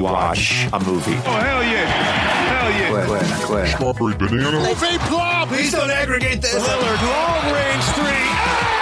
rewatch 0.00 0.68
a 0.72 0.84
movie. 0.84 1.14
Oh, 1.26 1.32
hell 1.32 1.62
yeah. 1.62 1.86
Hell 1.86 2.70
yeah. 2.70 3.06
Quit, 3.06 3.46
quit. 3.46 3.68
Strawberry 3.68 4.14
banana. 4.16 4.58
Movie 4.60 4.98
plop. 4.98 5.48
Please 5.48 5.72
don't 5.72 5.90
aggregate 5.90 6.42
this. 6.42 6.54
Lillard, 6.54 7.02
long 7.02 7.54
range 7.54 7.84
three. 7.94 8.28
Ah! 8.30 8.77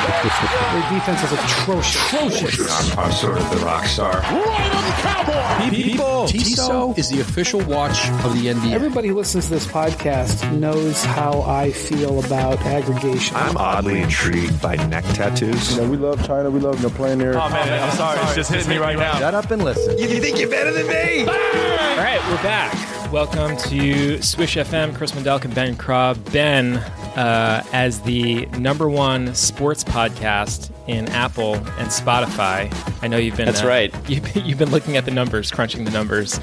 Their 0.00 0.90
defense 0.90 1.22
is 1.22 1.32
atrocious. 1.32 2.12
Atrocious. 2.12 2.92
I'm, 2.92 2.98
I'm 2.98 3.12
sort 3.12 3.38
of 3.38 3.50
the 3.50 3.58
rock 3.58 3.84
star. 3.84 4.20
Right 4.20 4.70
on 4.74 4.84
the 4.84 4.96
cowboy. 5.02 5.70
People. 5.70 6.26
Tissot 6.26 6.98
is 6.98 7.10
the 7.10 7.20
official 7.20 7.60
watch 7.60 8.08
of 8.24 8.34
the 8.34 8.46
NBA. 8.46 8.72
Everybody 8.72 9.08
who 9.08 9.14
listens 9.16 9.46
to 9.46 9.50
this 9.50 9.66
podcast 9.66 10.50
knows 10.58 11.04
how 11.04 11.42
I 11.42 11.70
feel 11.70 12.24
about 12.24 12.60
aggregation. 12.62 13.36
I'm 13.36 13.56
oddly 13.56 14.00
intrigued 14.00 14.60
by 14.62 14.76
neck 14.86 15.04
tattoos. 15.14 15.74
You 15.76 15.82
know, 15.82 15.90
we 15.90 15.96
love 15.96 16.24
China. 16.26 16.50
We 16.50 16.60
love 16.60 16.76
you 16.76 16.88
know, 16.88 16.94
playing 16.94 17.18
there. 17.18 17.34
Oh 17.34 17.48
man, 17.50 17.82
I'm 17.82 17.96
sorry. 17.96 18.20
It's 18.20 18.34
just 18.34 18.50
hitting 18.50 18.70
me 18.70 18.78
right 18.78 18.96
now. 18.98 19.18
Shut 19.18 19.34
up 19.34 19.50
and 19.50 19.62
listen. 19.62 19.98
You 19.98 20.20
think 20.20 20.38
you're 20.38 20.48
better 20.50 20.72
than 20.72 20.86
me? 20.86 21.20
All 21.20 21.96
right, 21.96 22.20
we're 22.30 22.42
back. 22.42 23.12
Welcome 23.12 23.56
to 23.68 24.22
Swish 24.22 24.56
FM. 24.56 24.94
Chris 24.94 25.12
Wendelken 25.12 25.46
and 25.46 25.54
Ben 25.54 25.76
Craw. 25.76 26.14
Ben, 26.14 26.74
uh, 27.20 27.62
as 27.72 28.00
the 28.00 28.46
number 28.58 28.88
one 28.88 29.34
sports 29.34 29.84
podcast 29.84 30.70
in 30.86 31.06
Apple 31.08 31.54
and 31.54 31.88
Spotify. 31.88 32.72
I 33.02 33.08
know 33.08 33.18
you've 33.18 33.36
been. 33.36 33.44
That's 33.46 33.62
uh, 33.62 33.66
right. 33.68 33.94
You've, 34.08 34.34
you've 34.36 34.58
been 34.58 34.70
looking 34.70 34.96
at 34.96 35.04
the 35.04 35.10
numbers, 35.10 35.50
crunching 35.50 35.84
the 35.84 35.90
numbers. 35.90 36.38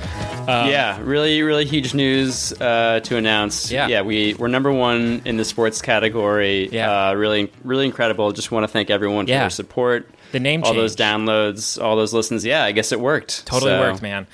Um, 0.47 0.69
yeah, 0.69 0.99
really, 1.01 1.41
really 1.41 1.65
huge 1.65 1.93
news 1.93 2.53
uh, 2.61 2.99
to 3.01 3.17
announce. 3.17 3.71
Yeah. 3.71 3.87
yeah, 3.87 4.01
we 4.03 4.35
we're 4.35 4.47
number 4.47 4.71
one 4.71 5.21
in 5.25 5.37
the 5.37 5.45
sports 5.45 5.81
category. 5.81 6.69
Yeah. 6.69 7.09
uh, 7.09 7.13
really, 7.15 7.51
really 7.63 7.85
incredible. 7.85 8.31
Just 8.31 8.51
want 8.51 8.63
to 8.63 8.67
thank 8.67 8.89
everyone 8.89 9.25
for 9.25 9.31
Yeah. 9.31 9.39
their 9.41 9.49
support. 9.49 10.09
The 10.31 10.39
name 10.39 10.63
all 10.63 10.73
those 10.73 10.95
downloads, 10.95 11.81
all 11.81 11.95
those 11.95 12.13
listens. 12.13 12.45
Yeah, 12.45 12.63
I 12.63 12.71
guess 12.71 12.91
it 12.91 12.99
worked. 12.99 13.45
Totally 13.47 13.71
So- 13.71 13.79
worked, 13.79 14.01
man. 14.01 14.27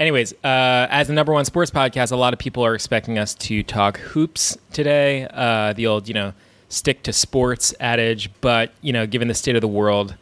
Anyways, 0.00 0.32
uh, 0.44 0.86
as 0.90 1.08
the 1.08 1.12
number 1.12 1.32
one 1.32 1.44
sports 1.44 1.72
podcast, 1.72 2.12
a 2.12 2.16
lot 2.16 2.32
of 2.32 2.38
people 2.38 2.64
are 2.64 2.74
expecting 2.74 3.18
us 3.18 3.34
to 3.34 3.64
talk 3.64 3.98
hoops 3.98 4.56
today. 4.72 5.26
Uh, 5.32 5.72
the 5.72 5.88
old, 5.88 6.06
you 6.06 6.14
know, 6.14 6.34
stick 6.68 7.02
to 7.02 7.12
sports 7.12 7.74
adage. 7.80 8.30
But, 8.40 8.70
you 8.80 8.92
know, 8.92 9.08
given 9.08 9.26
the 9.26 9.34
state 9.34 9.56
of 9.56 9.60
the 9.60 9.68
world, 9.68 10.14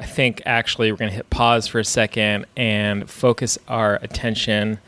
I 0.00 0.06
think 0.06 0.40
actually 0.46 0.90
we're 0.90 0.96
going 0.96 1.10
to 1.10 1.16
hit 1.16 1.28
pause 1.28 1.66
for 1.66 1.78
a 1.78 1.84
second 1.84 2.46
and 2.56 3.08
focus 3.10 3.58
our 3.68 3.96
attention 3.96 4.78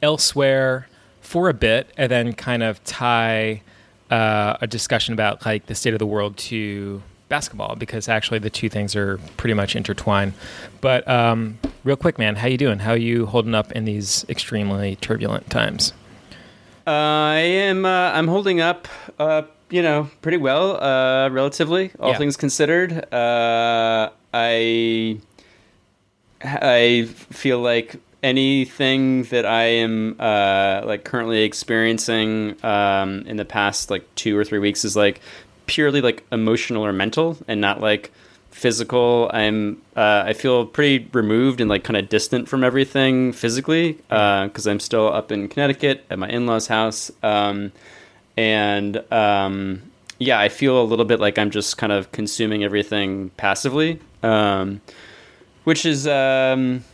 elsewhere 0.00 0.88
for 1.20 1.50
a 1.50 1.54
bit 1.54 1.92
and 1.98 2.10
then 2.10 2.32
kind 2.32 2.62
of 2.62 2.82
tie 2.84 3.60
uh, 4.10 4.56
a 4.62 4.66
discussion 4.66 5.12
about 5.12 5.44
like 5.44 5.66
the 5.66 5.74
state 5.74 5.92
of 5.92 5.98
the 5.98 6.06
world 6.06 6.38
to 6.38 7.02
basketball 7.32 7.74
because 7.76 8.08
actually 8.08 8.38
the 8.38 8.50
two 8.50 8.68
things 8.68 8.94
are 8.94 9.16
pretty 9.38 9.54
much 9.54 9.74
intertwined. 9.74 10.34
But 10.82 11.08
um, 11.08 11.58
real 11.82 11.96
quick, 11.96 12.18
man, 12.18 12.36
how 12.36 12.46
you 12.46 12.58
doing? 12.58 12.80
How 12.80 12.92
you 12.92 13.24
holding 13.26 13.54
up 13.54 13.72
in 13.72 13.86
these 13.86 14.26
extremely 14.28 14.96
turbulent 14.96 15.48
times? 15.48 15.94
Uh, 16.86 16.90
I 16.90 17.36
am. 17.70 17.86
Uh, 17.86 18.10
I'm 18.12 18.28
holding 18.28 18.60
up. 18.60 18.86
Uh, 19.18 19.42
you 19.70 19.80
know, 19.80 20.10
pretty 20.20 20.36
well, 20.36 20.76
uh, 20.82 21.30
relatively, 21.30 21.90
all 21.98 22.10
Yeah. 22.10 22.18
things 22.18 22.36
considered. 22.36 22.92
Uh, 23.10 24.10
I 24.34 25.18
I 26.44 27.04
feel 27.30 27.60
like 27.60 27.96
anything 28.22 29.24
that 29.24 29.46
I 29.46 29.64
am 29.64 30.16
uh, 30.20 30.82
like 30.84 31.04
currently 31.04 31.42
experiencing 31.44 32.56
um, 32.64 33.22
in 33.26 33.36
the 33.36 33.44
past 33.44 33.90
like 33.90 34.04
two 34.14 34.36
or 34.36 34.44
three 34.44 34.58
weeks 34.58 34.84
is 34.84 34.94
like 34.96 35.20
purely 35.72 36.02
like 36.02 36.22
emotional 36.30 36.84
or 36.84 36.92
mental, 36.92 37.38
and 37.48 37.58
not 37.60 37.80
like 37.80 38.12
physical. 38.50 39.30
I'm 39.32 39.80
uh, 39.96 40.24
I 40.26 40.34
feel 40.34 40.66
pretty 40.66 41.08
removed 41.14 41.60
and 41.62 41.70
like 41.70 41.82
kind 41.84 41.96
of 41.96 42.08
distant 42.10 42.46
from 42.48 42.62
everything 42.62 43.32
physically 43.32 43.92
because 44.08 44.66
I'm 44.66 44.80
still 44.80 45.08
up 45.08 45.32
in 45.32 45.48
Connecticut 45.48 46.04
at 46.10 46.18
my 46.18 46.28
in-laws' 46.28 46.66
house, 46.66 47.10
um, 47.22 47.72
and 48.36 49.02
um, 49.10 49.82
yeah, 50.18 50.38
I 50.38 50.50
feel 50.50 50.80
a 50.80 50.84
little 50.84 51.06
bit 51.06 51.18
like 51.20 51.38
I'm 51.38 51.50
just 51.50 51.78
kind 51.78 51.92
of 51.92 52.12
consuming 52.12 52.62
everything 52.64 53.30
passively, 53.38 53.98
um, 54.22 54.82
which 55.64 55.86
is 55.86 56.06
um, 56.06 56.84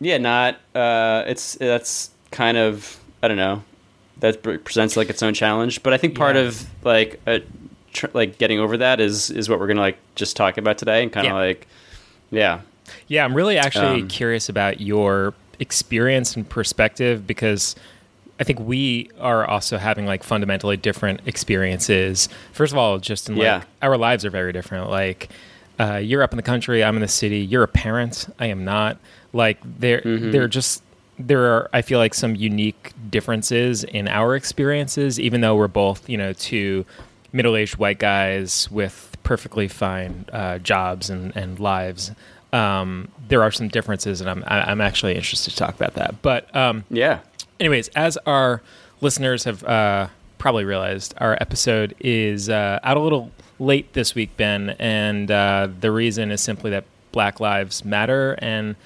yeah, 0.00 0.16
not 0.16 0.54
uh, 0.74 1.24
it's 1.26 1.54
that's 1.56 2.10
kind 2.30 2.56
of 2.56 2.98
I 3.22 3.28
don't 3.28 3.36
know 3.36 3.62
that 4.20 4.42
presents 4.64 4.96
like 4.96 5.10
its 5.10 5.22
own 5.22 5.34
challenge, 5.34 5.82
but 5.82 5.92
I 5.92 5.98
think 5.98 6.14
part 6.14 6.36
Yeah. 6.36 6.42
of 6.48 6.66
like 6.84 7.20
a, 7.26 7.42
tr- 7.96 8.06
like 8.14 8.38
getting 8.38 8.58
over 8.60 8.76
that 8.76 9.00
is 9.00 9.30
is 9.30 9.48
what 9.48 9.58
we're 9.58 9.66
gonna 9.66 9.80
like 9.80 9.98
just 10.14 10.36
talk 10.36 10.56
about 10.58 10.78
today 10.78 11.02
and 11.02 11.12
kind 11.12 11.26
of 11.26 11.32
Yeah. 11.32 11.38
like 11.38 11.66
yeah 12.30 12.60
Yeah, 13.08 13.24
I'm 13.24 13.34
really 13.34 13.58
actually 13.58 14.02
Um, 14.02 14.08
curious 14.08 14.48
about 14.48 14.80
your 14.80 15.34
experience 15.58 16.36
and 16.36 16.48
perspective 16.48 17.26
because 17.26 17.74
I 18.38 18.44
think 18.44 18.60
we 18.60 19.10
are 19.18 19.44
also 19.46 19.78
having 19.78 20.06
like 20.06 20.22
fundamentally 20.22 20.76
different 20.76 21.20
experiences. 21.26 22.28
First 22.52 22.72
of 22.72 22.78
all, 22.78 22.98
just 22.98 23.28
in 23.28 23.36
like 23.36 23.44
Yeah. 23.44 23.62
our 23.82 23.96
lives 23.96 24.24
are 24.24 24.30
very 24.30 24.52
different. 24.52 24.90
Like 24.90 25.28
uh, 25.80 25.96
you're 25.96 26.22
up 26.22 26.32
in 26.32 26.36
the 26.36 26.42
country, 26.42 26.82
I'm 26.84 26.94
in 26.96 27.02
the 27.02 27.08
city. 27.08 27.38
You're 27.40 27.62
a 27.64 27.68
parent, 27.68 28.26
I 28.38 28.46
am 28.46 28.64
not. 28.64 28.98
Like 29.32 29.58
there, 29.78 30.00
Mm-hmm. 30.00 30.30
there 30.30 30.42
are 30.42 30.48
just 30.48 30.82
there 31.18 31.44
are 31.46 31.70
I 31.72 31.80
feel 31.82 31.98
like 31.98 32.12
some 32.14 32.34
unique 32.36 32.92
differences 33.10 33.82
in 33.84 34.06
our 34.06 34.36
experiences, 34.36 35.18
even 35.18 35.40
though 35.40 35.56
we're 35.56 35.66
both 35.68 36.08
you 36.08 36.18
know 36.18 36.32
two 36.34 36.84
middle-aged 37.36 37.76
white 37.76 37.98
guys 37.98 38.70
with 38.70 39.16
perfectly 39.22 39.68
fine 39.68 40.24
uh, 40.32 40.58
jobs 40.58 41.10
and, 41.10 41.36
and 41.36 41.60
lives. 41.60 42.12
Um, 42.52 43.08
there 43.28 43.42
are 43.42 43.50
some 43.52 43.68
differences, 43.68 44.20
and 44.20 44.30
I'm 44.30 44.42
I- 44.46 44.70
I'm 44.70 44.80
actually 44.80 45.14
interested 45.14 45.50
to 45.50 45.56
talk 45.56 45.74
about 45.74 45.94
that. 45.94 46.22
But 46.22 46.54
um, 46.54 46.84
yeah 46.90 47.20
anyways, 47.60 47.88
as 47.88 48.16
our 48.26 48.62
listeners 49.00 49.44
have 49.44 49.64
uh, 49.64 50.08
probably 50.38 50.64
realized, 50.64 51.14
our 51.18 51.36
episode 51.40 51.94
is 52.00 52.48
uh, 52.48 52.78
out 52.82 52.96
a 52.96 53.00
little 53.00 53.30
late 53.58 53.92
this 53.94 54.14
week, 54.14 54.36
Ben, 54.36 54.70
and 54.78 55.30
uh, 55.30 55.68
the 55.80 55.90
reason 55.90 56.30
is 56.30 56.40
simply 56.40 56.70
that 56.70 56.84
Black 57.12 57.40
Lives 57.40 57.84
Matter, 57.84 58.36
and 58.38 58.76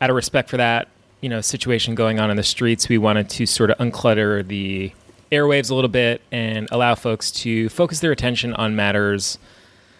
out 0.00 0.10
of 0.10 0.16
respect 0.16 0.50
for 0.50 0.56
that, 0.56 0.88
you 1.20 1.28
know, 1.28 1.40
situation 1.40 1.94
going 1.94 2.18
on 2.18 2.30
in 2.30 2.36
the 2.36 2.42
streets, 2.42 2.88
we 2.88 2.98
wanted 2.98 3.28
to 3.30 3.46
sort 3.46 3.70
of 3.70 3.78
unclutter 3.78 4.46
the 4.46 4.92
airwaves 5.32 5.70
a 5.70 5.74
little 5.74 5.88
bit 5.90 6.20
and 6.32 6.68
allow 6.72 6.94
folks 6.94 7.30
to 7.30 7.68
focus 7.68 8.00
their 8.00 8.12
attention 8.12 8.52
on 8.54 8.74
matters 8.76 9.38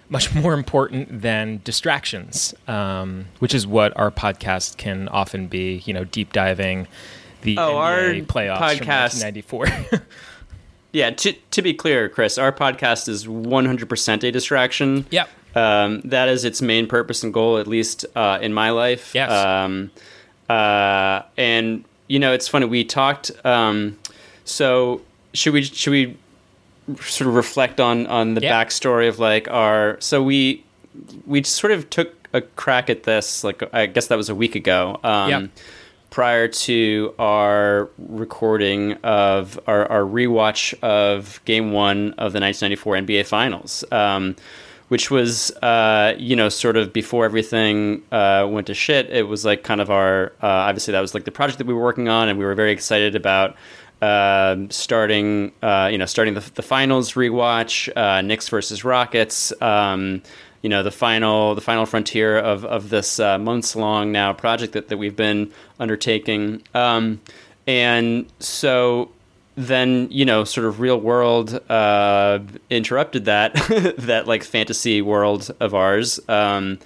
much 0.09 0.35
more 0.35 0.55
important 0.55 1.23
than 1.23 1.61
distractions, 1.65 2.53
um, 2.67 3.27
which 3.39 3.55
is 3.55 3.67
what 3.67 3.97
our 3.97 4.11
podcast 4.11 4.77
can 4.77 5.09
often 5.09 5.47
be. 5.47 5.83
You 5.85 5.95
know, 5.95 6.05
deep 6.05 6.33
diving 6.33 6.89
the 7.43 7.57
Oh, 7.59 7.77
our 7.77 7.99
NBA 7.99 8.27
playoffs 8.27 8.59
podcast- 8.81 9.21
from 9.21 9.33
1994. 9.43 9.67
yeah 10.93 11.11
to 11.11 11.33
to 11.53 11.63
be 11.63 11.73
clear, 11.73 12.09
Chris, 12.09 12.37
our 12.39 12.51
podcast 12.53 13.09
is 13.09 13.27
100% 13.27 14.25
a 14.25 14.31
distraction. 14.33 15.07
yep. 15.11 15.29
Um, 15.55 16.01
that 16.03 16.29
is 16.29 16.45
its 16.45 16.61
main 16.63 16.87
purpose 16.87 17.23
and 17.25 17.33
goal, 17.35 17.59
at 17.59 17.67
least 17.67 18.07
uh, 18.15 18.39
in 18.41 18.53
my 18.53 18.71
life. 18.71 19.15
Yes. 19.17 19.31
Um, 19.33 19.91
uh, 20.49 21.23
and 21.37 21.85
you 22.09 22.19
know, 22.19 22.33
it's 22.33 22.47
funny. 22.49 22.67
We 22.67 22.85
talked. 22.85 23.31
Um, 23.45 23.97
so 24.45 25.01
should 25.35 25.53
we 25.53 25.63
should 25.63 25.91
we 25.91 26.17
sort 27.01 27.29
of 27.29 27.35
reflect 27.35 27.81
on 27.81 28.07
on 28.07 28.35
the 28.35 28.41
Yeah. 28.43 28.53
backstory 28.65 29.09
of 29.09 29.19
like 29.19 29.49
our? 29.49 29.97
So 30.01 30.23
we 30.23 30.65
we 31.27 31.43
sort 31.45 31.73
of 31.73 31.89
took 31.91 32.15
a 32.33 32.41
crack 32.41 32.91
at 32.91 33.05
this. 33.05 33.43
Like 33.45 33.63
I 33.73 33.87
guess 33.87 34.07
that 34.09 34.17
was 34.17 34.29
a 34.29 34.35
week 34.35 34.55
ago. 34.55 34.99
Um, 35.05 35.31
Yep. 35.31 35.51
Prior 36.11 36.49
to 36.49 37.15
our 37.21 37.89
recording 38.09 38.95
of 39.05 39.61
our, 39.69 39.87
our 39.89 40.01
rewatch 40.03 40.75
of 40.83 41.41
Game 41.45 41.71
One 41.71 42.15
of 42.19 42.33
the 42.33 42.41
1994 42.41 42.97
NBA 42.97 43.27
Finals, 43.27 43.85
um, 43.93 44.35
which 44.89 45.09
was 45.09 45.53
uh, 45.63 46.15
you 46.19 46.35
know 46.35 46.49
sort 46.49 46.77
of 46.77 46.93
before 46.93 47.25
everything 47.25 48.03
uh, 48.11 48.45
went 48.51 48.67
to 48.67 48.75
shit. 48.75 49.09
It 49.11 49.29
was 49.29 49.45
like 49.45 49.63
kind 49.63 49.81
of 49.81 49.89
our 49.89 50.33
uh, 50.43 50.47
obviously 50.49 50.91
that 50.91 51.01
was 51.01 51.15
like 51.15 51.27
the 51.27 51.31
project 51.31 51.59
that 51.59 51.69
we 51.69 51.75
were 51.75 51.83
working 51.85 52.09
on, 52.09 52.29
and 52.29 52.41
we 52.41 52.45
were 52.45 52.57
very 52.57 52.73
excited 52.73 53.15
about 53.15 53.55
um 54.03 54.71
starting 54.71 55.53
uh, 55.63 55.89
you 55.91 55.99
know 55.99 56.07
starting 56.07 56.35
the, 56.35 56.51
the 56.55 56.63
finals 56.63 57.13
rewatch 57.13 57.91
uh, 57.97 58.21
Knicks 58.23 58.49
versus 58.49 58.85
Rockets. 58.85 59.53
Um, 59.61 60.23
you 60.63 60.69
know 60.69 60.83
the 60.83 60.91
final 60.91 61.55
the 61.55 61.61
final 61.61 61.87
frontier 61.87 62.39
of 62.39 62.65
of 62.65 62.91
this 62.91 63.19
uh, 63.19 63.39
months 63.39 63.75
long 63.77 64.13
now 64.13 64.33
project 64.33 64.75
that, 64.75 64.89
that 64.89 64.99
we've 64.99 65.17
been 65.17 65.53
undertaking. 65.79 66.63
Um, 66.75 67.21
and 67.67 68.27
so 68.41 69.11
then 69.57 70.09
you 70.11 70.25
know 70.25 70.45
sort 70.45 70.67
of 70.67 70.81
real 70.81 71.01
world 71.01 71.59
uh, 71.71 72.41
interrupted 72.69 73.25
that 73.27 73.55
that 73.99 74.27
like 74.27 74.45
fantasy 74.45 75.03
world 75.03 75.55
of 75.61 75.75
ours 75.75 76.21
um, 76.29 76.79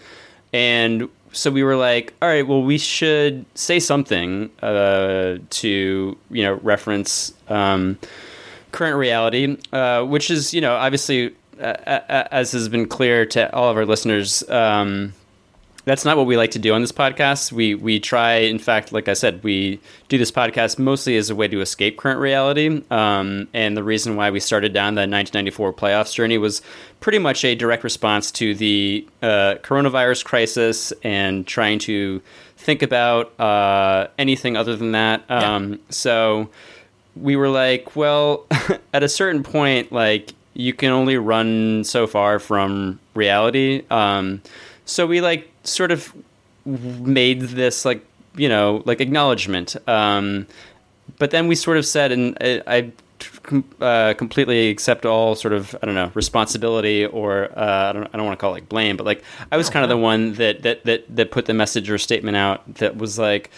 and 0.53 1.09
so 1.35 1.51
we 1.51 1.63
were 1.63 1.77
like 1.77 2.15
all 2.23 2.29
right 2.29 2.47
well 2.47 2.63
we 2.63 2.79
should 2.79 3.45
say 3.55 3.79
something 3.81 4.51
uh, 4.63 5.37
to 5.51 6.17
you 6.31 6.43
know 6.43 6.55
reference 6.63 7.35
um, 7.49 7.99
current 8.73 8.97
reality 8.97 9.57
uh, 9.73 10.05
which 10.05 10.31
is 10.31 10.55
you 10.55 10.61
know 10.61 10.75
obviously 10.75 11.35
uh, 11.61 11.77
uh, 11.87 12.29
as 12.31 12.53
has 12.53 12.69
been 12.69 12.87
clear 12.87 13.27
to 13.27 13.53
all 13.55 13.71
of 13.71 13.77
our 13.77 13.87
listeners 13.87 14.49
um, 14.51 15.13
that's 15.85 16.05
not 16.05 16.17
what 16.17 16.27
we 16.27 16.37
like 16.37 16.53
to 16.53 16.59
do 16.59 16.73
on 16.73 16.81
this 16.81 16.93
podcast. 16.93 17.53
We 17.53 17.75
we 17.75 18.01
try, 18.01 18.37
in 18.37 18.59
fact, 18.59 18.93
like 18.93 19.09
I 19.09 19.13
said, 19.13 19.43
we 19.43 19.81
do 20.09 20.17
this 20.17 20.31
podcast 20.31 20.79
mostly 20.79 21.17
as 21.17 21.29
a 21.29 21.35
way 21.35 21.49
to 21.49 21.61
escape 21.61 21.99
current 21.99 22.21
reality. 22.21 22.83
Um, 22.91 23.49
and 23.53 23.77
the 23.77 23.85
reason 23.85 24.17
why 24.17 24.31
we 24.31 24.41
started 24.41 24.73
down 24.73 24.95
the 24.95 25.01
1994 25.01 25.75
playoffs 25.75 26.15
journey 26.15 26.39
was 26.39 26.63
pretty 27.01 27.19
much 27.19 27.45
a 27.45 27.55
direct 27.55 27.85
response 27.85 28.31
to 28.33 28.55
the 28.55 29.07
uh, 29.23 29.57
coronavirus 29.63 30.25
crisis 30.25 30.93
and 31.03 31.47
trying 31.47 31.79
to 31.81 32.23
think 32.57 32.83
about 32.83 33.39
uh, 33.39 34.09
anything 34.19 34.57
other 34.57 34.77
than 34.77 34.93
that. 34.93 35.31
Um, 35.31 35.73
yeah. 35.73 35.79
So 35.91 36.51
we 37.15 37.37
were 37.37 37.51
like, 37.51 37.95
well, 37.95 38.47
at 38.95 39.03
a 39.03 39.09
certain 39.09 39.43
point, 39.43 39.93
like 39.93 40.33
you 40.55 40.73
can 40.73 40.91
only 40.91 41.19
run 41.19 41.85
so 41.85 42.07
far 42.07 42.39
from 42.39 43.01
reality. 43.15 43.85
Um, 43.91 44.41
so 44.87 45.07
we 45.07 45.21
like 45.21 45.51
sort 45.65 45.91
of 45.91 46.13
made 46.65 47.41
this 47.41 47.85
like 47.85 48.05
you 48.37 48.49
know 48.49 48.83
like 48.85 49.01
acknowledgement. 49.01 49.77
Um, 49.89 50.47
but 51.19 51.31
then 51.31 51.49
we 51.49 51.55
sort 51.55 51.77
of 51.77 51.85
said, 51.85 52.13
and 52.13 52.37
I, 52.41 52.63
I 52.67 52.93
uh, 53.81 54.15
completely 54.15 54.71
accept 54.71 55.05
all 55.05 55.35
sort 55.35 55.53
of 55.53 55.75
I 55.83 55.87
don't 55.87 55.95
know 55.95 56.11
responsibility 56.15 57.05
or 57.05 57.51
uh, 57.59 57.91
I 57.91 57.93
don't 57.93 58.07
I 58.13 58.17
don't 58.17 58.27
want 58.27 58.39
to 58.39 58.41
call 58.41 58.51
it 58.53 58.55
like 58.55 58.69
blame, 58.69 58.97
but 58.97 59.05
like 59.05 59.23
I 59.53 59.57
was 59.57 59.71
kind 59.71 59.85
of 59.85 59.89
the 59.89 59.97
one 59.97 60.35
that 60.35 60.63
that 60.63 60.85
that 60.85 61.17
that 61.17 61.31
put 61.31 61.47
the 61.47 61.55
message 61.55 61.91
or 61.91 61.99
statement 61.99 62.37
out 62.37 62.77
that 62.77 62.97
was 62.97 63.19
like 63.19 63.51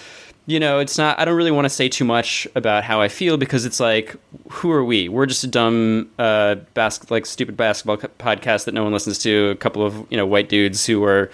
you 0.46 0.60
know, 0.60 0.78
it's 0.78 0.96
not. 0.96 1.18
I 1.18 1.24
don't 1.24 1.36
really 1.36 1.50
want 1.50 1.64
to 1.64 1.70
say 1.70 1.88
too 1.88 2.04
much 2.04 2.46
about 2.54 2.84
how 2.84 3.00
I 3.00 3.08
feel 3.08 3.36
because 3.36 3.66
it's 3.66 3.80
like, 3.80 4.14
who 4.48 4.70
are 4.70 4.84
we? 4.84 5.08
We're 5.08 5.26
just 5.26 5.42
a 5.42 5.48
dumb, 5.48 6.08
uh, 6.20 6.54
bas- 6.74 7.10
like 7.10 7.26
stupid 7.26 7.56
basketball 7.56 7.96
podcast 7.96 8.64
that 8.66 8.72
no 8.72 8.84
one 8.84 8.92
listens 8.92 9.18
to. 9.18 9.50
A 9.50 9.56
couple 9.56 9.84
of 9.84 10.06
you 10.08 10.16
know 10.16 10.24
white 10.24 10.48
dudes 10.48 10.86
who 10.86 11.02
are, 11.04 11.30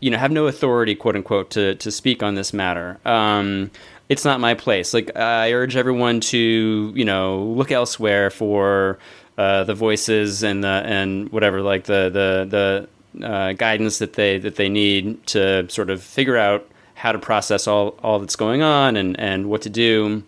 you 0.00 0.10
know, 0.10 0.18
have 0.18 0.32
no 0.32 0.48
authority, 0.48 0.96
quote 0.96 1.14
unquote, 1.14 1.50
to 1.50 1.76
to 1.76 1.90
speak 1.92 2.22
on 2.22 2.34
this 2.34 2.52
matter. 2.52 2.98
Um, 3.04 3.70
it's 4.08 4.24
not 4.24 4.40
my 4.40 4.54
place. 4.54 4.92
Like 4.92 5.16
I 5.16 5.52
urge 5.52 5.76
everyone 5.76 6.18
to 6.20 6.92
you 6.96 7.04
know 7.04 7.44
look 7.44 7.70
elsewhere 7.70 8.28
for 8.28 8.98
uh, 9.36 9.62
the 9.64 9.74
voices 9.74 10.42
and 10.42 10.64
the 10.64 10.82
and 10.84 11.28
whatever 11.30 11.62
like 11.62 11.84
the 11.84 12.10
the 12.10 12.88
the 13.14 13.24
uh, 13.24 13.52
guidance 13.52 13.98
that 13.98 14.14
they 14.14 14.38
that 14.38 14.56
they 14.56 14.68
need 14.68 15.24
to 15.28 15.70
sort 15.70 15.90
of 15.90 16.02
figure 16.02 16.36
out 16.36 16.68
how 16.98 17.12
to 17.12 17.18
process 17.18 17.66
all, 17.66 17.96
all 18.02 18.18
that's 18.18 18.36
going 18.36 18.60
on 18.62 18.96
and, 18.96 19.18
and 19.20 19.48
what 19.48 19.62
to 19.62 19.70
do 19.70 20.22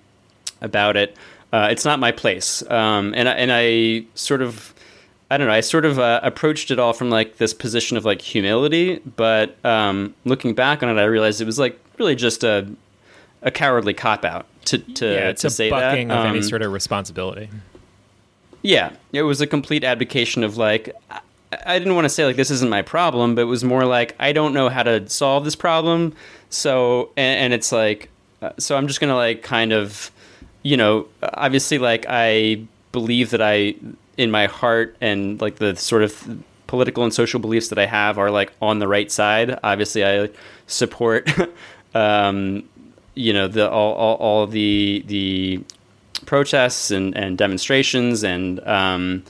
about 0.62 0.96
it. 0.96 1.16
Uh, 1.52 1.68
it's 1.70 1.84
not 1.84 1.98
my 1.98 2.12
place. 2.12 2.62
Um, 2.70 3.12
and, 3.16 3.28
I, 3.28 3.32
and 3.32 3.50
I 3.52 4.04
sort 4.14 4.40
of, 4.40 4.72
I 5.30 5.36
don't 5.36 5.48
know, 5.48 5.52
I 5.52 5.60
sort 5.60 5.84
of 5.84 5.98
uh, 5.98 6.20
approached 6.22 6.70
it 6.70 6.78
all 6.78 6.92
from 6.92 7.10
like 7.10 7.38
this 7.38 7.52
position 7.52 7.96
of 7.96 8.04
like 8.04 8.22
humility. 8.22 9.00
But 9.16 9.62
um, 9.64 10.14
looking 10.24 10.54
back 10.54 10.82
on 10.82 10.88
it, 10.96 11.00
I 11.00 11.04
realized 11.04 11.40
it 11.40 11.44
was 11.46 11.58
like 11.58 11.78
really 11.98 12.14
just 12.14 12.44
a, 12.44 12.68
a 13.42 13.50
cowardly 13.50 13.94
cop 13.94 14.24
out 14.24 14.46
to, 14.66 14.78
to, 14.78 15.06
yeah, 15.06 15.28
it's 15.30 15.40
to 15.42 15.48
a 15.48 15.50
say 15.50 15.70
bucking 15.70 16.08
that. 16.08 16.18
of 16.18 16.24
Um, 16.26 16.30
any 16.36 16.42
sort 16.42 16.62
of 16.62 16.72
responsibility. 16.72 17.48
yeah, 18.62 18.92
it 19.12 19.22
was 19.22 19.40
a 19.40 19.46
complete 19.46 19.82
abdication 19.84 20.44
of 20.44 20.56
like, 20.56 20.94
I- 21.10 21.20
I 21.66 21.80
didn't 21.80 21.96
want 21.96 22.04
to 22.04 22.08
say 22.10 22.24
like 22.24 22.36
this 22.36 22.52
isn't 22.52 22.70
my 22.70 22.82
problem, 22.82 23.34
but 23.34 23.40
it 23.42 23.46
was 23.46 23.64
more 23.64 23.84
like 23.84 24.14
I 24.20 24.30
don't 24.32 24.54
know 24.54 24.68
how 24.68 24.84
to 24.84 25.08
solve 25.08 25.44
this 25.44 25.56
problem. 25.56 26.14
So 26.50 27.10
and, 27.16 27.44
and 27.44 27.54
it's 27.54 27.72
like, 27.72 28.10
uh, 28.42 28.50
so 28.58 28.76
I'm 28.76 28.86
just 28.86 29.00
gonna 29.00 29.16
like 29.16 29.42
kind 29.42 29.72
of, 29.72 30.10
you 30.62 30.76
know, 30.76 31.08
obviously 31.22 31.78
like 31.78 32.04
I 32.08 32.62
believe 32.92 33.30
that 33.30 33.40
I 33.40 33.76
in 34.18 34.30
my 34.30 34.46
heart 34.46 34.96
and 35.00 35.40
like 35.40 35.56
the 35.56 35.74
sort 35.76 36.02
of 36.02 36.42
political 36.66 37.02
and 37.02 37.12
social 37.12 37.40
beliefs 37.40 37.68
that 37.68 37.78
I 37.78 37.86
have 37.86 38.18
are 38.18 38.30
like 38.30 38.52
on 38.60 38.78
the 38.78 38.86
right 38.86 39.10
side. 39.10 39.58
Obviously, 39.64 40.04
I 40.04 40.28
support, 40.66 41.28
um, 41.94 42.62
you 43.14 43.32
know, 43.32 43.48
the 43.48 43.68
all 43.70 43.94
all, 43.94 44.16
all 44.16 44.46
the 44.46 45.02
the 45.06 45.64
protests 46.26 46.90
and, 46.90 47.16
and 47.16 47.36
demonstrations 47.38 48.22
and 48.22 48.60
um, 48.68 49.24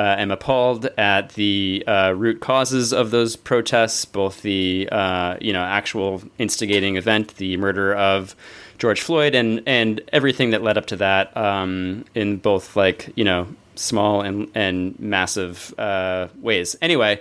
am 0.00 0.30
appalled 0.30 0.86
at 0.98 1.30
the 1.30 1.84
uh, 1.86 2.12
root 2.16 2.40
causes 2.40 2.92
of 2.92 3.10
those 3.10 3.36
protests, 3.36 4.04
both 4.04 4.42
the 4.42 4.88
uh, 4.90 5.36
you 5.40 5.52
know 5.52 5.62
actual 5.62 6.22
instigating 6.38 6.96
event, 6.96 7.36
the 7.36 7.56
murder 7.56 7.94
of 7.94 8.36
George 8.78 9.00
Floyd, 9.00 9.34
and 9.34 9.62
and 9.66 10.00
everything 10.12 10.50
that 10.50 10.62
led 10.62 10.78
up 10.78 10.86
to 10.86 10.96
that, 10.96 11.36
um, 11.36 12.04
in 12.14 12.36
both 12.36 12.76
like 12.76 13.10
you 13.16 13.24
know 13.24 13.48
small 13.74 14.20
and 14.20 14.50
and 14.54 14.98
massive 14.98 15.74
uh, 15.78 16.28
ways. 16.40 16.76
Anyway. 16.82 17.20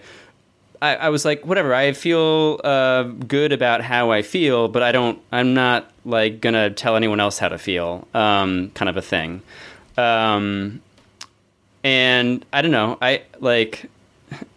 I, 0.81 0.95
I 0.95 1.09
was 1.09 1.25
like, 1.25 1.45
whatever. 1.45 1.73
I 1.73 1.91
feel 1.91 2.61
uh, 2.63 3.03
good 3.03 3.51
about 3.51 3.81
how 3.81 4.11
I 4.11 4.21
feel, 4.21 4.69
but 4.69 4.81
I 4.81 4.93
don't. 4.93 5.21
I'm 5.29 5.53
not 5.53 5.91
like 6.05 6.39
gonna 6.39 6.69
tell 6.69 6.95
anyone 6.95 7.19
else 7.19 7.37
how 7.37 7.49
to 7.49 7.57
feel. 7.57 8.07
Um, 8.13 8.71
kind 8.75 8.87
of 8.87 8.95
a 8.95 9.01
thing. 9.01 9.41
Um, 9.97 10.81
and 11.83 12.45
I 12.53 12.61
don't 12.61 12.71
know. 12.71 12.97
I 13.01 13.23
like 13.39 13.85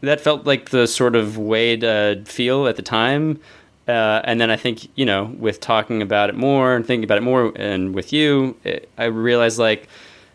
that 0.02 0.20
felt 0.20 0.46
like 0.46 0.70
the 0.70 0.86
sort 0.86 1.16
of 1.16 1.38
way 1.38 1.76
to 1.76 2.22
feel 2.26 2.66
at 2.66 2.76
the 2.76 2.82
time. 2.82 3.40
Uh, 3.88 4.20
and 4.24 4.40
then 4.40 4.50
I 4.50 4.56
think 4.56 4.86
you 4.96 5.04
know, 5.04 5.24
with 5.38 5.60
talking 5.60 6.02
about 6.02 6.28
it 6.28 6.36
more 6.36 6.76
and 6.76 6.86
thinking 6.86 7.04
about 7.04 7.18
it 7.18 7.22
more, 7.22 7.52
and 7.56 7.94
with 7.94 8.12
you, 8.12 8.56
it, 8.64 8.88
I 8.96 9.04
realized 9.06 9.58
like, 9.58 9.88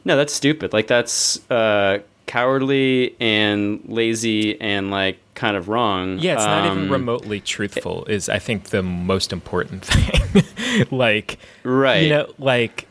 no, 0.05 0.17
that's 0.17 0.33
stupid. 0.33 0.73
Like 0.73 0.87
that's 0.87 1.39
uh, 1.49 1.99
cowardly 2.25 3.15
and 3.21 3.81
lazy 3.87 4.59
and 4.59 4.91
like 4.91 5.17
kind 5.33 5.55
of 5.55 5.69
wrong. 5.69 6.19
Yeah, 6.19 6.33
it's 6.33 6.45
not 6.45 6.65
even 6.65 6.85
Um, 6.85 6.91
remotely 6.91 7.39
truthful. 7.39 8.03
Is 8.05 8.27
I 8.27 8.39
think 8.39 8.65
the 8.69 8.83
most 8.83 9.31
important 9.31 9.85
thing. 9.85 10.43
like, 10.91 11.37
Right. 11.63 12.03
You 12.03 12.09
know, 12.09 12.33
like 12.37 12.86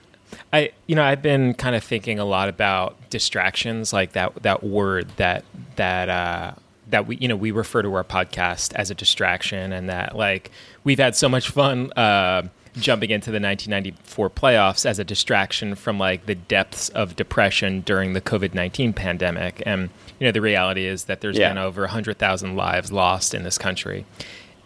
I, 0.52 0.70
you 0.86 0.94
know, 0.94 1.02
I've 1.04 1.22
been 1.22 1.54
kind 1.54 1.74
of 1.76 1.82
thinking 1.84 2.18
a 2.18 2.24
lot 2.24 2.48
about 2.48 3.10
distractions, 3.10 3.92
like 3.92 4.12
that 4.12 4.42
that 4.42 4.62
word 4.62 5.08
that 5.16 5.44
that 5.76 6.08
uh, 6.08 6.52
that 6.88 7.06
we, 7.06 7.16
you 7.16 7.28
know, 7.28 7.36
we 7.36 7.50
refer 7.50 7.82
to 7.82 7.92
our 7.94 8.04
podcast 8.04 8.72
as 8.74 8.90
a 8.90 8.94
distraction, 8.94 9.72
and 9.72 9.88
that 9.88 10.16
like 10.16 10.50
we've 10.84 10.98
had 10.98 11.16
so 11.16 11.28
much 11.28 11.48
fun. 11.50 11.92
Uh, 11.92 12.48
jumping 12.78 13.08
into 13.08 13.30
the 13.30 13.40
1994 13.40 14.28
playoffs 14.28 14.84
as 14.84 14.98
a 14.98 15.04
distraction 15.04 15.74
from 15.74 15.98
like 15.98 16.26
the 16.26 16.34
depths 16.34 16.90
of 16.90 17.16
depression 17.16 17.80
during 17.80 18.12
the 18.12 18.20
COVID-19 18.20 18.94
pandemic 18.94 19.62
and 19.64 19.88
you 20.20 20.26
know 20.26 20.30
the 20.30 20.42
reality 20.42 20.84
is 20.84 21.04
that 21.04 21.22
there's 21.22 21.38
Yeah. 21.38 21.48
been 21.48 21.56
over 21.56 21.80
100,000 21.84 22.54
lives 22.54 22.92
lost 22.92 23.32
in 23.32 23.44
this 23.44 23.56
country 23.56 24.04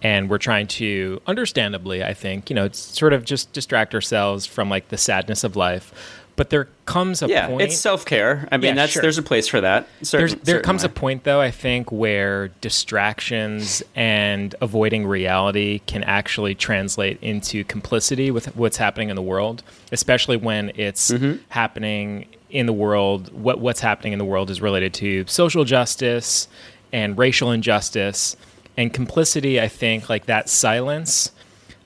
and 0.03 0.31
we're 0.31 0.39
trying 0.39 0.67
to 0.67 1.21
understandably 1.27 2.03
i 2.05 2.15
think 2.15 2.49
you 2.51 2.55
know 2.57 2.65
it's 2.65 2.79
sort 2.79 3.13
of 3.13 3.25
just 3.25 3.53
distract 3.53 3.95
ourselves 3.95 4.47
from 4.47 4.69
like 4.71 4.89
the 4.89 4.97
sadness 4.99 5.45
of 5.45 5.57
life 5.57 5.93
but 6.37 6.49
there 6.49 6.69
comes 6.87 7.23
a 7.23 7.29
yeah, 7.29 7.49
point 7.49 7.61
it's 7.61 7.77
self 7.77 8.07
care. 8.07 8.49
I 8.51 8.57
mean, 8.57 8.69
Yeah, 8.69 8.75
that's 8.77 8.93
sure. 8.93 9.03
there's 9.03 9.19
a 9.19 9.23
place 9.23 9.47
for 9.47 9.61
that. 9.61 9.87
Certain, 10.01 10.41
there 10.45 10.63
comes 10.63 10.85
a 10.85 10.89
point 10.89 11.25
though 11.25 11.41
i 11.41 11.51
think 11.51 11.93
where 11.93 12.49
distractions 12.63 13.83
and 13.95 14.55
avoiding 14.61 15.07
reality 15.07 15.81
can 15.87 16.03
actually 16.05 16.55
translate 16.55 17.19
into 17.23 17.65
complicity 17.65 18.31
with 18.31 18.55
what's 18.57 18.77
happening 18.77 19.11
in 19.11 19.17
the 19.17 19.23
world 19.23 19.63
especially 19.93 20.37
when 20.37 20.71
it's 20.77 21.11
Mm-hmm. 21.11 21.43
happening 21.49 22.27
in 22.49 22.67
the 22.67 22.73
world 22.73 23.33
what 23.33 23.59
what's 23.61 23.81
happening 23.81 24.13
in 24.13 24.19
the 24.19 24.25
world 24.25 24.49
is 24.51 24.61
related 24.63 24.95
to 24.95 25.25
social 25.27 25.65
justice 25.65 26.49
and 26.93 27.19
racial 27.19 27.51
injustice 27.53 28.37
and 28.81 28.93
complicity 28.93 29.61
i 29.61 29.69
think 29.69 30.09
like 30.09 30.27
that 30.27 30.49
silence 30.49 31.33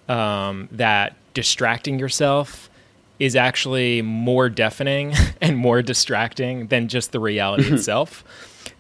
um, 0.09 0.69
that 0.71 1.17
distracting 1.35 1.99
yourself 1.99 2.71
is 3.19 3.37
actually 3.37 4.03
more 4.03 4.49
deafening 4.49 5.15
and 5.41 5.57
more 5.57 5.83
distracting 5.83 6.69
than 6.69 6.89
just 6.89 7.13
the 7.13 7.21
reality 7.21 7.73
itself. 7.73 8.25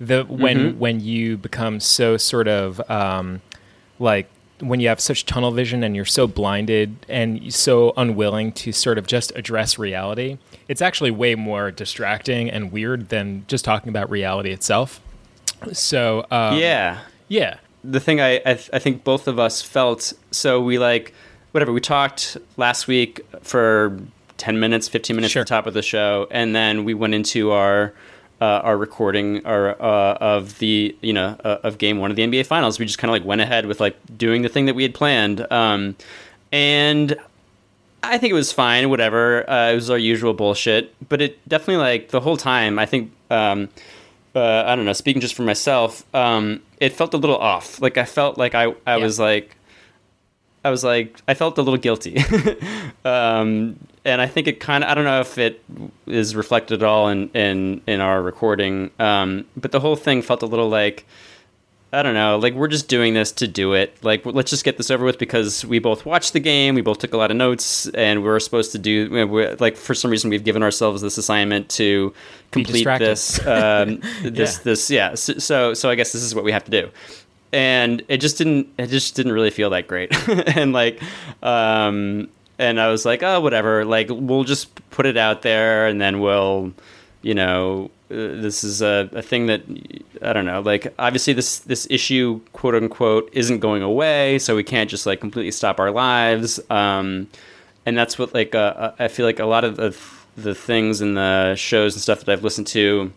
The 0.00 0.24
when 0.24 0.78
when 0.78 1.00
you 1.00 1.36
become 1.36 1.78
so 1.78 2.16
sort 2.16 2.48
of 2.48 2.80
um, 2.90 3.42
like 3.98 4.28
when 4.60 4.80
you 4.80 4.88
have 4.88 5.00
such 5.00 5.26
tunnel 5.26 5.50
vision 5.52 5.84
and 5.84 5.94
you're 5.94 6.04
so 6.04 6.26
blinded 6.26 6.96
and 7.08 7.52
so 7.52 7.92
unwilling 7.96 8.52
to 8.52 8.72
sort 8.72 8.98
of 8.98 9.06
just 9.06 9.32
address 9.36 9.78
reality, 9.78 10.38
it's 10.68 10.82
actually 10.82 11.10
way 11.10 11.34
more 11.34 11.70
distracting 11.70 12.50
and 12.50 12.72
weird 12.72 13.08
than 13.08 13.44
just 13.46 13.64
talking 13.64 13.88
about 13.88 14.10
reality 14.10 14.50
itself. 14.50 15.00
So 15.72 16.26
um, 16.30 16.58
yeah. 16.58 17.00
yeah, 17.28 17.58
the 17.84 18.00
thing 18.00 18.20
I, 18.20 18.36
I 18.46 18.58
I 18.72 18.78
think 18.78 19.04
both 19.04 19.28
of 19.28 19.38
us 19.38 19.60
felt 19.62 20.12
so 20.30 20.60
we 20.60 20.78
like 20.78 21.12
whatever 21.52 21.72
we 21.72 21.80
talked 21.80 22.36
last 22.56 22.88
week 22.88 23.20
for 23.42 23.98
10 24.38 24.58
minutes 24.58 24.88
15 24.88 25.14
minutes 25.14 25.32
Sure. 25.32 25.42
at 25.42 25.46
the 25.46 25.50
top 25.50 25.66
of 25.66 25.74
the 25.74 25.82
show 25.82 26.26
and 26.30 26.56
then 26.56 26.84
we 26.84 26.94
went 26.94 27.14
into 27.14 27.52
our 27.52 27.92
uh, 28.40 28.44
our 28.64 28.76
recording 28.76 29.44
our, 29.46 29.80
uh, 29.80 30.14
of 30.20 30.58
the 30.58 30.96
you 31.02 31.12
know 31.12 31.36
uh, 31.44 31.58
of 31.62 31.78
game 31.78 31.98
one 31.98 32.10
of 32.10 32.16
the 32.16 32.22
NBA 32.26 32.46
finals 32.46 32.78
we 32.78 32.86
just 32.86 32.98
kind 32.98 33.10
of 33.10 33.12
like 33.12 33.24
went 33.24 33.40
ahead 33.40 33.66
with 33.66 33.80
like 33.80 33.96
doing 34.18 34.42
the 34.42 34.48
thing 34.48 34.64
that 34.66 34.74
we 34.74 34.82
had 34.82 34.94
planned 34.94 35.46
um, 35.52 35.94
and 36.50 37.16
I 38.02 38.18
think 38.18 38.32
it 38.32 38.34
was 38.34 38.52
fine, 38.52 38.90
whatever. 38.90 39.48
Uh, 39.48 39.70
it 39.72 39.74
was 39.76 39.88
our 39.88 39.96
usual 39.96 40.34
bullshit, 40.34 40.94
but 41.08 41.22
it 41.22 41.48
definitely 41.48 41.78
like 41.82 42.10
the 42.10 42.20
whole 42.20 42.36
time. 42.36 42.78
I 42.78 42.84
think 42.84 43.10
um, 43.30 43.70
uh, 44.34 44.64
I 44.66 44.76
don't 44.76 44.84
know. 44.84 44.92
Speaking 44.92 45.22
just 45.22 45.34
for 45.34 45.40
myself, 45.42 46.04
um, 46.14 46.60
it 46.84 46.92
felt 46.92 47.14
a 47.14 47.16
little 47.16 47.36
off. 47.38 47.80
Like 47.80 47.96
I 47.98 48.04
felt 48.04 48.38
like 48.38 48.54
I 48.54 48.64
I 48.86 48.96
Yeah. 48.96 49.04
was 49.04 49.18
like, 49.18 49.56
I 50.64 50.70
was 50.70 50.82
like, 50.84 51.20
I 51.28 51.34
felt 51.34 51.58
a 51.58 51.62
little 51.62 51.78
guilty. 51.86 52.16
um, 53.04 53.76
and 54.04 54.20
I 54.20 54.26
think 54.26 54.46
it 54.48 54.60
kind 54.60 54.84
of, 54.84 54.90
I 54.90 54.94
don't 54.94 55.04
know 55.04 55.20
if 55.20 55.36
it 55.38 55.62
is 56.06 56.34
reflected 56.36 56.82
at 56.82 56.86
all 56.86 57.08
in, 57.08 57.28
in, 57.30 57.80
in 57.86 58.00
our 58.00 58.22
recording. 58.22 58.90
Um, 58.98 59.44
but 59.56 59.72
the 59.72 59.80
whole 59.80 59.96
thing 59.96 60.22
felt 60.22 60.42
a 60.42 60.46
little 60.46 60.68
like, 60.68 61.06
I 61.94 62.02
don't 62.02 62.14
know, 62.14 62.38
like 62.38 62.54
we're 62.54 62.68
just 62.68 62.88
doing 62.88 63.14
this 63.14 63.32
to 63.32 63.48
do 63.48 63.72
it. 63.72 63.96
Like 64.02 64.26
let's 64.26 64.50
just 64.50 64.64
get 64.64 64.76
this 64.76 64.90
over 64.90 65.04
with 65.04 65.18
because 65.18 65.64
we 65.64 65.78
both 65.78 66.04
watched 66.04 66.32
the 66.32 66.40
game, 66.40 66.74
we 66.74 66.82
both 66.82 66.98
took 66.98 67.14
a 67.14 67.16
lot 67.16 67.30
of 67.30 67.36
notes, 67.36 67.88
and 67.88 68.22
we 68.22 68.28
are 68.28 68.40
supposed 68.40 68.72
to 68.72 68.78
do. 68.78 68.90
You 68.90 69.08
know, 69.08 69.26
we're, 69.26 69.56
like 69.60 69.76
for 69.76 69.94
some 69.94 70.10
reason, 70.10 70.30
we've 70.30 70.44
given 70.44 70.62
ourselves 70.62 71.02
this 71.02 71.16
assignment 71.16 71.68
to 71.70 72.12
complete 72.50 72.84
this. 72.84 73.38
Um, 73.46 74.00
this, 74.22 74.58
yeah. 74.58 74.62
this, 74.64 74.90
yeah. 74.90 75.14
So, 75.14 75.38
so, 75.38 75.74
so 75.74 75.90
I 75.90 75.94
guess 75.94 76.12
this 76.12 76.22
is 76.22 76.34
what 76.34 76.44
we 76.44 76.52
have 76.52 76.64
to 76.64 76.70
do 76.70 76.90
and 77.54 78.02
it 78.08 78.18
just 78.18 78.36
didn't 78.36 78.68
it 78.78 78.88
just 78.88 79.14
didn't 79.14 79.30
really 79.30 79.50
feel 79.50 79.70
that 79.70 79.86
great 79.86 80.12
and 80.56 80.72
like 80.72 81.00
um 81.42 82.28
and 82.58 82.80
i 82.80 82.88
was 82.88 83.06
like 83.06 83.22
oh 83.22 83.40
whatever 83.40 83.84
like 83.84 84.08
we'll 84.10 84.42
just 84.42 84.74
put 84.90 85.06
it 85.06 85.16
out 85.16 85.42
there 85.42 85.86
and 85.86 86.00
then 86.00 86.18
we'll 86.18 86.72
you 87.24 87.34
know 87.34 87.90
uh, 88.10 88.14
this 88.14 88.62
is 88.62 88.82
a, 88.82 89.08
a 89.12 89.22
thing 89.22 89.46
that 89.46 89.62
i 90.22 90.32
don't 90.32 90.44
know 90.46 90.60
like 90.60 90.92
obviously 90.98 91.32
this 91.32 91.60
this 91.60 91.86
issue 91.90 92.40
quote 92.52 92.74
unquote 92.74 93.28
isn't 93.32 93.60
going 93.60 93.82
away 93.82 94.38
so 94.38 94.54
we 94.54 94.62
can't 94.62 94.90
just 94.90 95.06
like 95.06 95.20
completely 95.20 95.50
stop 95.50 95.80
our 95.80 95.90
lives 95.90 96.60
um 96.70 97.28
and 97.86 97.96
that's 97.98 98.18
what 98.18 98.32
like 98.34 98.54
uh, 98.54 98.58
uh 98.58 98.94
i 98.98 99.08
feel 99.08 99.26
like 99.26 99.38
a 99.38 99.46
lot 99.46 99.64
of 99.64 99.76
the, 99.76 99.96
the 100.36 100.54
things 100.54 101.00
in 101.00 101.14
the 101.14 101.54
shows 101.56 101.94
and 101.94 102.02
stuff 102.02 102.20
that 102.20 102.32
i've 102.32 102.44
listened 102.44 102.66
to 102.66 103.12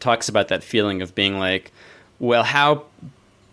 talks 0.00 0.28
about 0.28 0.48
that 0.48 0.64
feeling 0.64 1.02
of 1.02 1.14
being 1.14 1.38
like 1.38 1.70
well 2.18 2.42
how 2.42 2.84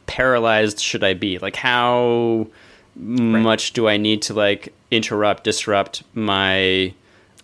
paralyzed 0.08 0.80
should 0.80 1.04
I 1.04 1.14
be? 1.14 1.40
Like 1.40 1.56
how 1.56 2.48
right. 2.96 3.40
much 3.40 3.74
do 3.74 3.88
I 3.88 3.98
need 3.98 4.22
to 4.24 4.34
like 4.34 4.74
interrupt, 4.92 5.44
disrupt 5.44 6.04
my. 6.14 6.94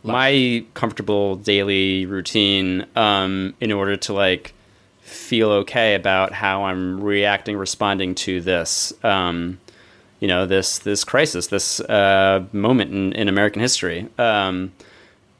My 0.03 0.65
comfortable 0.73 1.35
daily 1.35 2.05
routine 2.05 2.85
um, 2.95 3.53
in 3.59 3.71
order 3.71 3.95
to 3.97 4.13
like 4.13 4.53
feel 5.01 5.51
okay 5.51 5.95
about 5.95 6.31
how 6.31 6.63
I'm 6.65 7.01
reacting, 7.01 7.57
responding 7.57 8.15
to 8.15 8.41
this, 8.41 8.93
um, 9.03 9.59
you 10.19 10.27
know, 10.27 10.45
this 10.45 10.79
this 10.79 11.03
crisis, 11.03 11.47
this 11.47 11.79
uh, 11.81 12.45
moment 12.51 12.91
in, 12.91 13.13
in 13.13 13.27
American 13.27 13.61
history. 13.61 14.07
Um, 14.17 14.71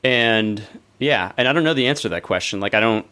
and 0.03 0.62
yeah, 1.00 1.32
and 1.38 1.48
I 1.48 1.53
don't 1.53 1.63
know 1.63 1.74
the 1.74 1.88
answer 1.88 2.03
to 2.03 2.10
that 2.10 2.24
question. 2.24 2.60
Like 2.60 2.74
I 2.74 2.80
don't, 2.80 3.06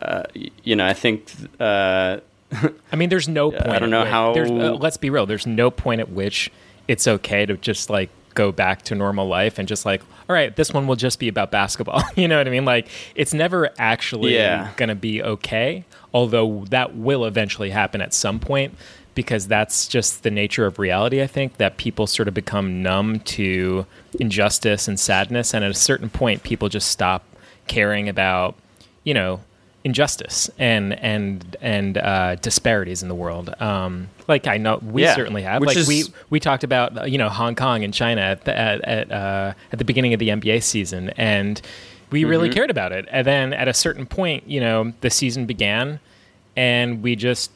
uh, 0.00 0.24
you 0.64 0.76
know, 0.76 0.86
I 0.86 0.94
think 0.94 1.30
uh, 1.60 2.18
I 2.92 2.96
mean, 2.96 3.08
there's 3.08 3.28
no 3.28 3.50
point. 3.50 3.68
I 3.68 3.78
don't 3.78 3.90
know 3.90 4.04
how. 4.04 4.32
Uh, 4.32 4.76
let's 4.80 4.96
be 4.96 5.10
real. 5.10 5.26
There's 5.26 5.46
no 5.46 5.70
point 5.70 6.00
at 6.00 6.10
which 6.10 6.50
it's 6.86 7.06
okay 7.06 7.44
to 7.46 7.56
just 7.56 7.90
like 7.90 8.10
go 8.34 8.52
back 8.52 8.82
to 8.82 8.94
normal 8.94 9.26
life 9.26 9.58
and 9.58 9.68
just 9.68 9.84
like, 9.84 10.02
all 10.28 10.34
right, 10.34 10.54
this 10.56 10.72
one 10.72 10.86
will 10.86 10.96
just 10.96 11.18
be 11.18 11.28
about 11.28 11.50
basketball. 11.50 12.02
you 12.16 12.28
know 12.28 12.38
what 12.38 12.46
I 12.46 12.50
mean? 12.50 12.64
Like, 12.64 12.88
it's 13.14 13.34
never 13.34 13.70
actually 13.78 14.34
yeah. 14.34 14.72
going 14.76 14.88
to 14.88 14.94
be 14.94 15.22
okay. 15.22 15.84
Although 16.12 16.64
that 16.70 16.96
will 16.96 17.24
eventually 17.24 17.70
happen 17.70 18.00
at 18.00 18.14
some 18.14 18.38
point 18.38 18.74
because 19.14 19.48
that's 19.48 19.88
just 19.88 20.22
the 20.22 20.30
nature 20.30 20.64
of 20.64 20.78
reality. 20.78 21.20
I 21.20 21.26
think 21.26 21.56
that 21.56 21.76
people 21.76 22.06
sort 22.06 22.28
of 22.28 22.34
become 22.34 22.82
numb 22.82 23.18
to 23.20 23.84
injustice 24.20 24.86
and 24.86 24.98
sadness, 24.98 25.52
and 25.52 25.64
at 25.64 25.72
a 25.72 25.74
certain 25.74 26.08
point, 26.08 26.44
people 26.44 26.68
just 26.68 26.88
stop 26.88 27.24
caring 27.66 28.08
about, 28.08 28.54
you 29.02 29.12
know, 29.12 29.40
injustice 29.84 30.50
and 30.58 30.92
and 31.00 31.56
and 31.60 31.98
uh, 31.98 32.34
disparities 32.36 33.02
in 33.02 33.08
the 33.08 33.14
world. 33.14 33.54
Um, 33.60 34.08
like 34.26 34.46
I 34.46 34.56
know 34.56 34.78
we 34.82 35.02
yeah, 35.02 35.14
certainly 35.14 35.42
have. 35.42 35.62
Like 35.62 35.76
is... 35.76 35.88
we 35.88 36.04
we 36.30 36.40
talked 36.40 36.64
about 36.64 36.98
uh, 37.02 37.04
you 37.04 37.18
know 37.18 37.28
Hong 37.28 37.54
Kong 37.54 37.84
and 37.84 37.92
China 37.94 38.20
at 38.20 38.44
the, 38.44 38.56
at 38.56 38.80
at, 38.82 39.12
uh, 39.12 39.54
at 39.72 39.78
the 39.78 39.84
beginning 39.84 40.14
of 40.14 40.20
the 40.20 40.28
NBA 40.28 40.62
season, 40.62 41.10
and 41.10 41.60
we 42.10 42.22
mm-hmm. 42.22 42.30
really 42.30 42.50
cared 42.50 42.70
about 42.70 42.92
it. 42.92 43.06
And 43.10 43.26
then 43.26 43.52
at 43.52 43.68
a 43.68 43.74
certain 43.74 44.06
point, 44.06 44.48
you 44.48 44.60
know, 44.60 44.92
the 45.00 45.10
season 45.10 45.46
began, 45.46 46.00
and 46.56 47.02
we 47.02 47.16
just 47.16 47.50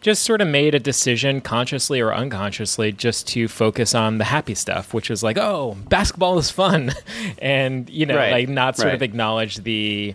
just 0.00 0.22
sort 0.22 0.40
of 0.40 0.46
made 0.46 0.76
a 0.76 0.78
decision 0.78 1.40
consciously 1.40 2.00
or 2.00 2.14
unconsciously 2.14 2.92
just 2.92 3.26
to 3.26 3.48
focus 3.48 3.96
on 3.96 4.18
the 4.18 4.24
happy 4.24 4.54
stuff 4.54 4.94
which 4.94 5.10
is 5.10 5.24
like 5.24 5.36
oh 5.36 5.76
basketball 5.88 6.38
is 6.38 6.52
fun 6.52 6.92
and 7.38 7.90
you 7.90 8.06
know 8.06 8.16
right. 8.16 8.30
like 8.30 8.48
not 8.48 8.76
sort 8.76 8.86
right. 8.86 8.94
of 8.94 9.02
acknowledge 9.02 9.56
the 9.56 10.14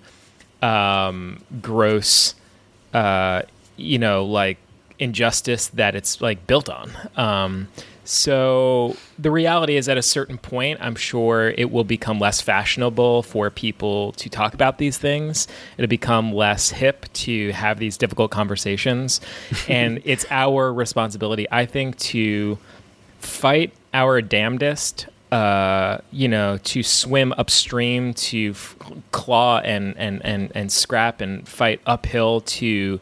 um, 0.63 1.43
gross, 1.62 2.36
uh, 2.93 3.43
you 3.75 4.00
know, 4.00 4.25
like 4.25 4.58
injustice 4.98 5.67
that 5.67 5.96
it's 5.96 6.22
like 6.22 6.48
built 6.48 6.70
on. 6.70 6.91
Um, 7.17 7.67
so 8.05 8.98
the 9.17 9.32
reality 9.32 9.77
is, 9.77 9.88
at 9.88 9.98
a 9.98 10.01
certain 10.01 10.38
point, 10.38 10.79
I'm 10.82 10.96
sure 10.96 11.53
it 11.58 11.72
will 11.72 11.86
become 11.86 12.20
less 12.20 12.41
fashionable 12.41 13.24
for 13.24 13.50
people 13.50 14.12
to 14.13 14.29
talk 14.29 14.53
about 14.53 14.77
these 14.77 14.98
things. 14.98 15.48
It'll 15.77 15.88
become 15.88 16.34
less 16.34 16.70
hip 16.70 17.05
to 17.13 17.51
have 17.51 17.79
these 17.79 17.98
difficult 17.98 18.32
conversations, 18.32 19.22
and 19.70 20.01
it's 20.03 20.25
our 20.29 20.74
responsibility, 20.74 21.48
I 21.51 21.65
think, 21.65 21.98
to 22.00 22.58
fight 23.20 23.74
our 23.93 24.22
damnedest 24.22 25.08
uh, 25.34 25.98
you 26.12 26.28
know, 26.28 26.60
to 26.63 26.84
swim 26.84 27.34
upstream, 27.40 28.13
to 28.13 28.52
f- 28.52 28.75
claw 29.12 29.58
and, 29.63 29.98
and, 29.98 30.24
and, 30.24 30.52
and 30.54 30.72
scrap 30.72 31.22
and 31.22 31.48
fight 31.48 31.82
uphill 31.88 32.42
to 32.42 33.00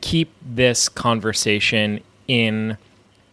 keep 0.00 0.32
this 0.40 0.88
conversation 0.88 2.00
in 2.26 2.78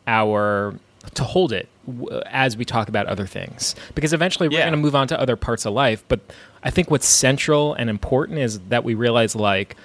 our, 0.05 0.75
to 1.13 1.23
hold 1.23 1.53
it 1.53 1.69
w- 1.85 2.21
as 2.25 2.57
we 2.57 2.65
talk 2.65 2.89
about 2.89 3.05
other 3.05 3.25
things. 3.25 3.73
Because 3.95 4.11
eventually 4.11 4.49
we're 4.49 4.57
yeah. 4.57 4.65
going 4.65 4.73
to 4.73 4.77
move 4.77 4.95
on 4.95 5.07
to 5.07 5.17
other 5.17 5.37
parts 5.37 5.65
of 5.65 5.71
life. 5.71 6.03
But 6.09 6.19
I 6.61 6.71
think 6.71 6.91
what's 6.91 7.07
central 7.07 7.73
and 7.75 7.89
important 7.89 8.39
is 8.39 8.59
that 8.67 8.83
we 8.83 8.95
realize, 8.95 9.33
like, 9.33 9.77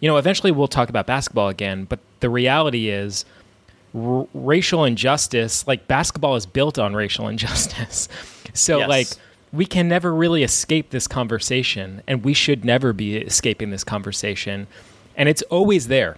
you 0.00 0.08
know, 0.08 0.18
eventually 0.18 0.52
we'll 0.52 0.68
talk 0.68 0.90
about 0.90 1.06
basketball 1.06 1.48
again, 1.48 1.86
but 1.86 1.98
the 2.20 2.28
reality 2.28 2.90
is, 2.90 3.24
r- 3.94 4.26
racial 4.34 4.84
injustice, 4.84 5.66
like 5.66 5.88
basketball 5.88 6.36
is 6.36 6.46
built 6.46 6.78
on 6.78 6.94
racial 6.94 7.28
injustice. 7.34 8.08
so 8.52 8.78
yes. 8.78 8.88
like 8.88 9.08
we 9.52 9.66
can 9.66 9.88
never 9.88 10.14
really 10.14 10.42
escape 10.42 10.90
this 10.90 11.06
conversation 11.06 12.02
and 12.06 12.24
we 12.24 12.32
should 12.32 12.64
never 12.64 12.92
be 12.92 13.16
escaping 13.16 13.70
this 13.70 13.84
conversation. 13.84 14.66
And 15.16 15.28
it's 15.28 15.42
always 15.42 15.88
there. 15.88 16.16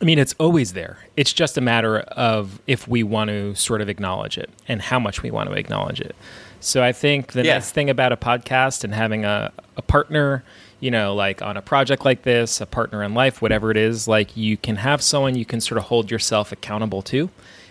I 0.00 0.04
mean, 0.04 0.18
it's 0.18 0.34
always 0.38 0.72
there. 0.72 0.98
It's 1.16 1.32
just 1.32 1.56
a 1.56 1.60
matter 1.60 2.00
of 2.00 2.60
if 2.66 2.86
we 2.86 3.02
want 3.02 3.28
to 3.28 3.54
sort 3.54 3.80
of 3.80 3.88
acknowledge 3.88 4.38
it 4.38 4.50
and 4.68 4.82
how 4.82 4.98
much 4.98 5.22
we 5.22 5.30
want 5.30 5.50
to 5.50 5.56
acknowledge 5.56 6.00
it. 6.00 6.14
So 6.60 6.82
I 6.82 6.92
think 6.92 7.32
the 7.32 7.44
yeah. 7.44 7.54
nice 7.54 7.70
thing 7.70 7.90
about 7.90 8.12
a 8.12 8.16
podcast 8.16 8.84
and 8.84 8.94
having 8.94 9.24
a, 9.24 9.52
a 9.76 9.82
partner 9.82 10.44
you 10.84 10.90
know, 10.90 11.14
like 11.14 11.40
on 11.40 11.56
a 11.56 11.62
project 11.62 12.04
like 12.04 12.24
this, 12.24 12.60
a 12.60 12.66
partner 12.66 13.02
in 13.02 13.14
life, 13.14 13.40
whatever 13.40 13.70
it 13.70 13.76
is, 13.78 14.06
like 14.06 14.36
you 14.36 14.58
can 14.58 14.76
have 14.76 15.00
someone 15.00 15.34
you 15.34 15.46
can 15.46 15.58
sort 15.58 15.78
of 15.78 15.84
hold 15.84 16.10
yourself 16.10 16.52
accountable 16.52 17.00
to. 17.00 17.30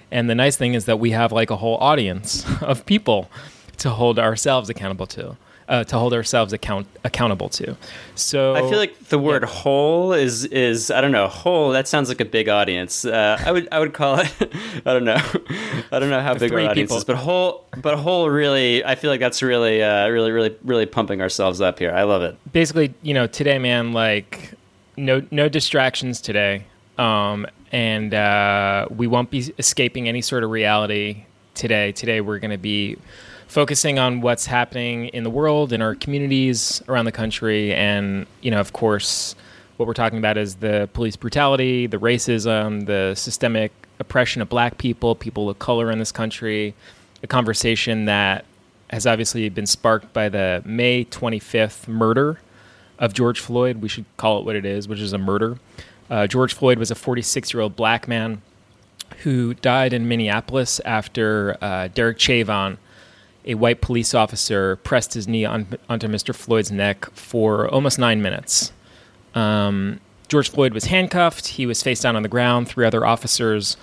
And 0.10 0.28
the 0.28 0.34
nice 0.34 0.58
thing 0.58 0.74
is 0.74 0.86
that 0.86 1.00
we 1.00 1.12
have 1.12 1.32
like 1.32 1.52
a 1.52 1.58
whole 1.58 1.78
audience 1.78 2.44
of 2.62 2.88
people 2.88 3.30
to 3.78 3.92
hold 3.92 4.18
ourselves 4.18 4.68
accountable 4.68 5.06
to 5.06 5.38
uh, 5.68 5.84
to 5.86 5.98
hold 5.98 6.14
ourselves 6.14 6.54
account 6.54 6.88
accountable 7.04 7.50
to. 7.50 7.76
So 8.16 8.56
I 8.56 8.62
feel 8.62 8.78
like 8.78 8.98
the 9.10 9.20
word 9.20 9.44
yeah. 9.44 9.50
"whole" 9.50 10.14
is 10.14 10.46
is 10.46 10.92
I 10.92 11.02
don't 11.02 11.12
know 11.12 11.28
whole. 11.28 11.72
That 11.72 11.88
sounds 11.88 12.10
like 12.10 12.22
a 12.22 12.26
big 12.26 12.50
audience. 12.50 13.06
Uh, 13.06 13.42
I 13.44 13.52
would 13.52 13.68
I 13.72 13.80
would 13.80 13.94
call 13.94 14.20
it. 14.20 14.32
I 14.86 14.94
don't 14.94 15.06
know. 15.06 15.22
I 15.92 16.00
don't 16.00 16.10
know 16.10 16.22
how 16.22 16.34
big 16.36 16.52
our 16.52 16.60
audience 16.60 16.76
people. 16.76 16.98
is, 16.98 17.04
but 17.06 17.16
whole 17.16 17.66
but 17.82 17.98
whole 17.98 18.30
really. 18.30 18.84
I 18.84 18.96
feel 18.96 19.10
like 19.10 19.20
that's 19.20 19.42
really 19.42 19.82
uh, 19.82 20.08
really 20.10 20.32
really 20.32 20.56
really 20.64 20.86
pumping 20.86 21.22
ourselves 21.22 21.62
up 21.62 21.80
here. 21.80 21.92
I 21.92 22.04
love 22.04 22.22
it. 22.22 22.38
Basically, 22.52 22.94
you 23.02 23.14
know, 23.14 23.28
today, 23.28 23.60
man, 23.60 23.94
like 23.94 24.54
no 24.98 25.26
no 25.32 25.50
distractions 25.50 26.22
today. 26.22 26.66
Um, 26.98 27.48
and 27.72 28.14
uh, 28.14 28.88
we 28.92 29.08
won't 29.08 29.32
be 29.32 29.52
escaping 29.58 30.08
any 30.08 30.22
sort 30.22 30.44
of 30.44 30.52
reality 30.52 31.26
today. 31.56 31.92
Today, 31.92 32.22
we're 32.22 32.40
going 32.40 32.52
to 32.52 32.58
be 32.58 32.98
focusing 33.48 34.00
on 34.00 34.22
what's 34.22 34.46
happening 34.46 35.08
in 35.08 35.24
the 35.24 35.30
world, 35.30 35.74
in 35.74 35.82
our 35.82 35.96
communities 35.96 36.82
around 36.88 37.06
the 37.06 37.12
country, 37.12 37.74
and 37.74 38.26
you 38.42 38.52
know, 38.52 38.60
of 38.60 38.74
course, 38.74 39.36
what 39.78 39.88
we're 39.88 39.94
talking 39.94 40.20
about 40.20 40.38
is 40.38 40.56
the 40.56 40.90
police 40.94 41.16
brutality, 41.16 41.88
the 41.88 41.98
racism, 41.98 42.86
the 42.86 43.16
systemic 43.16 43.72
oppression 44.00 44.42
of 44.42 44.50
Black 44.50 44.78
people, 44.78 45.16
people 45.16 45.50
of 45.50 45.60
color 45.60 45.92
in 45.92 46.00
this 46.00 46.12
country. 46.12 46.74
A 47.22 47.28
conversation 47.28 48.06
that 48.06 48.46
has 48.90 49.08
obviously 49.08 49.48
been 49.50 49.66
sparked 49.66 50.14
by 50.14 50.30
the 50.30 50.62
May 50.66 51.06
25th 51.06 51.88
murder 51.88 52.40
of 53.00 53.14
George 53.14 53.40
Floyd. 53.40 53.78
We 53.78 53.90
should 53.90 54.06
call 54.18 54.40
it 54.40 54.46
what 54.46 54.56
it 54.56 54.66
is, 54.66 54.88
which 54.88 55.00
is 55.00 55.14
a 55.14 55.18
murder. 55.18 55.58
Uh, 56.10 56.28
George 56.28 56.54
Floyd 56.54 56.78
was 56.78 56.92
a 56.92 56.96
46 56.96 57.54
year 57.54 57.62
old 57.62 57.76
black 57.76 58.08
man 58.08 58.42
who 59.24 59.54
died 59.56 59.94
in 59.94 60.08
Minneapolis 60.08 60.80
after 60.86 61.58
uh, 61.62 61.88
Derek 61.88 62.20
Chauvin 62.20 62.78
a 63.46 63.56
white 63.56 63.82
police 63.82 64.14
officer 64.14 64.78
pressed 64.78 65.14
his 65.14 65.28
knee 65.28 65.46
on, 65.46 65.68
onto 65.90 66.08
Mr. 66.08 66.34
Floyd's 66.34 66.72
neck 66.72 67.10
for 67.12 67.68
almost 67.70 68.00
nine 68.00 68.22
minutes. 68.22 68.72
Um, 69.36 70.00
George 70.28 70.50
Floyd 70.50 70.74
was 70.74 70.86
handcuffed. 70.86 71.48
He 71.48 71.66
was 71.66 71.84
face 71.84 72.02
down 72.02 72.16
on 72.16 72.24
the 72.24 72.30
ground. 72.30 72.68
Three 72.68 72.86
other 72.86 73.06
officers 73.06 73.78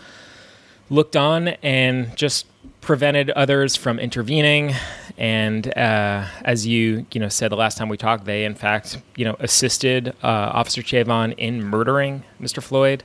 looked 0.88 1.16
on 1.16 1.48
and 1.62 2.16
just 2.16 2.46
prevented 2.80 3.30
others 3.30 3.76
from 3.76 3.98
intervening. 3.98 4.74
And 5.16 5.66
uh, 5.76 6.26
as 6.44 6.66
you 6.66 7.06
you 7.12 7.20
know 7.20 7.28
said 7.28 7.50
the 7.50 7.56
last 7.56 7.78
time 7.78 7.88
we 7.88 7.96
talked, 7.96 8.24
they 8.24 8.44
in 8.44 8.54
fact 8.54 8.98
you 9.16 9.24
know 9.24 9.36
assisted 9.38 10.08
uh, 10.22 10.50
Officer 10.52 10.82
Chauvin 10.82 11.32
in 11.32 11.62
murdering 11.62 12.24
Mr. 12.40 12.62
Floyd. 12.62 13.04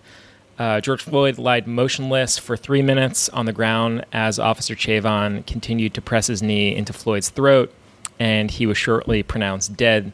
Uh, 0.58 0.80
George 0.80 1.04
Floyd 1.04 1.38
lied 1.38 1.68
motionless 1.68 2.38
for 2.38 2.56
three 2.56 2.82
minutes 2.82 3.28
on 3.30 3.46
the 3.46 3.52
ground 3.54 4.06
as 4.14 4.40
Officer 4.40 4.76
Chauvin 4.76 5.44
continued 5.44 5.94
to 5.96 6.02
press 6.02 6.28
his 6.28 6.42
knee 6.42 6.74
into 6.76 6.94
Floyd's 6.94 7.30
throat, 7.30 7.74
and 8.20 8.50
he 8.50 8.66
was 8.66 8.78
shortly 8.78 9.22
pronounced 9.22 9.76
dead 9.76 10.14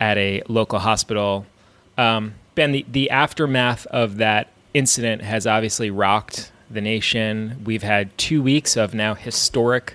at 0.00 0.16
a 0.16 0.42
local 0.48 0.78
hospital. 0.78 1.46
Um, 1.98 2.34
ben, 2.54 2.72
the, 2.72 2.86
the 2.90 3.10
aftermath 3.10 3.86
of 3.86 4.18
that 4.18 4.48
incident 4.74 5.22
has 5.22 5.46
obviously 5.46 5.90
rocked 5.90 6.52
the 6.70 6.80
nation. 6.80 7.60
We've 7.64 7.82
had 7.82 8.16
two 8.16 8.42
weeks 8.42 8.76
of 8.76 8.94
now 8.94 9.14
historic 9.14 9.94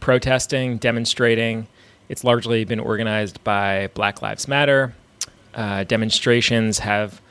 protesting, 0.00 0.76
demonstrating. 0.76 1.66
It's 2.10 2.24
largely 2.24 2.64
been 2.64 2.80
organized 2.80 3.42
by 3.42 3.88
Black 3.94 4.20
Lives 4.20 4.46
Matter. 4.46 4.94
Uh, 5.54 5.84
demonstrations 5.84 6.80
have 6.80 7.22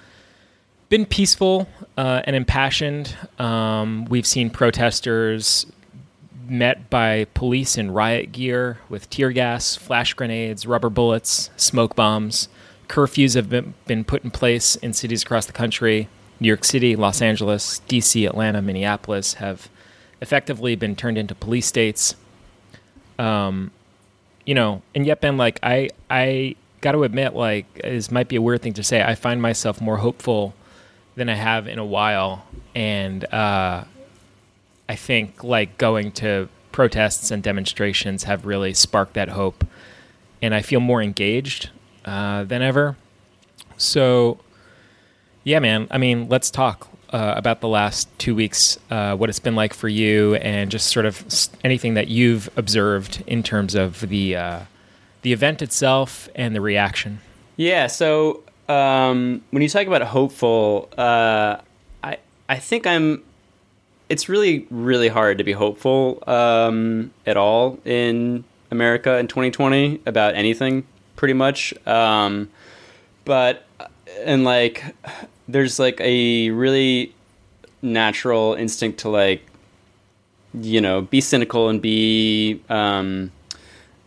been 0.93 1.05
peaceful 1.07 1.67
uh, 1.97 2.21
and 2.25 2.35
impassioned. 2.35 3.15
Um, 3.39 4.05
we've 4.05 4.27
seen 4.27 4.51
protesters 4.51 5.65
met 6.47 6.87
by 6.91 7.25
police 7.33 7.79
in 7.79 7.89
riot 7.89 8.31
gear 8.31 8.77
with 8.89 9.09
tear 9.09 9.31
gas, 9.31 9.75
flash 9.75 10.13
grenades, 10.13 10.67
rubber 10.67 10.91
bullets, 10.91 11.49
smoke 11.57 11.95
bombs. 11.95 12.47
Curfews 12.89 13.33
have 13.33 13.49
been, 13.49 13.73
been 13.87 14.03
put 14.03 14.23
in 14.23 14.29
place 14.29 14.75
in 14.75 14.93
cities 14.93 15.23
across 15.23 15.47
the 15.47 15.51
country. 15.51 16.09
New 16.39 16.47
York 16.47 16.63
City, 16.63 16.95
Los 16.95 17.23
Angeles, 17.23 17.81
DC, 17.89 18.27
Atlanta, 18.27 18.61
Minneapolis 18.61 19.33
have 19.35 19.69
effectively 20.21 20.75
been 20.75 20.95
turned 20.95 21.17
into 21.17 21.33
police 21.33 21.65
states. 21.65 22.13
Um, 23.17 23.71
you 24.45 24.53
know, 24.53 24.83
and 24.93 25.07
yet, 25.07 25.21
Ben, 25.21 25.37
like 25.37 25.57
I, 25.63 25.89
I 26.11 26.55
got 26.81 26.91
to 26.91 27.03
admit, 27.03 27.33
like 27.33 27.81
this 27.81 28.11
might 28.11 28.27
be 28.27 28.35
a 28.35 28.41
weird 28.43 28.61
thing 28.61 28.73
to 28.73 28.83
say. 28.83 29.01
I 29.01 29.15
find 29.15 29.41
myself 29.41 29.81
more 29.81 29.97
hopeful 29.97 30.53
than 31.15 31.29
I 31.29 31.35
have 31.35 31.67
in 31.67 31.79
a 31.79 31.85
while, 31.85 32.45
and 32.75 33.23
uh, 33.33 33.83
I 34.89 34.95
think 34.95 35.43
like 35.43 35.77
going 35.77 36.11
to 36.13 36.49
protests 36.71 37.31
and 37.31 37.43
demonstrations 37.43 38.23
have 38.23 38.45
really 38.45 38.73
sparked 38.73 39.13
that 39.13 39.29
hope, 39.29 39.65
and 40.41 40.53
I 40.53 40.61
feel 40.61 40.79
more 40.79 41.01
engaged 41.01 41.69
uh, 42.05 42.43
than 42.43 42.61
ever. 42.61 42.97
So, 43.77 44.39
yeah, 45.43 45.59
man. 45.59 45.87
I 45.91 45.97
mean, 45.97 46.27
let's 46.29 46.51
talk 46.51 46.87
uh, 47.11 47.33
about 47.37 47.61
the 47.61 47.67
last 47.67 48.07
two 48.17 48.35
weeks, 48.35 48.77
uh, 48.89 49.15
what 49.15 49.29
it's 49.29 49.39
been 49.39 49.55
like 49.55 49.73
for 49.73 49.87
you, 49.87 50.35
and 50.35 50.71
just 50.71 50.87
sort 50.87 51.05
of 51.05 51.23
anything 51.63 51.93
that 51.93 52.07
you've 52.07 52.49
observed 52.57 53.23
in 53.27 53.43
terms 53.43 53.75
of 53.75 54.01
the 54.01 54.35
uh, 54.35 54.59
the 55.21 55.31
event 55.31 55.61
itself 55.61 56.27
and 56.35 56.55
the 56.55 56.61
reaction. 56.61 57.19
Yeah. 57.55 57.87
So 57.87 58.42
um, 58.69 59.43
when 59.51 59.61
you 59.61 59.69
talk 59.69 59.87
about 59.87 60.01
hopeful, 60.03 60.89
uh, 60.97 61.57
I 62.03 62.17
I 62.47 62.57
think 62.57 62.87
I'm. 62.87 63.23
It's 64.09 64.29
really 64.29 64.67
really 64.69 65.07
hard 65.07 65.37
to 65.39 65.43
be 65.43 65.53
hopeful 65.53 66.23
um, 66.27 67.11
at 67.25 67.37
all 67.37 67.79
in 67.85 68.43
America 68.69 69.17
in 69.17 69.27
2020 69.27 70.01
about 70.05 70.35
anything, 70.35 70.85
pretty 71.15 71.33
much. 71.33 71.73
Um, 71.87 72.49
but 73.25 73.65
and 74.23 74.43
like, 74.43 74.83
there's 75.47 75.79
like 75.79 75.99
a 76.01 76.49
really 76.51 77.13
natural 77.81 78.53
instinct 78.53 78.99
to 78.99 79.09
like, 79.09 79.45
you 80.53 80.81
know, 80.81 81.01
be 81.01 81.21
cynical 81.21 81.69
and 81.69 81.81
be 81.81 82.61
um, 82.69 83.31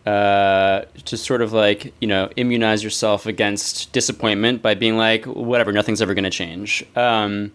uh, 0.07 0.85
to 1.05 1.17
sort 1.17 1.41
of 1.41 1.53
like 1.53 1.93
you 1.99 2.07
know 2.07 2.29
immunize 2.35 2.83
yourself 2.83 3.25
against 3.25 3.91
disappointment 3.91 4.61
by 4.61 4.73
being 4.73 4.97
like 4.97 5.25
whatever 5.25 5.71
nothing's 5.71 6.01
ever 6.01 6.13
going 6.13 6.23
to 6.23 6.29
change. 6.29 6.85
Um, 6.95 7.51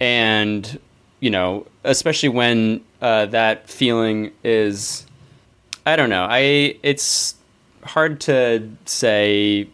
and 0.00 0.78
you 1.20 1.30
know 1.30 1.66
especially 1.84 2.28
when 2.28 2.82
uh, 3.00 3.26
that 3.26 3.68
feeling 3.68 4.30
is 4.42 5.06
i 5.86 5.96
don't 5.96 6.10
know 6.10 6.26
i 6.28 6.76
it's 6.82 7.34
hard 7.82 8.20
to 8.20 8.68
say 8.84 9.66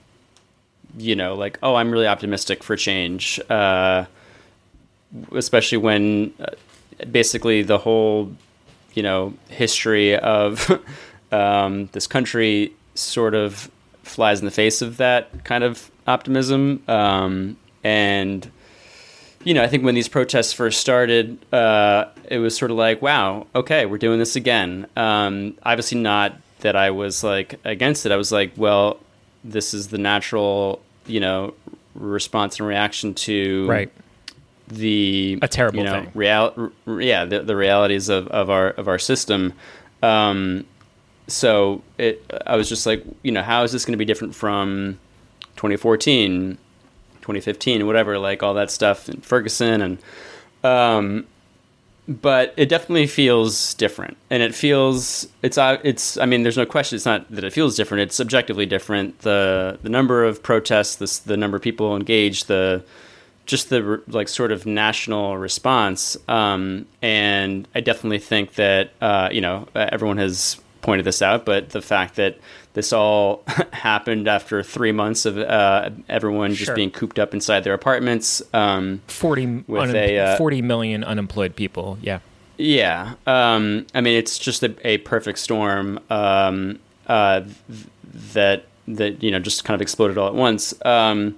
you 0.97 1.17
know 1.17 1.35
like 1.35 1.59
oh 1.63 1.75
i'm 1.75 1.91
really 1.91 2.07
optimistic 2.07 2.63
for 2.63 2.77
change 2.77 3.41
uh, 3.51 4.05
especially 5.33 5.79
when 5.79 6.33
uh, 6.41 6.47
basically 7.11 7.63
the 7.63 7.79
whole 7.79 8.31
you 8.95 9.03
know 9.03 9.33
history 9.49 10.17
of 10.17 10.81
um, 11.33 11.89
this 11.93 12.07
country 12.07 12.73
sort 12.95 13.35
of 13.35 13.71
flies 14.03 14.41
in 14.41 14.45
the 14.45 14.51
face 14.51 14.83
of 14.83 14.97
that 14.99 15.45
kind 15.45 15.65
of 15.65 15.91
optimism. 16.07 16.83
Um, 16.89 17.57
and, 17.85 18.51
you 19.45 19.55
know, 19.55 19.63
I 19.63 19.69
think 19.69 19.85
when 19.85 19.95
these 19.95 20.09
protests 20.09 20.53
first 20.53 20.81
started, 20.81 21.39
uh, 21.53 22.07
it 22.29 22.39
was 22.39 22.57
sort 22.57 22.71
of 22.71 22.77
like, 22.77 23.01
wow, 23.01 23.47
okay, 23.55 23.87
we're 23.87 23.99
doing 23.99 24.19
this 24.19 24.37
again. 24.37 24.87
Um, 24.97 25.57
obviously, 25.63 26.01
not 26.01 26.37
that 26.61 26.77
I 26.77 26.91
was 26.91 27.25
like 27.25 27.59
against 27.65 28.05
it. 28.07 28.13
I 28.13 28.17
was 28.17 28.33
like, 28.33 28.53
well, 28.57 28.99
this 29.45 29.73
is 29.73 29.89
the 29.89 29.99
natural, 29.99 30.83
you 31.07 31.21
know, 31.21 31.55
response 31.95 32.59
and 32.59 32.69
reaction 32.69 33.15
to 33.15 33.67
right 33.69 33.93
the 34.69 35.39
a 35.43 35.49
terrible 35.49 35.79
you 35.79 35.85
know 35.85 36.03
thing. 36.05 36.11
real 36.15 36.73
yeah 36.87 37.25
the, 37.25 37.41
the 37.41 37.57
realities 37.57 38.09
of, 38.09 38.29
of 38.29 38.49
our 38.49 38.69
of 38.71 38.87
our 38.87 38.99
system 38.99 39.53
um, 40.03 40.65
so 41.31 41.83
it 41.99 42.25
i 42.47 42.57
was 42.57 42.69
just 42.69 42.87
like 42.87 43.05
you 43.23 43.33
know 43.33 43.43
how 43.43 43.63
is 43.63 43.73
this 43.73 43.85
going 43.85 43.93
to 43.93 43.99
be 43.99 44.05
different 44.05 44.35
from 44.35 44.99
2014 45.57 46.59
2015 47.21 47.87
whatever 47.87 48.19
like 48.19 48.43
all 48.43 48.55
that 48.55 48.71
stuff 48.71 49.09
in 49.09 49.21
ferguson 49.21 49.81
and 49.83 49.99
um 50.65 51.27
but 52.11 52.53
it 52.57 52.69
definitely 52.69 53.07
feels 53.07 53.75
different. 53.75 54.17
And 54.31 54.43
it 54.43 54.53
feels 54.53 55.29
it's 55.43 55.57
uh, 55.57 55.79
it's 55.85 56.17
i 56.19 56.27
mean 56.27 56.43
there's 56.43 56.57
no 56.57 56.67
question 56.67 56.97
it's 56.97 57.07
not 57.07 57.31
that 57.31 57.45
it 57.45 57.53
feels 57.53 57.77
different 57.77 58.03
it's 58.03 58.17
subjectively 58.17 58.67
different. 58.67 59.21
The 59.21 59.79
the 59.83 59.89
number 59.89 60.25
of 60.25 60.43
protests 60.43 60.97
this 60.97 61.19
the 61.21 61.37
number 61.37 61.57
of 61.57 61.63
people 61.63 61.95
engaged 61.95 62.49
the 62.49 62.85
just 63.47 63.71
the 63.71 64.03
like 64.09 64.29
sort 64.29 64.51
of 64.53 64.67
national 64.67 65.37
response 65.39 66.17
um, 66.29 66.87
and 67.03 67.67
i 67.75 67.81
definitely 67.81 68.19
think 68.19 68.55
that 68.55 68.93
uh, 69.01 69.29
you 69.33 69.41
know 69.41 69.67
everyone 69.75 70.19
has 70.19 70.61
pointed 70.83 71.05
this 71.05 71.23
out, 71.23 71.45
but 71.45 71.71
the 71.71 71.83
fact 71.83 72.17
that 72.17 72.39
this 72.73 72.93
all 72.93 73.43
happened 73.73 74.29
after 74.29 74.63
three 74.63 74.93
months 74.93 75.27
of 75.27 75.39
uh, 75.39 75.91
everyone 76.09 76.55
just 76.55 76.75
being 76.75 76.91
cooped 76.91 77.19
up 77.19 77.35
inside 77.35 77.65
their 77.65 77.75
apartments. 77.75 78.43
Um, 78.55 79.03
40, 79.09 79.47
With 79.67 79.91
unem- 79.91 79.95
a, 79.95 80.19
uh, 80.19 80.37
40 80.37 80.63
million 80.63 81.05
unemployed 81.05 81.57
people. 81.57 81.99
Yeah. 82.01 82.21
yeah, 82.59 83.15
um, 83.27 83.87
I 83.95 84.01
mean 84.01 84.17
it's 84.17 84.39
just 84.39 84.63
a, 84.63 84.75
a 84.87 84.99
perfect 84.99 85.39
storm 85.39 85.99
um, 86.11 86.79
uh, 87.07 87.41
th- 87.41 87.87
that 88.35 88.65
that 88.89 89.23
you 89.23 89.31
know 89.31 89.39
just 89.39 89.65
kind 89.65 89.75
of 89.75 89.81
exploded 89.83 90.19
all 90.19 90.29
at 90.29 90.35
once. 90.35 90.75
Um, 90.85 91.37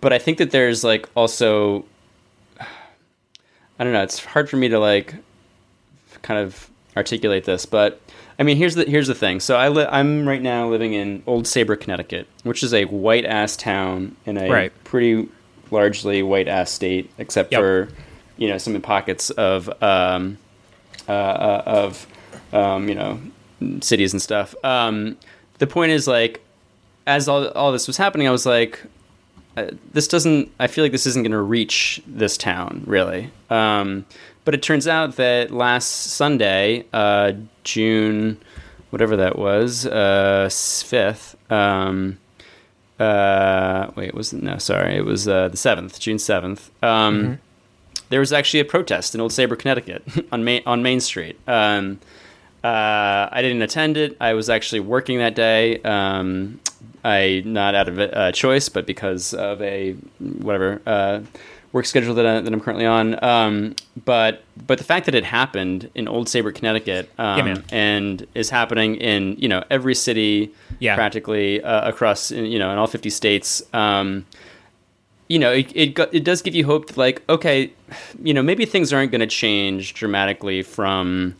but 0.00 0.12
I 0.12 0.18
think 0.18 0.38
that 0.38 0.50
there's 0.50 0.84
like 0.84 1.08
also 1.14 1.84
I 3.78 3.84
don't 3.84 3.92
know. 3.92 4.02
It's 4.02 4.24
hard 4.24 4.48
for 4.48 4.56
me 4.56 4.68
to 4.68 4.78
like 4.78 5.14
kind 6.22 6.40
of 6.40 6.70
articulate 6.96 7.44
this, 7.44 7.66
but 7.66 8.00
I 8.38 8.42
mean, 8.42 8.56
here's 8.58 8.74
the 8.74 8.84
here's 8.84 9.06
the 9.06 9.14
thing. 9.14 9.40
So 9.40 9.56
I 9.56 9.68
li- 9.68 9.86
I'm 9.90 10.28
right 10.28 10.42
now 10.42 10.68
living 10.68 10.92
in 10.92 11.22
Old 11.26 11.46
Saybrook, 11.46 11.80
Connecticut, 11.80 12.26
which 12.42 12.62
is 12.62 12.74
a 12.74 12.84
white 12.84 13.24
ass 13.24 13.56
town 13.56 14.14
in 14.26 14.36
a 14.36 14.50
Right. 14.50 14.72
pretty 14.84 15.28
largely 15.70 16.22
white 16.22 16.46
ass 16.48 16.70
state, 16.70 17.10
except 17.18 17.52
Yep. 17.52 17.60
for 17.60 17.88
you 18.36 18.48
know 18.48 18.58
some 18.58 18.78
pockets 18.82 19.30
of 19.30 19.68
um, 19.82 20.36
uh, 21.08 21.12
uh, 21.12 21.62
of 21.66 22.06
um, 22.52 22.88
you 22.88 22.94
know 22.94 23.18
cities 23.80 24.12
and 24.12 24.20
stuff. 24.20 24.54
Um, 24.62 25.16
the 25.58 25.66
point 25.66 25.92
is 25.92 26.06
like, 26.06 26.40
as 27.06 27.28
all 27.28 27.48
all 27.48 27.72
this 27.72 27.86
was 27.86 27.96
happening, 27.96 28.28
I 28.28 28.30
was 28.30 28.44
like, 28.44 28.82
uh, 29.56 29.68
this 29.94 30.06
doesn't. 30.08 30.50
I 30.60 30.66
feel 30.66 30.84
like 30.84 30.92
this 30.92 31.06
isn't 31.06 31.22
going 31.22 31.32
to 31.32 31.40
reach 31.40 32.02
this 32.06 32.36
town 32.36 32.82
really. 32.86 33.30
Um, 33.48 34.04
but 34.46 34.54
it 34.54 34.62
turns 34.62 34.88
out 34.88 35.16
that 35.16 35.50
last 35.50 35.88
Sunday, 35.88 36.86
uh, 36.92 37.32
June, 37.64 38.40
whatever 38.90 39.16
that 39.16 39.36
was, 39.38 39.84
uh, 39.86 40.48
fifth. 40.50 41.36
Um, 41.52 42.18
uh, 42.98 43.90
wait, 43.96 44.14
was 44.14 44.32
it 44.32 44.42
no? 44.42 44.56
Sorry, 44.58 44.96
it 44.96 45.04
was 45.04 45.28
uh, 45.28 45.48
the 45.48 45.56
seventh, 45.56 46.00
June 46.00 46.18
seventh. 46.18 46.70
Um, 46.82 47.40
There 48.08 48.20
was 48.20 48.32
actually 48.32 48.60
a 48.60 48.64
protest 48.64 49.16
in 49.16 49.20
Old 49.20 49.32
Saybrook, 49.32 49.58
Connecticut, 49.58 50.04
on 50.32 50.44
Main 50.44 50.62
on 50.64 50.80
Main 50.82 51.00
Street. 51.00 51.38
Um, 51.48 51.98
uh, 52.62 53.28
I 53.32 53.42
didn't 53.42 53.62
attend 53.62 53.96
it. 53.96 54.16
I 54.20 54.34
was 54.34 54.48
actually 54.48 54.80
working 54.80 55.18
that 55.18 55.34
day. 55.34 55.82
Um, 55.82 56.60
I 57.04 57.42
not 57.44 57.74
out 57.74 57.88
of 57.88 57.98
a 57.98 58.16
uh, 58.16 58.32
choice, 58.32 58.68
but 58.68 58.86
because 58.86 59.34
of 59.34 59.60
a 59.60 59.94
whatever 60.20 60.80
uh, 60.86 61.20
work 61.76 61.84
schedule 61.86 62.14
that, 62.14 62.26
I, 62.26 62.40
that 62.40 62.52
I'm 62.52 62.60
currently 62.60 62.86
on. 62.86 63.22
Um, 63.22 63.76
but 64.04 64.42
but 64.66 64.78
the 64.78 64.84
fact 64.84 65.06
that 65.06 65.14
it 65.14 65.24
happened 65.24 65.90
in 65.94 66.08
Old 66.08 66.28
Saybrook, 66.28 66.54
Connecticut, 66.56 67.10
um, 67.18 67.46
Yeah, 67.46 67.56
and 67.70 68.26
is 68.34 68.50
happening 68.50 68.96
in 68.96 69.36
you 69.38 69.46
know 69.48 69.62
every 69.70 69.94
city 69.94 70.50
Yeah. 70.80 70.96
practically 70.96 71.62
uh, 71.62 71.88
across 71.88 72.30
you 72.32 72.58
know 72.58 72.72
in 72.72 72.78
all 72.78 72.86
50 72.86 73.10
states. 73.10 73.62
Um, 73.72 74.24
you 75.28 75.38
know, 75.38 75.52
it 75.52 75.70
it, 75.74 75.98
it 76.12 76.24
does 76.24 76.40
give 76.42 76.54
you 76.54 76.64
hope. 76.64 76.86
That, 76.86 76.96
like, 76.96 77.22
okay, 77.28 77.72
you 78.22 78.32
know, 78.32 78.42
maybe 78.42 78.64
things 78.64 78.92
aren't 78.92 79.10
going 79.10 79.20
to 79.20 79.26
change 79.26 79.92
dramatically 79.94 80.62
from 80.62 81.34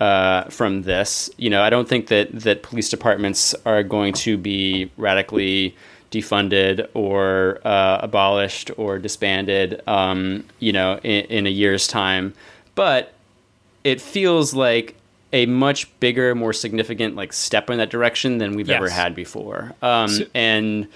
uh, 0.00 0.44
from 0.50 0.82
this. 0.82 1.30
You 1.38 1.48
know, 1.48 1.62
I 1.62 1.70
don't 1.70 1.88
think 1.88 2.08
that 2.08 2.28
that 2.32 2.62
police 2.62 2.88
departments 2.90 3.54
are 3.64 3.82
going 3.82 4.12
to 4.14 4.36
be 4.36 4.90
radically 4.96 5.74
defunded 6.10 6.88
or 6.94 7.60
uh, 7.64 7.98
abolished 8.02 8.70
or 8.76 8.98
disbanded. 8.98 9.80
Um, 9.86 10.44
you 10.58 10.72
know, 10.72 10.98
in, 11.02 11.24
in 11.26 11.46
a 11.46 11.50
year's 11.50 11.86
time, 11.86 12.34
but 12.74 13.12
it 13.84 14.00
feels 14.00 14.52
like 14.54 14.96
a 15.32 15.46
much 15.46 15.88
bigger, 16.00 16.34
more 16.34 16.52
significant 16.52 17.14
like 17.14 17.32
step 17.32 17.70
in 17.70 17.78
that 17.78 17.88
direction 17.90 18.38
than 18.38 18.56
we've 18.56 18.68
ever 18.70 18.88
had 18.90 19.14
before. 19.14 19.72
Um, 19.82 20.08
So- 20.08 20.24
and 20.34 20.88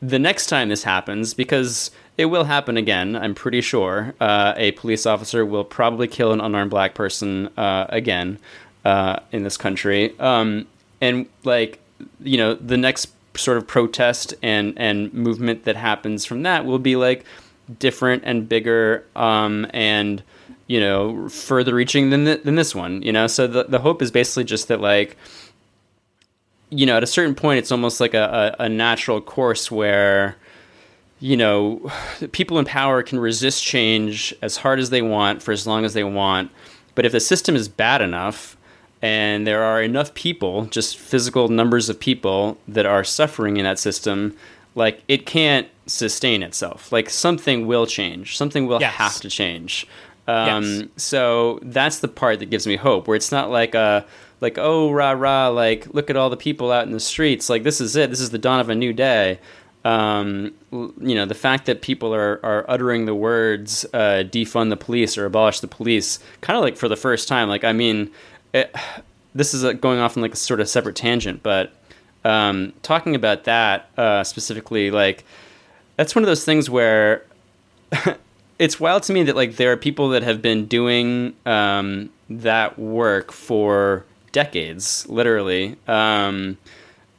the 0.00 0.18
next 0.18 0.46
time 0.46 0.68
this 0.70 0.82
happens, 0.82 1.34
because 1.34 1.90
it 2.18 2.24
will 2.26 2.44
happen 2.44 2.76
again, 2.76 3.14
I'm 3.14 3.34
pretty 3.34 3.60
sure, 3.60 4.14
uh, 4.20 4.54
a 4.56 4.72
police 4.72 5.06
officer 5.06 5.44
will 5.46 5.64
probably 5.64 6.08
kill 6.08 6.32
an 6.32 6.40
unarmed 6.40 6.70
black 6.70 6.94
person 6.94 7.48
uh, 7.56 7.86
again 7.90 8.38
uh, 8.84 9.20
in 9.30 9.44
this 9.44 9.56
country. 9.56 10.18
Um, 10.18 10.66
and 11.00 11.26
like, 11.44 11.78
you 12.20 12.36
know, 12.38 12.54
the 12.54 12.76
next 12.76 13.10
sort 13.36 13.56
of 13.56 13.66
protest 13.66 14.34
and 14.42 14.74
and 14.76 15.12
movement 15.12 15.64
that 15.64 15.76
happens 15.76 16.24
from 16.24 16.42
that 16.42 16.64
will 16.64 16.78
be 16.78 16.96
like 16.96 17.24
different 17.78 18.22
and 18.26 18.48
bigger 18.48 19.04
um, 19.16 19.66
and 19.70 20.22
you 20.66 20.80
know 20.80 21.28
further 21.28 21.74
reaching 21.74 22.10
than 22.10 22.24
th- 22.24 22.42
than 22.42 22.56
this 22.56 22.74
one. 22.74 23.02
You 23.02 23.12
know, 23.12 23.26
so 23.26 23.46
the 23.46 23.64
the 23.64 23.78
hope 23.78 24.02
is 24.02 24.10
basically 24.10 24.44
just 24.44 24.68
that 24.68 24.80
like 24.80 25.16
you 26.72 26.86
know, 26.86 26.96
at 26.96 27.02
a 27.02 27.06
certain 27.06 27.34
point, 27.34 27.58
it's 27.58 27.70
almost 27.70 28.00
like 28.00 28.14
a, 28.14 28.56
a, 28.58 28.64
a 28.64 28.68
natural 28.68 29.20
course 29.20 29.70
where, 29.70 30.36
you 31.20 31.36
know, 31.36 31.92
people 32.32 32.58
in 32.58 32.64
power 32.64 33.02
can 33.02 33.20
resist 33.20 33.62
change 33.62 34.34
as 34.40 34.56
hard 34.56 34.80
as 34.80 34.88
they 34.88 35.02
want 35.02 35.42
for 35.42 35.52
as 35.52 35.66
long 35.66 35.84
as 35.84 35.92
they 35.92 36.02
want. 36.02 36.50
But 36.94 37.04
if 37.04 37.12
the 37.12 37.20
system 37.20 37.54
is 37.54 37.68
bad 37.68 38.00
enough 38.00 38.56
and 39.02 39.46
there 39.46 39.62
are 39.64 39.82
enough 39.82 40.14
people, 40.14 40.66
just 40.66 40.96
physical 40.96 41.48
numbers 41.48 41.88
of 41.88 41.98
people 41.98 42.56
that 42.68 42.86
are 42.86 43.02
suffering 43.04 43.56
in 43.56 43.64
that 43.64 43.78
system, 43.78 44.34
like 44.74 45.02
it 45.08 45.26
can't 45.26 45.66
sustain 45.86 46.42
itself. 46.42 46.92
Like 46.92 47.10
something 47.10 47.66
will 47.66 47.86
change, 47.86 48.36
something 48.36 48.66
will 48.66 48.80
Yes. 48.80 48.94
have 48.94 49.20
to 49.20 49.28
change. 49.28 49.86
Um, 50.28 50.62
Yes. 50.64 50.82
So 50.96 51.58
that's 51.62 51.98
the 51.98 52.08
part 52.08 52.38
that 52.38 52.46
gives 52.50 52.66
me 52.66 52.76
hope, 52.76 53.08
where 53.08 53.16
it's 53.16 53.32
not 53.32 53.50
like 53.50 53.74
a 53.74 54.06
like 54.40 54.56
oh 54.58 54.90
rah 54.92 55.12
rah 55.12 55.48
like 55.48 55.86
look 55.94 56.08
at 56.10 56.16
all 56.16 56.30
the 56.30 56.36
people 56.36 56.72
out 56.72 56.84
in 56.84 56.92
the 56.92 56.98
streets 56.98 57.48
like 57.48 57.62
this 57.62 57.80
is 57.80 57.94
it 57.94 58.10
this 58.10 58.18
is 58.20 58.30
the 58.30 58.38
dawn 58.38 58.60
of 58.60 58.68
a 58.68 58.74
new 58.74 58.92
day. 58.92 59.38
Um, 59.84 60.52
you 60.70 61.14
know 61.16 61.26
the 61.26 61.34
fact 61.34 61.66
that 61.66 61.82
people 61.82 62.14
are 62.14 62.38
are 62.44 62.64
uttering 62.68 63.04
the 63.06 63.16
words 63.16 63.84
uh, 63.92 64.22
defund 64.24 64.70
the 64.70 64.76
police 64.76 65.18
or 65.18 65.26
abolish 65.26 65.58
the 65.58 65.66
police 65.66 66.20
kind 66.40 66.56
of 66.56 66.62
like 66.62 66.76
for 66.76 66.88
the 66.88 66.96
first 66.96 67.26
time. 67.26 67.48
Like 67.48 67.64
I 67.64 67.72
mean, 67.72 68.08
it, 68.52 68.74
this 69.34 69.54
is 69.54 69.64
uh 69.64 69.72
going 69.72 69.98
off 69.98 70.16
on 70.16 70.22
like 70.22 70.34
a 70.34 70.36
sort 70.36 70.60
of 70.60 70.68
separate 70.68 70.96
tangent, 70.96 71.42
but 71.42 71.72
um, 72.24 72.72
talking 72.82 73.14
about 73.14 73.44
that 73.44 73.88
uh, 73.96 74.24
specifically, 74.24 74.90
like 74.90 75.24
that's 75.96 76.14
one 76.14 76.22
of 76.22 76.26
those 76.26 76.44
things 76.44 76.70
where 76.70 77.24
it's 78.58 78.78
wild 78.78 79.02
to 79.04 79.12
me 79.12 79.22
that 79.24 79.36
like 79.36 79.56
there 79.56 79.72
are 79.72 79.76
people 79.76 80.10
that 80.10 80.22
have 80.22 80.40
been 80.40 80.66
doing 80.66 81.34
um, 81.46 82.10
that 82.30 82.78
work 82.78 83.32
for 83.32 84.04
decades, 84.32 85.06
literally. 85.08 85.76
Um, 85.88 86.58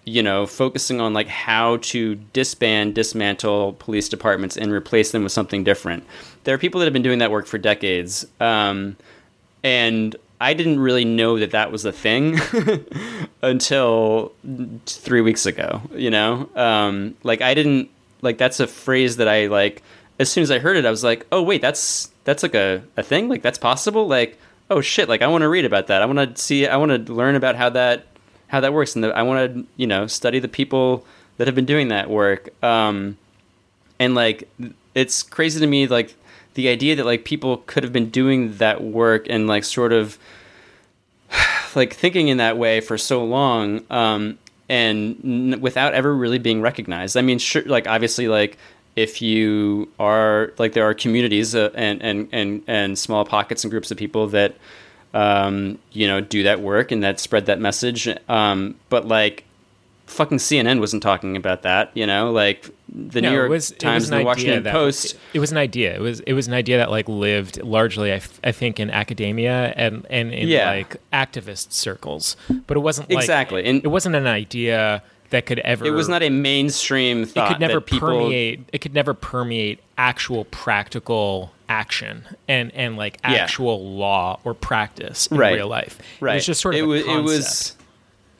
you 0.05 0.21
know, 0.21 0.45
focusing 0.45 0.99
on 0.99 1.13
like 1.13 1.27
how 1.27 1.77
to 1.77 2.15
disband, 2.33 2.93
dismantle 2.93 3.73
police 3.79 4.09
departments 4.09 4.57
and 4.57 4.71
replace 4.71 5.11
them 5.11 5.23
with 5.23 5.31
something 5.31 5.63
different. 5.63 6.03
There 6.43 6.53
are 6.53 6.57
people 6.57 6.79
that 6.79 6.85
have 6.85 6.93
been 6.93 7.03
doing 7.03 7.19
that 7.19 7.31
work 7.31 7.45
for 7.45 7.57
decades, 7.57 8.25
um, 8.41 8.97
and 9.63 10.13
I 10.43 10.53
didn't 10.53 10.79
really 10.79 11.05
know 11.05 11.39
that 11.39 11.51
that 11.51 11.71
was 11.71 11.85
a 11.85 11.93
thing 11.93 12.37
until 13.41 14.33
three 14.85 15.21
weeks 15.21 15.45
ago. 15.45 15.81
You 15.95 16.09
know, 16.09 16.49
um, 16.55 17.15
like 17.23 17.41
I 17.41 17.53
didn't 17.53 17.89
like 18.21 18.37
that's 18.37 18.59
a 18.59 18.67
phrase 18.67 19.17
that 19.17 19.29
I 19.29 19.47
like. 19.47 19.81
As 20.19 20.29
soon 20.29 20.43
as 20.43 20.51
I 20.51 20.59
heard 20.59 20.75
it, 20.75 20.85
I 20.85 20.91
was 20.91 21.03
like, 21.03 21.25
oh 21.31 21.41
wait, 21.41 21.61
that's 21.61 22.11
that's 22.25 22.43
like 22.43 22.55
a, 22.55 22.83
a 22.97 23.03
thing. 23.03 23.29
Like 23.29 23.41
that's 23.41 23.57
possible. 23.57 24.07
Like 24.07 24.37
oh 24.69 24.81
shit, 24.81 25.07
like 25.07 25.21
I 25.21 25.27
want 25.27 25.43
to 25.43 25.49
read 25.49 25.63
about 25.63 25.87
that. 25.87 26.01
I 26.01 26.05
want 26.05 26.35
to 26.35 26.41
see. 26.41 26.67
I 26.67 26.75
want 26.75 27.07
to 27.07 27.13
learn 27.13 27.35
about 27.35 27.55
how 27.55 27.69
that 27.69 28.05
how 28.47 28.59
that 28.59 28.73
works, 28.73 28.95
and 28.95 29.03
the, 29.05 29.15
I 29.15 29.21
want 29.23 29.53
to 29.53 29.65
you 29.77 29.87
know 29.87 30.07
study 30.07 30.39
the 30.39 30.49
people 30.49 31.05
that 31.37 31.47
have 31.47 31.55
been 31.55 31.65
doing 31.65 31.87
that 31.87 32.09
work. 32.09 32.49
Um, 32.61 33.17
and 33.97 34.13
like 34.13 34.49
it's 34.93 35.23
crazy 35.23 35.61
to 35.61 35.67
me 35.67 35.87
like 35.87 36.15
the 36.53 36.69
idea 36.69 36.95
that 36.95 37.05
like 37.05 37.25
people 37.25 37.57
could 37.65 37.83
have 37.83 37.93
been 37.93 38.09
doing 38.09 38.57
that 38.57 38.83
work 38.83 39.27
and 39.29 39.47
like 39.47 39.63
sort 39.63 39.93
of 39.93 40.17
like 41.75 41.93
thinking 41.93 42.27
in 42.27 42.37
that 42.37 42.57
way 42.57 42.81
for 42.81 42.97
so 42.97 43.23
long 43.23 43.83
um, 43.89 44.37
and 44.69 45.19
n- 45.23 45.61
without 45.61 45.93
ever 45.93 46.13
really 46.13 46.39
being 46.39 46.61
recognized. 46.61 47.17
I 47.17 47.21
mean, 47.21 47.39
sure, 47.39 47.63
like 47.63 47.87
obviously, 47.87 48.27
like 48.27 48.57
if 48.95 49.21
you 49.21 49.89
are 49.99 50.53
like 50.57 50.73
there 50.73 50.87
are 50.87 50.93
communities 50.93 51.55
uh, 51.55 51.71
and 51.73 52.01
and 52.01 52.29
and 52.31 52.63
and 52.67 52.99
small 52.99 53.25
pockets 53.25 53.63
and 53.63 53.71
groups 53.71 53.91
of 53.91 53.97
people 53.97 54.27
that 54.27 54.55
um, 55.13 55.79
you 55.91 56.07
know 56.07 56.21
do 56.21 56.43
that 56.43 56.61
work 56.61 56.91
and 56.91 57.03
that 57.03 57.19
spread 57.19 57.47
that 57.47 57.59
message. 57.59 58.07
Um, 58.29 58.75
but 58.89 59.07
like 59.07 59.43
fucking 60.05 60.37
CNN 60.37 60.79
wasn't 60.79 61.01
talking 61.03 61.35
about 61.37 61.61
that. 61.63 61.91
You 61.93 62.05
know, 62.05 62.31
like 62.31 62.69
the 62.89 63.21
No, 63.21 63.29
New 63.29 63.35
York 63.35 63.49
was, 63.49 63.71
Times 63.71 64.09
and 64.09 64.19
the 64.21 64.25
Washington 64.25 64.63
Post. 64.71 65.13
It, 65.15 65.19
it 65.35 65.39
was 65.39 65.51
an 65.51 65.57
idea. 65.57 65.95
It 65.95 66.01
was 66.01 66.19
it 66.21 66.33
was 66.33 66.47
an 66.47 66.53
idea 66.53 66.77
that 66.77 66.91
like 66.91 67.07
lived 67.09 67.61
largely, 67.63 68.11
I, 68.11 68.15
f- 68.15 68.39
I 68.43 68.51
think, 68.51 68.79
in 68.79 68.89
academia 68.91 69.73
and 69.75 70.05
and 70.09 70.33
in 70.33 70.47
Yeah. 70.47 70.69
like 70.69 70.97
activist 71.11 71.71
circles. 71.73 72.35
But 72.67 72.77
it 72.77 72.81
wasn't 72.81 73.09
like, 73.09 73.23
Exactly, 73.23 73.65
and- 73.65 73.83
it 73.83 73.87
wasn't 73.89 74.15
an 74.15 74.27
idea 74.27 75.01
that 75.31 75.47
could 75.47 75.59
ever. 75.59 75.83
It 75.85 75.91
was 75.91 76.07
not 76.07 76.21
a 76.21 76.29
mainstream 76.29 77.25
thought. 77.25 77.49
It 77.49 77.53
could 77.55 77.59
never 77.61 77.81
people 77.81 78.07
permeate. 78.09 78.69
It 78.71 78.79
could 78.81 78.93
never 78.93 79.15
permeate 79.15 79.79
actual 79.97 80.45
practical 80.45 81.51
action 81.69 82.23
and 82.47 82.71
and 82.75 82.97
like 82.97 83.19
Yeah. 83.23 83.31
actual 83.35 83.95
law 83.95 84.39
or 84.43 84.53
practice 84.53 85.25
in 85.27 85.37
Right. 85.37 85.55
real 85.55 85.67
life. 85.67 85.97
right. 86.19 86.33
It 86.33 86.35
was 86.35 86.45
just 86.45 86.61
sort 86.61 86.75
of 86.75 86.81
it 86.81 86.83
was. 86.83 87.01
It 87.07 87.21
was, 87.23 87.75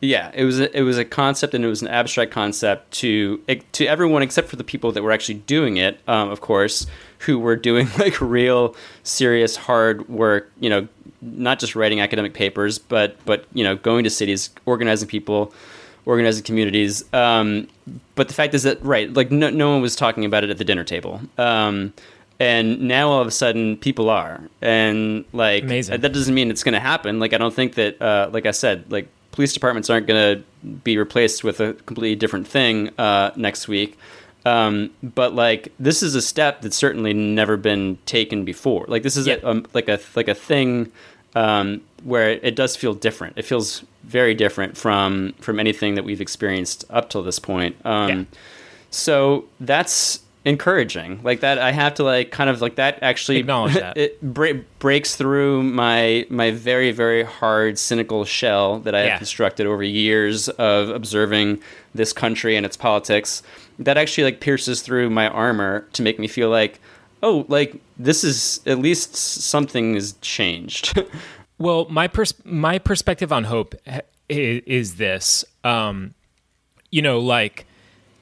yeah, 0.04 0.32
it 0.34 0.44
was 0.44 0.60
a, 0.60 0.78
it 0.78 0.82
was 0.82 0.98
a 0.98 1.06
concept 1.06 1.54
and 1.54 1.63
it 1.63 1.70
was 1.70 1.82
an 1.82 1.88
abstract 1.88 2.32
concept 2.32 2.92
to 2.92 3.38
to 3.72 3.86
everyone 3.86 4.22
except 4.22 4.50
for 4.50 4.58
the 4.58 4.63
people 4.63 4.92
that 4.92 5.02
were 5.02 5.13
actually 5.13 5.36
doing 5.36 5.78
it, 5.78 5.98
um, 6.08 6.30
of 6.30 6.42
course, 6.42 6.86
who 7.20 7.39
were 7.39 7.56
doing 7.56 7.88
like 7.98 8.20
real, 8.20 8.76
serious, 9.04 9.56
hard 9.56 10.08
work. 10.10 10.52
You 10.60 10.70
know, 10.70 10.88
not 11.22 11.60
just 11.60 11.74
writing 11.74 12.02
academic 12.02 12.34
papers, 12.34 12.78
but 12.80 13.16
but 13.26 13.46
you 13.54 13.63
know, 13.63 13.78
going 13.78 14.04
to 14.04 14.10
cities, 14.10 14.50
organizing 14.66 15.08
people, 15.08 15.54
organizing 16.06 16.44
communities. 16.44 17.06
Um, 17.13 17.70
but 18.16 18.28
the 18.28 18.34
fact 18.34 18.54
is 18.54 18.63
that 18.63 18.84
right, 18.84 19.12
like 19.13 19.32
no 19.32 19.50
no 19.50 19.72
one 19.72 19.82
was 19.82 19.96
talking 19.96 20.26
about 20.26 20.44
it 20.44 20.50
at 20.50 20.58
the 20.58 20.66
dinner 20.66 20.84
table. 20.84 21.22
Um, 21.38 21.94
and 22.42 22.82
now 22.82 23.10
all 23.10 23.22
of 23.22 23.28
a 23.28 23.32
sudden 23.32 23.78
people 23.78 24.10
are 24.10 24.42
and 24.62 25.24
like 25.32 25.63
Amazing. 25.63 26.02
that 26.02 26.12
doesn't 26.12 26.34
mean 26.34 26.50
it's 26.50 26.63
going 26.63 26.74
to 26.74 26.80
happen 26.80 27.20
like 27.20 27.32
i 27.32 27.38
don't 27.38 27.54
think 27.54 27.76
that 27.76 28.02
uh, 28.02 28.28
like 28.34 28.48
i 28.48 28.52
said 28.52 28.92
like 28.92 29.08
police 29.34 29.52
departments 29.54 29.89
aren't 29.89 30.08
going 30.08 30.38
to 30.38 30.43
be 30.84 30.98
replaced 30.98 31.43
with 31.43 31.60
a 31.60 31.74
completely 31.86 32.15
different 32.15 32.48
thing 32.48 32.89
uh, 32.98 33.32
next 33.36 33.67
week 33.67 33.98
um, 34.46 34.89
but 35.02 35.34
like 35.36 35.72
this 35.80 36.02
is 36.02 36.15
a 36.15 36.22
step 36.22 36.62
that's 36.62 36.78
certainly 36.78 37.13
never 37.13 37.58
been 37.58 37.98
taken 38.06 38.46
before 38.46 38.86
like 38.88 39.04
this 39.04 39.17
is 39.17 39.28
Yeah. 39.28 39.36
a, 39.43 39.50
um, 39.50 39.65
like 39.74 39.89
a 39.89 40.00
like 40.15 40.28
a 40.30 40.36
thing 40.36 40.91
um, 41.36 41.82
where 42.04 42.30
it 42.32 42.56
does 42.56 42.76
feel 42.76 42.93
different 42.93 43.38
it 43.38 43.43
feels 43.46 43.84
very 44.04 44.34
different 44.34 44.78
from 44.78 45.34
from 45.39 45.60
anything 45.60 45.96
that 45.96 46.04
we've 46.04 46.22
experienced 46.22 46.86
up 46.89 47.10
till 47.10 47.24
this 47.24 47.39
point 47.39 47.76
um, 47.86 48.10
Yeah. 48.10 48.24
so 48.91 49.46
that's 49.60 50.19
encouraging 50.46 51.22
like 51.24 51.40
that 51.40 51.58
i 51.58 51.72
have 51.72 51.94
to 51.94 52.04
like 52.04 52.30
kind 52.32 52.50
of 52.50 52.60
like 52.62 52.76
that 52.76 53.00
actually 53.02 53.38
Acknowledge 53.38 53.74
that. 53.86 53.98
it 53.98 54.22
bre- 54.22 54.60
breaks 54.80 55.16
through 55.16 55.64
my 55.64 56.26
my 56.30 56.52
very 56.52 56.92
very 56.92 57.24
hard 57.24 57.80
cynical 57.80 58.26
shell 58.26 58.80
that 58.80 58.94
i 58.94 59.04
Yeah. 59.04 59.10
have 59.12 59.18
constructed 59.20 59.66
over 59.68 59.84
years 59.84 60.50
of 60.50 60.90
observing 60.90 61.62
this 61.96 62.12
country 62.12 62.58
and 62.58 62.66
its 62.66 62.76
politics 62.76 63.42
that 63.80 63.98
actually 63.98 64.26
like 64.26 64.42
pierces 64.42 64.82
through 64.82 65.10
my 65.10 65.28
armor 65.30 65.88
to 65.94 66.02
make 66.02 66.20
me 66.20 66.28
feel 66.28 66.50
like 66.50 66.82
oh 67.22 67.46
like 67.48 67.76
this 67.98 68.24
is 68.26 68.60
at 68.66 68.80
least 68.80 69.16
something 69.16 69.94
has 69.94 70.14
changed 70.22 71.00
Well, 71.60 71.86
my 71.90 72.08
pers- 72.10 72.34
my 72.44 72.80
perspective 72.80 73.32
on 73.32 73.46
hope 73.46 73.76
ha- 73.88 74.02
is 74.28 74.96
this. 74.96 75.46
Um, 75.64 76.14
you 76.90 77.02
know, 77.02 77.20
like 77.20 77.66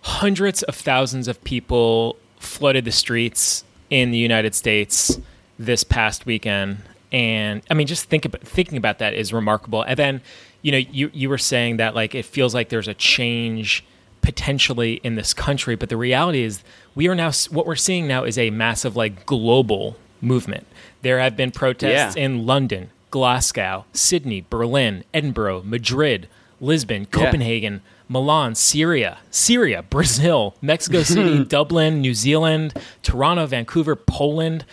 hundreds 0.02 0.64
of 0.64 0.76
thousands 0.76 1.28
of 1.28 1.44
people 1.44 2.18
flooded 2.40 2.86
the 2.86 2.92
streets 2.92 3.64
in 3.90 4.12
the 4.12 4.18
United 4.18 4.56
States 4.56 5.20
this 5.60 5.84
past 5.84 6.26
weekend, 6.26 6.80
and 7.12 7.62
I 7.70 7.74
mean, 7.74 7.88
just 7.88 8.06
think 8.06 8.26
about 8.26 8.42
thinking 8.42 8.78
about 8.78 9.00
that 9.00 9.14
is 9.14 9.32
remarkable. 9.34 9.84
And 9.84 9.98
then, 9.98 10.22
you 10.62 10.72
know, 10.72 10.78
you 10.78 11.12
you 11.14 11.30
were 11.30 11.38
saying 11.38 11.78
that 11.78 11.94
like 11.94 12.16
it 12.16 12.26
feels 12.26 12.54
like 12.56 12.70
there's 12.70 12.88
a 12.88 12.94
change 12.94 13.84
potentially 14.22 14.94
in 15.04 15.16
this 15.16 15.34
country, 15.34 15.76
but 15.76 15.90
the 15.90 15.98
reality 15.98 16.42
is 16.44 16.64
we 16.96 17.08
are 17.08 17.16
now 17.16 17.32
what 17.50 17.66
we're 17.66 17.76
seeing 17.76 18.08
now 18.08 18.24
is 18.24 18.38
a 18.38 18.50
massive 18.50 18.96
like 18.96 19.26
global 19.26 19.98
movement. 20.22 20.66
There 21.02 21.20
have 21.20 21.36
been 21.36 21.52
protests 21.52 22.16
Yeah. 22.16 22.24
in 22.24 22.46
London, 22.46 22.92
Glasgow, 23.10 23.86
Sydney, 23.94 24.46
Berlin, 24.50 25.04
Edinburgh, 25.14 25.64
Madrid, 25.66 26.28
Lisbon, 26.60 27.08
Copenhagen, 27.08 27.82
Milan, 28.12 28.56
Syria, 28.56 29.19
Syria, 29.32 29.84
Brazil, 29.84 30.54
Mexico 30.62 31.02
City, 31.04 31.45
Dublin, 31.45 32.02
New 32.02 32.13
Zealand, 32.13 32.74
Toronto, 33.04 33.45
Vancouver, 33.47 33.95
Poland. 33.95 34.65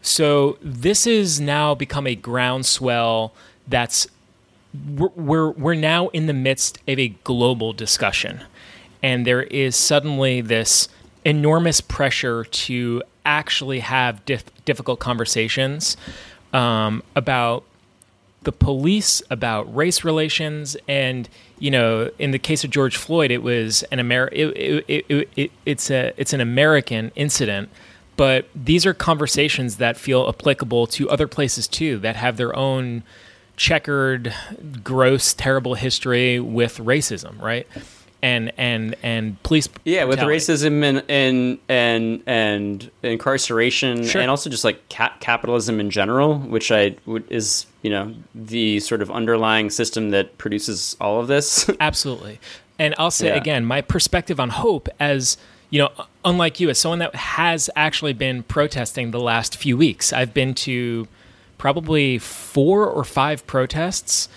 So 0.00 0.56
this 0.62 1.04
has 1.04 1.38
now 1.38 1.74
become 1.74 2.06
a 2.06 2.14
groundswell 2.14 3.34
that's 3.68 4.06
we're, 4.96 5.08
we're 5.14 5.50
we're 5.50 5.74
now 5.74 6.08
in 6.08 6.26
the 6.26 6.32
midst 6.32 6.78
of 6.88 6.98
a 6.98 7.08
global 7.24 7.72
discussion, 7.72 8.42
and 9.02 9.26
there 9.26 9.42
is 9.42 9.76
suddenly 9.76 10.40
this 10.40 10.88
enormous 11.24 11.80
pressure 11.80 12.44
to 12.44 13.02
actually 13.24 13.80
have 13.80 14.24
dif- 14.24 14.64
difficult 14.64 15.00
conversations 15.00 15.96
um, 16.52 17.02
about 17.14 17.64
the 18.46 18.52
police, 18.52 19.20
about 19.28 19.74
race 19.74 20.04
relations, 20.04 20.76
and 20.86 21.28
you 21.58 21.70
know, 21.70 22.10
in 22.18 22.30
the 22.30 22.38
case 22.38 22.62
of 22.62 22.70
George 22.70 22.96
Floyd, 22.96 23.32
it 23.32 23.42
was 23.42 23.82
an 23.90 23.98
Amer- 23.98 24.30
it, 24.32 24.46
it, 24.56 24.84
it, 24.88 25.06
it, 25.08 25.28
it, 25.36 25.50
it's 25.66 25.90
a 25.90 26.12
it's 26.16 26.32
an 26.32 26.40
American 26.40 27.10
incident. 27.16 27.68
But 28.16 28.48
these 28.54 28.86
are 28.86 28.94
conversations 28.94 29.76
that 29.76 29.98
feel 29.98 30.26
applicable 30.26 30.86
to 30.86 31.10
other 31.10 31.26
places 31.28 31.68
too, 31.68 31.98
that 31.98 32.16
have 32.16 32.38
their 32.38 32.56
own 32.56 33.02
checkered, 33.56 34.32
gross, 34.82 35.34
terrible 35.34 35.74
history 35.74 36.40
with 36.40 36.78
racism, 36.78 37.38
right? 37.42 37.66
And 38.22 38.50
and 38.56 38.96
and 39.02 39.40
police. 39.42 39.68
Yeah, 39.84 40.04
with 40.04 40.18
racism 40.20 40.82
and 40.82 41.04
and 41.08 41.58
and 41.68 42.22
and 42.26 42.90
incarceration, 43.02 44.04
Sure. 44.06 44.20
and 44.22 44.30
also 44.30 44.48
just 44.50 44.64
like 44.64 44.88
ca- 44.88 45.14
capitalism 45.20 45.78
in 45.80 45.90
general, 45.90 46.38
which 46.38 46.72
I 46.72 46.96
would 47.04 47.30
is 47.30 47.66
you 47.82 47.90
know 47.90 48.14
the 48.34 48.80
sort 48.80 49.02
of 49.02 49.10
underlying 49.10 49.68
system 49.70 50.10
that 50.10 50.38
produces 50.38 50.96
all 51.00 51.20
of 51.20 51.28
this. 51.28 51.68
Absolutely. 51.80 52.40
And 52.78 52.94
I'll 52.98 53.10
say 53.10 53.28
Yeah. 53.28 53.36
again, 53.36 53.64
my 53.64 53.80
perspective 53.82 54.40
on 54.40 54.48
hope 54.48 54.88
as 54.98 55.36
you 55.68 55.80
know, 55.80 55.90
unlike 56.24 56.58
you, 56.58 56.70
as 56.70 56.78
someone 56.78 57.00
that 57.00 57.14
has 57.14 57.68
actually 57.76 58.12
been 58.14 58.44
protesting 58.44 59.10
the 59.10 59.20
last 59.20 59.56
few 59.56 59.76
weeks, 59.76 60.12
I've 60.12 60.32
been 60.32 60.54
to 60.54 61.06
probably 61.58 62.18
four 62.18 62.86
or 62.86 63.04
five 63.04 63.46
protests. 63.46 64.28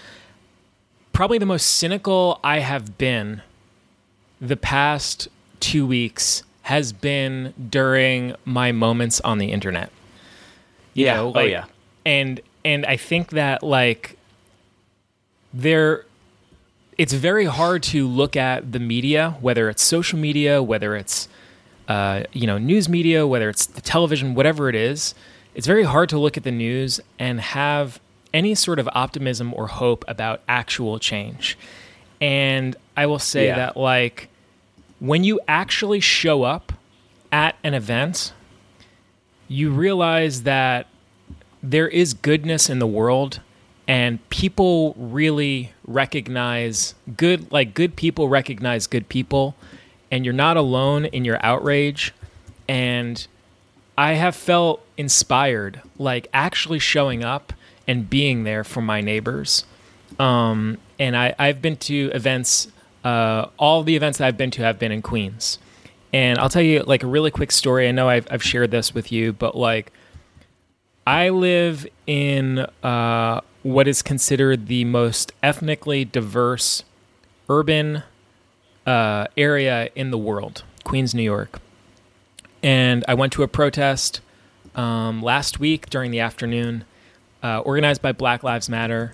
Probably 1.14 1.38
the 1.38 1.46
most 1.46 1.66
cynical 1.68 2.40
I 2.44 2.60
have 2.60 2.98
been 2.98 3.42
the 4.42 4.58
past 4.58 5.28
two 5.60 5.86
weeks 5.86 6.44
has 6.64 6.94
been 6.94 7.54
during 7.70 8.36
my 8.46 8.72
moments 8.72 9.20
on 9.22 9.38
the 9.38 9.52
internet. 9.52 9.92
You 10.94 11.06
Yeah. 11.06 11.16
know, 11.16 11.34
Oh, 11.36 11.42
yeah. 11.42 11.66
And 12.06 12.42
and 12.66 12.86
I 12.86 12.98
think 12.98 13.30
that 13.32 13.64
like 13.64 14.18
there 15.54 16.06
it's 16.98 17.14
very 17.14 17.46
hard 17.46 17.82
to 17.82 18.08
look 18.08 18.36
at 18.36 18.72
the 18.74 18.80
media, 18.80 19.38
whether 19.40 19.70
it's 19.70 19.82
social 19.82 20.20
media, 20.20 20.62
whether 20.62 20.96
it's 20.96 21.28
uh, 21.88 22.24
you 22.34 22.46
know 22.46 22.58
news 22.58 22.88
media, 22.90 23.26
whether 23.26 23.50
it's 23.50 23.66
the 23.66 23.82
television, 23.82 24.36
whatever 24.36 24.70
it 24.70 24.76
is. 24.76 25.16
It's 25.56 25.66
very 25.68 25.84
hard 25.84 26.10
to 26.10 26.20
look 26.20 26.38
at 26.38 26.44
the 26.44 26.52
news 26.52 27.02
and 27.18 27.42
have 27.42 28.00
any 28.34 28.54
sort 28.54 28.80
of 28.80 28.88
optimism 28.94 29.54
or 29.56 29.68
hope 29.68 30.06
about 30.08 30.42
actual 30.48 31.00
change. 31.00 31.58
And 32.22 32.76
I 32.96 33.08
will 33.08 33.20
say 33.20 33.48
Yeah. 33.48 33.56
that 33.56 33.78
like 33.78 34.29
when 35.00 35.24
you 35.24 35.40
actually 35.48 36.00
show 36.00 36.44
up 36.44 36.74
at 37.32 37.56
an 37.64 37.74
event, 37.74 38.34
you 39.48 39.72
realize 39.72 40.44
that 40.44 40.88
there 41.64 41.88
is 41.88 42.14
goodness 42.14 42.70
in 42.70 42.80
the 42.80 42.88
world 42.88 43.42
and 43.88 44.28
people 44.30 44.94
really 44.98 45.74
recognize 45.86 46.94
good 47.18 47.52
like 47.52 47.74
good 47.74 47.96
people 47.96 48.30
recognize 48.30 48.86
good 48.88 49.10
people 49.10 49.56
and 50.12 50.24
you're 50.24 50.34
not 50.34 50.58
alone 50.58 51.06
in 51.06 51.26
your 51.26 51.44
outrage. 51.44 52.14
And 52.68 53.26
i 53.98 54.14
have 54.14 54.36
felt 54.36 54.86
inspired 54.96 55.82
like 55.98 56.28
actually 56.34 56.80
showing 56.80 57.24
up 57.24 57.52
and 57.88 58.10
being 58.10 58.44
there 58.44 58.64
for 58.64 58.82
my 58.82 59.02
neighbors. 59.02 59.66
Um, 60.20 60.78
and 61.00 61.18
I, 61.18 61.34
i've 61.40 61.62
been 61.62 61.78
to 61.78 62.12
events 62.14 62.68
uh, 63.04 63.48
all 63.58 63.84
the 63.84 63.96
events 63.96 64.18
that 64.18 64.28
i've 64.28 64.38
been 64.38 64.52
to 64.52 64.62
have 64.62 64.78
been 64.80 64.92
in 64.92 65.02
queens 65.02 65.60
and 66.12 66.38
i'll 66.40 66.50
tell 66.50 66.62
you 66.62 66.82
like 66.84 67.04
a 67.04 67.08
really 67.08 67.32
quick 67.32 67.52
story 67.52 67.88
i 67.88 67.92
know 67.92 68.10
i've, 68.10 68.28
I've 68.32 68.44
shared 68.44 68.72
this 68.72 68.94
with 68.94 69.12
you 69.12 69.34
but 69.34 69.56
like 69.56 69.92
I 71.10 71.30
live 71.30 71.88
in 72.06 72.68
uh, 72.84 73.42
what 73.64 73.88
is 73.88 74.04
considered 74.04 74.68
the 74.68 74.86
most 74.86 75.32
ethnically 75.42 76.06
diverse 76.06 76.84
urban 77.50 78.04
uh, 78.86 79.26
area 79.36 79.90
in 79.96 80.12
the 80.12 80.20
world, 80.20 80.62
Queens, 80.84 81.16
New 81.16 81.24
York. 81.24 81.60
And 82.62 83.04
I 83.08 83.16
went 83.16 83.34
to 83.34 83.42
a 83.42 83.48
protest 83.48 84.22
um, 84.76 85.24
last 85.24 85.60
week 85.60 85.90
during 85.90 86.12
the 86.12 86.20
afternoon, 86.20 86.86
uh, 87.42 87.62
organized 87.62 88.04
by 88.04 88.12
Black 88.12 88.44
Lives 88.44 88.70
Matter. 88.70 89.14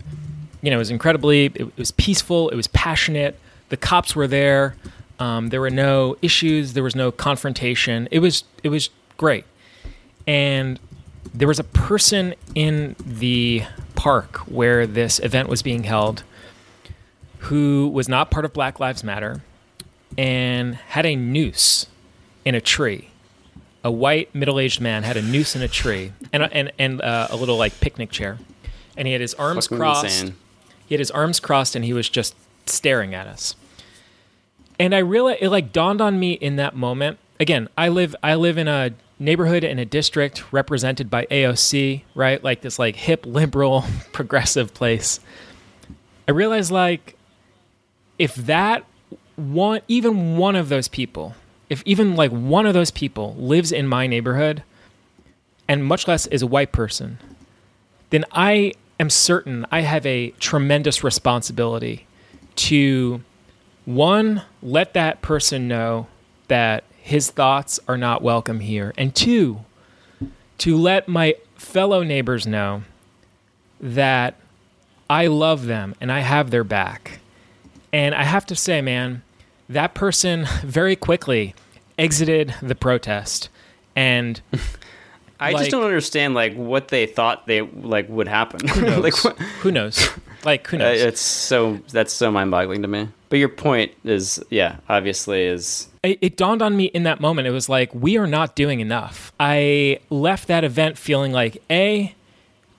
You 0.61 0.71
know, 0.71 0.75
it 0.75 0.79
was 0.79 0.91
incredibly, 0.91 1.45
it, 1.45 1.55
it 1.61 1.77
was 1.77 1.91
peaceful, 1.91 2.49
it 2.49 2.55
was 2.55 2.67
passionate. 2.67 3.39
The 3.69 3.77
cops 3.77 4.15
were 4.15 4.27
there. 4.27 4.75
Um, 5.19 5.49
there 5.49 5.61
were 5.61 5.69
no 5.69 6.17
issues. 6.21 6.73
There 6.73 6.83
was 6.83 6.95
no 6.95 7.11
confrontation. 7.11 8.07
It 8.11 8.19
was, 8.19 8.43
it 8.63 8.69
was 8.69 8.89
great. 9.17 9.45
And 10.27 10.79
there 11.33 11.47
was 11.47 11.59
a 11.59 11.63
person 11.63 12.35
in 12.53 12.95
the 12.99 13.63
park 13.95 14.37
where 14.47 14.85
this 14.85 15.19
event 15.19 15.49
was 15.49 15.61
being 15.61 15.83
held 15.83 16.23
who 17.39 17.87
was 17.93 18.09
not 18.09 18.31
part 18.31 18.43
of 18.45 18.53
Black 18.53 18.79
Lives 18.79 19.03
Matter 19.03 19.41
and 20.17 20.75
had 20.75 21.05
a 21.05 21.15
noose 21.15 21.87
in 22.43 22.55
a 22.55 22.61
tree. 22.61 23.09
A 23.83 23.91
white 23.91 24.33
middle-aged 24.33 24.81
man 24.81 25.03
had 25.03 25.15
a 25.15 25.21
noose 25.21 25.55
in 25.55 25.61
a 25.61 25.67
tree 25.67 26.11
and 26.33 26.41
a, 26.43 26.51
and 26.51 26.71
and 26.79 27.01
uh, 27.01 27.27
a 27.29 27.35
little 27.35 27.55
like 27.57 27.79
picnic 27.79 28.09
chair, 28.09 28.39
and 28.97 29.07
he 29.07 29.11
had 29.11 29.21
his 29.21 29.35
arms 29.35 29.67
Fucking 29.67 29.77
crossed. 29.77 30.05
insane. 30.05 30.35
He 30.87 30.95
had 30.95 30.99
his 30.99 31.11
arms 31.11 31.39
crossed 31.39 31.75
and 31.75 31.85
he 31.85 31.93
was 31.93 32.09
just 32.09 32.35
staring 32.69 33.13
at 33.13 33.27
us. 33.27 33.55
And 34.79 34.93
I 34.93 34.99
realized 34.99 35.39
it 35.41 35.49
like 35.49 35.71
dawned 35.71 36.01
on 36.01 36.19
me 36.19 36.33
in 36.33 36.57
that 36.57 36.75
moment. 36.75 37.17
Again, 37.39 37.69
I 37.77 37.89
live 37.89 38.15
I 38.23 38.35
live 38.35 38.57
in 38.57 38.67
a 38.67 38.91
neighborhood 39.19 39.63
in 39.63 39.79
a 39.79 39.85
district 39.85 40.51
represented 40.51 41.09
by 41.09 41.25
AOC, 41.27 42.03
right? 42.13 42.43
Like 42.43 42.61
this 42.61 42.77
like 42.77 42.95
hip 42.95 43.25
liberal 43.25 43.85
progressive 44.11 44.73
place. 44.73 45.19
I 46.27 46.31
realized 46.31 46.71
like 46.71 47.17
if 48.19 48.35
that 48.35 48.85
one 49.35 49.81
even 49.87 50.37
one 50.37 50.55
of 50.55 50.69
those 50.69 50.87
people, 50.87 51.35
if 51.69 51.81
even 51.85 52.15
like 52.15 52.31
one 52.31 52.65
of 52.65 52.73
those 52.73 52.91
people 52.91 53.35
lives 53.37 53.71
in 53.71 53.87
my 53.87 54.07
neighborhood 54.07 54.63
and 55.67 55.85
much 55.85 56.07
less 56.07 56.27
is 56.27 56.41
a 56.41 56.47
white 56.47 56.71
person, 56.71 57.17
then 58.09 58.25
I 58.31 58.73
am 58.99 59.09
certain 59.09 59.65
I 59.71 59.81
have 59.81 60.05
a 60.05 60.31
tremendous 60.31 61.03
responsibility 61.03 62.04
to 62.55 63.21
one, 63.85 64.41
let 64.61 64.93
that 64.93 65.21
person 65.21 65.67
know 65.67 66.07
that 66.47 66.83
his 66.97 67.29
thoughts 67.29 67.79
are 67.87 67.97
not 67.97 68.21
welcome 68.21 68.59
here, 68.59 68.93
and 68.97 69.13
two, 69.15 69.59
to 70.59 70.75
let 70.75 71.07
my 71.07 71.35
fellow 71.55 72.01
neighbors 72.03 72.47
know 72.47 72.83
that 73.79 74.35
I 75.09 75.27
love 75.27 75.65
them 75.65 75.93
and 76.01 76.11
I 76.11 76.19
have 76.21 76.49
their 76.49 76.63
back. 76.63 77.19
And 77.93 78.15
I 78.15 78.23
have 78.23 78.45
to 78.47 78.55
say, 78.55 78.81
man, 78.81 79.21
that 79.69 79.93
person 79.93 80.47
very 80.63 80.95
quickly 80.95 81.53
exited 81.97 82.55
the 82.61 82.75
protest 82.75 83.49
and 83.95 84.41
I 85.39 85.51
Like- 85.51 85.59
just 85.63 85.71
don't 85.71 85.83
understand 85.83 86.33
like 86.33 86.55
what 86.55 86.87
they 86.87 87.05
thought 87.05 87.45
they 87.47 87.61
like 87.61 88.07
would 88.09 88.27
happen. 88.27 88.65
like 89.01 89.21
what, 89.23 89.37
who 89.37 89.71
knows? 89.71 90.09
Like 90.45 90.67
who 90.67 90.77
uh, 90.77 90.79
knows? 90.79 91.01
it's 91.01 91.21
so 91.21 91.79
that's 91.91 92.13
so 92.13 92.31
mind-boggling 92.31 92.81
to 92.83 92.87
me. 92.87 93.09
But 93.29 93.39
your 93.39 93.49
point 93.49 93.91
is, 94.03 94.41
yeah, 94.49 94.77
obviously 94.87 95.43
is 95.43 95.87
it, 96.03 96.19
it 96.21 96.37
dawned 96.37 96.61
on 96.61 96.77
me 96.77 96.85
in 96.85 97.03
that 97.03 97.19
moment. 97.19 97.47
It 97.47 97.51
was 97.51 97.67
like 97.67 97.93
we 97.93 98.17
are 98.17 98.27
not 98.27 98.55
doing 98.55 98.79
enough. 98.79 99.33
I 99.39 99.99
left 100.09 100.47
that 100.47 100.63
event 100.63 100.97
feeling 100.97 101.31
like 101.31 101.61
a, 101.69 102.13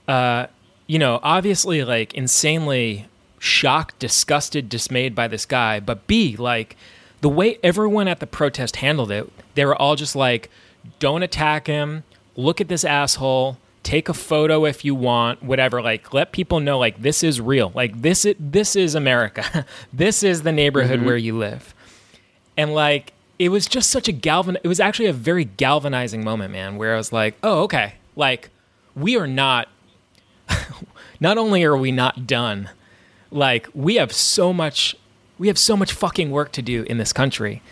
uh, 0.06 0.46
you 0.86 0.98
know, 0.98 1.20
obviously 1.22 1.84
like 1.84 2.14
insanely 2.14 3.06
shocked, 3.38 3.98
disgusted, 3.98 4.68
dismayed 4.68 5.14
by 5.14 5.28
this 5.28 5.44
guy, 5.44 5.80
but 5.80 6.06
b 6.06 6.36
like 6.36 6.76
the 7.20 7.28
way 7.28 7.58
everyone 7.62 8.08
at 8.08 8.20
the 8.20 8.26
protest 8.26 8.76
handled 8.76 9.10
it. 9.10 9.30
They 9.54 9.64
were 9.64 9.76
all 9.76 9.96
just 9.96 10.14
like, 10.14 10.50
"Don't 10.98 11.22
attack 11.22 11.66
him. 11.66 12.04
look 12.38 12.60
at 12.60 12.68
this 12.68 12.84
asshole, 12.84 13.56
take 13.86 14.08
a 14.08 14.14
photo 14.14 14.64
if 14.64 14.84
you 14.84 14.96
want, 14.96 15.44
whatever. 15.44 15.80
Like, 15.80 16.12
let 16.12 16.32
people 16.32 16.58
know, 16.58 16.76
like, 16.76 17.00
this 17.00 17.22
is 17.22 17.40
real. 17.40 17.70
Like, 17.72 18.02
this 18.02 18.24
is, 18.24 18.34
this 18.40 18.74
is 18.74 18.96
America. 18.96 19.64
this 19.92 20.24
is 20.24 20.42
the 20.42 20.50
neighborhood 20.50 21.02
where 21.02 21.16
you 21.16 21.38
live. 21.38 21.72
And, 22.56 22.74
like, 22.74 23.12
it 23.38 23.50
was 23.50 23.66
just 23.66 23.90
such 23.90 24.08
a 24.08 24.12
galvan, 24.12 24.58
it 24.64 24.66
was 24.66 24.80
actually 24.80 25.06
a 25.06 25.12
very 25.12 25.44
galvanizing 25.44 26.24
moment, 26.24 26.52
man, 26.52 26.78
where 26.78 26.94
I 26.94 26.96
was 26.96 27.12
like, 27.12 27.36
oh, 27.44 27.62
okay. 27.62 27.94
Like, 28.16 28.50
we 28.96 29.16
are 29.16 29.28
not, 29.28 29.68
not 31.20 31.38
only 31.38 31.62
are 31.62 31.76
we 31.76 31.92
not 31.92 32.26
done, 32.26 32.70
like, 33.30 33.68
we 33.72 33.96
have 33.96 34.12
so 34.12 34.52
much, 34.52 34.96
we 35.38 35.46
have 35.46 35.58
so 35.58 35.76
much 35.76 35.92
fucking 35.92 36.32
work 36.32 36.50
to 36.52 36.62
do 36.62 36.82
in 36.84 36.98
this 36.98 37.12
country. 37.12 37.62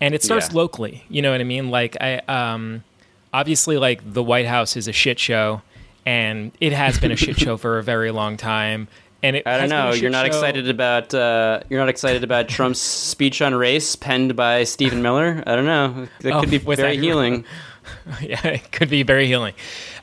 And 0.00 0.14
it 0.14 0.22
starts 0.22 0.48
Yeah. 0.50 0.56
locally. 0.56 1.04
You 1.10 1.20
know 1.20 1.30
what 1.32 1.40
I 1.42 1.44
mean? 1.44 1.70
Like, 1.70 1.94
I, 2.00 2.20
um, 2.26 2.84
obviously 3.32 3.76
like 3.78 4.00
the 4.12 4.22
White 4.22 4.46
House 4.46 4.76
is 4.76 4.88
a 4.88 4.92
shit 4.92 5.18
show, 5.18 5.62
and 6.06 6.52
it 6.60 6.72
has 6.72 6.98
been 6.98 7.12
a 7.12 7.16
shit 7.16 7.38
show 7.38 7.56
for 7.56 7.78
a 7.78 7.82
very 7.82 8.10
long 8.10 8.36
time. 8.36 8.88
And 9.22 9.34
it 9.34 9.42
I 9.46 9.58
don't 9.58 9.60
has 9.62 9.70
been 9.70 9.78
a 9.78 9.84
know. 9.90 9.94
You're 9.94 10.10
not 10.10 10.22
show- 10.22 10.26
excited 10.26 10.68
about 10.68 11.12
uh, 11.12 11.60
you're 11.68 11.80
not 11.80 11.88
excited 11.88 12.22
about 12.22 12.48
Trump's 12.48 12.78
speech 12.80 13.42
on 13.42 13.54
race 13.54 13.96
penned 13.96 14.36
by 14.36 14.64
Stephen 14.64 15.02
Miller. 15.02 15.42
I 15.46 15.56
don't 15.56 15.66
know. 15.66 16.06
That 16.20 16.32
Oh, 16.34 16.40
could 16.40 16.50
be 16.50 16.58
very 16.58 16.96
that- 16.96 17.02
healing. 17.02 17.44
yeah, 18.22 18.46
it 18.46 18.70
could 18.70 18.88
be 18.90 19.02
very 19.02 19.26
healing. 19.26 19.54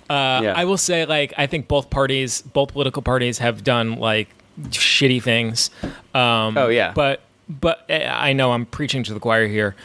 Uh, 0.09 0.41
Yeah. 0.43 0.53
I 0.55 0.65
will 0.65 0.77
say, 0.77 1.05
like, 1.05 1.33
I 1.37 1.47
think 1.47 1.67
both 1.67 1.89
parties, 1.89 2.41
both 2.41 2.73
political 2.73 3.01
parties, 3.01 3.37
have 3.39 3.63
done 3.63 3.95
like 3.95 4.27
shitty 4.69 5.23
things. 5.23 5.69
Um, 6.13 6.57
Oh, 6.57 6.67
yeah. 6.69 6.91
but 6.93 7.21
but 7.47 7.85
uh, 7.89 7.93
I 7.93 8.33
know 8.33 8.51
I'm 8.51 8.65
preaching 8.65 9.03
to 9.03 9.13
the 9.13 9.19
choir 9.19 9.47
here, 9.47 9.75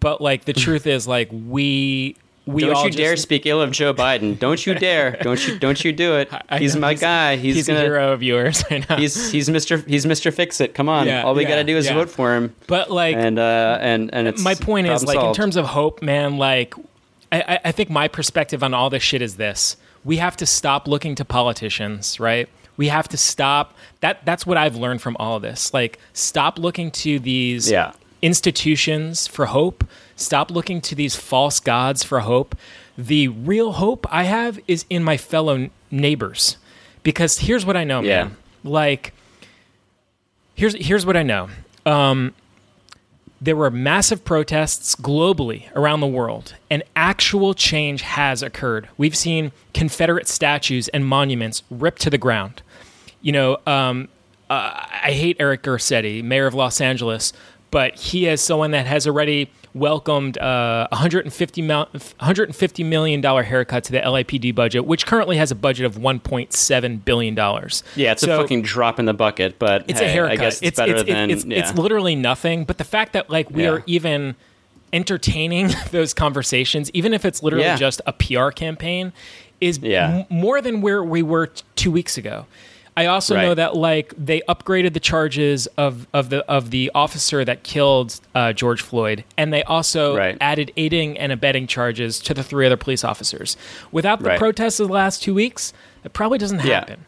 but 0.00 0.20
like 0.20 0.46
the 0.46 0.52
truth 0.64 0.86
is, 0.86 1.06
like 1.06 1.28
we 1.30 2.16
we 2.48 2.62
Don't 2.62 2.82
you 2.84 2.90
dare 2.90 3.12
just- 3.12 3.24
speak 3.24 3.44
ill 3.46 3.60
of 3.60 3.70
Joe 3.72 3.92
Biden. 3.92 4.38
Don't 4.38 4.64
you 4.66 4.74
dare. 4.74 5.18
Don't 5.22 5.46
you 5.46 5.58
don't 5.58 5.84
you 5.84 5.92
do 5.92 6.16
it. 6.16 6.30
He's 6.58 6.76
my 6.76 6.94
guy. 6.94 7.36
He's, 7.36 7.56
He's, 7.56 7.66
gonna 7.66 7.80
a 7.80 7.82
hero 7.82 8.12
of 8.12 8.22
yours. 8.22 8.64
I 8.70 8.78
know. 8.88 8.96
he's 8.96 9.30
he's 9.30 9.48
Mr. 9.48 9.86
he's 9.86 10.06
Mr. 10.06 10.32
Fix 10.32 10.60
It. 10.60 10.74
Come 10.74 10.88
on. 10.88 11.06
Yeah, 11.06 11.24
All 11.24 11.34
we 11.34 11.42
yeah, 11.42 11.48
gotta 11.50 11.64
do 11.64 11.76
is 11.76 11.86
yeah. 11.86 11.94
vote 11.94 12.08
for 12.10 12.34
him. 12.34 12.54
but 12.66 12.90
like 12.90 13.16
And 13.16 13.38
uh 13.38 13.78
and 13.80 14.12
and 14.14 14.26
it's 14.28 14.42
my 14.42 14.54
point 14.54 14.86
is 14.86 15.04
problem 15.04 15.16
like 15.24 15.28
in 15.28 15.34
terms 15.34 15.56
of 15.56 15.66
hope 15.66 16.00
man 16.02 16.38
like 16.38 16.74
I, 17.30 17.42
I- 17.42 17.60
I 17.66 17.72
think 17.72 17.90
my 17.90 18.08
perspective 18.08 18.62
on 18.62 18.72
all 18.72 18.88
this 18.90 19.02
shit 19.02 19.20
is 19.22 19.36
this 19.36 19.76
we 20.04 20.16
have 20.16 20.36
to 20.38 20.46
stop 20.46 20.88
looking 20.88 21.14
to 21.16 21.24
politicians 21.26 22.18
right 22.18 22.48
we 22.78 22.88
have 22.88 23.08
to 23.08 23.16
stop 23.18 23.74
that 24.00 24.24
that's 24.24 24.46
what 24.46 24.56
i've 24.56 24.76
learned 24.76 25.02
from 25.02 25.16
all 25.20 25.36
of 25.36 25.42
this 25.42 25.74
like 25.74 25.98
stop 26.14 26.58
looking 26.58 26.90
to 26.92 27.18
these 27.18 27.70
Yeah. 27.70 27.92
institutions 28.22 29.26
for 29.26 29.46
hope 29.46 29.84
stop 30.20 30.50
looking 30.50 30.80
to 30.80 30.94
these 30.94 31.14
false 31.16 31.60
gods 31.60 32.02
for 32.02 32.20
hope 32.20 32.54
the 32.96 33.28
real 33.28 33.72
hope 33.72 34.06
i 34.10 34.24
have 34.24 34.58
is 34.66 34.84
in 34.90 35.02
my 35.04 35.16
fellow 35.16 35.68
neighbors 35.90 36.56
because 37.02 37.38
here's 37.38 37.64
what 37.64 37.76
i 37.76 37.84
know 37.84 38.00
Yeah. 38.00 38.24
man 38.24 38.36
like 38.64 39.12
here's 40.54 40.74
here's 40.74 41.06
what 41.06 41.16
i 41.16 41.22
know 41.22 41.48
there 43.40 43.54
were 43.56 43.70
massive 43.70 44.24
protests 44.24 44.96
globally 44.96 45.66
around 45.76 46.00
the 46.00 46.08
world, 46.08 46.54
and 46.68 46.82
actual 46.96 47.54
change 47.54 48.02
has 48.02 48.42
occurred. 48.42 48.88
We've 48.96 49.16
seen 49.16 49.52
Confederate 49.74 50.26
statues 50.26 50.88
and 50.88 51.06
monuments 51.06 51.62
ripped 51.70 52.02
to 52.02 52.10
the 52.10 52.18
ground. 52.18 52.62
You 53.22 53.30
know, 53.30 53.58
um, 53.64 54.08
uh, 54.50 54.72
I 55.04 55.12
hate 55.12 55.36
Eric 55.38 55.62
Garcetti, 55.62 56.20
mayor 56.20 56.46
of 56.48 56.54
Los 56.54 56.80
Angeles, 56.80 57.32
but 57.70 57.94
he 57.96 58.26
is 58.26 58.40
someone 58.40 58.70
that 58.72 58.86
has 58.86 59.06
already 59.06 59.50
welcomed 59.74 60.38
uh, 60.38 60.88
150 60.90 61.62
mil- 61.62 61.86
150 61.92 62.84
million 62.84 63.20
dollar 63.20 63.42
haircut 63.42 63.84
to 63.84 63.92
the 63.92 64.00
LAPD 64.00 64.54
budget, 64.54 64.86
which 64.86 65.06
currently 65.06 65.36
has 65.36 65.50
a 65.50 65.54
budget 65.54 65.84
of 65.86 65.96
1.7 65.96 67.04
billion 67.04 67.34
dollars. 67.34 67.84
Yeah, 67.94 68.12
it's 68.12 68.22
a 68.22 68.28
fucking 68.28 68.62
drop 68.62 68.98
in 68.98 69.04
the 69.04 69.14
bucket, 69.14 69.58
but 69.58 69.84
It's 69.88 70.00
hey, 70.00 70.06
a 70.06 70.08
haircut. 70.08 70.32
I 70.32 70.36
guess 70.36 70.54
it's, 70.56 70.62
it's 70.68 70.76
better 70.78 70.94
it's, 70.96 71.04
than 71.04 71.30
it's, 71.30 71.44
yeah. 71.44 71.58
it's 71.58 71.74
literally 71.78 72.14
nothing. 72.16 72.64
But 72.64 72.78
the 72.78 72.84
fact 72.84 73.12
that 73.12 73.28
like 73.30 73.50
we 73.50 73.62
Yeah. 73.64 73.70
are 73.70 73.82
even 73.86 74.34
entertaining 74.92 75.68
those 75.90 76.14
conversations, 76.14 76.90
even 76.94 77.12
if 77.12 77.24
it's 77.24 77.42
literally 77.42 77.66
Yeah. 77.66 77.76
just 77.76 78.00
a 78.06 78.12
PR 78.12 78.50
campaign, 78.50 79.12
is 79.60 79.80
m- 79.82 80.24
more 80.30 80.60
than 80.60 80.80
where 80.80 81.02
we 81.02 81.22
were 81.22 81.48
t- 81.48 81.62
two 81.76 81.90
weeks 81.90 82.16
ago. 82.16 82.46
I 82.98 83.06
also 83.06 83.36
know 83.36 83.54
that 83.54 83.76
like 83.76 84.12
they 84.18 84.40
upgraded 84.48 84.92
the 84.92 85.00
charges 85.00 85.66
of, 85.76 86.06
of 86.12 86.30
the 86.30 86.44
of 86.46 86.70
the 86.70 86.90
officer 86.94 87.44
that 87.44 87.62
killed 87.62 88.18
uh, 88.34 88.52
George 88.52 88.82
Floyd, 88.82 89.24
and 89.36 89.52
they 89.52 89.62
also 89.62 90.16
Right. 90.16 90.36
added 90.40 90.72
aiding 90.76 91.16
and 91.16 91.30
abetting 91.30 91.66
charges 91.68 92.18
to 92.20 92.34
the 92.34 92.42
three 92.42 92.66
other 92.66 92.76
police 92.76 93.04
officers. 93.04 93.56
Without 93.92 94.18
the 94.20 94.30
Right. 94.30 94.38
protests 94.38 94.80
of 94.80 94.88
the 94.88 94.94
last 94.94 95.22
two 95.22 95.32
weeks, 95.34 95.72
it 96.04 96.12
probably 96.12 96.38
doesn't 96.38 96.64
Yeah. 96.64 96.80
happen. 96.80 97.04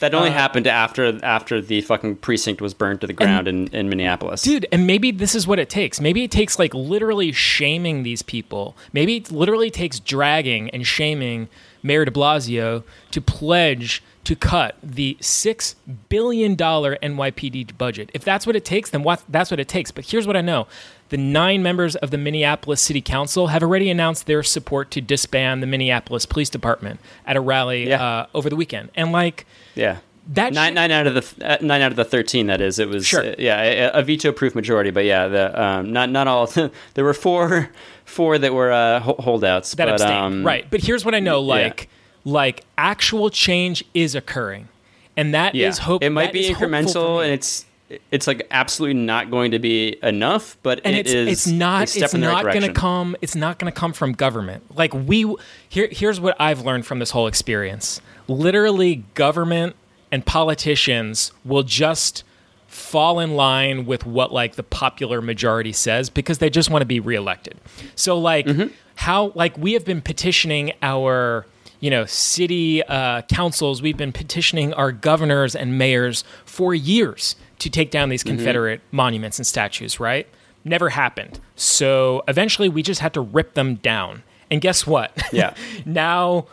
that 0.00 0.14
uh, 0.14 0.18
only 0.18 0.30
happened 0.30 0.66
after 0.66 1.18
after 1.24 1.60
the 1.60 1.80
fucking 1.80 2.16
precinct 2.16 2.60
was 2.60 2.74
burned 2.74 3.00
to 3.00 3.06
the 3.06 3.12
ground 3.12 3.46
in, 3.46 3.68
in 3.68 3.88
Minneapolis. 3.88 4.42
dude 4.42 4.66
and 4.72 4.84
maybe 4.84 5.12
this 5.12 5.32
is 5.34 5.46
what 5.46 5.60
it 5.60 5.70
takes 5.70 6.00
maybe 6.00 6.24
it 6.24 6.30
takes 6.32 6.58
like 6.58 6.74
literally 6.74 7.30
shaming 7.30 8.02
these 8.02 8.20
people 8.20 8.76
maybe 8.92 9.16
it 9.18 9.30
literally 9.30 9.70
takes 9.70 10.00
dragging 10.00 10.68
and 10.70 10.84
shaming 10.88 11.46
mayor 11.84 12.04
de 12.04 12.10
blasio 12.10 12.82
to 13.12 13.20
pledge 13.20 14.02
to 14.24 14.36
cut 14.36 14.76
the 14.82 15.16
six 15.20 15.74
billion 16.08 16.54
dollar 16.54 16.96
nypd 17.02 17.76
budget 17.76 18.10
if 18.14 18.24
that's 18.24 18.46
what 18.46 18.54
it 18.56 18.64
takes 18.64 18.90
then 18.90 19.02
what 19.02 19.22
that's 19.28 19.50
what 19.50 19.58
it 19.58 19.66
takes 19.68 19.90
but 19.90 20.04
here's 20.04 20.26
what 20.26 20.36
i 20.36 20.40
know 20.40 20.66
the 21.08 21.16
nine 21.16 21.62
members 21.62 21.96
of 21.96 22.10
the 22.10 22.18
minneapolis 22.18 22.80
city 22.80 23.00
council 23.00 23.48
have 23.48 23.62
already 23.62 23.90
announced 23.90 24.26
their 24.26 24.42
support 24.42 24.90
to 24.90 25.00
disband 25.00 25.62
the 25.62 25.66
minneapolis 25.66 26.24
police 26.26 26.48
department 26.48 27.00
at 27.26 27.36
a 27.36 27.40
rally 27.40 27.88
Yeah. 27.88 28.02
uh, 28.02 28.26
over 28.34 28.48
the 28.48 28.56
weekend 28.56 28.90
and 28.94 29.10
like 29.12 29.44
Yeah. 29.74 29.98
that 30.28 30.52
Nine, 30.52 30.68
shit- 30.68 30.74
nine 30.74 30.90
out 30.92 31.06
of 31.08 31.14
the 31.14 31.44
uh, 31.54 31.56
nine 31.60 31.82
out 31.82 31.90
of 31.90 31.96
the 31.96 32.04
thirteen. 32.04 32.46
That 32.46 32.60
is, 32.60 32.78
it 32.78 32.88
was 32.88 33.04
Sure. 33.06 33.24
uh, 33.26 33.34
yeah 33.38 33.60
a, 33.60 33.98
a 33.98 34.02
veto-proof 34.04 34.54
majority. 34.54 34.90
But 34.92 35.04
yeah, 35.04 35.26
the 35.26 35.60
um, 35.62 35.92
not 35.92 36.10
not 36.10 36.28
all. 36.28 36.46
there 36.94 37.04
were 37.04 37.12
four 37.12 37.70
four 38.04 38.38
that 38.38 38.54
were 38.54 38.70
uh, 38.70 39.00
holdouts. 39.00 39.72
that 39.72 39.86
but, 39.86 39.94
abstain. 39.94 40.12
um, 40.16 40.46
right. 40.46 40.64
But 40.70 40.80
here's 40.80 41.04
what 41.04 41.16
I 41.16 41.18
know: 41.20 41.40
like, 41.40 41.88
like 42.24 42.64
actual 42.78 43.30
change 43.30 43.84
is 43.94 44.14
occurring, 44.14 44.68
and 45.16 45.34
that 45.34 45.54
is 45.54 45.78
Yeah, 45.78 45.84
hope. 45.84 46.02
it 46.02 46.10
might 46.10 46.32
be 46.32 46.46
is 46.46 46.56
incremental, 46.56 47.22
and 47.22 47.32
it's 47.32 47.66
it's 48.10 48.26
like 48.26 48.46
absolutely 48.50 48.98
not 48.98 49.30
going 49.30 49.50
to 49.50 49.58
be 49.58 49.98
enough. 50.02 50.56
But 50.62 50.80
and 50.84 50.96
it 50.96 51.00
it's 51.00 51.10
is 51.12 51.28
it's 51.28 51.46
not 51.46 51.82
it's 51.94 52.12
the 52.12 52.18
right 52.20 52.22
not 52.22 52.44
going 52.44 52.62
to 52.62 52.72
come 52.72 53.16
it's 53.20 53.34
not 53.36 53.58
going 53.58 53.70
to 53.70 53.78
come 53.78 53.92
from 53.92 54.12
government 54.12 54.62
like 54.76 54.94
we 54.94 55.34
here 55.68 55.88
here's 55.90 56.18
what 56.18 56.34
i've 56.40 56.62
learned 56.64 56.86
from 56.86 57.00
this 57.00 57.10
whole 57.10 57.26
experience 57.26 58.00
literally 58.28 59.04
government 59.14 59.76
and 60.10 60.24
politicians 60.24 61.32
will 61.44 61.62
just 61.62 62.24
fall 62.66 63.20
in 63.20 63.34
line 63.34 63.84
with 63.84 64.06
what 64.06 64.32
like 64.32 64.54
the 64.54 64.62
popular 64.62 65.20
majority 65.20 65.72
says 65.72 66.08
because 66.08 66.38
they 66.38 66.48
just 66.48 66.70
want 66.70 66.80
to 66.80 66.86
be 66.86 66.98
reelected 67.00 67.58
so 67.94 68.18
like 68.18 68.46
Mm-hmm. 68.46 68.72
how 68.94 69.32
like 69.34 69.58
we 69.58 69.74
have 69.74 69.84
been 69.84 70.00
petitioning 70.00 70.72
our 70.80 71.44
you 71.82 71.90
know 71.90 72.06
city 72.06 72.82
uh, 72.84 73.20
councils. 73.22 73.82
We've 73.82 73.96
been 73.98 74.12
petitioning 74.12 74.72
our 74.72 74.90
governors 74.92 75.54
and 75.54 75.76
mayors 75.76 76.24
for 76.46 76.74
years 76.74 77.36
to 77.58 77.68
take 77.68 77.90
down 77.90 78.08
these 78.08 78.24
Mm-hmm. 78.24 78.36
confederate 78.38 78.80
monuments 78.90 79.38
and 79.38 79.46
statues 79.46 80.00
right? 80.00 80.26
Never 80.64 80.88
happened. 80.88 81.40
So 81.56 82.22
eventually 82.28 82.68
we 82.68 82.82
just 82.82 83.00
had 83.00 83.12
to 83.14 83.20
rip 83.20 83.54
them 83.54 83.74
down. 83.76 84.22
And 84.50 84.60
guess 84.60 84.86
what? 84.86 85.10
Yeah. 85.32 85.54
now 85.84 86.46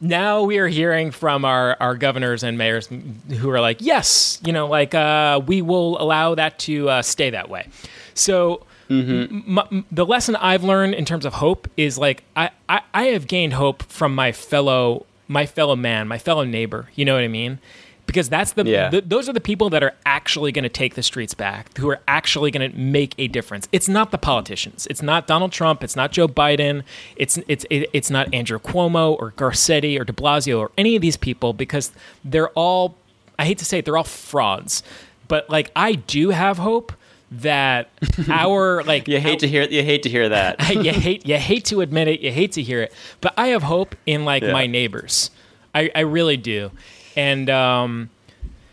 now 0.00 0.42
we 0.42 0.58
are 0.58 0.68
hearing 0.68 1.10
from 1.10 1.44
our, 1.44 1.76
our 1.80 1.96
governors 1.96 2.42
and 2.44 2.58
mayors 2.58 2.86
who 2.86 3.48
are 3.50 3.60
like 3.62 3.78
yes 3.80 4.38
you 4.44 4.52
know 4.52 4.66
like 4.66 4.94
uh, 4.94 5.40
we 5.46 5.62
will 5.62 6.00
allow 6.00 6.34
that 6.34 6.58
to 6.60 6.88
uh, 6.88 7.02
stay 7.02 7.30
that 7.30 7.48
way. 7.48 7.66
So 8.14 8.65
Mm-hmm. 8.88 9.58
m- 9.58 9.66
m- 9.72 9.84
the 9.90 10.06
lesson 10.06 10.36
I've 10.36 10.62
learned 10.64 10.94
in 10.94 11.04
terms 11.04 11.24
of 11.24 11.34
hope 11.34 11.68
is 11.76 11.98
like 11.98 12.22
I, 12.36 12.50
I, 12.68 12.82
I 12.94 13.04
have 13.06 13.26
gained 13.26 13.54
hope 13.54 13.82
from 13.84 14.14
my 14.14 14.32
fellow 14.32 15.06
my 15.28 15.44
fellow 15.44 15.74
man, 15.74 16.06
my 16.06 16.18
fellow 16.18 16.44
neighbor. 16.44 16.88
You 16.94 17.04
know 17.04 17.14
what 17.14 17.24
I 17.24 17.28
mean? 17.28 17.58
Because 18.06 18.28
that's 18.28 18.52
the, 18.52 18.64
Yeah. 18.64 18.88
th- 18.90 19.04
those 19.08 19.28
are 19.28 19.32
the 19.32 19.40
people 19.40 19.68
that 19.70 19.82
are 19.82 19.92
actually 20.06 20.52
going 20.52 20.62
to 20.62 20.68
take 20.68 20.94
the 20.94 21.02
streets 21.02 21.34
back, 21.34 21.76
who 21.76 21.90
are 21.90 21.98
actually 22.06 22.52
going 22.52 22.70
to 22.70 22.78
make 22.78 23.16
a 23.18 23.26
difference. 23.26 23.68
It's 23.72 23.88
not 23.88 24.12
the 24.12 24.18
politicians. 24.18 24.86
It's 24.88 25.02
not 25.02 25.26
Donald 25.26 25.50
Trump. 25.50 25.82
It's 25.82 25.96
not 25.96 26.12
Joe 26.12 26.28
Biden. 26.28 26.84
It's 27.16 27.38
it's 27.48 27.66
it, 27.70 27.90
it's 27.92 28.08
not 28.08 28.32
Andrew 28.32 28.60
Cuomo 28.60 29.16
or 29.18 29.32
Garcetti 29.32 29.98
or 29.98 30.04
De 30.04 30.12
Blasio 30.12 30.60
or 30.60 30.70
any 30.78 30.94
of 30.94 31.02
these 31.02 31.16
people 31.16 31.52
because 31.52 31.90
they're 32.24 32.50
all. 32.50 32.94
I 33.40 33.44
hate 33.46 33.58
to 33.58 33.64
say 33.64 33.78
it, 33.80 33.84
they're 33.84 33.96
all 33.96 34.04
frauds. 34.04 34.84
But 35.26 35.50
like 35.50 35.72
I 35.74 35.94
do 35.94 36.30
have 36.30 36.58
hope 36.58 36.92
that 37.30 37.88
our 38.30 38.82
like 38.84 39.08
You 39.08 39.20
hate 39.20 39.40
to 39.40 39.48
hear 39.48 39.62
you 39.62 39.82
hate 39.82 40.02
to 40.04 40.08
hear 40.08 40.28
that. 40.28 40.68
you 40.74 40.92
hate 40.92 41.26
you 41.26 41.36
hate 41.36 41.64
to 41.66 41.80
admit 41.80 42.08
it, 42.08 42.20
you 42.20 42.30
hate 42.32 42.52
to 42.52 42.62
hear 42.62 42.82
it, 42.82 42.92
but 43.20 43.34
I 43.36 43.48
have 43.48 43.62
hope 43.64 43.94
in 44.06 44.24
like 44.24 44.42
Yeah. 44.42 44.52
my 44.52 44.66
neighbors. 44.66 45.30
I, 45.74 45.90
I 45.94 46.00
really 46.00 46.36
do, 46.38 46.70
and 47.16 47.50
um, 47.50 48.08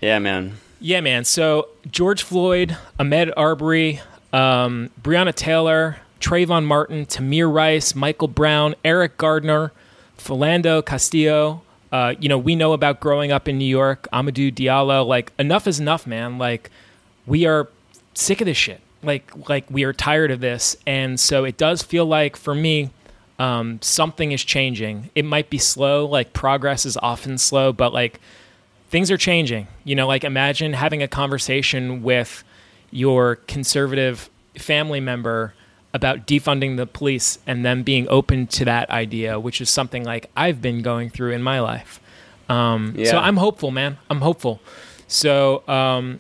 yeah, 0.02 0.20
man. 0.20 0.54
yeah, 0.80 1.02
man. 1.02 1.26
So 1.26 1.68
George 1.92 2.24
Floyd, 2.24 2.78
Ahmaud 2.98 3.34
Arbery, 3.36 4.00
um, 4.32 4.90
Breonna 5.02 5.36
Taylor, 5.36 5.98
Trayvon 6.22 6.64
Martin, 6.64 7.06
Tamir 7.06 7.52
Rice, 7.54 7.94
Michael 7.94 8.30
Brown, 8.30 8.76
Eric 8.86 9.18
Gardner, 9.18 9.74
Philando 10.18 10.86
Castillo. 10.86 11.62
Uh, 11.92 12.16
you 12.20 12.30
know, 12.30 12.38
we 12.38 12.56
know 12.56 12.72
about 12.74 13.00
growing 13.02 13.32
up 13.32 13.48
in 13.50 13.58
New 13.58 13.66
York. 13.66 14.08
Amadou 14.14 14.52
Diallo. 14.54 15.06
Like, 15.06 15.32
enough 15.38 15.68
is 15.68 15.80
enough, 15.80 16.08
man. 16.08 16.38
Like, 16.38 16.72
we 17.28 17.46
are 17.46 17.68
sick 18.14 18.42
of 18.42 18.46
this 18.46 18.58
shit. 18.58 18.82
Like, 19.02 19.50
like 19.50 19.66
we 19.70 19.84
are 19.84 19.94
tired 19.94 20.32
of 20.32 20.40
this, 20.40 20.78
and 20.88 21.20
so 21.20 21.44
it 21.44 21.58
does 21.58 21.84
feel 21.84 22.06
like 22.06 22.38
for 22.38 22.56
me, 22.56 22.90
um, 23.38 23.80
something 23.82 24.32
is 24.32 24.44
changing. 24.44 25.10
It 25.14 25.26
might 25.26 25.50
be 25.50 25.58
slow. 25.58 26.06
Like 26.06 26.32
progress 26.32 26.86
is 26.86 26.96
often 26.98 27.38
slow, 27.38 27.74
but 27.74 27.92
like 27.94 28.22
things 28.90 29.12
are 29.12 29.18
changing. 29.18 29.68
You 29.84 29.96
know, 29.96 30.08
like 30.08 30.24
imagine 30.24 30.74
having 30.74 31.04
a 31.04 31.08
conversation 31.10 32.02
with 32.02 32.44
your 32.92 33.36
conservative 33.36 34.30
family 34.58 35.00
member 35.02 35.54
about 35.94 36.26
defunding 36.26 36.78
the 36.78 36.86
police 36.88 37.40
and 37.46 37.66
them 37.66 37.84
being 37.84 38.08
open 38.08 38.48
to 38.48 38.66
that 38.66 38.90
idea, 38.90 39.40
which 39.40 39.60
is 39.60 39.70
something 39.70 40.04
like 40.04 40.30
I've 40.38 40.62
been 40.62 40.82
going 40.82 41.10
through 41.10 41.32
in 41.34 41.42
my 41.44 41.60
life. 41.60 42.00
Um, 42.50 42.94
Yeah. 42.96 43.12
So 43.12 43.18
I'm 43.18 43.38
hopeful, 43.38 43.72
man. 43.72 43.98
I'm 44.10 44.22
hopeful. 44.22 44.62
So, 45.08 45.68
um, 45.68 46.20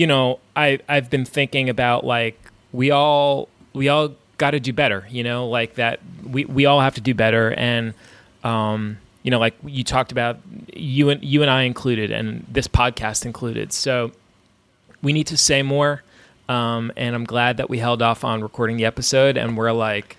you 0.00 0.06
know, 0.06 0.38
I 0.56 0.78
I've 0.88 1.10
been 1.10 1.26
thinking 1.26 1.68
about 1.68 2.06
like 2.06 2.40
we 2.72 2.90
all 2.90 3.50
we 3.74 3.90
all 3.90 4.14
got 4.38 4.52
to 4.52 4.60
do 4.60 4.72
better. 4.72 5.06
You 5.10 5.22
know, 5.22 5.46
like 5.46 5.74
that 5.74 6.00
we 6.24 6.46
we 6.46 6.64
all 6.64 6.80
have 6.80 6.94
to 6.94 7.02
do 7.02 7.12
better, 7.12 7.52
and 7.52 7.92
um, 8.42 8.96
you 9.22 9.30
know, 9.30 9.38
like 9.38 9.52
you 9.62 9.84
talked 9.84 10.10
about 10.10 10.38
you 10.72 11.10
and 11.10 11.22
you 11.22 11.42
and 11.42 11.50
I 11.50 11.64
included, 11.64 12.10
and 12.10 12.46
this 12.50 12.66
podcast 12.66 13.26
included. 13.26 13.74
So 13.74 14.12
we 15.02 15.12
need 15.12 15.26
to 15.26 15.36
say 15.36 15.60
more. 15.60 16.02
Um, 16.48 16.90
and 16.96 17.14
I'm 17.14 17.24
glad 17.24 17.58
that 17.58 17.68
we 17.68 17.78
held 17.78 18.00
off 18.00 18.24
on 18.24 18.40
recording 18.40 18.78
the 18.78 18.86
episode, 18.86 19.36
and 19.36 19.54
we're 19.54 19.70
like 19.70 20.16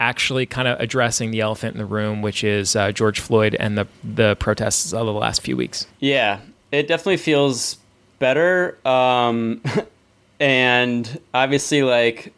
actually 0.00 0.44
kind 0.44 0.68
of 0.68 0.78
addressing 0.80 1.30
the 1.30 1.40
elephant 1.40 1.74
in 1.74 1.78
the 1.78 1.86
room, 1.86 2.20
which 2.20 2.44
is 2.44 2.76
uh, 2.76 2.92
George 2.92 3.20
Floyd 3.20 3.56
and 3.58 3.78
the 3.78 3.86
the 4.04 4.36
protests 4.36 4.92
of 4.92 5.06
the 5.06 5.12
last 5.14 5.40
few 5.40 5.56
weeks. 5.56 5.86
Yeah, 5.98 6.40
it 6.70 6.88
definitely 6.88 7.16
feels 7.16 7.78
better. 8.24 8.78
Um, 8.88 9.60
and 10.40 11.20
obviously, 11.34 11.82
like, 11.82 12.32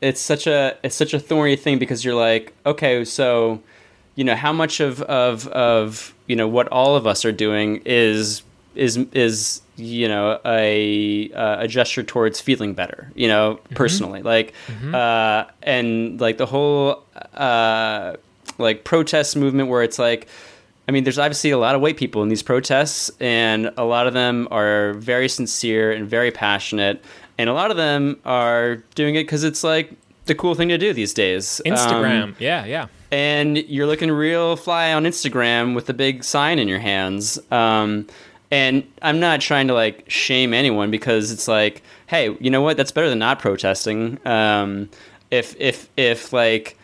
it's 0.00 0.20
such 0.20 0.46
a 0.48 0.76
it's 0.82 0.96
such 0.96 1.14
a 1.14 1.20
thorny 1.20 1.56
thing 1.56 1.78
because 1.78 2.04
you're 2.04 2.20
like, 2.30 2.52
okay, 2.66 3.04
so 3.04 3.60
you 4.16 4.24
know 4.24 4.34
how 4.34 4.52
much 4.52 4.80
of 4.80 5.00
of 5.02 5.46
of 5.48 6.12
you 6.26 6.36
know 6.36 6.48
what 6.48 6.66
all 6.68 6.96
of 6.96 7.06
us 7.06 7.24
are 7.24 7.32
doing 7.32 7.80
is 7.84 8.42
is 8.74 8.96
is 9.12 9.62
you 9.76 10.08
know 10.08 10.40
a 10.44 11.30
uh, 11.32 11.60
a 11.60 11.68
gesture 11.68 12.02
towards 12.02 12.40
feeling 12.40 12.74
better 12.74 13.10
you 13.14 13.28
know 13.28 13.58
personally 13.74 14.22
like 14.22 14.52
uh 14.94 15.44
and 15.62 16.20
like 16.20 16.38
the 16.38 16.46
whole 16.46 17.02
uh 17.34 18.14
like 18.58 18.84
protest 18.84 19.36
movement 19.36 19.68
where 19.68 19.82
it's 19.82 19.98
like 19.98 20.28
I 20.88 20.92
mean, 20.92 21.04
there's 21.04 21.18
obviously 21.18 21.50
a 21.50 21.58
lot 21.58 21.74
of 21.74 21.80
white 21.80 21.96
people 21.96 22.22
in 22.22 22.28
these 22.28 22.42
protests, 22.42 23.10
and 23.20 23.72
a 23.76 23.84
lot 23.84 24.06
of 24.06 24.12
them 24.12 24.46
are 24.50 24.92
very 24.94 25.28
sincere 25.28 25.90
and 25.92 26.06
very 26.08 26.30
passionate, 26.30 27.02
and 27.38 27.48
a 27.48 27.54
lot 27.54 27.70
of 27.70 27.76
them 27.76 28.20
are 28.24 28.76
doing 28.94 29.14
it 29.14 29.24
because 29.24 29.44
it's 29.44 29.64
like 29.64 29.92
the 30.26 30.34
cool 30.34 30.54
thing 30.54 30.68
to 30.68 30.78
do 30.78 30.92
these 30.92 31.14
days. 31.14 31.60
Instagram, 31.64 32.22
Um, 32.22 32.36
yeah, 32.38 32.64
yeah. 32.66 32.86
and 33.10 33.58
you're 33.58 33.86
looking 33.86 34.10
real 34.10 34.56
fly 34.56 34.92
on 34.92 35.04
Instagram 35.04 35.74
with 35.74 35.88
a 35.88 35.94
big 35.94 36.22
sign 36.24 36.58
in 36.58 36.68
your 36.68 36.78
hands. 36.80 37.38
Um, 37.50 38.06
and 38.50 38.84
I'm 39.02 39.18
not 39.20 39.40
trying 39.40 39.66
to 39.68 39.74
like 39.74 40.04
shame 40.08 40.52
anyone 40.54 40.90
because 40.90 41.32
it's 41.32 41.48
like, 41.48 41.82
hey, 42.06 42.36
you 42.40 42.50
know 42.50 42.60
what? 42.60 42.76
That's 42.76 42.92
better 42.92 43.08
than 43.08 43.18
not 43.18 43.38
protesting. 43.38 44.18
Um, 44.26 44.88
if 45.30 45.56
if 45.58 45.88
if 45.96 46.32
like 46.32 46.78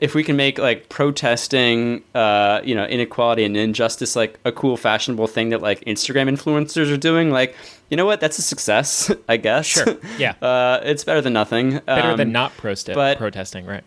if 0.00 0.14
we 0.14 0.24
can 0.24 0.36
make 0.36 0.58
like 0.58 0.88
protesting, 0.88 2.02
uh, 2.14 2.60
you 2.64 2.74
know, 2.74 2.84
inequality 2.86 3.44
and 3.44 3.56
injustice 3.56 4.16
like 4.16 4.38
a 4.44 4.52
cool, 4.52 4.76
fashionable 4.76 5.26
thing 5.26 5.50
that 5.50 5.60
like 5.60 5.80
Instagram 5.84 6.28
influencers 6.30 6.92
are 6.92 6.96
doing, 6.96 7.30
like, 7.30 7.54
you 7.90 7.96
know 7.96 8.06
what? 8.06 8.20
That's 8.20 8.38
a 8.38 8.42
success, 8.42 9.10
I 9.28 9.36
guess. 9.36 9.66
Sure, 9.66 9.96
yeah. 10.18 10.34
uh, 10.42 10.80
it's 10.82 11.04
better 11.04 11.20
than 11.20 11.32
nothing. 11.34 11.78
Better 11.80 12.10
Um, 12.12 12.16
than 12.16 12.32
not 12.32 12.56
proste- 12.56 12.94
but- 12.94 13.18
protesting, 13.18 13.66
right? 13.66 13.84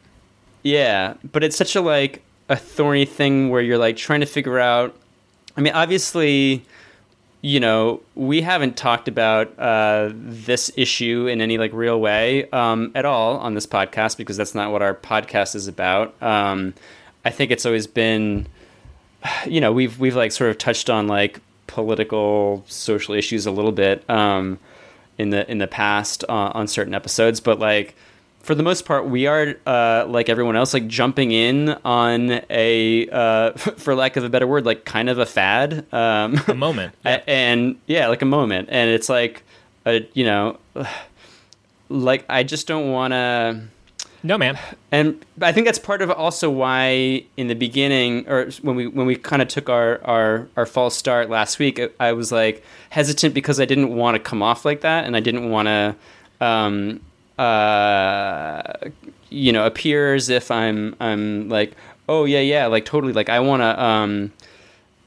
yeah, 0.63 1.13
but 1.31 1.43
it's 1.43 1.55
such 1.55 1.75
a 1.75 1.81
like 1.81 2.21
a 2.49 2.55
thorny 2.55 3.05
thing 3.05 3.49
where 3.49 3.61
you're 3.61 3.77
like 3.77 3.95
trying 3.97 4.19
to 4.19 4.25
figure 4.25 4.59
out. 4.59 4.95
I 5.57 5.61
mean, 5.61 5.73
obviously, 5.73 6.63
you 7.41 7.59
know, 7.59 8.01
we 8.15 8.41
haven't 8.41 8.75
talked 8.75 9.07
about 9.07 9.57
uh, 9.57 10.09
this 10.13 10.71
issue 10.75 11.27
in 11.27 11.39
any 11.39 11.57
like 11.57 11.71
real 11.73 11.99
way 11.99 12.49
um, 12.51 12.91
at 12.95 13.05
all 13.05 13.37
on 13.37 13.53
this 13.53 13.65
podcast 13.65 14.17
because 14.17 14.35
that's 14.35 14.53
not 14.53 14.71
what 14.71 14.81
our 14.81 14.93
podcast 14.93 15.55
is 15.55 15.67
about. 15.67 16.21
Um, 16.21 16.73
I 17.23 17.29
think 17.29 17.51
it's 17.51 17.65
always 17.65 17.87
been, 17.87 18.47
you 19.45 19.61
know, 19.61 19.71
we've 19.71 19.99
we've 19.99 20.15
like 20.15 20.31
sort 20.31 20.49
of 20.49 20.57
touched 20.57 20.89
on 20.89 21.07
like 21.07 21.39
political, 21.67 22.65
social 22.67 23.15
issues 23.15 23.45
a 23.45 23.51
little 23.51 23.71
bit 23.71 24.07
um, 24.09 24.59
in 25.17 25.29
the 25.29 25.49
in 25.49 25.59
the 25.59 25.67
past 25.67 26.25
uh, 26.27 26.51
on 26.53 26.67
certain 26.67 26.93
episodes, 26.93 27.39
but 27.39 27.59
like 27.59 27.95
for 28.49 28.55
the 28.55 28.63
most 28.63 28.83
part, 28.85 29.05
we 29.05 29.27
are 29.27 29.53
uh, 29.67 30.05
like 30.07 30.27
everyone 30.27 30.55
else, 30.55 30.73
like 30.73 30.87
jumping 30.87 31.31
in 31.31 31.69
on 31.85 32.41
a, 32.49 33.07
uh, 33.09 33.51
for 33.77 33.93
lack 33.93 34.17
of 34.17 34.23
a 34.23 34.29
better 34.29 34.47
word, 34.47 34.65
like 34.65 34.85
kind 34.85 35.07
of 35.07 35.19
a 35.19 35.25
fad. 35.27 35.85
Um, 35.93 36.41
A 36.47 36.55
moment. 36.55 36.95
a- 37.05 37.29
and 37.29 37.79
yeah, 37.85 38.07
like 38.07 38.23
a 38.23 38.25
moment, 38.25 38.69
and 38.71 38.89
it's 38.89 39.07
like, 39.07 39.43
a, 39.85 40.03
you 40.15 40.23
know, 40.25 40.57
like 41.89 42.25
I 42.27 42.41
just 42.41 42.65
don't 42.65 42.91
want 42.91 43.11
to. 43.13 43.61
No, 44.23 44.35
man. 44.35 44.57
And 44.91 45.23
I 45.43 45.51
think 45.51 45.67
that's 45.67 45.77
part 45.77 46.01
of 46.01 46.09
also 46.09 46.49
why 46.49 47.23
in 47.37 47.49
the 47.49 47.53
beginning, 47.53 48.27
or 48.27 48.49
when 48.63 48.75
we 48.75 48.87
when 48.87 49.05
we 49.05 49.15
kind 49.15 49.43
of 49.43 49.47
took 49.47 49.69
our, 49.69 50.01
our 50.03 50.47
our 50.57 50.65
false 50.65 50.95
start 50.95 51.29
last 51.29 51.59
week, 51.59 51.79
I- 51.79 51.89
I 51.99 52.13
was 52.13 52.31
like 52.31 52.63
hesitant 52.89 53.35
because 53.35 53.59
I 53.59 53.65
didn't 53.65 53.95
want 53.95 54.15
to 54.15 54.19
come 54.19 54.41
off 54.41 54.65
like 54.65 54.81
that, 54.81 55.05
and 55.05 55.15
I 55.15 55.19
didn't 55.19 55.51
want 55.51 55.67
to, 55.67 55.95
um, 56.43 56.99
uh, 57.39 58.89
you 59.29 59.51
know, 59.51 59.65
appear 59.65 60.15
as 60.15 60.29
if 60.29 60.51
I'm 60.51 60.95
I'm 60.99 61.49
like, 61.49 61.73
oh 62.07 62.25
yeah 62.25 62.41
yeah, 62.41 62.67
like 62.67 62.85
totally, 62.85 63.13
like 63.13 63.29
I 63.29 63.39
want 63.39 63.61
to. 63.61 63.83
Um, 63.83 64.31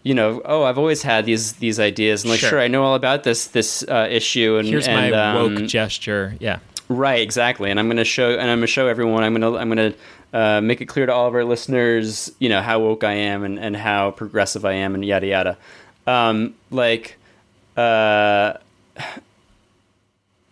you 0.05 0.15
know, 0.15 0.43
oh, 0.45 0.65
I've 0.65 0.79
always 0.79 1.03
had 1.03 1.27
these 1.27 1.53
these 1.55 1.79
ideas, 1.79 2.25
and 2.25 2.31
like, 2.31 2.41
Sure. 2.41 2.51
sure, 2.51 2.61
I 2.61 2.67
know 2.67 2.83
all 2.83 2.97
about 2.97 3.23
this 3.23 3.47
this 3.47 3.85
uh, 3.85 4.09
issue, 4.11 4.57
and 4.57 4.67
Here's 4.67 4.89
and, 4.89 5.13
my 5.13 5.35
woke 5.35 5.59
um, 5.59 5.67
gesture. 5.69 6.35
Yeah. 6.41 6.59
Right, 6.89 7.21
exactly. 7.21 7.71
And 7.71 7.79
I'm 7.79 7.87
going 7.87 7.97
to 7.99 8.05
show, 8.05 8.33
and 8.33 8.51
I'm 8.51 8.61
to 8.61 8.67
show 8.67 8.87
everyone. 8.89 9.23
I'm 9.23 9.35
going 9.35 9.53
to, 9.53 9.59
I'm 9.59 9.71
to 9.77 9.95
uh, 10.37 10.61
make 10.61 10.81
it 10.81 10.87
clear 10.87 11.07
to 11.07 11.15
all 11.15 11.27
of 11.27 11.35
our 11.35 11.45
listeners, 11.45 12.31
you 12.39 12.49
know, 12.49 12.61
how 12.61 12.81
woke 12.81 13.05
I 13.05 13.13
am 13.13 13.45
and, 13.45 13.59
and 13.59 13.77
how 13.77 14.11
progressive 14.11 14.65
I 14.65 14.73
am, 14.73 14.95
and 14.95 15.05
yada 15.05 15.27
yada. 15.27 15.57
Um, 16.07 16.55
like, 16.71 17.17
uh, 17.77 18.55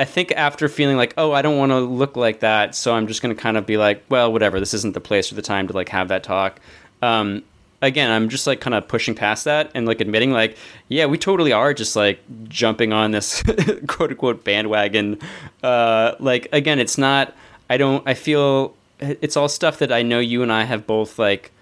I 0.00 0.06
think 0.06 0.32
after 0.32 0.66
feeling 0.66 0.96
like, 0.96 1.12
oh, 1.18 1.32
I 1.32 1.42
don't 1.42 1.58
want 1.58 1.72
to 1.72 1.80
look 1.80 2.16
like 2.16 2.40
that, 2.40 2.74
so 2.74 2.94
I'm 2.94 3.06
just 3.06 3.20
going 3.20 3.36
to 3.36 3.40
kind 3.40 3.58
of 3.58 3.66
be 3.66 3.76
like, 3.76 4.02
well, 4.08 4.32
whatever. 4.32 4.58
This 4.58 4.72
isn't 4.72 4.94
the 4.94 5.00
place 5.00 5.30
or 5.30 5.34
the 5.34 5.42
time 5.42 5.68
to 5.68 5.74
like 5.74 5.90
have 5.90 6.08
that 6.08 6.24
talk. 6.24 6.58
Um, 7.02 7.42
again, 7.82 8.10
I'm 8.10 8.30
just 8.30 8.46
like 8.46 8.62
kind 8.62 8.72
of 8.72 8.88
pushing 8.88 9.14
past 9.14 9.44
that 9.44 9.70
and 9.74 9.86
like 9.86 10.00
admitting, 10.00 10.32
like, 10.32 10.56
yeah, 10.88 11.04
we 11.04 11.18
totally 11.18 11.52
are 11.52 11.74
just 11.74 11.96
like 11.96 12.18
jumping 12.48 12.94
on 12.94 13.10
this 13.10 13.42
quote 13.88 14.08
unquote 14.08 14.42
bandwagon. 14.42 15.18
Uh, 15.62 16.14
like, 16.18 16.48
again, 16.50 16.78
it's 16.78 16.96
not. 16.96 17.34
I 17.68 17.76
don't. 17.76 18.02
I 18.08 18.14
feel 18.14 18.74
it's 19.00 19.36
all 19.36 19.50
stuff 19.50 19.80
that 19.80 19.92
I 19.92 20.00
know 20.00 20.18
you 20.18 20.42
and 20.42 20.50
I 20.50 20.64
have 20.64 20.86
both 20.86 21.18
like 21.18 21.52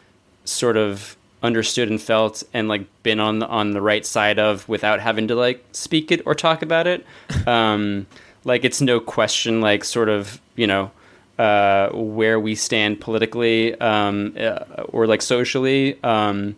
sort 0.45 0.77
of 0.77 1.17
understood 1.43 1.91
and 1.91 2.01
felt 2.01 2.45
and 2.55 2.69
like 2.69 2.87
been 3.03 3.19
on 3.19 3.41
the, 3.41 3.47
on 3.49 3.73
the 3.73 3.81
right 3.81 4.07
side 4.07 4.39
of 4.39 4.69
without 4.69 5.01
having 5.01 5.27
to 5.27 5.35
like 5.35 5.65
speak 5.73 6.13
it 6.13 6.23
or 6.25 6.37
talk 6.37 6.63
about 6.63 6.87
it. 6.87 7.05
Um, 7.47 8.07
like 8.45 8.65
it's 8.65 8.81
no 8.81 9.01
question 9.01 9.61
like 9.61 9.85
sort 9.85 10.09
of 10.09 10.41
you 10.57 10.67
know 10.67 10.91
uh, 11.39 11.91
where 11.91 12.41
we 12.41 12.55
stand 12.55 13.01
politically 13.01 13.79
um, 13.81 14.35
uh, 14.39 14.59
or 14.89 15.07
like 15.07 15.23
socially. 15.23 16.03
Um, 16.03 16.57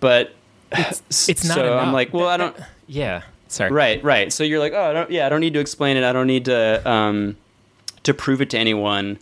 but 0.00 0.32
It's 0.72 1.02
not. 1.44 1.54
so 1.54 1.64
enough. 1.66 1.86
I'm 1.86 1.92
like, 1.92 2.12
well, 2.12 2.28
I 2.28 2.36
don't. 2.36 2.56
Yeah. 2.86 3.22
Sorry. 3.48 3.70
Right, 3.72 4.04
right. 4.04 4.30
So 4.30 4.44
you're 4.44 4.58
like, 4.58 4.74
oh, 4.74 4.90
I 4.90 4.92
don't, 4.92 5.10
yeah, 5.10 5.24
I 5.24 5.30
don't 5.30 5.40
need 5.40 5.54
to 5.54 5.60
explain 5.60 5.96
it. 5.96 6.04
I 6.04 6.12
don't 6.12 6.26
need 6.26 6.44
to 6.44 6.86
um, 6.88 7.36
to 8.02 8.12
prove 8.12 8.42
it 8.42 8.50
to 8.50 8.58
anyone. 8.58 9.18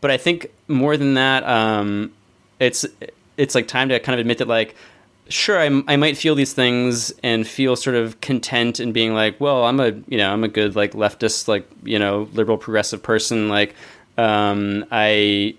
But 0.00 0.10
I 0.10 0.16
think 0.16 0.50
more 0.66 0.96
than 0.96 1.14
that, 1.14 1.44
um, 1.44 2.12
it's 2.58 2.84
it's 3.36 3.54
like 3.54 3.68
time 3.68 3.88
to 3.90 4.00
kind 4.00 4.14
of 4.14 4.20
admit 4.20 4.38
that, 4.38 4.48
like, 4.48 4.74
sure, 5.28 5.58
I, 5.58 5.82
I 5.86 5.96
might 5.96 6.16
feel 6.16 6.34
these 6.34 6.52
things 6.52 7.12
and 7.22 7.46
feel 7.46 7.76
sort 7.76 7.96
of 7.96 8.20
content 8.20 8.80
in 8.80 8.92
being 8.92 9.14
like, 9.14 9.40
well, 9.40 9.64
I'm 9.64 9.80
a 9.80 9.90
you 10.08 10.18
know 10.18 10.32
I'm 10.32 10.44
a 10.44 10.48
good 10.48 10.76
like 10.76 10.92
leftist 10.92 11.48
like 11.48 11.68
you 11.82 11.98
know 11.98 12.28
liberal 12.32 12.58
progressive 12.58 13.02
person. 13.02 13.48
Like, 13.48 13.74
um, 14.16 14.84
I 14.90 15.56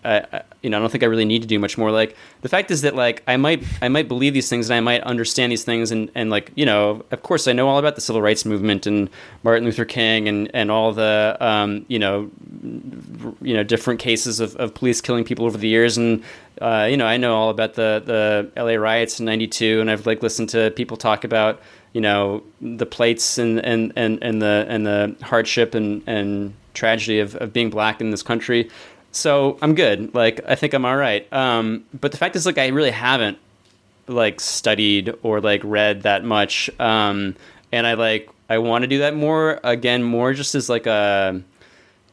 you 0.62 0.70
know, 0.70 0.78
I 0.78 0.80
don't 0.82 0.92
think 0.92 1.04
I 1.04 1.08
really 1.08 1.26
need 1.26 1.42
to 1.42 1.48
do 1.48 1.58
much 1.58 1.78
more. 1.78 1.92
Like 1.92 2.18
the 2.42 2.50
fact 2.50 2.70
is 2.70 2.82
that 2.82 2.96
like 2.96 3.24
I 3.28 3.38
might 3.38 3.64
I 3.82 3.88
might 3.88 4.08
believe 4.08 4.34
these 4.34 4.50
things 4.50 4.70
and 4.70 4.76
I 4.76 4.82
might 4.82 5.02
understand 5.04 5.52
these 5.52 5.64
things 5.64 5.92
and 5.92 6.12
and 6.16 6.30
like 6.30 6.52
you 6.56 6.66
know, 6.66 7.06
of 7.12 7.24
course 7.24 7.48
I 7.48 7.54
know 7.54 7.70
all 7.70 7.78
about 7.78 7.96
the 7.96 8.02
civil 8.02 8.22
rights 8.22 8.46
movement 8.46 8.86
and 8.86 9.10
Martin 9.44 9.64
Luther 9.64 9.86
King 9.86 10.28
and 10.28 10.52
and 10.54 10.70
all 10.70 10.92
the 10.92 11.38
um, 11.40 11.86
you 11.88 12.00
know 12.00 12.30
you 13.42 13.54
know 13.54 13.64
different 13.64 14.00
cases 14.00 14.40
of, 14.40 14.56
of 14.58 14.74
police 14.74 15.00
killing 15.00 15.24
people 15.24 15.46
over 15.46 15.58
the 15.58 15.68
years 15.68 15.98
and 15.98 16.24
uh, 16.62 16.88
you 16.90 16.98
know 16.98 17.06
I 17.06 17.18
know 17.18 17.36
all 17.36 17.50
about 17.50 17.76
the 17.76 18.04
the 18.06 18.62
LA 18.62 18.74
riots 18.74 19.20
in 19.20 19.26
'92 19.26 19.80
and 19.80 19.90
I've 19.90 20.06
like 20.06 20.22
listened 20.22 20.50
to 20.50 20.72
people 20.72 20.98
talk 20.98 21.24
about 21.24 21.62
you 21.94 22.02
know 22.02 22.44
the 22.62 22.86
plates 22.86 23.38
and 23.38 23.60
and 23.66 23.94
and, 23.96 24.22
and 24.22 24.42
the 24.42 24.66
and 24.68 24.86
the 24.86 25.16
hardship 25.22 25.74
and 25.74 26.04
and 26.06 26.54
tragedy 26.74 27.20
of, 27.20 27.36
of 27.38 27.52
being 27.52 27.70
black 27.70 28.00
in 28.00 28.12
this 28.12 28.24
country 28.24 28.70
so 29.12 29.58
i'm 29.62 29.76
good. 29.76 30.14
Like 30.14 30.42
i 30.48 30.56
think 30.56 30.74
i'm 30.74 30.86
all 30.86 30.96
right 30.98 31.32
um, 31.34 31.84
but 32.00 32.12
the 32.12 32.18
fact 32.18 32.36
is 32.36 32.46
like 32.46 32.58
i 32.58 32.68
really 32.68 32.92
haven't 32.92 33.38
like 34.08 34.40
studied 34.40 35.14
or 35.24 35.40
like 35.42 35.62
read 35.64 36.04
that 36.04 36.24
much. 36.24 36.70
Um, 36.80 37.36
and 37.72 37.86
i 37.86 37.94
like 37.94 38.30
i 38.50 38.58
want 38.58 38.82
to 38.84 38.88
do 38.88 39.00
that 39.00 39.16
more 39.16 39.60
again 39.64 40.02
more 40.04 40.34
just 40.34 40.56
as 40.56 40.70
like 40.70 40.88
a 40.88 41.42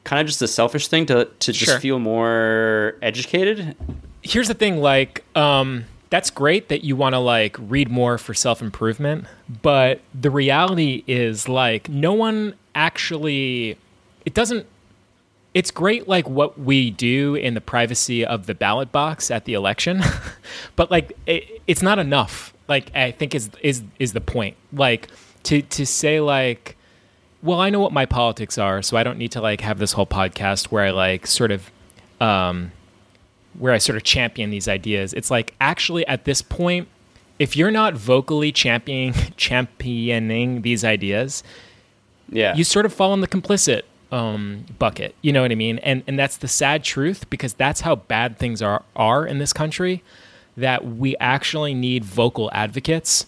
kind 0.05 0.20
of 0.20 0.26
just 0.26 0.42
a 0.42 0.49
selfish 0.49 0.88
thing 0.88 1.07
to 1.07 1.24
to 1.40 1.53
just 1.53 1.70
Sure. 1.72 1.80
feel 1.80 1.99
more 1.99 2.97
educated. 3.03 3.74
Here's 4.22 4.49
the 4.49 4.55
thing 4.55 4.78
like 4.78 5.24
um 5.36 5.84
that's 6.11 6.30
great 6.30 6.68
that 6.68 6.84
you 6.84 6.94
want 6.94 7.14
to 7.14 7.18
like 7.18 7.57
read 7.59 7.88
more 7.90 8.16
for 8.18 8.32
self-improvement 8.34 9.24
but 9.62 10.01
the 10.14 10.30
reality 10.30 11.03
is 11.09 11.49
like 11.49 11.88
no 11.88 12.12
one 12.12 12.55
actually 12.74 13.76
it 14.24 14.32
doesn't 14.34 14.66
it's 15.57 15.71
great 15.71 16.07
like 16.07 16.29
what 16.29 16.61
we 16.61 16.91
do 16.91 17.35
in 17.35 17.55
the 17.55 17.63
privacy 17.63 18.23
of 18.27 18.45
the 18.45 18.55
ballot 18.55 18.93
box 18.93 19.31
at 19.31 19.47
the 19.47 19.55
election 19.55 20.03
but 20.77 20.91
like 20.91 21.17
it, 21.25 21.63
it's 21.67 21.81
not 21.81 21.99
enough 21.99 22.53
like 22.69 22.95
i 22.95 23.11
think 23.11 23.35
is 23.35 23.49
is 23.63 23.83
is 23.99 24.13
the 24.13 24.21
point. 24.21 24.55
Like 24.71 25.09
to 25.45 25.63
to 25.63 25.87
say 25.87 26.21
like 26.21 26.77
well 27.43 27.59
i 27.59 27.71
know 27.71 27.81
what 27.81 27.93
my 27.93 28.05
politics 28.05 28.59
are 28.59 28.83
so 28.83 28.99
i 28.99 29.03
don't 29.03 29.17
need 29.17 29.33
to 29.33 29.41
like 29.41 29.63
have 29.63 29.79
this 29.79 29.93
whole 29.93 30.07
podcast 30.07 30.67
where 30.67 30.85
i 30.85 30.91
like 30.91 31.27
sort 31.27 31.51
of 31.51 31.71
um 32.21 32.73
where 33.59 33.73
I 33.73 33.79
sort 33.79 33.97
of 33.97 34.03
champion 34.03 34.51
these 34.51 34.69
ideas. 34.69 35.15
It's 35.15 35.31
like 35.31 35.55
actually 35.63 36.07
at 36.07 36.27
this 36.27 36.43
point, 36.43 36.89
if 37.39 37.57
you're 37.57 37.71
not 37.71 37.95
vocally 37.95 38.53
championing 38.53 39.15
championing 39.39 40.61
these 40.61 40.85
ideas, 40.85 41.43
yeah. 42.29 42.55
you 42.55 42.65
sort 42.65 42.85
of 42.85 42.93
fall 42.93 43.15
in 43.15 43.23
the 43.23 43.29
complicit 43.29 43.83
um, 44.13 44.65
bucket. 44.79 45.15
You 45.23 45.33
know 45.33 45.43
what 45.43 45.51
I 45.53 45.55
mean? 45.57 45.79
And 45.79 46.03
and 46.07 46.19
that's 46.19 46.37
the 46.37 46.49
sad 46.49 46.85
truth 46.85 47.29
because 47.31 47.55
that's 47.55 47.81
how 47.83 47.97
bad 47.97 48.39
things 48.39 48.63
are 48.63 48.83
are 48.95 49.27
in 49.27 49.39
this 49.39 49.53
country. 49.53 50.03
That 50.57 50.87
we 50.87 51.17
actually 51.19 51.75
need 51.75 52.05
vocal 52.05 52.51
advocates 52.55 53.27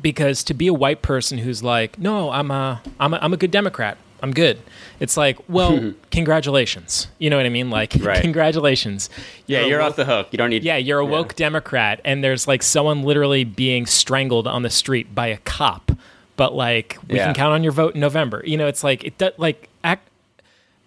because 0.00 0.42
to 0.44 0.54
be 0.54 0.66
a 0.66 0.74
white 0.74 1.02
person 1.02 1.38
who's 1.38 1.62
like, 1.62 1.98
no, 1.98 2.30
I'm 2.30 2.50
a 2.50 2.82
I'm 3.00 3.14
a, 3.14 3.18
I'm 3.18 3.32
a 3.32 3.36
good 3.36 3.50
Democrat. 3.50 3.96
I'm 4.22 4.32
good. 4.32 4.58
It's 4.98 5.16
like, 5.16 5.38
well, 5.48 5.92
congratulations. 6.10 7.08
You 7.18 7.28
know 7.30 7.36
what 7.36 7.46
I 7.46 7.50
mean? 7.50 7.68
Like, 7.70 7.94
Right. 8.00 8.20
congratulations. 8.22 9.10
yeah 9.46 9.60
You're 9.60 9.68
you're 9.70 9.78
woke- 9.80 9.90
off 9.90 9.96
the 9.96 10.04
hook 10.06 10.28
you 10.30 10.38
don't 10.38 10.50
need 10.50 10.64
yeah, 10.64 10.76
you're 10.76 11.00
a 11.00 11.04
yeah. 11.04 11.10
woke 11.10 11.34
Democrat, 11.36 12.00
and 12.04 12.22
there's 12.24 12.46
like 12.48 12.62
someone 12.62 13.02
literally 13.02 13.44
being 13.44 13.86
strangled 13.86 14.46
on 14.46 14.62
the 14.62 14.70
street 14.70 15.14
by 15.14 15.26
a 15.28 15.36
cop. 15.38 15.92
But 16.36 16.54
like, 16.54 16.98
we 17.08 17.16
Yeah. 17.16 17.26
can 17.26 17.34
count 17.34 17.54
on 17.54 17.62
your 17.62 17.72
vote 17.72 17.94
in 17.94 18.00
November. 18.00 18.42
You 18.44 18.56
know, 18.56 18.66
it's 18.66 18.84
like 18.84 19.04
it 19.04 19.16
does. 19.18 19.32
Like, 19.38 19.68
act, 19.82 20.08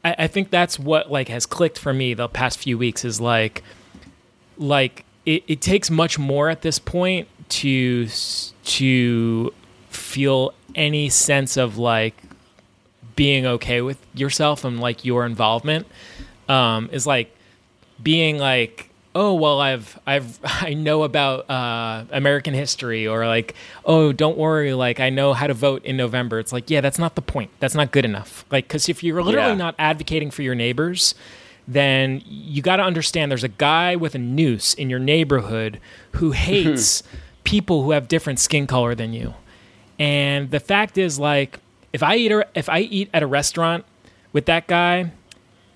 I, 0.04 0.16
I 0.20 0.28
think 0.28 0.50
that's 0.52 0.78
what 0.80 1.12
like 1.12 1.28
has 1.30 1.46
clicked 1.46 1.80
for 1.80 1.94
me 1.94 2.14
the 2.14 2.28
past 2.28 2.60
few 2.60 2.78
weeks 2.78 3.04
is 3.04 3.20
like, 3.20 3.64
like 4.58 5.06
it, 5.26 5.44
it 5.48 5.62
takes 5.62 5.90
much 5.90 6.20
more 6.20 6.50
at 6.50 6.62
this 6.62 6.80
point 6.80 7.28
to 7.50 8.08
to 8.64 9.54
feel 9.90 10.54
any 10.76 11.10
sense 11.10 11.58
of 11.58 11.78
like 11.78 12.16
being 13.16 13.46
okay 13.46 13.82
with 13.82 13.98
yourself 14.14 14.64
and 14.64 14.80
like 14.80 15.04
your 15.04 15.26
involvement 15.26 15.86
um, 16.48 16.90
is 16.92 17.06
like 17.08 17.36
being 18.02 18.38
like 18.38 18.89
oh 19.16 19.34
well 19.34 19.60
i've 19.60 19.98
i've 20.06 20.40
i 20.44 20.74
know 20.74 21.02
about 21.04 21.50
uh, 21.50 22.06
american 22.12 22.54
history 22.54 23.08
or 23.08 23.26
like 23.26 23.56
oh 23.86 24.12
don't 24.14 24.38
worry 24.38 24.74
like 24.74 25.00
i 25.00 25.10
know 25.10 25.34
how 25.34 25.48
to 25.48 25.54
vote 25.54 25.84
in 25.84 25.98
november. 25.98 26.40
It's 26.40 26.54
like 26.54 26.70
yeah 26.70 26.82
that's 26.82 27.00
not 27.00 27.16
the 27.16 27.22
point. 27.22 27.50
That's 27.60 27.74
not 27.76 27.92
good 27.92 28.06
enough. 28.06 28.46
Like 28.52 28.68
because 28.68 28.88
if 28.90 29.04
you're 29.04 29.22
literally 29.24 29.50
Yeah. 29.50 29.56
not 29.56 29.76
advocating 29.80 30.30
for 30.32 30.42
your 30.44 30.56
neighbors 30.56 31.16
then 31.68 32.22
you 32.26 32.62
got 32.64 32.78
to 32.78 32.84
understand 32.84 33.30
there's 33.32 33.44
a 33.44 33.48
guy 33.48 33.96
with 33.96 34.16
a 34.16 34.18
noose 34.18 34.74
in 34.74 34.90
your 34.90 34.98
neighborhood 35.00 35.80
who 36.14 36.32
hates 36.48 37.04
people 37.44 37.84
who 37.84 37.92
have 37.92 38.08
different 38.08 38.40
skin 38.40 38.66
color 38.66 38.96
than 38.96 39.14
you. 39.14 39.36
And 40.00 40.50
the 40.50 40.60
fact 40.60 40.98
is, 40.98 41.20
like, 41.20 41.60
if 41.94 42.02
I 42.02 42.16
eat 42.16 42.32
a, 42.32 42.48
if 42.56 42.70
I 42.70 42.80
eat 42.80 43.10
at 43.14 43.22
a 43.22 43.28
restaurant 43.28 43.86
with 44.34 44.46
that 44.48 44.66
guy, 44.66 45.12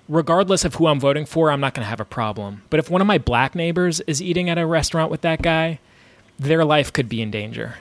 regardless 0.08 0.66
of 0.66 0.76
who 0.76 0.88
I'm 0.88 0.99
voting 0.99 1.26
for, 1.26 1.51
I'm 1.51 1.60
not 1.60 1.74
going 1.74 1.84
to 1.84 1.89
have 1.89 1.99
a 1.99 2.06
problem. 2.06 2.64
But 2.70 2.80
if 2.80 2.89
one 2.89 3.01
of 3.01 3.08
my 3.08 3.18
black 3.18 3.56
neighbors 3.56 4.01
is 4.01 4.22
eating 4.22 4.49
at 4.49 4.58
a 4.58 4.66
restaurant 4.66 5.12
with 5.12 5.22
that 5.22 5.41
guy, 5.41 5.80
their 6.38 6.66
life 6.66 6.91
could 6.91 7.08
be 7.08 7.22
in 7.22 7.32
danger. 7.32 7.76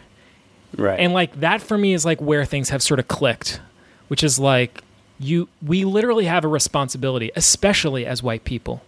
right 0.76 0.98
And 1.00 1.12
like 1.12 1.40
that 1.40 1.62
for 1.62 1.76
me 1.78 1.94
is 1.94 2.04
like 2.04 2.20
where 2.20 2.44
things 2.44 2.68
have 2.70 2.82
sort 2.82 3.00
of 3.00 3.08
clicked, 3.08 3.60
which 4.08 4.22
is 4.22 4.38
like 4.38 4.82
you 5.18 5.48
we 5.64 5.84
literally 5.84 6.26
have 6.26 6.44
a 6.44 6.48
responsibility, 6.48 7.30
especially 7.36 8.04
as 8.06 8.22
white 8.22 8.44
people, 8.44 8.82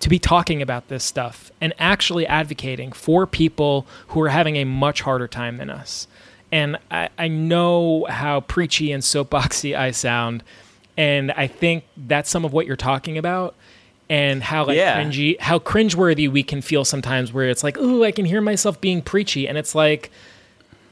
to 0.00 0.08
be 0.08 0.18
talking 0.18 0.62
about 0.62 0.88
this 0.88 1.04
stuff 1.04 1.50
and 1.60 1.72
actually 1.78 2.26
advocating 2.26 2.92
for 2.92 3.26
people 3.26 3.86
who 4.08 4.20
are 4.20 4.28
having 4.28 4.56
a 4.56 4.64
much 4.64 5.02
harder 5.02 5.28
time 5.28 5.56
than 5.56 5.70
us. 5.70 6.06
And 6.50 6.78
I, 6.90 7.10
I 7.18 7.28
know 7.28 8.06
how 8.08 8.40
preachy 8.40 8.92
and 8.92 9.02
soapboxy 9.02 9.76
I 9.76 9.90
sound, 9.90 10.42
and 10.98 11.32
I 11.32 11.46
think 11.46 11.84
that's 11.96 12.28
some 12.28 12.44
of 12.44 12.52
what 12.52 12.66
you're 12.66 12.76
talking 12.76 13.16
about. 13.16 13.54
And 14.10 14.42
how 14.42 14.64
like 14.64 14.76
Yeah. 14.78 15.02
cringy, 15.02 15.38
how 15.38 15.58
cringeworthy 15.58 16.30
we 16.30 16.42
can 16.42 16.62
feel 16.62 16.84
sometimes, 16.84 17.30
where 17.32 17.48
it's 17.50 17.62
like, 17.62 17.76
"Ooh, 17.76 18.04
I 18.04 18.10
can 18.10 18.24
hear 18.24 18.40
myself 18.40 18.80
being 18.80 19.02
preachy," 19.02 19.46
and 19.46 19.58
it's 19.58 19.74
like, 19.74 20.10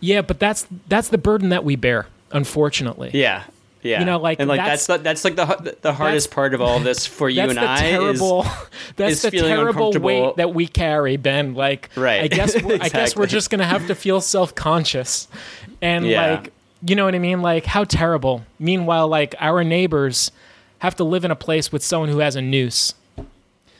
yeah, 0.00 0.20
but 0.20 0.38
that's 0.38 0.66
that's 0.88 1.08
the 1.08 1.16
burden 1.16 1.48
that 1.48 1.64
we 1.64 1.76
bear, 1.76 2.08
unfortunately. 2.32 3.10
Yeah, 3.14 3.44
yeah. 3.82 4.00
You 4.00 4.04
know, 4.04 4.18
like, 4.18 4.38
and 4.38 4.48
like 4.50 4.58
that's- 4.60 4.86
that's 4.86 5.02
that's, 5.02 5.24
like 5.24 5.36
the 5.36 5.76
the 5.80 5.94
hardest 5.94 6.30
part 6.30 6.52
of 6.52 6.60
all 6.60 6.78
this 6.78 7.06
for 7.06 7.30
you 7.30 7.40
and 7.40 7.58
I 7.58 7.80
terrible. 7.92 8.42
is 8.42 8.48
that's 8.96 9.12
is 9.12 9.22
the 9.22 9.30
feeling 9.30 9.54
terrible 9.56 9.92
weight 9.92 10.36
that 10.36 10.52
we 10.52 10.66
carry, 10.66 11.16
Ben. 11.16 11.54
Like, 11.54 11.88
Right. 11.96 12.20
I 12.24 12.28
guess 12.28 12.62
we're, 12.62 12.78
I 12.82 12.90
guess 12.90 13.16
we're 13.16 13.24
just 13.26 13.48
gonna 13.48 13.64
have 13.64 13.86
to 13.86 13.94
feel 13.94 14.20
self 14.20 14.54
conscious, 14.54 15.26
and 15.80 16.06
Yeah. 16.06 16.32
like, 16.32 16.52
you 16.86 16.94
know 16.96 17.04
what 17.04 17.14
I 17.14 17.18
mean? 17.18 17.42
Like, 17.42 17.66
how 17.66 17.84
terrible. 17.84 18.44
Meanwhile, 18.58 19.08
like 19.08 19.34
our 19.38 19.62
neighbors 19.64 20.30
have 20.80 20.96
to 20.96 21.04
live 21.04 21.24
in 21.24 21.30
a 21.30 21.36
place 21.36 21.72
with 21.72 21.82
someone 21.84 22.08
who 22.08 22.18
has 22.18 22.36
a 22.36 22.42
noose. 22.42 22.94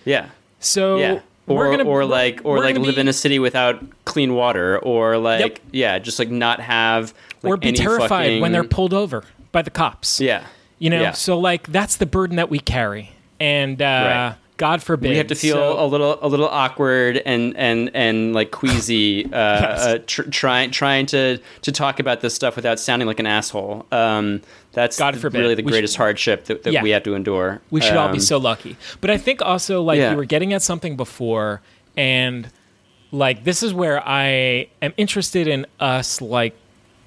yeah. 0.05 0.27
So 0.61 0.97
Yeah. 0.99 1.21
Or, 1.49 1.71
gonna- 1.71 1.85
or 1.85 2.05
like 2.05 2.41
or 2.43 2.59
like 2.59 2.77
live 2.77 2.97
be- 2.97 3.01
in 3.03 3.07
a 3.09 3.13
city 3.13 3.39
without 3.39 3.81
clean 4.05 4.35
water 4.35 4.79
or 4.81 5.17
like 5.17 5.41
Yep. 5.41 5.59
yeah 5.71 5.99
just 6.01 6.19
like 6.19 6.29
not 6.29 6.59
have 6.61 7.15
like, 7.43 7.53
or 7.53 7.57
be 7.57 7.69
any 7.69 7.77
terrified 7.77 8.41
when 8.41 8.51
they're 8.51 8.65
pulled 8.65 8.93
over 8.93 9.23
by 9.53 9.63
the 9.63 9.71
cops. 9.71 10.21
yeah 10.21 10.43
You 10.81 10.91
know, 10.91 11.01
Yeah. 11.03 11.13
so 11.13 11.39
like 11.39 11.69
that's 11.69 11.97
the 11.99 12.07
burden 12.07 12.35
that 12.37 12.51
we 12.51 12.59
carry, 12.59 13.13
and 13.39 13.81
uh, 13.81 13.85
Right. 13.85 14.35
God 14.59 14.83
forbid 14.83 15.11
we 15.11 15.17
have 15.19 15.27
to 15.27 15.35
feel 15.35 15.57
so- 15.57 15.85
a 15.85 15.87
little 15.87 16.19
a 16.23 16.29
little 16.29 16.49
awkward 16.49 17.19
and 17.27 17.57
and 17.57 17.91
and 17.95 18.33
like 18.35 18.51
queasy 18.51 19.27
uh, 19.33 19.37
uh 19.37 19.99
tr- 20.07 20.23
trying 20.31 20.71
trying 20.71 21.07
to 21.07 21.39
to 21.63 21.73
talk 21.73 22.01
about 22.01 22.21
this 22.23 22.35
stuff 22.35 22.57
without 22.57 22.79
sounding 22.81 23.07
like 23.07 23.21
an 23.21 23.27
asshole 23.27 23.85
um 23.93 24.41
that's 24.73 24.99
God 24.99 25.17
forbid. 25.19 25.41
really 25.41 25.55
the 25.55 25.63
We 25.63 25.73
greatest 25.73 25.97
hardship 25.97 26.47
that, 26.47 26.63
that 26.65 26.73
Yeah. 26.73 26.83
we 26.83 26.91
have 26.91 27.03
to 27.05 27.15
endure 27.15 27.61
We 27.71 27.81
should 27.81 27.97
all 27.97 28.09
be 28.09 28.15
Um, 28.15 28.21
so 28.21 28.37
lucky. 28.39 28.77
But 29.01 29.11
I 29.11 29.17
think 29.19 29.41
also 29.43 29.83
like 29.83 29.99
Yeah. 29.99 30.11
you 30.11 30.17
were 30.17 30.25
getting 30.27 30.53
at 30.53 30.61
something 30.63 30.97
before, 30.97 31.61
and 31.97 32.49
like 33.13 33.45
this 33.45 33.63
is 33.63 33.73
where 33.73 34.07
I 34.07 34.69
am 34.83 34.93
interested 34.97 35.47
in 35.49 35.67
us 35.81 36.21
like 36.21 36.55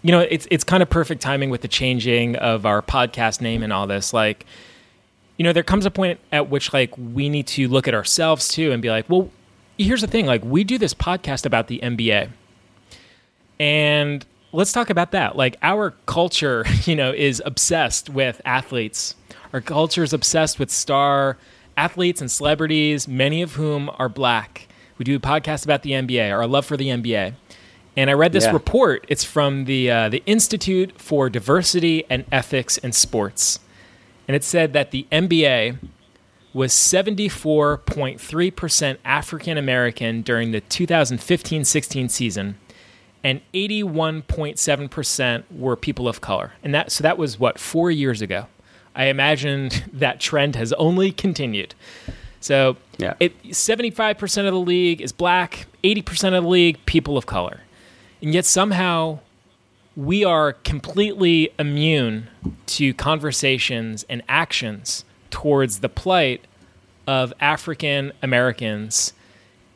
you 0.02 0.12
know 0.12 0.20
it's 0.22 0.47
it's 0.50 0.64
kind 0.64 0.82
of 0.82 0.89
perfect 0.89 1.22
timing 1.22 1.50
with 1.50 1.62
the 1.62 1.68
changing 1.68 2.36
of 2.38 2.66
our 2.66 2.82
podcast 2.82 3.41
name 3.41 3.62
and 3.64 3.72
all 3.74 3.86
this 3.88 4.14
like 4.14 4.45
you 5.40 5.44
know 5.44 5.52
there 5.54 5.64
comes 5.64 5.88
a 5.88 5.92
point 5.92 6.20
at 6.32 6.50
which 6.52 6.72
like 6.74 6.94
we 6.98 7.30
need 7.30 7.48
to 7.48 7.68
look 7.68 7.88
at 7.88 7.96
ourselves 7.96 8.48
too 8.50 8.72
and 8.72 8.82
be 8.84 8.90
like 8.92 9.10
well 9.10 9.32
here's 9.78 10.02
the 10.02 10.08
thing 10.08 10.28
like 10.28 10.44
we 10.44 10.64
do 10.64 10.78
this 10.78 10.94
podcast 10.94 11.46
about 11.48 11.68
the 11.68 11.80
NBA 11.82 12.30
and 13.60 14.26
let's 14.52 14.72
talk 14.72 14.90
about 14.90 15.12
that. 15.12 15.36
Like 15.36 15.58
our 15.62 15.92
culture, 16.06 16.66
you 16.86 16.96
know, 16.96 17.12
is 17.12 17.42
obsessed 17.46 18.10
with 18.10 18.42
athletes. 18.46 19.16
Our 19.54 19.62
culture 19.62 20.04
is 20.04 20.14
obsessed 20.14 20.60
with 20.60 20.72
star 20.72 21.38
athletes 21.78 22.22
and 22.22 22.30
celebrities, 22.32 23.08
many 23.08 23.42
of 23.42 23.54
whom 23.56 23.90
are 23.98 24.10
black. 24.10 24.68
We 24.98 25.06
do 25.06 25.16
a 25.16 25.20
podcast 25.20 25.64
about 25.64 25.84
the 25.84 25.92
NBA, 25.92 26.32
our 26.32 26.46
love 26.46 26.66
for 26.66 26.78
the 26.78 26.88
NBA. 26.88 27.34
And 27.98 28.10
I 28.10 28.14
read 28.14 28.32
this 28.34 28.46
Yeah. 28.46 28.52
report. 28.52 29.06
It's 29.10 29.24
from 29.24 29.66
the 29.66 29.90
uh, 29.92 30.10
the 30.10 30.24
Institute 30.26 31.00
for 31.00 31.30
Diversity 31.30 32.06
and 32.10 32.26
Ethics 32.32 32.78
in 32.78 32.92
Sports, 32.92 33.60
and 34.30 34.36
it 34.36 34.43
said 34.43 34.73
that 34.73 34.91
the 34.91 35.07
NBA 35.11 35.80
was 36.53 36.71
74.3% 36.71 38.97
African 39.03 39.57
American 39.57 40.21
during 40.21 40.51
the 40.51 40.61
2015 40.61 41.65
16 41.65 42.09
season, 42.09 42.55
and 43.23 43.41
81.7% 43.55 45.43
were 45.51 45.75
people 45.75 46.07
of 46.07 46.21
color. 46.21 46.51
And 46.63 46.75
that, 46.75 46.91
so 46.91 47.01
that 47.01 47.17
was 47.17 47.39
what, 47.39 47.57
four 47.59 47.89
years 47.89 48.21
ago. 48.21 48.45
I 48.95 49.05
imagine 49.05 49.71
that 49.93 50.19
trend 50.19 50.55
has 50.57 50.73
only 50.73 51.11
continued. 51.11 51.73
So 52.39 52.77
Yeah. 52.99 53.15
it, 53.19 53.41
75% 53.45 54.45
of 54.47 54.53
the 54.53 54.59
league 54.59 55.01
is 55.01 55.11
black, 55.11 55.65
80% 55.84 56.38
of 56.38 56.43
the 56.43 56.49
league, 56.49 56.77
people 56.86 57.17
of 57.17 57.25
color. 57.25 57.61
And 58.21 58.32
yet 58.32 58.45
somehow 58.45 59.21
we 59.96 60.24
are 60.24 60.54
completely 60.54 61.50
immune 61.60 62.30
to 62.68 62.94
conversations 62.94 64.06
and 64.10 64.22
actions 64.30 65.04
towards 65.30 65.80
the 65.80 65.90
plight 65.90 66.46
of 67.08 67.34
African 67.40 68.14
Americans 68.22 69.14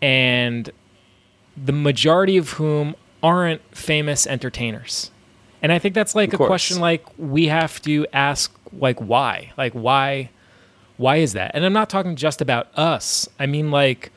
and 0.01 0.70
the 1.57 1.72
majority 1.74 2.38
of 2.38 2.51
whom 2.51 2.95
aren't 3.22 3.61
famous 3.76 4.26
entertainers. 4.28 5.11
And 5.61 5.72
I 5.72 5.80
think 5.80 5.95
that's 5.95 6.16
like 6.16 6.30
Of 6.30 6.36
a 6.36 6.38
course. 6.38 6.47
question 6.49 6.80
like 6.80 7.05
we 7.18 7.47
have 7.47 7.82
to 7.84 8.05
ask 8.14 8.53
like 8.80 8.99
why? 8.99 9.51
Like 9.57 9.74
why 9.74 10.30
why 10.97 11.18
is 11.18 11.34
that? 11.34 11.51
And 11.55 11.66
I'm 11.66 11.74
not 11.74 11.89
talking 11.89 12.16
just 12.16 12.39
about 12.41 12.68
us. 12.78 13.28
I 13.39 13.45
mean 13.45 13.72
like 13.72 14.11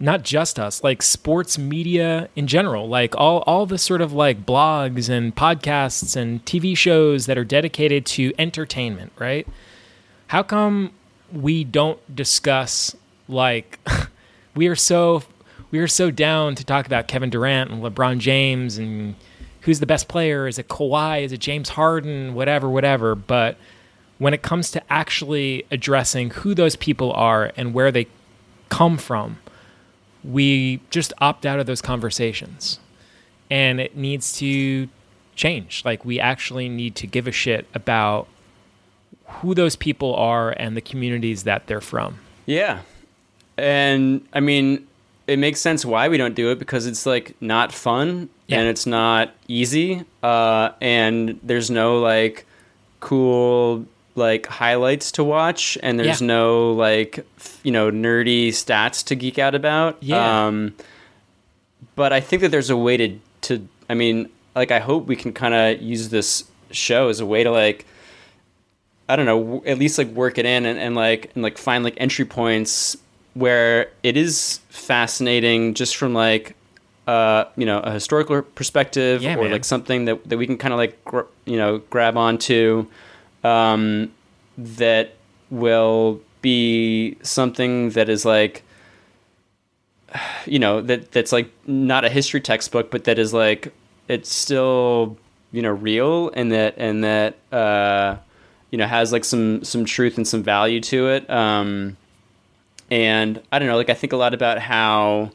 not 0.00 0.22
just 0.22 0.58
us, 0.58 0.82
like 0.84 1.02
sports 1.02 1.58
media 1.58 2.28
in 2.36 2.46
general, 2.46 2.88
like 2.88 3.16
all 3.16 3.38
all 3.46 3.66
the 3.66 3.78
sort 3.78 4.00
of 4.00 4.12
like 4.12 4.46
blogs 4.46 5.08
and 5.08 5.34
podcasts 5.34 6.16
and 6.16 6.44
TV 6.44 6.76
shows 6.76 7.26
that 7.26 7.36
are 7.36 7.44
dedicated 7.44 8.06
to 8.06 8.32
entertainment, 8.38 9.12
right? 9.18 9.46
How 10.28 10.42
come 10.42 10.92
we 11.32 11.64
don't 11.64 11.98
discuss 12.14 12.94
like 13.28 13.78
we 14.54 14.68
are 14.68 14.76
so 14.76 15.22
we 15.70 15.80
are 15.80 15.88
so 15.88 16.10
down 16.10 16.54
to 16.54 16.64
talk 16.64 16.86
about 16.86 17.08
Kevin 17.08 17.30
Durant 17.30 17.70
and 17.70 17.82
LeBron 17.82 18.18
James 18.18 18.78
and 18.78 19.16
who's 19.62 19.80
the 19.80 19.86
best 19.86 20.08
player? 20.08 20.46
Is 20.46 20.58
it 20.58 20.68
Kawhi? 20.68 21.22
Is 21.22 21.32
it 21.32 21.40
James 21.40 21.70
Harden? 21.70 22.34
Whatever, 22.34 22.70
whatever. 22.70 23.14
But 23.14 23.56
when 24.18 24.32
it 24.32 24.42
comes 24.42 24.70
to 24.72 24.92
actually 24.92 25.66
addressing 25.70 26.30
who 26.30 26.54
those 26.54 26.76
people 26.76 27.12
are 27.12 27.52
and 27.56 27.74
where 27.74 27.92
they 27.92 28.06
come 28.68 28.96
from, 28.96 29.38
we 30.24 30.80
just 30.90 31.12
opt 31.18 31.46
out 31.46 31.58
of 31.60 31.66
those 31.66 31.80
conversations. 31.82 32.78
And 33.50 33.80
it 33.80 33.96
needs 33.96 34.36
to 34.38 34.88
change. 35.34 35.82
Like, 35.84 36.04
we 36.04 36.20
actually 36.20 36.68
need 36.68 36.94
to 36.96 37.06
give 37.06 37.26
a 37.26 37.32
shit 37.32 37.66
about 37.74 38.28
who 39.26 39.54
those 39.54 39.76
people 39.76 40.14
are 40.14 40.50
and 40.50 40.76
the 40.76 40.80
communities 40.80 41.44
that 41.44 41.66
they're 41.66 41.80
from. 41.80 42.18
Yeah. 42.46 42.80
And 43.56 44.26
I 44.32 44.40
mean, 44.40 44.86
it 45.26 45.38
makes 45.38 45.60
sense 45.60 45.84
why 45.84 46.08
we 46.08 46.16
don't 46.16 46.34
do 46.34 46.50
it 46.50 46.58
because 46.58 46.86
it's 46.86 47.04
like 47.06 47.34
not 47.40 47.72
fun 47.72 48.28
Yeah. 48.46 48.58
and 48.60 48.68
it's 48.68 48.86
not 48.86 49.34
easy. 49.48 50.04
Uh, 50.22 50.70
and 50.80 51.38
there's 51.42 51.70
no 51.70 51.98
like 52.00 52.46
cool 53.00 53.84
like 54.18 54.46
highlights 54.46 55.10
to 55.12 55.24
watch 55.24 55.78
and 55.82 55.98
there's 55.98 56.20
Yeah. 56.20 56.26
no 56.26 56.72
like 56.72 57.24
f- 57.38 57.58
you 57.62 57.72
know 57.72 57.90
nerdy 57.90 58.48
stats 58.48 59.02
to 59.06 59.14
geek 59.14 59.38
out 59.38 59.54
about. 59.54 59.96
Yeah. 60.02 60.46
Um, 60.46 60.74
but 61.96 62.12
I 62.12 62.20
think 62.20 62.42
that 62.42 62.50
there's 62.50 62.70
a 62.70 62.76
way 62.76 62.96
to 62.96 63.18
to 63.42 63.66
I 63.88 63.94
mean, 63.94 64.28
like 64.54 64.70
I 64.70 64.80
hope 64.80 65.06
we 65.06 65.16
can 65.16 65.32
kind 65.32 65.54
of 65.54 65.80
use 65.82 66.10
this 66.10 66.44
show 66.70 67.08
as 67.08 67.20
a 67.20 67.26
way 67.26 67.42
to 67.44 67.50
like 67.50 67.86
I 69.08 69.16
don't 69.16 69.24
know, 69.24 69.40
w- 69.42 69.62
at 69.64 69.78
least 69.78 69.96
like 69.96 70.08
work 70.08 70.36
it 70.36 70.44
in 70.44 70.66
and, 70.66 70.78
and 70.78 70.94
like 70.94 71.30
and 71.34 71.42
like 71.42 71.56
find 71.56 71.82
like 71.84 71.94
entry 71.96 72.26
points 72.26 72.96
where 73.34 73.88
it 74.02 74.16
is 74.16 74.60
fascinating 74.68 75.72
just 75.74 75.96
from 75.96 76.12
like 76.12 76.54
uh 77.06 77.44
you 77.56 77.64
know 77.64 77.78
a 77.80 77.90
historical 77.92 78.42
perspective 78.42 79.22
Yeah, 79.22 79.36
or 79.36 79.42
man. 79.44 79.52
like 79.52 79.64
something 79.64 80.04
that 80.06 80.28
that 80.28 80.36
we 80.36 80.46
can 80.46 80.58
kind 80.58 80.74
of 80.74 80.78
like 80.78 81.02
gr- 81.04 81.22
you 81.46 81.56
know 81.56 81.78
grab 81.88 82.16
onto 82.18 82.86
um 83.44 84.12
that 84.56 85.14
will 85.50 86.20
be 86.42 87.16
something 87.22 87.90
that 87.90 88.08
is 88.08 88.24
like 88.24 88.62
you 90.46 90.58
know 90.58 90.80
that 90.80 91.12
that's 91.12 91.32
like 91.32 91.50
not 91.66 92.04
a 92.04 92.08
history 92.08 92.40
textbook 92.40 92.90
but 92.90 93.04
that 93.04 93.18
is 93.18 93.32
like 93.32 93.72
it's 94.08 94.32
still 94.32 95.16
you 95.52 95.62
know 95.62 95.70
real 95.70 96.30
and 96.30 96.52
that 96.52 96.74
and 96.76 97.04
that 97.04 97.36
uh 97.52 98.16
you 98.70 98.78
know 98.78 98.86
has 98.86 99.12
like 99.12 99.24
some 99.24 99.62
some 99.64 99.84
truth 99.84 100.16
and 100.16 100.26
some 100.26 100.42
value 100.42 100.80
to 100.80 101.08
it 101.08 101.28
um 101.30 101.96
and 102.90 103.42
i 103.52 103.58
don't 103.58 103.68
know 103.68 103.76
like 103.76 103.90
i 103.90 103.94
think 103.94 104.12
a 104.12 104.16
lot 104.16 104.34
about 104.34 104.58
how 104.58 105.30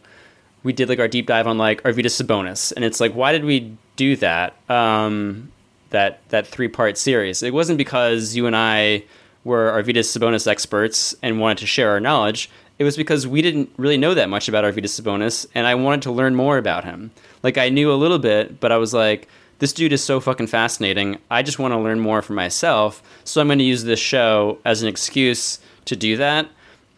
we 0.63 0.73
did 0.73 0.89
like 0.89 0.99
our 0.99 1.07
deep 1.07 1.27
dive 1.27 1.45
on 1.45 1.57
like 1.57 1.83
Arvydas 1.83 2.21
Sabonis, 2.21 2.71
and 2.73 2.83
it's 2.83 2.99
like, 2.99 3.13
why 3.13 3.31
did 3.31 3.45
we 3.45 3.77
do 3.95 4.15
that? 4.17 4.55
Um, 4.69 5.51
that 5.93 6.19
that 6.29 6.45
three 6.45 6.67
part 6.67 6.97
series. 6.97 7.41
It 7.41 7.53
wasn't 7.53 7.77
because 7.77 8.35
you 8.35 8.45
and 8.45 8.55
I 8.55 9.03
were 9.45 9.71
Arvydas 9.71 10.15
Sabonis 10.15 10.45
experts 10.47 11.15
and 11.21 11.39
wanted 11.39 11.59
to 11.59 11.65
share 11.65 11.89
our 11.91 11.99
knowledge. 11.99 12.49
It 12.79 12.83
was 12.83 12.97
because 12.97 13.25
we 13.27 13.41
didn't 13.41 13.69
really 13.77 13.97
know 13.97 14.13
that 14.13 14.29
much 14.29 14.49
about 14.49 14.63
Arvydas 14.65 14.99
Sabonis, 14.99 15.45
and 15.55 15.65
I 15.67 15.75
wanted 15.75 16.01
to 16.03 16.11
learn 16.11 16.35
more 16.35 16.57
about 16.57 16.83
him. 16.83 17.11
Like 17.43 17.57
I 17.57 17.69
knew 17.69 17.91
a 17.91 17.95
little 17.95 18.19
bit, 18.19 18.59
but 18.59 18.71
I 18.71 18.77
was 18.77 18.93
like, 18.93 19.27
this 19.59 19.71
dude 19.73 19.93
is 19.93 20.03
so 20.03 20.19
fucking 20.19 20.47
fascinating. 20.47 21.17
I 21.31 21.43
just 21.43 21.59
want 21.59 21.73
to 21.73 21.77
learn 21.79 21.99
more 21.99 22.21
for 22.21 22.33
myself. 22.33 23.01
So 23.23 23.39
I'm 23.41 23.47
going 23.47 23.59
to 23.59 23.65
use 23.65 23.83
this 23.83 23.99
show 23.99 24.57
as 24.65 24.81
an 24.81 24.87
excuse 24.89 25.59
to 25.85 25.95
do 25.95 26.17
that. 26.17 26.47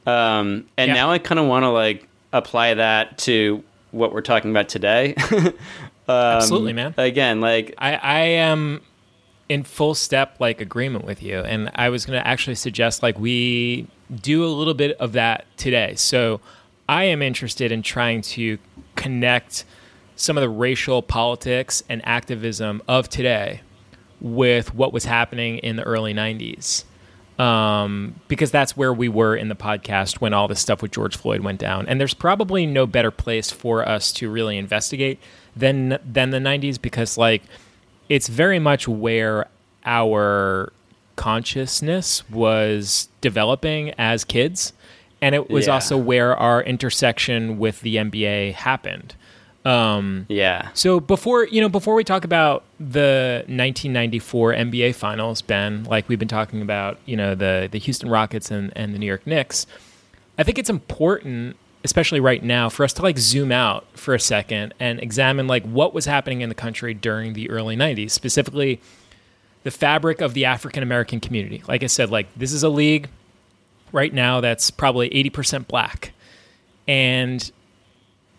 Um, 0.08 0.66
and 0.78 0.90
Yeah. 0.90 0.94
now 0.94 1.12
I 1.12 1.18
kind 1.20 1.40
of 1.40 1.48
want 1.48 1.64
to 1.64 1.70
like 1.70 2.08
apply 2.32 2.76
that 2.76 3.18
to 3.20 3.64
what 3.92 4.14
we're 4.14 4.22
talking 4.22 4.52
about 4.52 4.70
today. 4.70 5.16
Absolutely, 6.08 6.74
man. 6.74 6.94
Again, 6.98 7.42
like 7.42 7.74
I, 7.78 7.96
I 7.96 8.20
am 8.20 8.82
in 9.50 9.64
full 9.64 9.94
step 9.94 10.38
like 10.40 10.60
agreement 10.60 11.06
with 11.06 11.22
you 11.22 11.40
and 11.40 11.70
i 11.76 11.90
was 11.90 12.06
going 12.06 12.20
to 12.20 12.28
actually 12.28 12.56
suggest 12.56 13.04
like 13.04 13.20
we 13.20 13.86
do 14.22 14.44
a 14.44 14.48
little 14.48 14.74
bit 14.74 14.98
of 14.98 15.14
that 15.14 15.46
today 15.58 15.94
so 15.96 16.42
i 16.90 17.04
am 17.04 17.22
interested 17.22 17.72
in 17.72 17.82
trying 17.82 18.22
to 18.22 18.58
connect 18.96 19.64
some 20.16 20.38
of 20.38 20.42
the 20.42 20.50
racial 20.50 21.02
politics 21.02 21.84
and 21.90 22.02
activism 22.08 22.82
of 22.88 23.08
today 23.08 23.62
with 24.20 24.74
what 24.74 24.92
was 24.92 25.06
happening 25.06 25.60
in 25.60 25.76
the 25.76 25.84
early 25.84 26.14
90s 26.14 26.84
um, 27.38 28.16
because 28.30 28.50
that's 28.50 28.78
where 28.78 28.94
we 28.94 29.10
were 29.10 29.36
in 29.36 29.50
the 29.50 29.56
podcast 29.56 30.22
when 30.22 30.34
all 30.34 30.48
this 30.48 30.62
stuff 30.62 30.82
with 30.82 30.92
George 30.92 31.18
Floyd 31.18 31.42
went 31.42 31.60
down. 31.60 31.86
And 31.86 32.00
there's 32.00 32.14
probably 32.14 32.66
no 32.66 32.88
better 32.88 33.12
place 33.12 33.52
for 33.52 33.86
us 33.86 34.14
to 34.14 34.30
really 34.30 34.58
investigate 34.58 35.20
than 35.56 35.98
than 36.06 36.30
the 36.32 36.40
90s 36.40 36.82
because 36.82 37.18
like 37.18 37.44
it's 38.10 38.28
very 38.28 38.60
much 38.60 38.88
where 38.88 39.48
our 39.86 40.72
consciousness 41.16 42.28
was 42.30 43.10
developing 43.22 43.92
as 43.98 44.24
kids 44.24 44.74
and 45.22 45.34
it 45.34 45.50
was 45.50 45.68
Yeah. 45.68 45.74
also 45.74 45.98
where 45.98 46.36
our 46.36 46.62
intersection 46.62 47.58
with 47.58 47.82
the 47.82 47.96
NBA 47.98 48.54
happened. 48.54 49.16
Um, 49.64 50.26
yeah. 50.30 50.70
So 50.76 51.00
before 51.00 51.46
you 51.46 51.60
know, 51.62 51.70
before 51.70 51.96
we 51.96 52.04
talk 52.04 52.24
about 52.24 52.64
the 52.80 53.44
1994 53.48 54.54
NBA 54.54 54.94
Finals, 54.94 55.42
Ben, 55.42 55.84
like 55.86 56.08
we've 56.08 56.20
been 56.20 56.28
talking 56.28 56.62
about, 56.62 57.00
you 57.06 57.16
know, 57.18 57.34
the 57.34 57.68
the 57.72 57.80
Houston 57.80 58.10
Rockets 58.10 58.52
and, 58.52 58.72
and 58.76 58.94
the 58.94 59.00
New 59.00 59.08
York 59.08 59.26
Knicks, 59.26 59.66
I 60.38 60.44
think 60.44 60.60
it's 60.60 60.70
important, 60.70 61.56
especially 61.86 62.20
right 62.20 62.44
now, 62.44 62.68
for 62.68 62.84
us 62.84 62.92
to 62.94 63.02
like 63.02 63.18
zoom 63.18 63.52
out 63.52 63.86
for 63.94 64.14
a 64.14 64.20
second 64.20 64.74
and 64.80 65.00
examine 65.00 65.48
like 65.48 65.64
what 65.64 65.94
was 65.94 66.06
happening 66.06 66.42
in 66.42 66.50
the 66.50 66.56
country 66.56 66.94
during 66.94 67.34
the 67.34 67.50
early 67.50 67.78
90s, 67.78 68.12
specifically 68.12 68.82
the 69.64 69.72
fabric 69.72 70.20
of 70.20 70.34
the 70.34 70.46
African 70.46 70.84
American 70.84 71.20
community. 71.20 71.64
Like 71.68 71.84
I 71.84 71.88
said, 71.88 72.10
like 72.10 72.28
this 72.36 72.52
is 72.52 72.64
a 72.64 72.70
league 72.70 73.08
right 73.92 74.14
now 74.14 74.42
that's 74.42 74.72
probably 74.72 75.10
80% 75.12 75.68
black. 75.68 76.12
And 76.88 77.50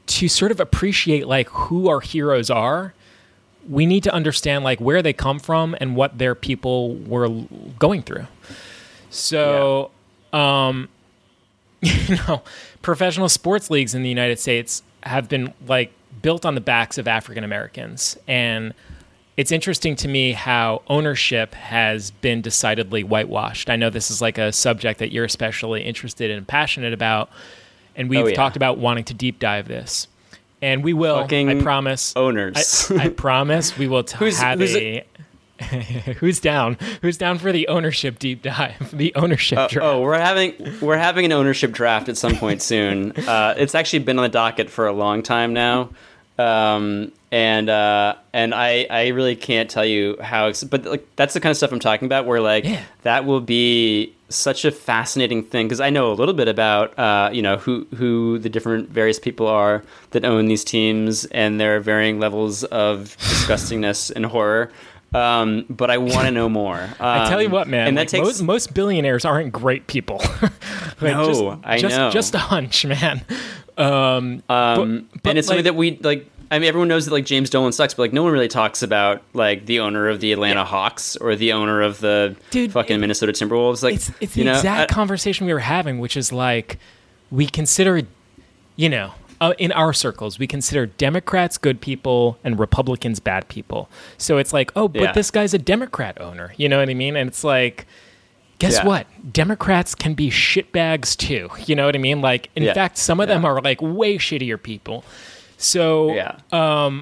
to 0.06 0.28
sort 0.28 0.50
of 0.50 0.60
appreciate 0.60 1.26
like 1.26 1.48
who 1.48 1.88
our 1.88 2.00
heroes 2.00 2.50
are, 2.50 2.94
we 3.68 3.86
need 3.86 4.02
to 4.04 4.12
understand 4.12 4.64
like 4.64 4.80
where 4.80 5.02
they 5.02 5.12
come 5.12 5.38
from 5.38 5.76
and 5.80 5.96
what 5.96 6.18
their 6.18 6.34
people 6.34 6.96
were 6.96 7.28
going 7.78 8.02
through. 8.02 8.26
So, 9.10 9.90
um, 10.32 10.88
you 11.82 12.16
know, 12.28 12.42
professional 12.82 13.28
sports 13.28 13.70
leagues 13.70 13.94
in 13.94 14.02
the 14.02 14.08
United 14.08 14.38
States 14.38 14.82
have 15.02 15.28
been 15.28 15.52
like 15.66 15.92
built 16.22 16.44
on 16.46 16.54
the 16.54 16.60
backs 16.60 16.98
of 16.98 17.06
African 17.06 17.44
Americans. 17.44 18.16
And 18.26 18.72
it's 19.36 19.52
interesting 19.52 19.94
to 19.96 20.08
me 20.08 20.32
how 20.32 20.82
ownership 20.88 21.54
has 21.54 22.10
been 22.10 22.40
decidedly 22.40 23.04
whitewashed. 23.04 23.68
I 23.68 23.76
know 23.76 23.90
this 23.90 24.10
is 24.10 24.22
like 24.22 24.38
a 24.38 24.50
subject 24.52 24.98
that 25.00 25.12
you're 25.12 25.26
especially 25.26 25.82
interested 25.82 26.30
and 26.30 26.46
passionate 26.48 26.92
about. 26.94 27.28
And 27.94 28.08
we've 28.08 28.24
Oh, 28.24 28.26
yeah. 28.28 28.34
talked 28.34 28.56
about 28.56 28.78
wanting 28.78 29.04
to 29.04 29.14
deep 29.14 29.38
dive 29.38 29.68
this. 29.68 30.08
And 30.62 30.82
we 30.82 30.94
will, 30.94 31.20
Fucking 31.20 31.50
I 31.50 31.60
promise. 31.62 32.14
owners. 32.16 32.90
I, 32.90 33.04
I 33.04 33.08
promise 33.10 33.76
we 33.76 33.86
will 33.88 34.04
t- 34.04 34.16
Who's- 34.16 34.40
have 34.40 34.58
who's 34.58 34.74
a. 34.74 35.04
Who's 36.20 36.40
down? 36.40 36.76
Who's 37.02 37.16
down 37.16 37.38
for 37.38 37.50
the 37.52 37.68
ownership 37.68 38.18
deep 38.18 38.42
dive? 38.42 38.90
The 38.96 39.14
ownership 39.14 39.58
Uh, 39.58 39.68
draft. 39.68 39.86
oh, 39.86 40.00
we're 40.00 40.18
having 40.18 40.54
we're 40.80 40.96
having 40.98 41.24
an 41.24 41.32
ownership 41.32 41.72
draft 41.72 42.08
at 42.08 42.16
some 42.16 42.36
point 42.36 42.62
soon. 42.62 43.12
Uh, 43.26 43.54
it's 43.56 43.74
actually 43.74 44.00
been 44.00 44.18
on 44.18 44.22
the 44.22 44.28
docket 44.28 44.70
for 44.70 44.86
a 44.86 44.92
long 44.92 45.22
time 45.22 45.52
now, 45.52 45.90
um, 46.38 47.12
and 47.32 47.68
uh, 47.68 48.14
and 48.32 48.54
I 48.54 48.86
I 48.90 49.08
really 49.08 49.36
can't 49.36 49.68
tell 49.70 49.84
you 49.84 50.16
how. 50.20 50.46
Ex- 50.48 50.64
but 50.64 50.84
like 50.84 51.06
that's 51.16 51.34
the 51.34 51.40
kind 51.40 51.50
of 51.50 51.56
stuff 51.56 51.72
I'm 51.72 51.80
talking 51.80 52.06
about. 52.06 52.26
Where 52.26 52.40
like 52.40 52.64
Yeah. 52.64 52.82
that 53.02 53.24
will 53.24 53.40
be 53.40 54.12
such 54.28 54.64
a 54.64 54.70
fascinating 54.72 55.42
thing 55.44 55.66
because 55.66 55.80
I 55.80 55.88
know 55.90 56.10
a 56.12 56.14
little 56.14 56.34
bit 56.34 56.48
about 56.48 56.96
uh, 56.98 57.30
you 57.32 57.42
know 57.42 57.56
who 57.56 57.86
who 57.96 58.38
the 58.38 58.48
different 58.48 58.88
various 58.90 59.18
people 59.18 59.46
are 59.46 59.82
that 60.10 60.24
own 60.24 60.46
these 60.46 60.64
teams 60.64 61.24
and 61.26 61.58
their 61.60 61.80
varying 61.80 62.20
levels 62.20 62.64
of 62.64 63.16
disgustingness 63.20 64.10
and 64.14 64.26
horror. 64.26 64.70
Um, 65.14 65.64
but 65.70 65.90
I 65.90 65.98
want 65.98 66.26
to 66.26 66.30
know 66.30 66.48
more. 66.48 66.76
Um, 66.80 66.94
I 67.00 67.28
tell 67.28 67.40
you 67.40 67.48
what, 67.48 67.68
man. 67.68 67.88
and 67.88 67.96
that 67.96 68.02
like, 68.02 68.08
takes 68.08 68.24
most, 68.26 68.42
most 68.42 68.74
billionaires 68.74 69.24
aren't 69.24 69.52
great 69.52 69.86
people. 69.86 70.22
Like, 70.98 71.12
No, 71.14 71.26
just, 71.26 71.42
I 71.66 71.78
just, 71.78 71.94
know. 71.96 72.10
Just 72.10 72.34
a 72.34 72.38
hunch, 72.38 72.86
man. 72.86 73.22
Um, 73.76 74.42
Um, 74.48 75.08
but, 75.22 75.28
and 75.30 75.38
it's 75.38 75.46
something 75.46 75.64
that 75.64 75.74
we 75.76 75.98
like. 75.98 76.30
I 76.50 76.58
mean, 76.58 76.68
everyone 76.68 76.88
knows 76.88 77.04
that 77.04 77.12
like 77.12 77.26
James 77.26 77.50
Dolan 77.50 77.72
sucks, 77.72 77.92
but 77.92 78.04
like 78.04 78.12
no 78.14 78.22
one 78.22 78.32
really 78.32 78.48
talks 78.48 78.82
about 78.82 79.20
like 79.34 79.66
the 79.66 79.80
owner 79.80 80.08
of 80.08 80.20
the 80.20 80.32
Atlanta 80.32 80.64
Hawks 80.64 81.14
or 81.16 81.36
the 81.36 81.52
owner 81.52 81.82
of 81.82 82.00
the 82.00 82.34
Dude, 82.50 82.72
fucking 82.72 82.96
it- 82.96 82.98
Minnesota 83.00 83.32
Timberwolves. 83.32 83.82
Like, 83.82 83.96
it's 83.96 84.10
it's 84.20 84.36
you 84.38 84.44
the 84.44 84.50
know, 84.52 84.56
exact 84.56 84.90
I- 84.90 84.94
conversation 84.94 85.46
we 85.46 85.52
were 85.52 85.58
having, 85.58 85.98
which 85.98 86.16
is 86.16 86.32
like 86.32 86.78
we 87.30 87.46
consider, 87.46 88.02
you 88.76 88.88
know, 88.88 89.12
uh, 89.40 89.54
in 89.58 89.72
our 89.72 89.92
circles, 89.92 90.38
we 90.38 90.46
consider 90.46 90.86
Democrats 90.86 91.58
good 91.58 91.80
people 91.80 92.38
and 92.44 92.58
Republicans 92.58 93.20
bad 93.20 93.48
people. 93.48 93.88
So 94.18 94.38
it's 94.38 94.52
like, 94.52 94.72
oh, 94.76 94.88
but 94.88 95.00
Yeah. 95.02 95.12
this 95.12 95.30
guy's 95.30 95.54
a 95.54 95.58
Democrat 95.58 96.20
owner. 96.20 96.52
You 96.56 96.68
know 96.68 96.78
what 96.78 96.88
I 96.88 96.94
mean? 96.94 97.16
And 97.16 97.28
it's 97.28 97.44
like. 97.44 97.86
Guess 98.58 98.76
Yeah. 98.78 98.86
what? 98.86 99.06
Democrats 99.34 99.94
can 99.94 100.14
be 100.14 100.30
shitbags 100.30 101.14
too. 101.14 101.50
You 101.66 101.74
know 101.74 101.84
what 101.84 101.94
I 101.94 101.98
mean? 101.98 102.22
Like, 102.22 102.48
in 102.56 102.62
Yeah. 102.62 102.72
fact, 102.72 102.96
some 102.96 103.20
of 103.20 103.28
them 103.28 103.44
are 103.44 103.60
like 103.60 103.82
way 103.82 104.16
shittier 104.16 104.62
people. 104.62 105.04
So 105.58 106.14
yeah, 106.14 106.36
I, 106.52 106.96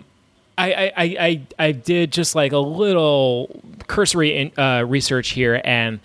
I, 0.59 0.93
I, 0.97 1.05
I 1.21 1.41
I 1.69 1.73
did 1.73 2.13
just 2.13 2.35
like 2.35 2.53
a 2.53 2.59
little 2.59 3.61
cursory 3.87 4.37
in, 4.37 4.53
uh, 4.59 4.85
research 4.87 5.31
here, 5.31 5.61
and 5.65 5.99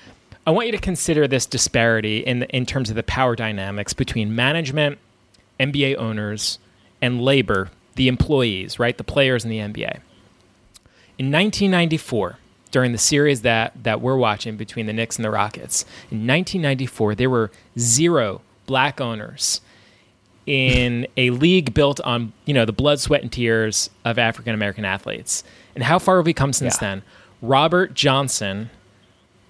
I 0.48 0.52
want 0.52 0.68
you 0.68 0.72
to 0.72 0.78
consider 0.80 1.28
this 1.28 1.46
disparity 1.46 2.20
in 2.20 2.44
in 2.44 2.66
terms 2.66 2.90
of 2.90 2.96
the 2.96 3.04
power 3.04 3.36
dynamics 3.36 3.94
between 3.94 4.36
management, 4.36 4.98
NBA 5.60 5.96
owners, 5.98 6.60
and 7.02 7.22
labor, 7.22 7.70
the 7.96 8.08
employees, 8.08 8.80
right, 8.80 8.98
the 8.98 9.04
players 9.04 9.44
in 9.44 9.50
the 9.50 9.58
NBA. 9.58 10.00
In 11.18 11.32
1994, 11.32 12.38
during 12.72 12.92
the 12.92 12.98
series 12.98 13.42
that 13.42 13.74
that 13.84 14.00
we're 14.00 14.16
watching 14.16 14.56
between 14.56 14.86
the 14.86 14.94
Knicks 14.94 15.16
and 15.18 15.26
the 15.26 15.32
Rockets, 15.32 15.84
in 16.12 16.20
1994 16.28 17.16
there 17.16 17.30
were 17.30 17.52
zero 17.78 18.42
black 18.68 19.02
owners 19.02 19.62
in 20.46 21.06
a 21.18 21.30
league 21.32 21.74
built 21.74 22.00
on 22.02 22.32
you 22.46 22.54
know 22.54 22.66
the 22.66 22.72
blood, 22.74 23.00
sweat, 23.00 23.22
and 23.22 23.32
tears 23.32 23.90
of 24.06 24.18
African 24.18 24.54
American 24.54 24.86
athletes. 24.86 25.44
And 25.76 25.84
how 25.84 26.00
far 26.00 26.18
have 26.18 26.26
we 26.26 26.34
come 26.34 26.54
since 26.54 26.76
Yeah. 26.76 26.80
then? 26.90 27.02
Robert 27.42 27.94
Johnson 27.94 28.70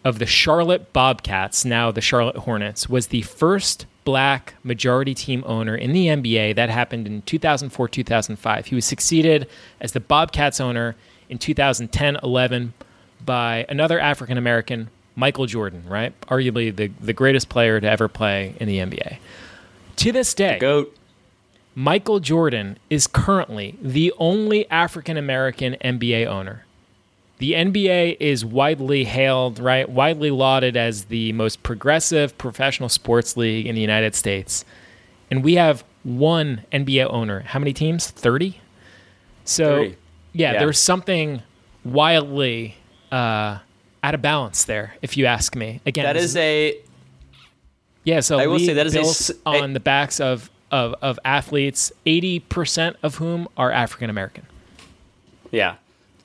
of 0.05 0.19
the 0.19 0.25
Charlotte 0.25 0.93
Bobcats, 0.93 1.65
now 1.65 1.91
the 1.91 2.01
Charlotte 2.01 2.37
Hornets, 2.37 2.87
was 2.89 3.07
the 3.07 3.21
first 3.23 3.85
black 4.09 4.55
majority 4.63 5.13
team 5.13 5.43
owner 5.45 5.75
in 5.75 5.91
the 5.91 6.07
NBA. 6.07 6.55
That 6.55 6.71
happened 6.71 7.05
in 7.05 7.21
2004 7.21 7.87
2005. 7.87 8.65
He 8.65 8.73
was 8.73 8.83
succeeded 8.83 9.47
as 9.79 9.91
the 9.91 9.99
Bobcats 9.99 10.59
owner 10.59 10.95
in 11.29 11.37
2010 11.37 12.17
11 12.23 12.73
by 13.23 13.67
another 13.69 13.99
African 13.99 14.35
American, 14.39 14.89
Michael 15.15 15.45
Jordan, 15.45 15.83
right? 15.87 16.19
Arguably 16.21 16.75
the, 16.75 16.87
the 16.99 17.13
greatest 17.13 17.49
player 17.49 17.79
to 17.79 17.87
ever 17.87 18.07
play 18.07 18.55
in 18.59 18.67
the 18.67 18.79
NBA. 18.79 19.19
To 19.97 20.11
this 20.11 20.33
day, 20.33 20.57
goat. 20.57 20.97
Michael 21.75 22.19
Jordan 22.19 22.79
is 22.89 23.05
currently 23.05 23.77
the 23.79 24.11
only 24.17 24.67
African 24.71 25.17
American 25.17 25.75
NBA 25.83 26.25
owner. 26.25 26.65
The 27.39 27.53
NBA 27.53 28.17
is 28.19 28.43
widely 28.45 29.05
hailed, 29.05 29.59
right, 29.59 29.89
widely 29.89 30.29
lauded 30.29 30.75
as 30.77 31.05
the 31.05 31.31
most 31.33 31.63
progressive 31.63 32.37
professional 32.37 32.89
sports 32.89 33.35
league 33.37 33.65
in 33.65 33.75
the 33.75 33.81
United 33.81 34.13
States. 34.13 34.65
And 35.31 35.43
we 35.43 35.55
have 35.55 35.83
one 36.03 36.65
NBA 36.71 37.07
owner. 37.09 37.39
How 37.41 37.59
many 37.59 37.73
teams? 37.73 38.09
30? 38.09 38.59
So, 39.45 39.65
30. 39.65 39.95
Yeah, 40.33 40.53
Yeah. 40.53 40.59
there's 40.59 40.79
something 40.79 41.41
wildly 41.85 42.75
uh, 43.11 43.59
out 44.03 44.13
of 44.13 44.21
balance 44.21 44.65
there, 44.65 44.95
if 45.01 45.15
you 45.17 45.25
ask 45.25 45.55
me. 45.55 45.79
Again, 45.85 46.03
that 46.03 46.17
is 46.17 46.35
a 46.35 46.77
yeah, 48.03 48.21
so 48.21 48.39
I 48.39 48.47
will 48.47 48.59
say 48.59 48.73
that 48.73 48.87
is 48.87 49.29
a 49.29 49.49
on 49.49 49.73
the 49.73 49.79
backs 49.79 50.19
of, 50.19 50.49
of, 50.71 50.95
of 51.01 51.19
athletes, 51.25 51.91
eighty 52.05 52.39
percent 52.39 52.95
of 53.03 53.15
whom 53.15 53.47
are 53.57 53.71
African 53.71 54.09
American. 54.09 54.45
Yeah. 55.51 55.75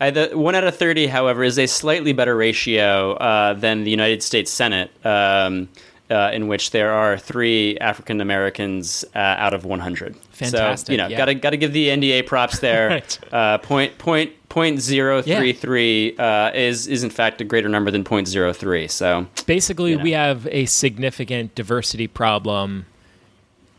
I, 0.01 0.11
the 0.11 0.31
one 0.35 0.55
out 0.55 0.65
of 0.65 0.77
thirty, 0.77 1.07
however, 1.07 1.45
is 1.45 1.59
a 1.59 1.67
slightly 1.67 2.13
better 2.13 2.37
ratio 2.37 3.13
uh, 3.15 3.55
than 3.55 3.85
the 3.85 3.91
United 3.91 4.23
States 4.23 4.51
Senate, 4.51 4.91
um, 5.07 5.69
uh, 6.11 6.31
in 6.35 6.49
which 6.49 6.71
there 6.73 6.93
are 6.93 7.17
three 7.17 7.79
African 7.79 8.21
Americans 8.21 9.05
uh, 9.15 9.19
out 9.19 9.55
of 9.55 9.65
one 9.65 9.81
hundred. 9.81 10.17
Fantastic, 10.33 10.87
So 10.87 10.93
you 10.93 10.99
know, 10.99 11.07
yeah. 11.07 11.17
gotta 11.17 11.35
gotta 11.35 11.57
give 11.57 11.73
the 11.73 11.89
NBA 11.89 12.27
props 12.27 12.59
there. 12.69 12.89
Right. 12.89 13.19
uh, 13.33 13.59
point 13.59 13.97
point 13.99 14.33
point 14.49 14.81
zero 14.81 15.23
three 15.23 15.53
three 15.53 16.17
uh, 16.19 16.51
is 16.53 16.87
is 16.87 17.03
in 17.05 17.11
fact 17.11 17.41
a 17.41 17.45
greater 17.45 17.69
number 17.69 17.91
than 17.91 18.03
point 18.05 18.27
zero 18.29 18.53
three. 18.53 18.89
So 18.89 19.27
Basically, 19.47 19.93
You 19.93 19.97
know. 19.99 20.03
we 20.03 20.13
have 20.13 20.47
a 20.49 20.67
significant 20.67 21.55
diversity 21.55 22.07
problem. 22.09 22.87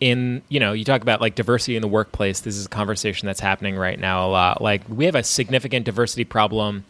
In 0.06 0.44
you 0.50 0.60
know, 0.60 0.74
you 0.74 0.86
talk 0.86 1.02
about 1.02 1.20
like 1.20 1.34
diversity 1.34 1.76
in 1.76 1.82
the 1.82 1.88
workplace. 1.88 2.42
This 2.42 2.58
is 2.58 2.68
a 2.68 2.70
conversation 2.70 3.26
that's 3.26 3.40
happening 3.40 3.76
right 3.76 4.00
now 4.00 4.28
a 4.28 4.30
lot. 4.30 4.62
Like 4.62 4.84
we 4.88 5.06
have 5.06 5.16
a 5.16 5.24
significant 5.24 5.84
diversity 5.86 6.26
problem 6.26 6.86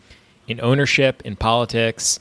in 0.49 0.59
ownership, 0.59 1.21
in 1.23 1.37
politics, 1.37 2.19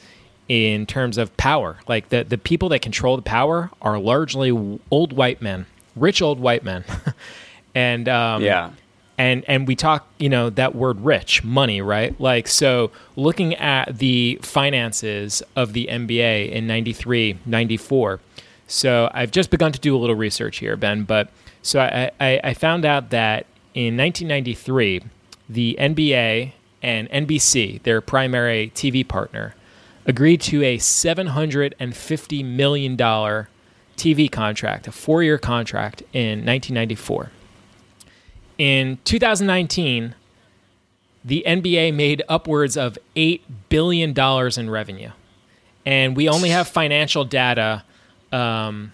in 0.48 0.86
terms 0.86 1.18
of 1.18 1.36
power. 1.36 1.78
Like 1.88 2.10
the 2.10 2.22
the 2.22 2.38
people 2.38 2.68
that 2.68 2.80
control 2.80 3.16
the 3.16 3.22
power 3.22 3.70
are 3.82 3.98
largely 3.98 4.50
old 4.90 5.12
white 5.12 5.42
men, 5.42 5.66
rich 5.96 6.22
old 6.22 6.38
white 6.38 6.62
men, 6.62 6.84
and 7.74 8.08
um, 8.08 8.42
yeah. 8.42 8.70
and 9.18 9.44
and 9.48 9.66
we 9.66 9.74
talk 9.74 10.06
you 10.18 10.28
know 10.28 10.50
that 10.50 10.74
word 10.74 11.00
rich 11.00 11.42
money 11.42 11.80
right 11.80 12.18
like 12.20 12.46
so 12.46 12.90
looking 13.16 13.54
at 13.56 13.98
the 13.98 14.38
finances 14.42 15.42
of 15.56 15.72
the 15.72 15.88
nba 15.90 16.50
in 16.50 16.66
93 16.66 17.38
94 17.46 18.20
so 18.66 19.10
i've 19.12 19.30
just 19.30 19.50
begun 19.50 19.72
to 19.72 19.80
do 19.80 19.96
a 19.96 19.98
little 19.98 20.16
research 20.16 20.58
here 20.58 20.76
ben 20.76 21.04
but 21.04 21.28
so 21.62 21.80
i 21.80 22.10
i, 22.20 22.40
I 22.42 22.54
found 22.54 22.84
out 22.84 23.10
that 23.10 23.46
in 23.74 23.96
1993 23.96 25.02
the 25.48 25.76
nba 25.80 26.52
and 26.82 27.08
nbc 27.10 27.82
their 27.82 28.00
primary 28.00 28.70
tv 28.74 29.06
partner 29.06 29.54
agreed 30.06 30.40
to 30.42 30.62
a 30.62 30.78
750 30.78 32.42
million 32.42 32.96
dollar 32.96 33.48
tv 33.96 34.30
contract 34.30 34.86
a 34.86 34.92
four-year 34.92 35.38
contract 35.38 36.02
in 36.12 36.44
1994 36.44 37.30
in 38.58 38.98
2019, 39.04 40.14
the 41.24 41.44
NBA 41.46 41.94
made 41.94 42.22
upwards 42.28 42.76
of 42.76 42.98
$8 43.16 43.40
billion 43.68 44.14
in 44.58 44.70
revenue. 44.70 45.10
And 45.86 46.16
we 46.16 46.28
only 46.28 46.50
have 46.50 46.68
financial 46.68 47.24
data. 47.24 47.84
Um, 48.34 48.92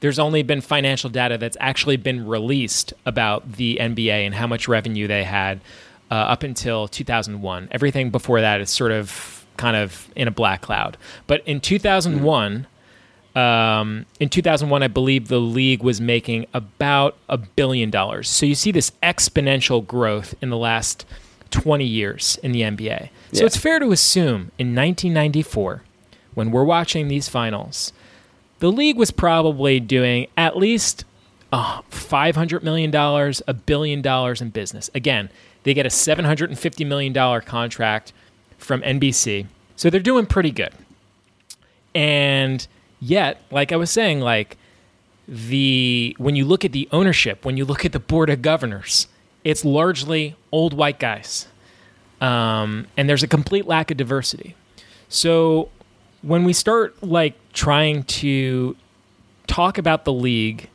there's 0.00 0.18
only 0.18 0.42
been 0.42 0.60
financial 0.60 1.10
data 1.10 1.38
that's 1.38 1.56
actually 1.58 1.96
been 1.96 2.26
released 2.26 2.92
about 3.04 3.52
the 3.52 3.78
NBA 3.80 4.24
and 4.26 4.34
how 4.34 4.46
much 4.46 4.68
revenue 4.68 5.06
they 5.08 5.24
had 5.24 5.60
uh, 6.10 6.14
up 6.14 6.42
until 6.42 6.86
2001. 6.86 7.68
Everything 7.72 8.10
before 8.10 8.40
that 8.40 8.60
is 8.60 8.70
sort 8.70 8.92
of 8.92 9.44
kind 9.56 9.76
of 9.76 10.08
in 10.14 10.28
a 10.28 10.30
black 10.30 10.60
cloud. 10.60 10.96
But 11.26 11.42
in 11.46 11.60
2001, 11.60 12.66
um, 13.34 14.06
in 14.20 14.28
2001, 14.28 14.82
I 14.82 14.88
believe 14.88 15.28
the 15.28 15.40
league 15.40 15.82
was 15.82 16.00
making 16.00 16.46
about 16.54 17.16
a 17.28 17.38
billion 17.38 17.90
dollars. 17.90 18.28
So 18.28 18.46
you 18.46 18.54
see 18.54 18.70
this 18.70 18.92
exponential 19.02 19.84
growth 19.86 20.34
in 20.42 20.50
the 20.50 20.56
last 20.58 21.06
20 21.50 21.84
years 21.84 22.38
in 22.42 22.52
the 22.52 22.60
NBA. 22.62 23.08
So 23.32 23.40
Yeah. 23.40 23.46
it's 23.46 23.56
fair 23.56 23.78
to 23.78 23.92
assume 23.92 24.52
in 24.58 24.74
1994, 24.74 25.82
when 26.34 26.50
we're 26.50 26.64
watching 26.64 27.08
these 27.08 27.28
finals, 27.30 27.92
the 28.58 28.70
league 28.72 28.96
was 28.96 29.10
probably 29.10 29.80
doing 29.80 30.28
at 30.36 30.56
least 30.56 31.04
uh, 31.52 31.82
$500 31.90 32.62
million, 32.62 32.94
a 33.46 33.54
billion 33.54 34.02
dollars 34.02 34.40
in 34.42 34.50
business. 34.50 34.90
Again, 34.94 35.30
they 35.64 35.74
get 35.74 35.86
a 35.86 35.90
$750 35.90 36.86
million 36.86 37.40
contract 37.42 38.12
from 38.58 38.82
NBC. 38.82 39.46
So 39.76 39.90
they're 39.90 40.00
doing 40.00 40.26
pretty 40.26 40.50
good. 40.50 40.72
And 41.94 42.66
yet, 43.00 43.42
like 43.50 43.72
I 43.72 43.76
was 43.76 43.90
saying, 43.90 44.20
like 44.20 44.56
the 45.28 46.14
when 46.18 46.36
you 46.36 46.44
look 46.44 46.64
at 46.64 46.72
the 46.72 46.88
ownership, 46.92 47.44
when 47.44 47.56
you 47.56 47.64
look 47.64 47.84
at 47.84 47.92
the 47.92 47.98
board 48.00 48.30
of 48.30 48.42
governors, 48.42 49.08
it's 49.44 49.64
largely 49.64 50.36
old 50.52 50.74
white 50.74 50.98
guys. 50.98 51.46
um, 52.20 52.86
and 52.96 53.08
there's 53.08 53.22
a 53.22 53.28
complete 53.28 53.66
lack 53.66 53.90
of 53.90 53.96
diversity. 53.96 54.56
So 55.08 55.70
when 56.26 56.42
we 56.42 56.52
start 56.52 57.00
like 57.04 57.34
trying 57.52 58.02
to 58.02 58.74
talk 59.46 59.78
about 59.78 60.04
the 60.04 60.12
league 60.12 60.68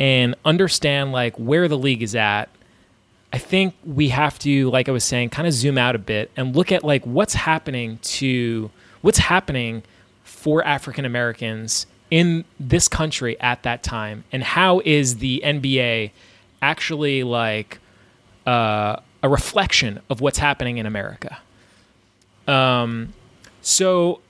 and 0.00 0.34
understand 0.44 1.12
like 1.12 1.36
where 1.38 1.68
the 1.68 1.78
league 1.78 2.02
is 2.02 2.16
at, 2.16 2.48
I 3.32 3.38
think 3.38 3.74
we 3.84 4.08
have 4.08 4.40
to, 4.40 4.68
like 4.70 4.88
I 4.88 4.92
was 4.92 5.04
saying, 5.04 5.30
kind 5.30 5.46
of 5.46 5.54
zoom 5.54 5.78
out 5.78 5.94
a 5.94 6.00
bit 6.00 6.32
and 6.36 6.56
look 6.56 6.72
at 6.72 6.82
like 6.82 7.04
what's 7.04 7.34
happening 7.34 7.98
to 8.02 8.72
what's 9.02 9.18
happening 9.18 9.84
for 10.24 10.64
African 10.64 11.04
Americans 11.04 11.86
in 12.10 12.44
this 12.58 12.88
country 12.88 13.40
at 13.40 13.62
that 13.62 13.84
time, 13.84 14.24
and 14.32 14.42
how 14.42 14.80
is 14.84 15.18
the 15.18 15.40
NBA 15.44 16.10
actually 16.60 17.22
like 17.22 17.78
uh, 18.46 18.96
a 19.22 19.28
reflection 19.28 20.00
of 20.10 20.20
what's 20.20 20.38
happening 20.38 20.78
in 20.78 20.86
America. 20.86 21.38
Um, 22.48 23.14
so 23.62 24.20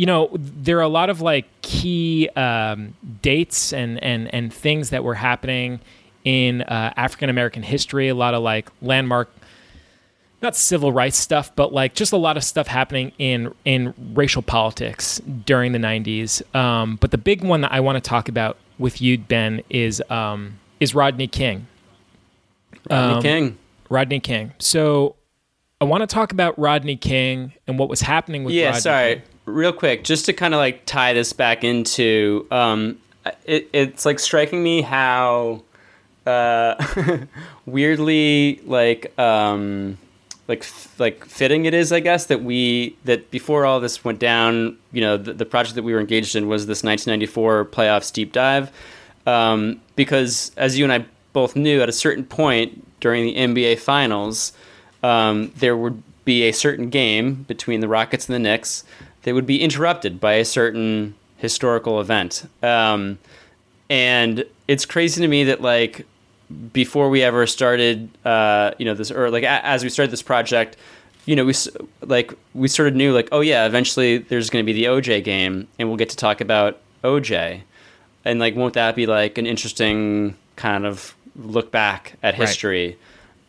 you 0.00 0.06
know 0.06 0.30
there 0.34 0.78
are 0.78 0.82
a 0.82 0.88
lot 0.88 1.10
of 1.10 1.20
like 1.20 1.44
key 1.60 2.26
um, 2.30 2.94
dates 3.20 3.70
and 3.74 4.02
and 4.02 4.32
and 4.34 4.50
things 4.52 4.88
that 4.90 5.04
were 5.04 5.14
happening 5.14 5.78
in 6.24 6.62
uh, 6.62 6.94
African 6.96 7.28
American 7.28 7.62
history. 7.62 8.08
A 8.08 8.14
lot 8.14 8.32
of 8.32 8.42
like 8.42 8.70
landmark, 8.80 9.28
not 10.40 10.56
civil 10.56 10.90
rights 10.90 11.18
stuff, 11.18 11.54
but 11.54 11.74
like 11.74 11.94
just 11.94 12.12
a 12.12 12.16
lot 12.16 12.38
of 12.38 12.44
stuff 12.44 12.66
happening 12.66 13.12
in 13.18 13.54
in 13.66 13.92
racial 14.14 14.40
politics 14.40 15.20
during 15.44 15.72
the 15.72 15.78
'90s. 15.78 16.42
Um, 16.56 16.96
but 16.96 17.10
the 17.10 17.18
big 17.18 17.44
one 17.44 17.60
that 17.60 17.72
I 17.72 17.80
want 17.80 18.02
to 18.02 18.08
talk 18.08 18.30
about 18.30 18.56
with 18.78 19.02
you, 19.02 19.18
Ben, 19.18 19.60
is 19.68 20.02
um, 20.08 20.58
is 20.80 20.94
Rodney 20.94 21.26
King. 21.26 21.66
Rodney 22.88 23.14
Um, 23.16 23.22
King. 23.22 23.58
Rodney 23.90 24.20
King. 24.20 24.52
So 24.58 25.16
I 25.78 25.84
want 25.84 26.00
to 26.02 26.06
talk 26.06 26.32
about 26.32 26.58
Rodney 26.58 26.96
King 26.96 27.52
and 27.66 27.78
what 27.78 27.90
was 27.90 28.00
happening 28.00 28.44
with 28.44 28.54
Yeah, 28.54 28.66
Rodney 28.68 28.80
sorry. 28.80 29.14
King. 29.16 29.24
Real 29.46 29.72
quick, 29.72 30.04
just 30.04 30.26
to 30.26 30.32
kind 30.32 30.54
of 30.54 30.58
like 30.58 30.86
tie 30.86 31.12
this 31.12 31.32
back 31.32 31.64
into, 31.64 32.46
um, 32.50 32.98
it, 33.44 33.68
it's 33.72 34.04
like 34.04 34.18
striking 34.18 34.62
me 34.62 34.82
how 34.82 35.62
uh, 36.26 36.74
weirdly 37.66 38.60
like 38.64 39.18
um, 39.18 39.98
like 40.48 40.66
like 40.98 41.24
fitting 41.24 41.64
it 41.64 41.74
is, 41.74 41.92
I 41.92 42.00
guess, 42.00 42.26
that 42.26 42.42
we 42.42 42.96
that 43.04 43.30
before 43.30 43.64
all 43.66 43.80
this 43.80 44.04
went 44.04 44.18
down, 44.18 44.76
you 44.92 45.00
know, 45.00 45.16
the, 45.16 45.32
the 45.32 45.46
project 45.46 45.74
that 45.76 45.82
we 45.82 45.92
were 45.92 46.00
engaged 46.00 46.36
in 46.36 46.48
was 46.48 46.66
this 46.66 46.82
1994 46.82 47.66
playoffs 47.66 48.12
deep 48.12 48.32
dive, 48.32 48.70
um, 49.26 49.80
because 49.96 50.52
as 50.56 50.78
you 50.78 50.84
and 50.84 50.92
I 50.92 51.06
both 51.32 51.56
knew, 51.56 51.80
at 51.80 51.88
a 51.88 51.92
certain 51.92 52.24
point 52.24 53.00
during 53.00 53.24
the 53.24 53.36
NBA 53.36 53.78
Finals, 53.78 54.52
um, 55.02 55.52
there 55.56 55.76
would 55.76 56.02
be 56.24 56.42
a 56.42 56.52
certain 56.52 56.90
game 56.90 57.44
between 57.44 57.80
the 57.80 57.88
Rockets 57.88 58.28
and 58.28 58.34
the 58.34 58.40
Knicks 58.40 58.84
that 59.22 59.34
would 59.34 59.46
be 59.46 59.60
interrupted 59.60 60.20
by 60.20 60.34
a 60.34 60.44
certain 60.44 61.14
historical 61.36 62.00
event. 62.00 62.48
Um, 62.62 63.18
and 63.88 64.44
it's 64.68 64.86
crazy 64.86 65.20
to 65.22 65.28
me 65.28 65.44
that 65.44 65.60
like 65.60 66.06
before 66.72 67.08
we 67.10 67.22
ever 67.22 67.46
started, 67.46 68.08
uh, 68.24 68.72
you 68.78 68.84
know, 68.84 68.94
this 68.94 69.10
or 69.10 69.30
like 69.30 69.42
a- 69.42 69.64
as 69.66 69.82
we 69.82 69.88
started 69.90 70.10
this 70.10 70.22
project, 70.22 70.76
you 71.26 71.36
know, 71.36 71.44
we 71.44 71.54
like 72.02 72.32
we 72.54 72.66
sort 72.68 72.88
of 72.88 72.94
knew 72.94 73.12
like, 73.12 73.28
oh 73.32 73.40
yeah, 73.40 73.66
eventually 73.66 74.18
there's 74.18 74.50
going 74.50 74.64
to 74.64 74.66
be 74.66 74.72
the 74.72 74.86
OJ 74.88 75.22
game, 75.22 75.68
and 75.78 75.88
we'll 75.88 75.96
get 75.98 76.08
to 76.10 76.16
talk 76.16 76.40
about 76.40 76.78
OJ, 77.04 77.62
and 78.24 78.40
like, 78.40 78.56
won't 78.56 78.74
that 78.74 78.96
be 78.96 79.06
like 79.06 79.38
an 79.38 79.46
interesting 79.46 80.36
kind 80.56 80.84
of 80.86 81.14
look 81.36 81.70
back 81.70 82.14
at 82.22 82.34
Right. 82.38 82.48
history? 82.48 82.96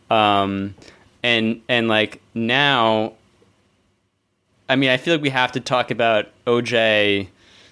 Um, 0.09 0.75
and 1.23 1.61
and 1.69 1.87
like 1.87 2.21
now, 2.33 3.13
I 4.71 4.75
mean, 4.75 4.89
I 4.89 4.97
feel 4.97 5.13
like 5.15 5.21
we 5.21 5.29
have 5.29 5.51
to 5.53 5.59
talk 5.59 5.91
about 5.91 6.27
OJ 6.47 7.27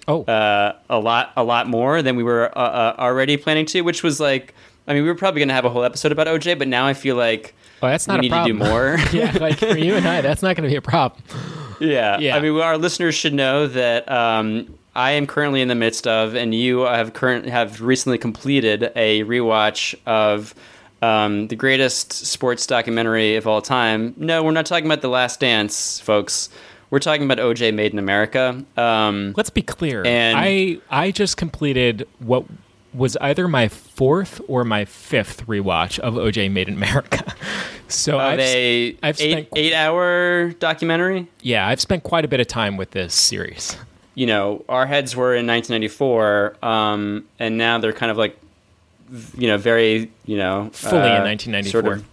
Oh, 0.08 0.24
uh, 0.24 0.76
a 0.88 0.98
lot 0.98 1.32
a 1.36 1.44
lot 1.44 1.68
more 1.68 2.02
than 2.02 2.16
we 2.16 2.24
were 2.24 2.50
uh, 2.58 2.60
uh, 2.60 2.96
already 2.98 3.36
planning 3.36 3.64
to, 3.66 3.82
which 3.82 4.02
was 4.02 4.18
like, 4.18 4.54
I 4.88 4.94
mean, 4.94 5.04
we 5.04 5.08
were 5.08 5.14
probably 5.14 5.38
going 5.38 5.48
to 5.48 5.54
have 5.54 5.64
a 5.64 5.70
whole 5.70 5.84
episode 5.84 6.10
about 6.10 6.26
OJ, 6.26 6.58
but 6.58 6.66
now 6.66 6.86
I 6.86 6.94
feel 6.94 7.14
like 7.14 7.54
oh, 7.80 7.88
that's 7.88 8.08
not 8.08 8.14
we 8.14 8.18
a 8.18 8.22
need 8.22 8.30
problem. 8.30 8.58
to 8.58 8.64
do 8.64 8.70
more. 8.70 8.96
yeah, 9.12 9.36
like 9.40 9.58
for 9.58 9.78
you 9.78 9.94
and 9.94 10.08
I, 10.08 10.20
that's 10.20 10.42
not 10.42 10.56
going 10.56 10.64
to 10.64 10.70
be 10.70 10.76
a 10.76 10.82
problem. 10.82 11.22
yeah. 11.80 12.18
Yeah. 12.18 12.36
I 12.36 12.40
mean, 12.40 12.58
our 12.60 12.76
listeners 12.76 13.14
should 13.14 13.34
know 13.34 13.68
that 13.68 14.10
um, 14.10 14.76
I 14.96 15.12
am 15.12 15.28
currently 15.28 15.60
in 15.62 15.68
the 15.68 15.76
midst 15.76 16.08
of, 16.08 16.34
and 16.34 16.54
you 16.54 16.80
have 16.80 17.12
current 17.12 17.46
have 17.46 17.80
recently 17.80 18.18
completed 18.18 18.90
a 18.96 19.22
rewatch 19.24 19.94
of. 20.06 20.54
Um, 21.02 21.48
the 21.48 21.56
greatest 21.56 22.12
sports 22.12 22.66
documentary 22.66 23.36
of 23.36 23.46
all 23.46 23.62
time. 23.62 24.12
No, 24.18 24.44
we're 24.44 24.50
not 24.50 24.66
talking 24.66 24.84
about 24.84 25.00
The 25.00 25.08
Last 25.08 25.40
Dance, 25.40 25.98
folks. 25.98 26.50
We're 26.90 26.98
talking 26.98 27.22
about 27.24 27.38
OJ 27.38 27.72
Made 27.74 27.92
in 27.92 27.98
America. 27.98 28.64
Um, 28.76 29.32
Let's 29.36 29.50
be 29.50 29.62
clear. 29.62 30.04
And- 30.04 30.36
I 30.38 30.78
I 30.90 31.10
just 31.12 31.36
completed 31.36 32.06
what 32.18 32.44
was 32.92 33.16
either 33.20 33.46
my 33.46 33.68
fourth 33.68 34.40
or 34.48 34.64
my 34.64 34.84
fifth 34.84 35.46
rewatch 35.46 35.98
of 36.00 36.14
OJ 36.14 36.50
Made 36.50 36.68
in 36.68 36.74
America. 36.74 37.24
So 37.88 38.14
of 38.14 38.20
I've, 38.20 38.38
a 38.38 38.96
I've 39.02 39.20
eight, 39.20 39.30
spent 39.32 39.48
eight 39.56 39.74
hour 39.74 40.50
documentary. 40.60 41.26
yeah, 41.42 41.66
I've 41.66 41.80
spent 41.80 42.04
quite 42.04 42.24
a 42.24 42.28
bit 42.28 42.38
of 42.38 42.46
time 42.46 42.76
with 42.76 42.92
this 42.92 43.12
series. 43.12 43.76
you 44.14 44.26
know, 44.26 44.64
our 44.68 44.86
heads 44.86 45.16
were 45.16 45.34
in 45.34 45.44
1994, 45.48 46.64
um, 46.64 47.24
and 47.40 47.58
now 47.58 47.78
they're 47.78 47.92
kind 47.92 48.12
of 48.12 48.16
like, 48.16 48.38
you 49.36 49.48
know, 49.48 49.58
very, 49.58 50.08
you 50.24 50.36
know, 50.36 50.70
Fully 50.72 50.98
in 50.98 51.20
uh, 51.20 51.24
1994. 51.24 51.70
sort 51.82 51.98
of- 51.98 52.04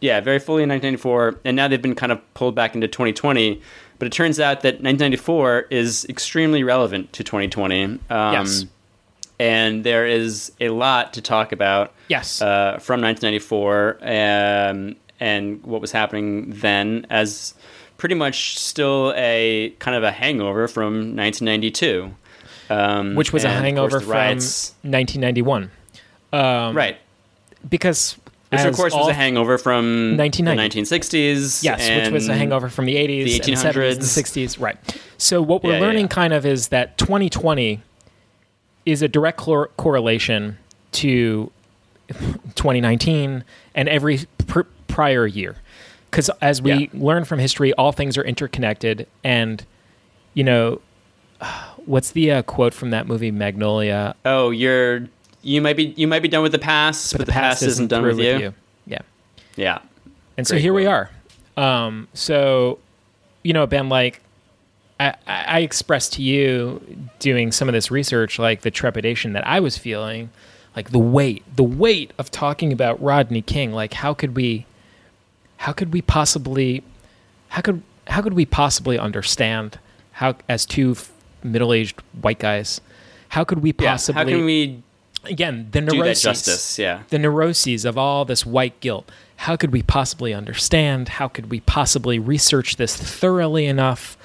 yeah, 0.00 0.20
very 0.22 0.38
fully 0.38 0.62
in 0.62 0.70
1994, 0.70 1.40
and 1.44 1.54
now 1.56 1.68
they've 1.68 1.82
been 1.82 1.94
kind 1.94 2.10
of 2.10 2.20
pulled 2.32 2.54
back 2.54 2.74
into 2.74 2.88
2020. 2.88 3.60
But 3.98 4.06
it 4.06 4.12
turns 4.12 4.38
out 4.40 4.60
that 4.62 4.74
1994 4.82 5.66
is 5.70 6.04
extremely 6.08 6.62
relevant 6.62 7.12
to 7.14 7.24
2020. 7.24 7.84
Um, 7.84 8.00
Yes. 8.10 8.64
And 9.38 9.84
there 9.84 10.06
is 10.06 10.50
a 10.60 10.70
lot 10.70 11.12
to 11.14 11.20
talk 11.20 11.52
about 11.52 11.92
Yes. 12.08 12.40
uh, 12.40 12.78
from 12.80 13.02
1994 13.02 13.98
um, 14.00 14.96
and 15.20 15.62
what 15.62 15.80
was 15.82 15.92
happening 15.92 16.50
then 16.56 17.06
as 17.10 17.52
pretty 17.98 18.14
much 18.14 18.58
still 18.58 19.12
a 19.16 19.74
kind 19.78 19.94
of 19.96 20.02
a 20.04 20.10
hangover 20.12 20.68
from 20.68 21.14
1992. 21.16 22.14
Um, 22.70 23.14
which 23.14 23.32
was 23.32 23.44
a 23.44 23.50
hangover 23.50 24.00
from 24.00 24.10
riots- 24.10 24.74
1991. 24.82 25.70
right. 26.32 26.96
Because 27.68 28.16
Which, 28.50 28.60
of 28.60 28.76
course, 28.76 28.94
was 28.94 29.08
a 29.08 29.12
hangover 29.14 29.58
from 29.58 30.16
1990. 30.16 30.80
the 30.80 30.86
1960s. 30.86 31.62
Yes, 31.64 31.88
which 32.04 32.12
was 32.12 32.28
a 32.28 32.34
hangover 32.34 32.68
from 32.68 32.84
the 32.86 32.94
80s, 32.94 33.24
the 33.24 33.34
and 33.34 33.42
the 33.44 33.52
70s, 33.52 33.64
and 33.92 34.00
1800s. 34.00 34.14
the 34.14 34.40
60s. 34.40 34.60
Right. 34.60 35.00
So 35.18 35.42
what 35.42 35.64
we're 35.64 35.74
yeah, 35.74 35.80
learning 35.80 36.04
yeah. 36.04 36.08
kind 36.08 36.32
of 36.32 36.46
is 36.46 36.68
that 36.68 36.96
2020 36.98 37.82
is 38.84 39.02
a 39.02 39.08
direct 39.08 39.38
cor- 39.38 39.68
correlation 39.76 40.58
to 40.92 41.50
2019 42.54 43.44
and 43.74 43.88
every 43.88 44.20
pr- 44.46 44.60
prior 44.88 45.26
year. 45.26 45.56
Because 46.10 46.30
as 46.40 46.62
we 46.62 46.72
Yeah. 46.72 46.86
learn 46.94 47.24
from 47.24 47.38
history, 47.38 47.72
all 47.74 47.92
things 47.92 48.16
are 48.16 48.22
interconnected. 48.24 49.06
And, 49.24 49.64
you 50.34 50.44
know, 50.44 50.80
what's 51.84 52.12
the 52.12 52.30
uh, 52.30 52.42
quote 52.42 52.74
from 52.74 52.90
that 52.90 53.06
movie, 53.06 53.30
Magnolia? 53.30 54.14
Oh, 54.24 54.50
you're 54.50 55.08
you 55.46 55.62
might 55.62 55.76
be 55.76 55.94
you 55.96 56.08
might 56.08 56.22
be 56.22 56.28
done 56.28 56.42
with 56.42 56.52
the 56.52 56.58
past, 56.58 57.16
but, 57.16 57.26
the, 57.26 57.32
past, 57.32 57.62
isn't 57.62 57.88
done 57.88 58.02
through 58.02 58.16
with 58.16 58.40
you. 58.42 58.54
Yeah. 58.86 58.98
Yeah. 59.56 59.78
And 60.36 60.46
so 60.46 60.54
Great 60.54 60.62
here 60.62 60.74
we 60.74 60.86
are. 60.86 61.10
Um, 61.56 62.08
so, 62.12 62.78
you 63.42 63.54
know, 63.54 63.66
Ben, 63.66 63.88
like, 63.88 64.20
I, 65.00 65.14
I 65.26 65.60
expressed 65.60 66.12
to 66.14 66.22
you 66.22 66.82
doing 67.18 67.52
some 67.52 67.68
of 67.68 67.72
this 67.72 67.90
research, 67.90 68.38
like 68.38 68.60
the 68.60 68.70
trepidation 68.70 69.32
that 69.32 69.46
I 69.46 69.60
was 69.60 69.78
feeling, 69.78 70.28
like 70.74 70.90
the 70.90 70.98
weight, 70.98 71.42
the 71.56 71.64
weight 71.64 72.12
of 72.18 72.30
talking 72.30 72.72
about 72.72 73.00
Rodney 73.02 73.40
King. 73.40 73.72
Like, 73.72 73.94
how 73.94 74.12
could 74.12 74.36
we, 74.36 74.66
how 75.56 75.72
could 75.72 75.92
we 75.94 76.02
possibly, 76.02 76.82
how 77.48 77.62
could 77.62 77.82
how 78.08 78.20
could 78.20 78.34
we 78.34 78.44
possibly 78.44 78.98
understand 78.98 79.78
how, 80.12 80.36
as 80.48 80.66
two 80.66 80.96
middle-aged 81.42 82.00
white 82.20 82.38
guys, 82.38 82.80
how 83.30 83.44
could 83.44 83.60
we 83.60 83.74
Yeah. 83.78 83.92
possibly 83.92 84.22
How 84.22 84.28
can 84.28 84.44
we 84.44 84.82
again 85.28 85.68
the 85.72 85.80
neuroses 85.80 86.22
justice? 86.22 86.78
Yeah. 86.78 87.02
the 87.10 87.18
neuroses 87.18 87.84
of 87.84 87.96
all 87.98 88.24
this 88.24 88.44
white 88.46 88.78
guilt. 88.80 89.10
How 89.40 89.56
could 89.56 89.70
we 89.72 89.82
possibly 89.82 90.32
understand? 90.32 91.08
How 91.10 91.28
could 91.28 91.50
we 91.50 91.60
possibly 91.60 92.18
research 92.18 92.76
this 92.76 92.96
thoroughly 92.96 93.66
enough? 93.66 94.16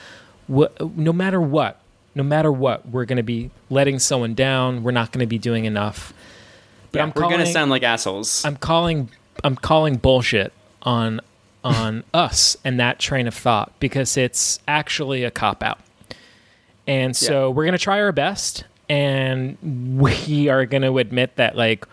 No 0.48 1.14
matter 1.14 1.42
what, 1.42 1.80
no 2.16 2.24
matter 2.24 2.52
what, 2.52 2.88
we're 2.88 3.06
going 3.06 3.18
to 3.18 3.24
be 3.24 3.52
letting 3.70 4.00
someone 4.00 4.34
down. 4.34 4.84
We're 4.84 4.92
not 4.92 5.12
going 5.12 5.20
to 5.22 5.28
be 5.28 5.38
doing 5.38 5.66
enough. 5.66 6.14
But 6.92 7.00
Yeah, 7.00 7.04
I'm 7.04 7.10
we're 7.16 7.22
calling, 7.24 7.38
gonna 7.38 7.46
sound 7.52 7.72
like 7.72 7.84
assholes. 7.84 8.44
I'm 8.46 8.56
calling. 8.58 9.10
I'm 9.44 9.56
calling 9.56 9.96
bullshit 9.98 10.54
on 10.82 11.22
on 11.64 12.04
us 12.14 12.58
and 12.66 12.80
that 12.80 13.00
train 13.00 13.28
of 13.28 13.34
thought 13.34 13.72
because 13.80 14.18
it's 14.18 14.60
actually 14.68 15.24
a 15.24 15.32
cop 15.32 15.62
out. 15.64 15.80
And 16.88 17.16
so 17.16 17.50
we're 17.52 17.64
going 17.64 17.78
to 17.78 17.84
try 17.84 18.02
our 18.02 18.12
best 18.12 18.66
and 18.92 19.58
we 20.02 20.50
are 20.50 20.66
going 20.66 20.84
to 20.84 20.98
admit 20.98 21.38
that 21.38 21.56
like 21.56 21.86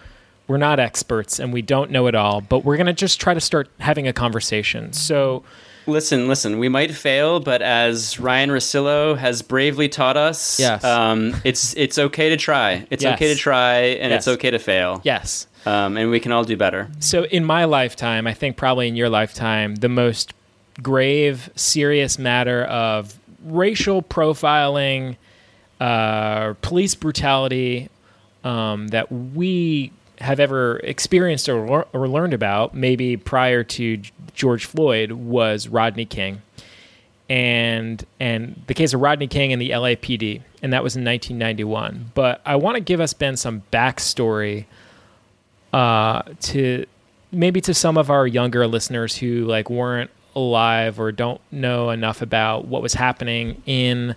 we're 0.49 0.57
not 0.57 0.81
experts 0.81 1.39
and 1.39 1.53
we 1.53 1.63
don't 1.63 1.91
know 1.91 2.07
it 2.09 2.15
all, 2.15 2.41
but 2.41 2.65
we're 2.65 2.77
going 2.77 2.87
to 2.87 2.93
just 2.93 3.21
try 3.21 3.35
to 3.35 3.41
start 3.41 3.69
having 3.79 4.09
a 4.09 4.13
conversation. 4.13 4.93
So, 4.93 5.45
Listen, 5.87 6.29
listen. 6.29 6.59
We 6.59 6.69
might 6.69 6.93
fail, 6.93 7.41
but 7.41 7.63
as 7.63 8.19
Ryan 8.21 8.51
Rosillo 8.51 9.17
has 9.17 9.41
bravely 9.41 9.89
taught 9.89 10.19
us, 10.19 10.61
Yes. 10.61 10.85
um, 10.85 11.35
it's 11.45 11.75
it's 11.79 11.97
okay 11.99 12.29
to 12.29 12.37
try. 12.37 12.87
It's 12.91 13.03
Yes. 13.03 13.15
okay 13.15 13.33
to 13.33 13.39
try, 13.41 13.75
and 14.03 14.13
it's 14.13 14.29
okay 14.29 14.51
to 14.51 14.59
fail. 14.59 15.01
yes. 15.05 15.47
Um, 15.65 15.97
and 15.97 16.11
we 16.11 16.21
can 16.21 16.31
all 16.33 16.45
do 16.45 16.57
better. 16.59 16.89
So, 17.01 17.25
in 17.25 17.45
my 17.45 17.65
lifetime, 17.65 18.27
I 18.27 18.35
think 18.35 18.57
probably 18.59 18.87
in 18.89 18.97
your 18.97 19.09
lifetime, 19.09 19.77
the 19.77 19.89
most 19.89 20.35
grave, 20.83 21.49
serious 21.57 22.19
matter 22.19 22.65
of 22.65 23.19
racial 23.45 24.03
profiling, 24.03 25.17
uh, 25.81 26.55
police 26.61 26.95
brutality 26.95 27.89
um, 28.45 28.89
that 28.89 29.11
we 29.11 29.93
have 30.21 30.41
ever 30.41 30.79
experienced 30.79 31.49
or, 31.49 31.87
or 31.93 32.09
learned 32.09 32.35
about, 32.35 32.75
maybe 32.75 33.17
prior 33.17 33.63
to 33.63 34.03
George 34.35 34.65
Floyd, 34.65 35.13
was 35.13 35.69
Rodney 35.69 36.05
King. 36.05 36.43
And 37.31 38.05
and 38.19 38.63
the 38.69 38.75
case 38.75 38.95
of 38.95 39.03
Rodney 39.03 39.27
King 39.27 39.53
and 39.53 39.61
the 39.61 39.71
LAPD, 39.71 40.41
and 40.63 40.73
that 40.73 40.83
was 40.83 40.97
in 40.97 41.05
1991. 41.05 42.13
But 42.15 42.41
I 42.47 42.57
want 42.57 42.77
to 42.77 42.81
give 42.81 43.01
us 43.01 43.13
Ben 43.13 43.37
some 43.37 43.65
backstory 43.71 44.65
uh, 45.75 46.23
to 46.41 46.87
maybe 47.31 47.61
to 47.61 47.75
some 47.75 47.99
of 47.99 48.11
our 48.11 48.27
younger 48.27 48.67
listeners 48.67 49.17
who 49.17 49.45
like 49.45 49.69
weren't 49.69 50.11
alive 50.35 50.99
or 50.99 51.13
don't 51.13 51.41
know 51.51 51.91
enough 51.91 52.23
about 52.23 52.67
what 52.67 52.81
was 52.81 52.95
happening 52.95 53.61
in 53.67 54.15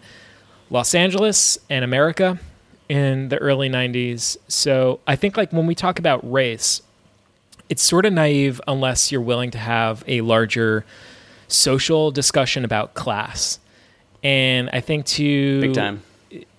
Los 0.71 0.95
Angeles 0.95 1.59
and 1.69 1.83
America 1.83 2.39
in 2.87 3.29
the 3.29 3.37
early 3.37 3.69
90s. 3.69 4.37
So 4.47 5.01
I 5.05 5.15
think 5.17 5.37
like 5.37 5.51
when 5.51 5.67
we 5.67 5.75
talk 5.75 5.99
about 5.99 6.29
race, 6.29 6.81
it's 7.69 7.83
sort 7.83 8.05
of 8.05 8.13
naive 8.13 8.59
unless 8.67 9.11
you're 9.11 9.21
willing 9.21 9.51
to 9.51 9.57
have 9.57 10.03
a 10.07 10.21
larger 10.21 10.85
social 11.49 12.09
discussion 12.09 12.63
about 12.63 12.93
class. 12.93 13.59
And 14.23 14.69
I 14.71 14.79
think 14.79 15.05
to 15.07 15.61
Big 15.61 15.73
time. 15.73 16.03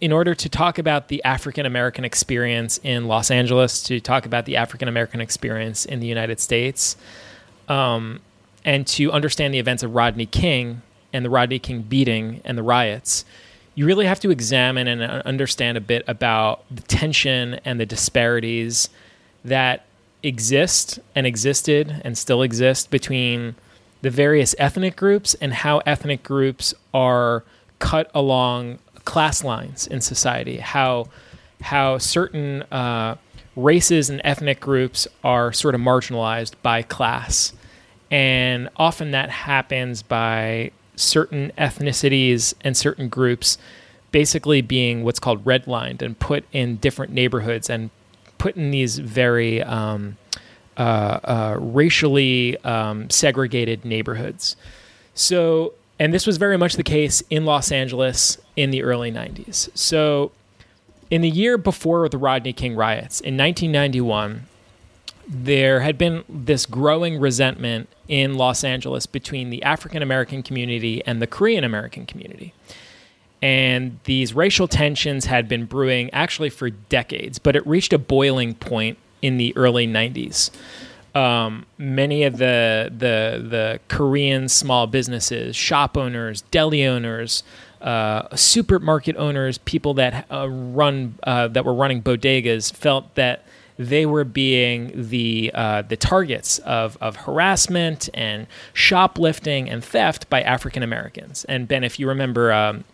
in 0.00 0.12
order 0.12 0.34
to 0.34 0.48
talk 0.48 0.78
about 0.78 1.08
the 1.08 1.24
African 1.24 1.64
American 1.64 2.04
experience 2.04 2.78
in 2.82 3.08
Los 3.08 3.30
Angeles, 3.30 3.82
to 3.84 3.98
talk 3.98 4.26
about 4.26 4.44
the 4.44 4.56
African 4.56 4.88
American 4.88 5.22
experience 5.22 5.86
in 5.86 6.00
the 6.00 6.06
United 6.06 6.38
States, 6.38 6.96
um, 7.68 8.20
and 8.64 8.86
to 8.88 9.10
understand 9.10 9.54
the 9.54 9.58
events 9.58 9.82
of 9.82 9.94
Rodney 9.94 10.26
King 10.26 10.82
and 11.12 11.24
the 11.24 11.30
Rodney 11.30 11.58
King 11.58 11.82
beating 11.82 12.42
and 12.44 12.58
the 12.58 12.62
riots, 12.62 13.24
you 13.74 13.86
really 13.86 14.06
have 14.06 14.20
to 14.20 14.30
examine 14.30 14.86
and 14.86 15.02
uh, 15.02 15.22
understand 15.24 15.76
a 15.76 15.80
bit 15.80 16.04
about 16.06 16.64
the 16.70 16.82
tension 16.82 17.54
and 17.64 17.80
the 17.80 17.86
disparities 17.86 18.90
that 19.44 19.84
exist 20.22 20.98
and 21.14 21.26
existed 21.26 22.00
and 22.04 22.16
still 22.16 22.42
exist 22.42 22.90
between 22.90 23.54
the 24.02 24.10
various 24.10 24.54
ethnic 24.58 24.96
groups 24.96 25.34
and 25.34 25.52
how 25.52 25.78
ethnic 25.78 26.22
groups 26.22 26.74
are 26.92 27.44
cut 27.78 28.10
along 28.14 28.78
class 29.04 29.42
lines 29.42 29.86
in 29.86 30.00
society. 30.00 30.58
How 30.58 31.08
how 31.60 31.98
certain 31.98 32.62
uh, 32.72 33.16
races 33.54 34.10
and 34.10 34.20
ethnic 34.24 34.58
groups 34.60 35.06
are 35.22 35.52
sort 35.52 35.74
of 35.74 35.80
marginalized 35.80 36.54
by 36.62 36.82
class, 36.82 37.52
and 38.10 38.68
often 38.76 39.12
that 39.12 39.30
happens 39.30 40.02
by 40.02 40.72
certain 40.96 41.52
ethnicities 41.56 42.54
and 42.62 42.76
certain 42.76 43.08
groups 43.08 43.58
basically 44.10 44.60
being 44.60 45.02
what's 45.04 45.18
called 45.18 45.44
redlined 45.44 46.02
and 46.02 46.18
put 46.18 46.44
in 46.52 46.76
different 46.76 47.12
neighborhoods 47.12 47.70
and 47.70 47.90
put 48.38 48.56
in 48.56 48.70
these 48.70 48.98
very 48.98 49.62
um, 49.62 50.16
uh, 50.76 51.20
uh, 51.24 51.56
racially 51.60 52.58
um, 52.64 53.08
segregated 53.10 53.84
neighborhoods. 53.84 54.56
So, 55.14 55.74
and 55.98 56.12
this 56.12 56.26
was 56.26 56.36
very 56.36 56.56
much 56.56 56.74
the 56.74 56.82
case 56.82 57.22
in 57.30 57.44
Los 57.44 57.72
Angeles 57.72 58.38
in 58.56 58.70
the 58.70 58.82
early 58.82 59.10
90s. 59.10 59.70
So, 59.76 60.32
in 61.10 61.20
the 61.20 61.28
year 61.28 61.58
before 61.58 62.08
the 62.08 62.18
Rodney 62.18 62.52
King 62.52 62.74
riots, 62.74 63.20
in 63.20 63.36
1991, 63.36 64.46
there 65.32 65.80
had 65.80 65.96
been 65.96 66.24
this 66.28 66.66
growing 66.66 67.18
resentment 67.18 67.88
in 68.06 68.34
Los 68.34 68.62
Angeles 68.62 69.06
between 69.06 69.48
the 69.48 69.62
African 69.62 70.02
American 70.02 70.42
community 70.42 71.02
and 71.06 71.22
the 71.22 71.26
Korean 71.26 71.64
American 71.64 72.04
community. 72.04 72.52
And 73.40 73.98
these 74.04 74.34
racial 74.34 74.68
tensions 74.68 75.24
had 75.24 75.48
been 75.48 75.64
brewing 75.64 76.10
actually 76.10 76.50
for 76.50 76.68
decades, 76.70 77.38
but 77.38 77.56
it 77.56 77.66
reached 77.66 77.92
a 77.92 77.98
boiling 77.98 78.54
point 78.54 78.98
in 79.22 79.38
the 79.38 79.56
early 79.56 79.86
90s. 79.86 80.50
Um, 81.14 81.66
many 81.76 82.24
of 82.24 82.36
the, 82.36 82.90
the, 82.90 83.44
the 83.48 83.80
Korean 83.88 84.48
small 84.48 84.86
businesses, 84.86 85.56
shop 85.56 85.96
owners, 85.96 86.42
deli 86.50 86.86
owners, 86.86 87.42
uh, 87.80 88.34
supermarket 88.36 89.16
owners, 89.16 89.58
people 89.58 89.94
that 89.94 90.26
uh, 90.30 90.48
run 90.48 91.18
uh, 91.24 91.48
that 91.48 91.64
were 91.64 91.74
running 91.74 92.02
bodegas 92.02 92.72
felt 92.72 93.14
that 93.16 93.44
they 93.78 94.06
were 94.06 94.24
being 94.24 94.92
the 94.94 95.50
uh, 95.54 95.82
the 95.82 95.96
targets 95.96 96.58
of, 96.60 96.96
of 97.00 97.16
harassment 97.16 98.08
and 98.14 98.46
shoplifting 98.72 99.68
and 99.68 99.84
theft 99.84 100.28
by 100.28 100.42
African 100.42 100.82
Americans. 100.82 101.44
And 101.44 101.66
Ben, 101.66 101.84
if 101.84 101.98
you 101.98 102.08
remember 102.08 102.52
um, 102.52 102.84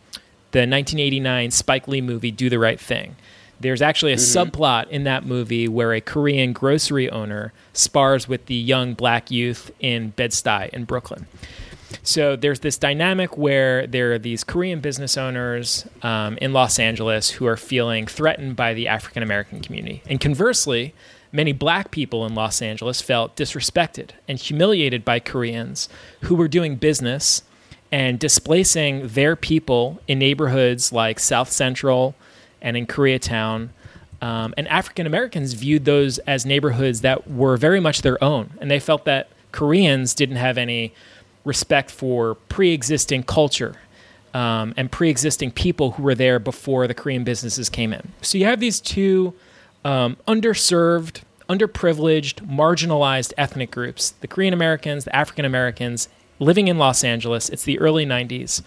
the 0.52 0.60
1989 0.60 1.50
Spike 1.50 1.88
Lee 1.88 2.00
movie 2.00 2.30
"Do 2.30 2.48
the 2.48 2.58
Right 2.58 2.80
Thing," 2.80 3.16
there's 3.60 3.82
actually 3.82 4.12
a 4.12 4.16
subplot 4.16 4.88
in 4.88 5.04
that 5.04 5.26
movie 5.26 5.68
where 5.68 5.92
a 5.92 6.00
Korean 6.00 6.52
grocery 6.52 7.10
owner 7.10 7.52
spars 7.72 8.28
with 8.28 8.46
the 8.46 8.54
young 8.54 8.94
black 8.94 9.30
youth 9.30 9.70
in 9.80 10.10
Bed 10.10 10.30
Stuy 10.30 10.68
in 10.70 10.84
Brooklyn. 10.84 11.26
So 12.02 12.36
there's 12.36 12.60
this 12.60 12.76
dynamic 12.76 13.36
where 13.36 13.86
there 13.86 14.12
are 14.12 14.18
these 14.18 14.44
Korean 14.44 14.80
business 14.80 15.16
owners 15.16 15.86
um, 16.02 16.38
in 16.38 16.52
Los 16.52 16.78
Angeles 16.78 17.30
who 17.30 17.46
are 17.46 17.56
feeling 17.56 18.06
threatened 18.06 18.56
by 18.56 18.74
the 18.74 18.88
African 18.88 19.22
American 19.22 19.60
community. 19.60 20.02
And 20.06 20.20
conversely, 20.20 20.94
many 21.32 21.52
black 21.52 21.90
people 21.90 22.26
in 22.26 22.34
Los 22.34 22.62
Angeles 22.62 23.00
felt 23.00 23.36
disrespected 23.36 24.10
and 24.26 24.38
humiliated 24.38 25.04
by 25.04 25.20
Koreans 25.20 25.88
who 26.22 26.34
were 26.34 26.48
doing 26.48 26.76
business 26.76 27.42
and 27.90 28.18
displacing 28.18 29.08
their 29.08 29.34
people 29.34 30.00
in 30.06 30.18
neighborhoods 30.18 30.92
like 30.92 31.18
South 31.18 31.50
Central 31.50 32.14
and 32.60 32.76
in 32.76 32.86
Koreatown. 32.86 33.70
Um, 34.20 34.52
and 34.56 34.68
African 34.68 35.06
Americans 35.06 35.54
viewed 35.54 35.84
those 35.84 36.18
as 36.20 36.44
neighborhoods 36.44 37.00
that 37.00 37.30
were 37.30 37.56
very 37.56 37.80
much 37.80 38.02
their 38.02 38.22
own. 38.22 38.50
And 38.60 38.70
they 38.70 38.80
felt 38.80 39.04
that 39.04 39.28
Koreans 39.52 40.12
didn't 40.12 40.36
have 40.36 40.58
any 40.58 40.92
respect 41.48 41.90
for 41.90 42.36
pre-existing 42.48 43.24
culture 43.24 43.74
um, 44.34 44.74
and 44.76 44.92
pre-existing 44.92 45.50
people 45.50 45.92
who 45.92 46.02
were 46.02 46.14
there 46.14 46.38
before 46.38 46.86
the 46.86 46.94
Korean 46.94 47.24
businesses 47.24 47.68
came 47.68 47.92
in. 47.92 48.12
So 48.22 48.38
you 48.38 48.44
have 48.44 48.60
these 48.60 48.80
two 48.80 49.34
um, 49.84 50.16
underserved, 50.28 51.22
underprivileged, 51.48 52.46
marginalized 52.46 53.32
ethnic 53.36 53.70
groups: 53.70 54.10
the 54.20 54.28
Korean 54.28 54.54
Americans, 54.54 55.04
the 55.04 55.16
African 55.16 55.44
Americans, 55.44 56.08
living 56.38 56.68
in 56.68 56.78
Los 56.78 57.02
Angeles. 57.02 57.48
It's 57.48 57.64
the 57.64 57.78
early 57.80 58.04
'90s, 58.04 58.62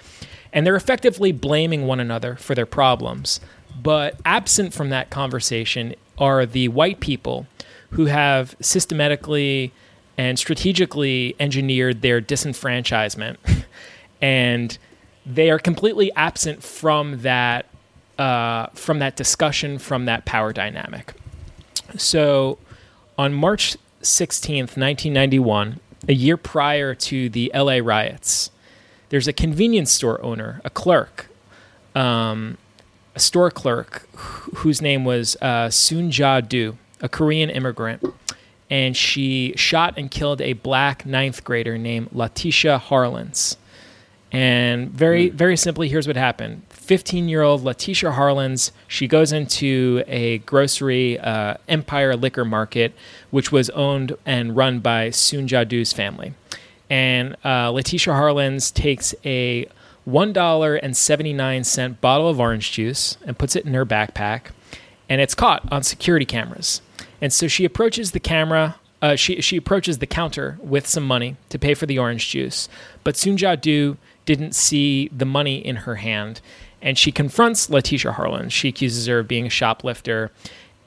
and 0.51 0.65
they're 0.65 0.75
effectively 0.75 1.31
blaming 1.31 1.85
one 1.85 1.99
another 1.99 2.35
for 2.35 2.55
their 2.55 2.65
problems. 2.65 3.39
But 3.81 4.19
absent 4.25 4.73
from 4.73 4.89
that 4.89 5.09
conversation 5.09 5.95
are 6.17 6.45
the 6.45 6.67
white 6.67 6.99
people 6.99 7.47
who 7.91 8.05
have 8.05 8.55
systematically 8.59 9.71
and 10.21 10.37
strategically 10.37 11.35
engineered 11.39 12.03
their 12.03 12.21
disenfranchisement, 12.21 13.37
and 14.21 14.77
they 15.25 15.49
are 15.49 15.57
completely 15.57 16.11
absent 16.13 16.61
from 16.61 17.21
that 17.21 17.65
uh, 18.19 18.67
from 18.75 18.99
that 18.99 19.15
discussion, 19.15 19.79
from 19.79 20.05
that 20.05 20.25
power 20.25 20.53
dynamic. 20.53 21.13
So, 21.97 22.59
on 23.17 23.33
March 23.33 23.77
sixteenth, 24.03 24.77
nineteen 24.77 25.11
ninety 25.11 25.39
one, 25.39 25.79
a 26.07 26.13
year 26.13 26.37
prior 26.37 26.93
to 26.93 27.27
the 27.27 27.51
L.A. 27.55 27.81
riots, 27.81 28.51
there's 29.09 29.27
a 29.27 29.33
convenience 29.33 29.91
store 29.91 30.23
owner, 30.23 30.61
a 30.63 30.69
clerk, 30.69 31.31
um, 31.95 32.59
a 33.15 33.19
store 33.19 33.49
clerk, 33.49 34.07
wh- 34.15 34.57
whose 34.57 34.83
name 34.83 35.03
was 35.03 35.35
uh, 35.41 35.71
Soon 35.71 36.11
Ja 36.11 36.41
Du, 36.41 36.77
a 37.01 37.09
Korean 37.09 37.49
immigrant 37.49 38.03
and 38.71 38.95
she 38.95 39.53
shot 39.57 39.95
and 39.97 40.09
killed 40.09 40.41
a 40.41 40.53
black 40.53 41.05
ninth 41.05 41.43
grader 41.43 41.77
named 41.77 42.07
Letitia 42.13 42.81
Harlins. 42.87 43.57
And 44.31 44.89
very, 44.89 45.27
very 45.27 45.57
simply, 45.57 45.89
here's 45.89 46.07
what 46.07 46.15
happened. 46.15 46.61
15 46.69 47.27
year 47.27 47.41
old 47.41 47.63
Letitia 47.63 48.11
Harlins, 48.11 48.71
she 48.87 49.09
goes 49.09 49.33
into 49.33 50.05
a 50.07 50.37
grocery 50.39 51.19
uh, 51.19 51.55
Empire 51.67 52.15
Liquor 52.15 52.45
Market, 52.45 52.93
which 53.29 53.51
was 53.51 53.69
owned 53.71 54.15
and 54.25 54.55
run 54.55 54.79
by 54.79 55.09
Soon 55.09 55.49
Ja 55.49 55.65
Du's 55.65 55.91
family. 55.91 56.33
And 56.89 57.35
uh, 57.43 57.71
Letitia 57.71 58.13
Harlins 58.13 58.73
takes 58.73 59.13
a 59.25 59.67
$1.79 60.07 62.01
bottle 62.01 62.29
of 62.29 62.39
orange 62.39 62.71
juice 62.71 63.17
and 63.25 63.37
puts 63.37 63.57
it 63.57 63.65
in 63.65 63.73
her 63.73 63.85
backpack, 63.85 64.51
and 65.09 65.19
it's 65.21 65.35
caught 65.35 65.69
on 65.71 65.83
security 65.83 66.25
cameras 66.25 66.81
And 67.21 67.31
so 67.31 67.47
she 67.47 67.65
approaches 67.65 68.11
the 68.11 68.19
camera. 68.19 68.75
Uh, 69.01 69.15
she 69.15 69.41
she 69.41 69.57
approaches 69.57 69.99
the 69.99 70.07
counter 70.07 70.57
with 70.61 70.87
some 70.87 71.05
money 71.05 71.37
to 71.49 71.57
pay 71.57 71.73
for 71.73 71.85
the 71.85 71.97
orange 71.97 72.29
juice, 72.29 72.69
but 73.03 73.17
Soon 73.17 73.37
Ja 73.37 73.55
Du 73.55 73.97
didn't 74.25 74.53
see 74.55 75.07
the 75.09 75.25
money 75.25 75.57
in 75.57 75.77
her 75.77 75.95
hand, 75.95 76.39
and 76.81 76.97
she 76.97 77.11
confronts 77.11 77.69
Letitia 77.69 78.11
Harlan. 78.11 78.49
She 78.49 78.67
accuses 78.69 79.07
her 79.07 79.19
of 79.19 79.27
being 79.27 79.47
a 79.47 79.49
shoplifter, 79.49 80.31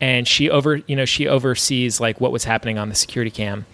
and 0.01 0.29
she 0.29 0.49
over 0.49 0.77
you 0.77 0.95
know 0.95 1.05
she 1.05 1.27
oversees 1.27 2.01
like 2.01 2.21
what 2.21 2.31
was 2.31 2.45
happening 2.45 2.79
on 2.79 2.89
the 2.89 2.95
security 2.95 3.33
cam, 3.33 3.67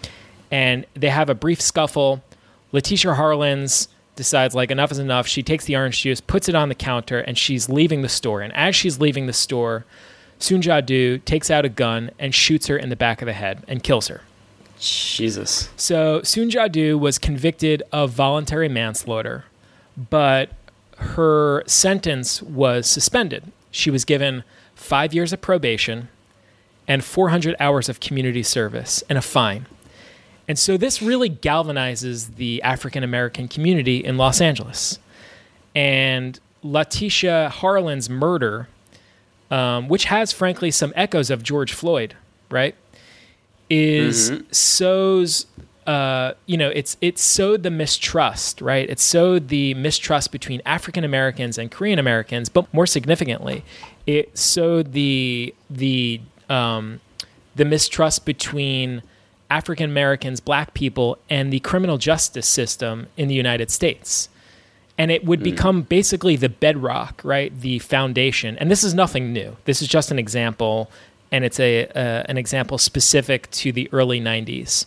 and 0.49 0.87
they 0.95 1.09
have 1.09 1.29
a 1.29 1.35
brief 1.35 1.61
scuffle. 1.61 2.23
Letitia 2.71 3.13
Harlins 3.13 3.89
decides 4.15 4.55
like 4.55 4.71
enough 4.71 4.91
is 4.91 4.99
enough. 4.99 5.27
She 5.27 5.43
takes 5.43 5.65
the 5.65 5.75
orange 5.75 6.01
juice, 6.01 6.21
puts 6.21 6.49
it 6.49 6.55
on 6.55 6.69
the 6.69 6.75
counter, 6.75 7.19
and 7.19 7.37
she's 7.37 7.69
leaving 7.69 8.01
the 8.01 8.09
store. 8.09 8.41
And 8.41 8.53
as 8.55 8.75
she's 8.75 8.99
leaving 8.99 9.27
the 9.27 9.33
store, 9.33 9.85
Soon 10.41 10.61
Ja 10.61 10.81
Du 10.81 11.19
takes 11.19 11.51
out 11.51 11.65
a 11.65 11.69
gun 11.69 12.11
and 12.17 12.33
shoots 12.33 12.67
her 12.67 12.77
in 12.77 12.89
the 12.89 12.95
back 12.95 13.21
of 13.21 13.25
the 13.25 13.33
head 13.33 13.63
and 13.67 13.83
kills 13.83 14.07
her. 14.07 14.21
Jesus. 14.79 15.69
So 15.77 16.21
Soon 16.23 16.49
Ja 16.49 16.67
Du 16.67 16.97
was 16.97 17.19
convicted 17.19 17.83
of 17.91 18.11
voluntary 18.11 18.67
manslaughter, 18.67 19.45
but 20.09 20.49
her 20.97 21.63
sentence 21.67 22.41
was 22.41 22.87
suspended. 22.89 23.51
She 23.69 23.89
was 23.89 24.05
given 24.05 24.43
five 24.75 25.13
years 25.13 25.31
of 25.31 25.41
probation 25.41 26.09
and 26.87 27.03
400 27.03 27.55
hours 27.59 27.87
of 27.89 27.99
community 27.99 28.43
service 28.43 29.03
and 29.07 29.17
a 29.17 29.21
fine. 29.21 29.67
And 30.47 30.57
so 30.59 30.75
this 30.75 31.01
really 31.01 31.29
galvanizes 31.29 32.35
the 32.35 32.61
African 32.63 33.03
American 33.03 33.47
community 33.47 34.03
in 34.03 34.17
Los 34.17 34.41
Angeles. 34.41 34.99
And 35.73 36.39
Letitia 36.63 37.51
Harlins 37.53 38.09
murder, 38.09 38.67
um, 39.51 39.89
which 39.89 40.05
has 40.05 40.31
frankly 40.31 40.71
some 40.71 40.93
echoes 40.95 41.29
of 41.29 41.43
George 41.43 41.73
Floyd, 41.73 42.15
right, 42.49 42.75
is 43.69 44.31
sows. 44.51 45.45
Uh, 45.85 46.33
you 46.45 46.57
know, 46.57 46.69
it's 46.69 46.95
it 47.01 47.19
sowed 47.19 47.63
the 47.63 47.71
mistrust, 47.71 48.61
right? 48.61 48.89
It 48.89 48.99
sowed 48.99 49.49
the 49.49 49.73
mistrust 49.73 50.31
between 50.31 50.61
African 50.65 51.03
Americans 51.03 51.57
and 51.57 51.69
Korean 51.69 51.99
Americans, 51.99 52.49
but 52.49 52.71
more 52.73 52.87
significantly, 52.87 53.63
it 54.07 54.37
sowed 54.37 54.93
the 54.93 55.53
the 55.69 56.21
um, 56.49 57.01
the 57.55 57.65
mistrust 57.65 58.25
between 58.25 59.03
African 59.49 59.89
Americans, 59.89 60.39
black 60.39 60.73
people, 60.73 61.17
and 61.29 61.51
the 61.51 61.59
criminal 61.59 61.97
justice 61.97 62.47
system 62.47 63.07
in 63.17 63.27
the 63.27 63.35
United 63.35 63.69
States. 63.69 64.29
And 64.97 65.09
it 65.09 65.25
would 65.25 65.41
become 65.41 65.81
basically 65.83 66.35
the 66.35 66.49
bedrock, 66.49 67.21
right? 67.23 67.57
The 67.59 67.79
foundation. 67.79 68.57
And 68.57 68.69
this 68.69 68.83
is 68.83 68.93
nothing 68.93 69.33
new. 69.33 69.57
This 69.65 69.81
is 69.81 69.87
just 69.87 70.11
an 70.11 70.19
example, 70.19 70.91
and 71.31 71.43
it's 71.43 71.59
a 71.59 71.87
uh, 71.87 72.23
an 72.27 72.37
example 72.37 72.77
specific 72.77 73.49
to 73.51 73.71
the 73.71 73.89
early 73.91 74.21
'90s. 74.21 74.85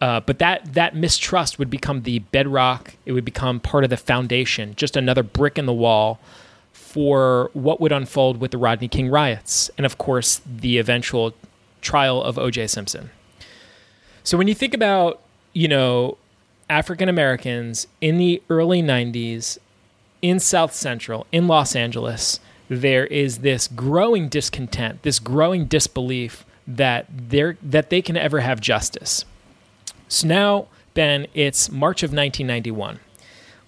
Uh, 0.00 0.20
but 0.20 0.38
that 0.38 0.74
that 0.74 0.94
mistrust 0.94 1.58
would 1.58 1.70
become 1.70 2.02
the 2.02 2.20
bedrock. 2.20 2.94
It 3.04 3.12
would 3.12 3.24
become 3.24 3.58
part 3.58 3.82
of 3.84 3.90
the 3.90 3.96
foundation, 3.96 4.74
just 4.76 4.96
another 4.96 5.22
brick 5.22 5.58
in 5.58 5.66
the 5.66 5.72
wall 5.72 6.20
for 6.72 7.50
what 7.52 7.80
would 7.80 7.92
unfold 7.92 8.38
with 8.38 8.52
the 8.52 8.58
Rodney 8.58 8.88
King 8.88 9.08
riots, 9.08 9.70
and 9.76 9.84
of 9.84 9.98
course 9.98 10.40
the 10.46 10.78
eventual 10.78 11.34
trial 11.80 12.22
of 12.22 12.38
O.J. 12.38 12.66
Simpson. 12.68 13.10
So 14.24 14.36
when 14.36 14.48
you 14.48 14.54
think 14.54 14.74
about, 14.74 15.20
you 15.52 15.68
know, 15.68 16.18
African 16.68 17.08
Americans 17.08 17.86
in 18.00 18.18
the 18.18 18.42
early 18.50 18.82
90s 18.82 19.58
in 20.22 20.40
South 20.40 20.74
Central, 20.74 21.26
in 21.30 21.46
Los 21.46 21.76
Angeles, 21.76 22.40
there 22.68 23.06
is 23.06 23.38
this 23.38 23.68
growing 23.68 24.28
discontent, 24.28 25.02
this 25.02 25.18
growing 25.18 25.66
disbelief 25.66 26.44
that 26.66 27.06
they 27.28 27.54
that 27.62 27.90
they 27.90 28.02
can 28.02 28.16
ever 28.16 28.40
have 28.40 28.60
justice. 28.60 29.24
So 30.08 30.26
now, 30.26 30.66
Ben, 30.94 31.26
it's 31.34 31.70
March 31.70 32.02
of 32.02 32.10
1991. 32.10 32.98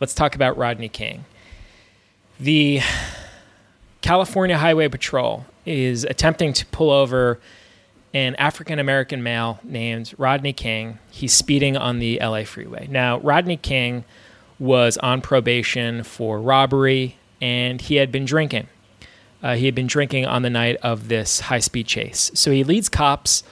Let's 0.00 0.14
talk 0.14 0.34
about 0.34 0.56
Rodney 0.56 0.88
King. 0.88 1.24
The 2.40 2.80
California 4.00 4.58
Highway 4.58 4.88
Patrol 4.88 5.44
is 5.66 6.04
attempting 6.04 6.52
to 6.54 6.66
pull 6.66 6.90
over 6.90 7.38
an 8.18 8.34
African 8.34 8.80
American 8.80 9.22
male 9.22 9.60
named 9.62 10.12
Rodney 10.18 10.52
King. 10.52 10.98
He's 11.10 11.32
speeding 11.32 11.76
on 11.76 12.00
the 12.00 12.18
LA 12.20 12.42
freeway. 12.42 12.88
Now, 12.90 13.20
Rodney 13.20 13.56
King 13.56 14.04
was 14.58 14.96
on 14.98 15.20
probation 15.20 16.02
for 16.02 16.40
robbery 16.40 17.16
and 17.40 17.80
he 17.80 17.94
had 17.96 18.10
been 18.10 18.24
drinking. 18.24 18.66
Uh, 19.40 19.54
he 19.54 19.66
had 19.66 19.74
been 19.76 19.86
drinking 19.86 20.26
on 20.26 20.42
the 20.42 20.50
night 20.50 20.76
of 20.82 21.06
this 21.06 21.38
high 21.40 21.60
speed 21.60 21.86
chase. 21.86 22.32
So 22.34 22.50
he 22.50 22.64
leads 22.64 22.88
cops 22.88 23.44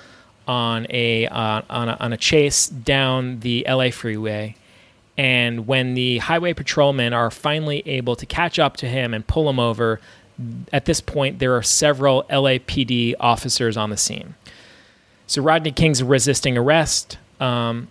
on 0.48 0.88
a, 0.90 1.28
uh, 1.28 1.62
on 1.70 1.88
a 1.88 1.96
on 2.00 2.12
a 2.12 2.16
chase 2.16 2.66
down 2.66 3.40
the 3.40 3.64
LA 3.68 3.90
freeway. 3.90 4.56
And 5.16 5.68
when 5.68 5.94
the 5.94 6.18
highway 6.18 6.54
patrolmen 6.54 7.12
are 7.12 7.30
finally 7.30 7.84
able 7.86 8.16
to 8.16 8.26
catch 8.26 8.58
up 8.58 8.76
to 8.78 8.88
him 8.88 9.14
and 9.14 9.24
pull 9.26 9.48
him 9.48 9.60
over, 9.60 10.00
at 10.72 10.86
this 10.86 11.00
point 11.00 11.38
there 11.38 11.54
are 11.54 11.62
several 11.62 12.24
LAPD 12.24 13.14
officers 13.20 13.76
on 13.76 13.90
the 13.90 13.96
scene. 13.96 14.34
So 15.26 15.42
Rodney 15.42 15.72
King's 15.72 16.02
resisting 16.02 16.56
arrest. 16.56 17.18
Um, 17.40 17.88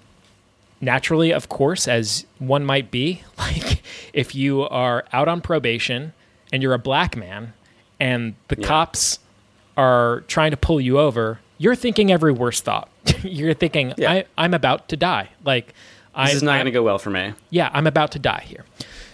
naturally, 0.82 1.32
of 1.32 1.50
course, 1.50 1.88
as 1.88 2.26
one 2.40 2.66
might 2.66 2.92
be, 2.92 3.24
like 3.38 3.82
if 4.14 4.36
you 4.36 4.64
are 4.64 5.04
out 5.14 5.28
on 5.28 5.42
probation 5.42 6.14
and 6.54 6.62
you're 6.64 6.74
a 6.74 6.80
black 6.80 7.16
man 7.16 7.54
and 8.00 8.36
the 8.48 8.56
cops 8.56 9.20
are 9.78 10.22
trying 10.28 10.52
to 10.52 10.58
pull 10.58 10.80
you 10.80 10.98
over, 11.00 11.40
you're 11.58 11.76
thinking 11.76 12.12
every 12.12 12.32
worst 12.32 12.64
thought. 12.64 12.90
you're 13.24 13.54
thinking, 13.54 13.94
Yeah. 13.98 14.12
I, 14.12 14.26
I'm 14.38 14.54
about 14.54 14.88
to 14.90 14.98
die. 14.98 15.30
Like, 15.44 15.74
I, 16.14 16.28
This 16.28 16.36
is 16.36 16.44
not 16.44 16.54
going 16.54 16.66
to 16.66 16.72
go 16.72 16.84
well 16.84 16.98
for 17.00 17.10
me. 17.10 17.34
yeah, 17.50 17.70
I'm 17.74 17.88
about 17.88 18.12
to 18.12 18.20
die 18.20 18.44
here. 18.48 18.64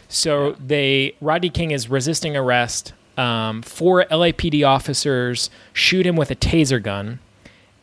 So 0.07 0.51
they 0.63 1.15
Rodney 1.21 1.49
King 1.49 1.71
is 1.71 1.89
resisting 1.89 2.35
arrest. 2.35 2.93
Um, 3.17 3.61
four 3.61 4.05
LAPD 4.05 4.67
officers 4.67 5.49
shoot 5.73 6.05
him 6.05 6.15
with 6.15 6.29
a 6.31 6.35
taser 6.35 6.81
gun, 6.83 7.19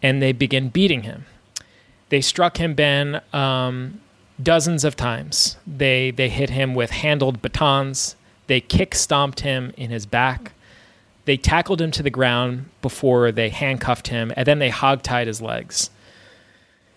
and 0.02 0.22
they 0.22 0.32
begin 0.32 0.68
beating 0.68 1.02
him. 1.02 1.26
They 2.08 2.20
struck 2.20 2.58
him, 2.58 2.74
Ben, 2.74 3.20
um, 3.32 4.00
dozens 4.42 4.84
of 4.84 4.96
times. 4.96 5.56
They 5.66 6.10
they 6.10 6.28
hit 6.28 6.50
him 6.50 6.74
with 6.74 6.90
handled 6.90 7.42
batons. 7.42 8.16
They 8.46 8.60
kick 8.60 8.94
stomped 8.94 9.40
him 9.40 9.72
in 9.76 9.90
his 9.90 10.06
back. 10.06 10.52
They 11.26 11.36
tackled 11.36 11.82
him 11.82 11.90
to 11.90 12.02
the 12.02 12.10
ground 12.10 12.70
before 12.80 13.30
they 13.30 13.50
handcuffed 13.50 14.08
him, 14.08 14.32
and 14.34 14.46
then 14.46 14.60
they 14.60 14.70
hogtied 14.70 15.26
his 15.26 15.42
legs. 15.42 15.90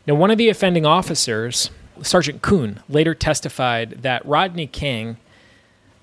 Now, 0.07 0.15
one 0.15 0.31
of 0.31 0.37
the 0.37 0.47
offending 0.47 0.85
officers, 0.85 1.69
Sergeant 2.01 2.41
Koon, 2.41 2.79
later 2.87 3.13
testified 3.13 4.03
that 4.03 4.25
Rodney 4.25 4.67
King 4.67 5.17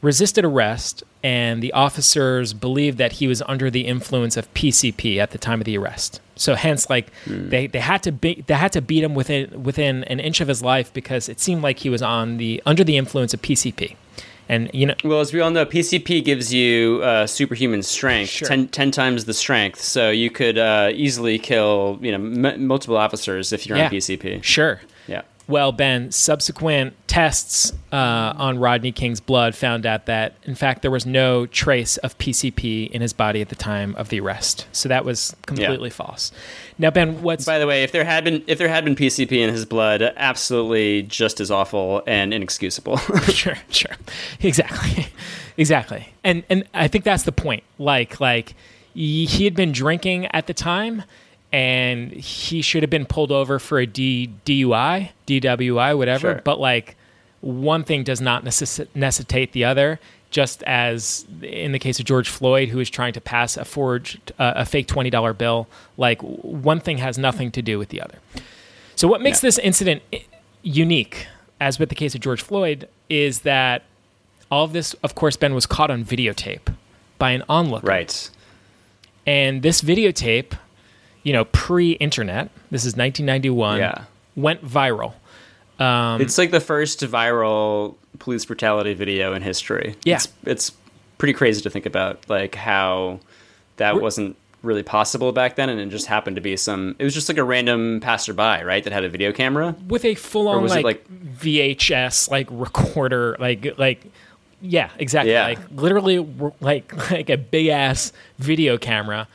resisted 0.02 0.44
arrest, 0.44 1.02
and 1.22 1.62
the 1.62 1.72
officers 1.72 2.52
believed 2.52 2.98
that 2.98 3.12
he 3.14 3.26
was 3.26 3.42
under 3.46 3.70
the 3.70 3.86
influence 3.86 4.36
of 4.36 4.52
PCP 4.54 5.18
at 5.18 5.30
the 5.32 5.38
time 5.38 5.60
of 5.60 5.64
the 5.64 5.76
arrest. 5.76 6.20
So, 6.36 6.54
hence, 6.54 6.88
like 6.88 7.08
they, 7.26 7.66
they 7.66 7.80
had 7.80 8.02
to 8.04 8.12
be, 8.12 8.44
they 8.46 8.54
had 8.54 8.72
to 8.72 8.80
beat 8.80 9.02
him 9.02 9.14
within 9.14 9.62
within 9.64 10.04
an 10.04 10.20
inch 10.20 10.40
of 10.40 10.46
his 10.48 10.62
life 10.62 10.92
because 10.92 11.28
it 11.28 11.40
seemed 11.40 11.62
like 11.62 11.80
he 11.80 11.90
was 11.90 12.00
on 12.02 12.36
the 12.36 12.62
under 12.64 12.84
the 12.84 12.96
influence 12.96 13.34
of 13.34 13.42
PCP, 13.42 13.96
and 14.48 14.70
you 14.72 14.86
know 14.86 14.94
Well, 15.02 15.18
as 15.20 15.32
we 15.32 15.40
all 15.40 15.50
know, 15.50 15.66
PCP 15.66 16.24
gives 16.24 16.54
you 16.54 17.00
uh, 17.02 17.26
superhuman 17.26 17.82
strength, 17.82 18.30
Sure. 18.30 18.46
ten, 18.46 18.68
10 18.68 18.92
times 18.92 19.24
the 19.24 19.34
strength. 19.34 19.80
So 19.80 20.10
you 20.10 20.30
could 20.30 20.58
uh, 20.58 20.90
easily 20.94 21.40
kill, 21.40 21.98
you 22.00 22.16
know, 22.16 22.48
m- 22.48 22.66
multiple 22.68 22.96
officers 22.96 23.52
if 23.52 23.66
you're 23.66 23.76
yeah, 23.76 23.86
on 23.86 23.90
PCP. 23.90 24.40
Sure. 24.44 24.80
Yeah. 25.48 25.52
Well, 25.52 25.72
Ben, 25.72 26.12
subsequent 26.12 26.94
tests 27.06 27.72
uh, 27.92 28.34
on 28.36 28.58
Rodney 28.58 28.92
King's 28.92 29.20
blood 29.20 29.54
found 29.54 29.86
out 29.86 30.06
that, 30.06 30.34
in 30.44 30.54
fact, 30.54 30.82
there 30.82 30.90
was 30.90 31.06
no 31.06 31.46
trace 31.46 31.96
of 31.98 32.16
PCP 32.18 32.90
in 32.90 33.00
his 33.00 33.12
body 33.12 33.40
at 33.40 33.48
the 33.48 33.56
time 33.56 33.94
of 33.96 34.10
the 34.10 34.20
arrest. 34.20 34.66
So 34.72 34.88
that 34.88 35.04
was 35.04 35.34
completely 35.46 35.90
false. 35.90 36.32
Now, 36.78 36.90
Ben, 36.90 37.22
what's 37.22 37.44
By 37.44 37.58
the 37.58 37.66
way, 37.66 37.82
if 37.82 37.92
there 37.92 38.04
had 38.04 38.24
been 38.24 38.44
if 38.46 38.58
there 38.58 38.68
had 38.68 38.84
been 38.84 38.94
PCP 38.94 39.32
in 39.32 39.50
his 39.50 39.64
blood, 39.64 40.02
absolutely 40.02 41.02
just 41.02 41.40
as 41.40 41.50
awful 41.50 42.02
and 42.06 42.32
inexcusable. 42.32 42.96
sure, 43.28 43.56
sure, 43.70 43.96
exactly, 44.40 45.08
exactly, 45.56 46.12
and 46.22 46.44
and 46.48 46.64
I 46.74 46.88
think 46.88 47.04
that's 47.04 47.24
the 47.24 47.32
point. 47.32 47.64
Like, 47.78 48.20
like 48.20 48.54
he 48.94 49.44
had 49.44 49.54
been 49.54 49.72
drinking 49.72 50.26
at 50.26 50.46
the 50.46 50.54
time, 50.54 51.04
and 51.52 52.12
he 52.12 52.60
should 52.62 52.82
have 52.82 52.90
been 52.90 53.06
pulled 53.06 53.32
over 53.32 53.58
for 53.58 53.78
a 53.78 53.86
D, 53.86 54.30
DUI, 54.44 55.10
DWI, 55.26 55.96
whatever. 55.96 56.32
Sure. 56.34 56.42
But 56.44 56.60
like, 56.60 56.96
one 57.40 57.84
thing 57.84 58.02
does 58.04 58.20
not 58.20 58.44
necess- 58.44 58.86
necessitate 58.94 59.52
the 59.52 59.64
other. 59.64 59.98
Just 60.30 60.62
as 60.64 61.24
in 61.40 61.72
the 61.72 61.78
case 61.78 61.98
of 61.98 62.04
George 62.04 62.28
Floyd, 62.28 62.68
who 62.68 62.76
was 62.76 62.90
trying 62.90 63.14
to 63.14 63.20
pass 63.20 63.56
a 63.56 63.64
forged, 63.64 64.30
uh, 64.38 64.52
a 64.56 64.66
fake 64.66 64.86
twenty 64.86 65.08
dollar 65.08 65.32
bill, 65.32 65.68
like 65.96 66.20
one 66.20 66.80
thing 66.80 66.98
has 66.98 67.16
nothing 67.16 67.50
to 67.52 67.62
do 67.62 67.78
with 67.78 67.88
the 67.88 68.02
other. 68.02 68.18
So 68.94 69.08
what 69.08 69.22
makes 69.22 69.40
this 69.40 69.56
incident 69.58 70.02
unique, 70.62 71.28
as 71.60 71.78
with 71.78 71.88
the 71.88 71.94
case 71.94 72.14
of 72.14 72.20
George 72.20 72.42
Floyd, 72.42 72.88
is 73.08 73.40
that 73.40 73.84
all 74.50 74.64
of 74.64 74.74
this, 74.74 74.92
of 75.02 75.14
course, 75.14 75.36
Ben 75.36 75.54
was 75.54 75.64
caught 75.64 75.90
on 75.90 76.04
videotape 76.04 76.74
by 77.18 77.30
an 77.30 77.42
onlooker. 77.48 77.86
right. 77.86 78.30
And 79.26 79.62
this 79.62 79.80
videotape, 79.80 80.58
you 81.28 81.34
know, 81.34 81.44
pre-internet. 81.44 82.48
This 82.70 82.86
is 82.86 82.96
1991. 82.96 83.78
Yeah. 83.78 84.04
Went 84.34 84.64
viral. 84.64 85.12
Um, 85.78 86.20
it's 86.22 86.38
like 86.38 86.50
the 86.50 86.58
first 86.60 87.00
viral 87.02 87.96
police 88.18 88.46
brutality 88.46 88.94
video 88.94 89.34
in 89.34 89.42
history. 89.42 89.94
Yeah. 90.04 90.16
It's, 90.16 90.28
it's 90.44 90.72
pretty 91.18 91.34
crazy 91.34 91.60
to 91.60 91.68
think 91.70 91.84
about, 91.84 92.26
like 92.30 92.54
how 92.54 93.20
that 93.76 93.94
We're- 93.94 94.02
wasn't 94.02 94.36
really 94.62 94.82
possible 94.82 95.30
back 95.32 95.54
then, 95.56 95.68
and 95.68 95.78
it 95.78 95.88
just 95.90 96.06
happened 96.06 96.34
to 96.36 96.42
be 96.42 96.56
some. 96.56 96.96
It 96.98 97.04
was 97.04 97.12
just 97.14 97.28
like 97.28 97.38
a 97.38 97.44
random 97.44 98.00
passerby, 98.00 98.64
right, 98.64 98.82
that 98.82 98.92
had 98.92 99.04
a 99.04 99.08
video 99.08 99.30
camera. 99.32 99.76
with 99.86 100.04
a 100.04 100.14
full-on 100.14 100.66
like, 100.66 100.82
like- 100.84 101.06
VHS 101.08 102.30
like 102.30 102.48
recorder, 102.50 103.36
like 103.38 103.78
like 103.78 104.02
yeah, 104.60 104.90
exactly, 104.98 105.32
Yeah. 105.32 105.44
like 105.44 105.58
literally 105.70 106.18
like 106.60 107.10
like 107.10 107.28
a 107.30 107.36
big 107.36 107.66
ass 107.68 108.12
video 108.38 108.78
camera. 108.78 109.28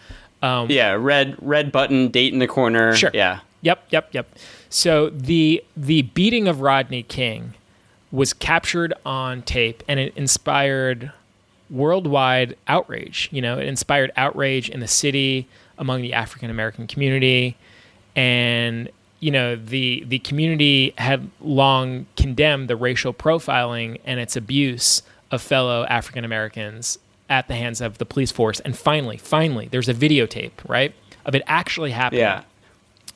Um, 0.43 0.69
Yeah, 0.69 0.91
red 0.91 1.35
red 1.41 1.71
button, 1.71 2.09
date 2.09 2.33
in 2.33 2.39
the 2.39 2.47
corner. 2.47 2.95
Sure. 2.95 3.11
Yeah. 3.13 3.39
Yep, 3.61 3.85
yep, 3.89 4.09
yep. 4.11 4.35
So 4.69 5.09
the 5.09 5.63
the 5.75 6.01
beating 6.03 6.47
of 6.47 6.59
Rodney 6.61 7.03
King 7.03 7.53
was 8.11 8.33
captured 8.33 8.93
on 9.05 9.41
tape, 9.41 9.83
and 9.87 9.99
it 9.99 10.13
inspired 10.15 11.11
worldwide 11.69 12.55
outrage. 12.67 13.29
You 13.31 13.41
know, 13.41 13.57
it 13.57 13.67
inspired 13.67 14.11
outrage 14.17 14.69
in 14.69 14.81
the 14.81 14.87
city 14.87 15.47
among 15.77 16.01
the 16.01 16.13
African 16.13 16.49
American 16.49 16.87
community, 16.87 17.55
and 18.15 18.89
you 19.21 19.31
know 19.31 19.55
the 19.55 20.03
the 20.07 20.19
community 20.19 20.93
had 20.97 21.29
long 21.39 22.05
condemned 22.17 22.67
the 22.67 22.75
racial 22.75 23.13
profiling 23.13 23.99
and 24.03 24.19
its 24.19 24.35
abuse 24.35 25.03
of 25.31 25.41
fellow 25.41 25.85
African 25.85 26.25
Americans 26.25 26.99
at 27.37 27.47
the 27.47 27.55
hands 27.63 27.79
of 27.81 27.97
the 27.97 28.05
police 28.13 28.31
force. 28.31 28.59
And 28.61 28.73
finally, 28.77 29.17
finally, 29.17 29.67
there's 29.71 29.89
a 29.89 29.93
videotape, 30.05 30.51
right, 30.67 30.93
of 31.25 31.33
it 31.35 31.41
actually 31.47 31.91
happening. 31.91 32.21
Yeah. 32.21 32.43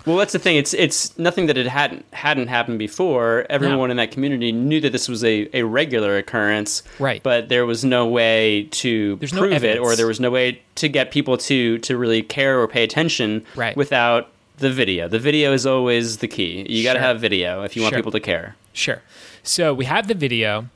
Well, 0.05 0.15
that's 0.17 0.31
the 0.31 0.39
thing. 0.39 0.55
It's 0.55 0.73
it's 0.73 0.99
nothing 1.27 1.47
that 1.47 1.57
it 1.57 1.67
hadn't 1.67 2.05
hadn't 2.13 2.47
happened 2.47 2.79
before. 2.79 3.45
Everyone 3.49 3.89
No. 3.89 3.91
in 3.91 3.97
that 3.97 4.11
community 4.11 4.51
knew 4.53 4.79
that 4.81 4.91
this 4.93 5.09
was 5.09 5.21
a, 5.23 5.49
a 5.53 5.63
regular 5.63 6.17
occurrence. 6.17 6.81
Right. 6.97 7.21
But 7.21 7.49
there 7.49 7.65
was 7.65 7.83
no 7.83 8.07
way 8.07 8.67
to 8.83 9.17
There's 9.17 9.33
no 9.33 9.41
prove 9.41 9.63
it, 9.65 9.77
or 9.79 9.95
there 9.97 10.07
was 10.07 10.19
no 10.21 10.31
way 10.31 10.61
to 10.75 10.87
get 10.87 11.11
people 11.11 11.35
to 11.49 11.77
to 11.79 11.97
really 11.97 12.23
care 12.23 12.55
or 12.61 12.67
pay 12.69 12.83
attention. 12.83 13.43
Right. 13.55 13.75
Without 13.75 14.29
the 14.59 14.71
video, 14.71 15.09
the 15.09 15.19
video 15.19 15.51
is 15.51 15.65
always 15.65 16.17
the 16.17 16.27
key. 16.27 16.65
You 16.69 16.83
got 16.83 16.93
to 16.93 16.99
have 17.07 17.19
video 17.19 17.63
if 17.63 17.75
you 17.75 17.81
want 17.81 17.91
Sure. 17.93 17.99
people 17.99 18.13
to 18.13 18.21
care. 18.21 18.55
Sure. 18.71 19.01
So 19.43 19.73
we 19.73 19.85
have 19.85 20.07
the 20.07 20.13
video, 20.15 20.67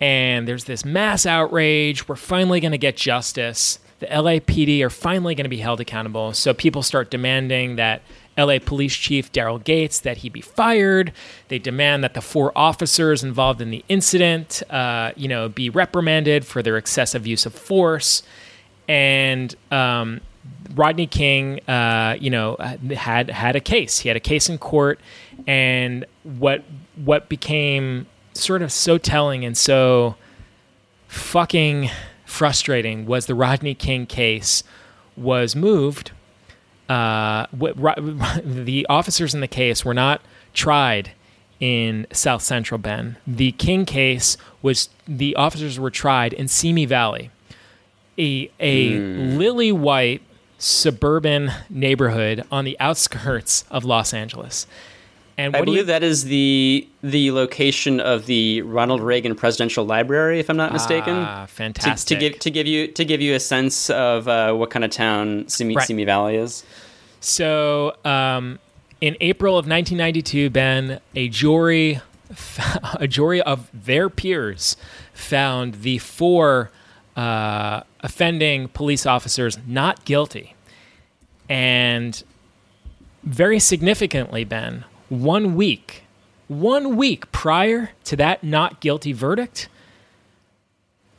and 0.00 0.46
there's 0.46 0.64
this 0.64 0.84
mass 0.84 1.26
outrage. 1.26 2.08
We're 2.08 2.16
finally 2.16 2.60
going 2.60 2.72
to 2.72 2.78
get 2.78 2.96
justice. 2.96 3.78
The 3.98 4.06
LAPD 4.06 4.82
are 4.82 4.90
finally 4.90 5.34
going 5.34 5.44
to 5.44 5.50
be 5.50 5.56
held 5.58 5.80
accountable. 5.80 6.34
So 6.34 6.52
people 6.52 6.82
start 6.82 7.10
demanding 7.10 7.76
that 7.76 8.02
LA 8.36 8.58
Police 8.58 8.94
Chief 8.94 9.32
Daryl 9.32 9.62
Gates 9.62 10.00
that 10.00 10.18
he 10.18 10.28
be 10.28 10.42
fired. 10.42 11.12
They 11.48 11.58
demand 11.58 12.04
that 12.04 12.14
the 12.14 12.20
four 12.20 12.52
officers 12.56 13.24
involved 13.24 13.62
in 13.62 13.70
the 13.70 13.84
incident, 13.88 14.62
uh, 14.68 15.12
you 15.16 15.28
know, 15.28 15.48
be 15.48 15.70
reprimanded 15.70 16.46
for 16.46 16.62
their 16.62 16.76
excessive 16.76 17.26
use 17.26 17.46
of 17.46 17.54
force. 17.54 18.22
And 18.88 19.54
um, 19.70 20.20
Rodney 20.74 21.06
King, 21.06 21.60
uh, 21.66 22.16
you 22.20 22.28
know, 22.28 22.56
had 22.94 23.30
had 23.30 23.56
a 23.56 23.60
case. 23.60 24.00
He 24.00 24.08
had 24.08 24.16
a 24.16 24.20
case 24.20 24.48
in 24.48 24.58
court, 24.58 25.00
and 25.46 26.04
what 26.22 26.64
what 26.96 27.28
became 27.28 28.06
sort 28.40 28.62
of 28.62 28.72
so 28.72 28.98
telling 28.98 29.44
and 29.44 29.56
so 29.56 30.16
fucking 31.08 31.90
frustrating 32.24 33.06
was 33.06 33.26
the 33.26 33.34
Rodney 33.34 33.74
King 33.74 34.06
case 34.06 34.62
was 35.16 35.56
moved. 35.56 36.12
Uh, 36.88 37.46
what, 37.50 37.78
Ro- 37.80 37.94
the 38.44 38.86
officers 38.88 39.34
in 39.34 39.40
the 39.40 39.48
case 39.48 39.84
were 39.84 39.94
not 39.94 40.20
tried 40.54 41.12
in 41.58 42.06
South 42.12 42.42
Central 42.42 42.78
Bend. 42.78 43.16
The 43.26 43.52
King 43.52 43.86
case 43.86 44.36
was 44.62 44.88
the 45.08 45.34
officers 45.36 45.78
were 45.80 45.90
tried 45.90 46.32
in 46.32 46.48
Simi 46.48 46.84
Valley, 46.84 47.30
a 48.18 48.50
a 48.60 48.98
lily 48.98 49.72
white 49.72 50.22
suburban 50.58 51.50
neighborhood 51.70 52.44
on 52.50 52.64
the 52.64 52.78
outskirts 52.80 53.64
of 53.70 53.84
Los 53.84 54.12
Angeles. 54.12 54.66
And 55.38 55.54
I 55.54 55.58
what 55.58 55.66
do 55.66 55.72
you 55.72 55.76
believe 55.76 55.86
that 55.88 56.02
is 56.02 56.24
the 56.24 56.88
the 57.02 57.30
location 57.30 58.00
of 58.00 58.26
the 58.26 58.62
Ronald 58.62 59.02
Reagan 59.02 59.34
Presidential 59.34 59.84
Library, 59.84 60.40
if 60.40 60.48
I'm 60.48 60.56
not 60.56 60.72
mistaken. 60.72 61.14
Ah, 61.14 61.44
to, 61.44 61.52
fantastic. 61.52 62.16
to 62.16 62.20
give 62.20 62.38
to 62.40 62.50
give 62.50 62.66
you 62.66 62.88
to 62.88 63.04
give 63.04 63.20
you 63.20 63.34
a 63.34 63.40
sense 63.40 63.90
of 63.90 64.28
uh, 64.28 64.54
what 64.54 64.70
kind 64.70 64.84
of 64.84 64.90
town 64.90 65.46
Simi, 65.48 65.74
Right. 65.74 65.86
Simi 65.86 66.04
Valley 66.04 66.36
is. 66.36 66.64
So, 67.20 67.96
um, 68.04 68.58
in 69.00 69.16
April 69.20 69.58
of 69.58 69.66
1992, 69.66 70.48
Ben, 70.50 71.00
a 71.14 71.28
jury, 71.28 72.00
a 72.94 73.06
jury 73.06 73.42
of 73.42 73.68
their 73.74 74.08
peers, 74.08 74.76
found 75.12 75.74
the 75.82 75.98
four 75.98 76.70
uh, 77.14 77.82
offending 78.00 78.68
police 78.68 79.04
officers 79.04 79.58
not 79.66 80.04
guilty, 80.04 80.54
and 81.48 82.22
very 83.22 83.58
significantly, 83.58 84.44
Ben, 84.44 84.84
one 85.08 85.54
week, 85.54 86.02
one 86.48 86.96
week 86.96 87.30
prior 87.32 87.90
to 88.04 88.16
that 88.16 88.42
not 88.44 88.80
guilty 88.80 89.12
verdict, 89.12 89.68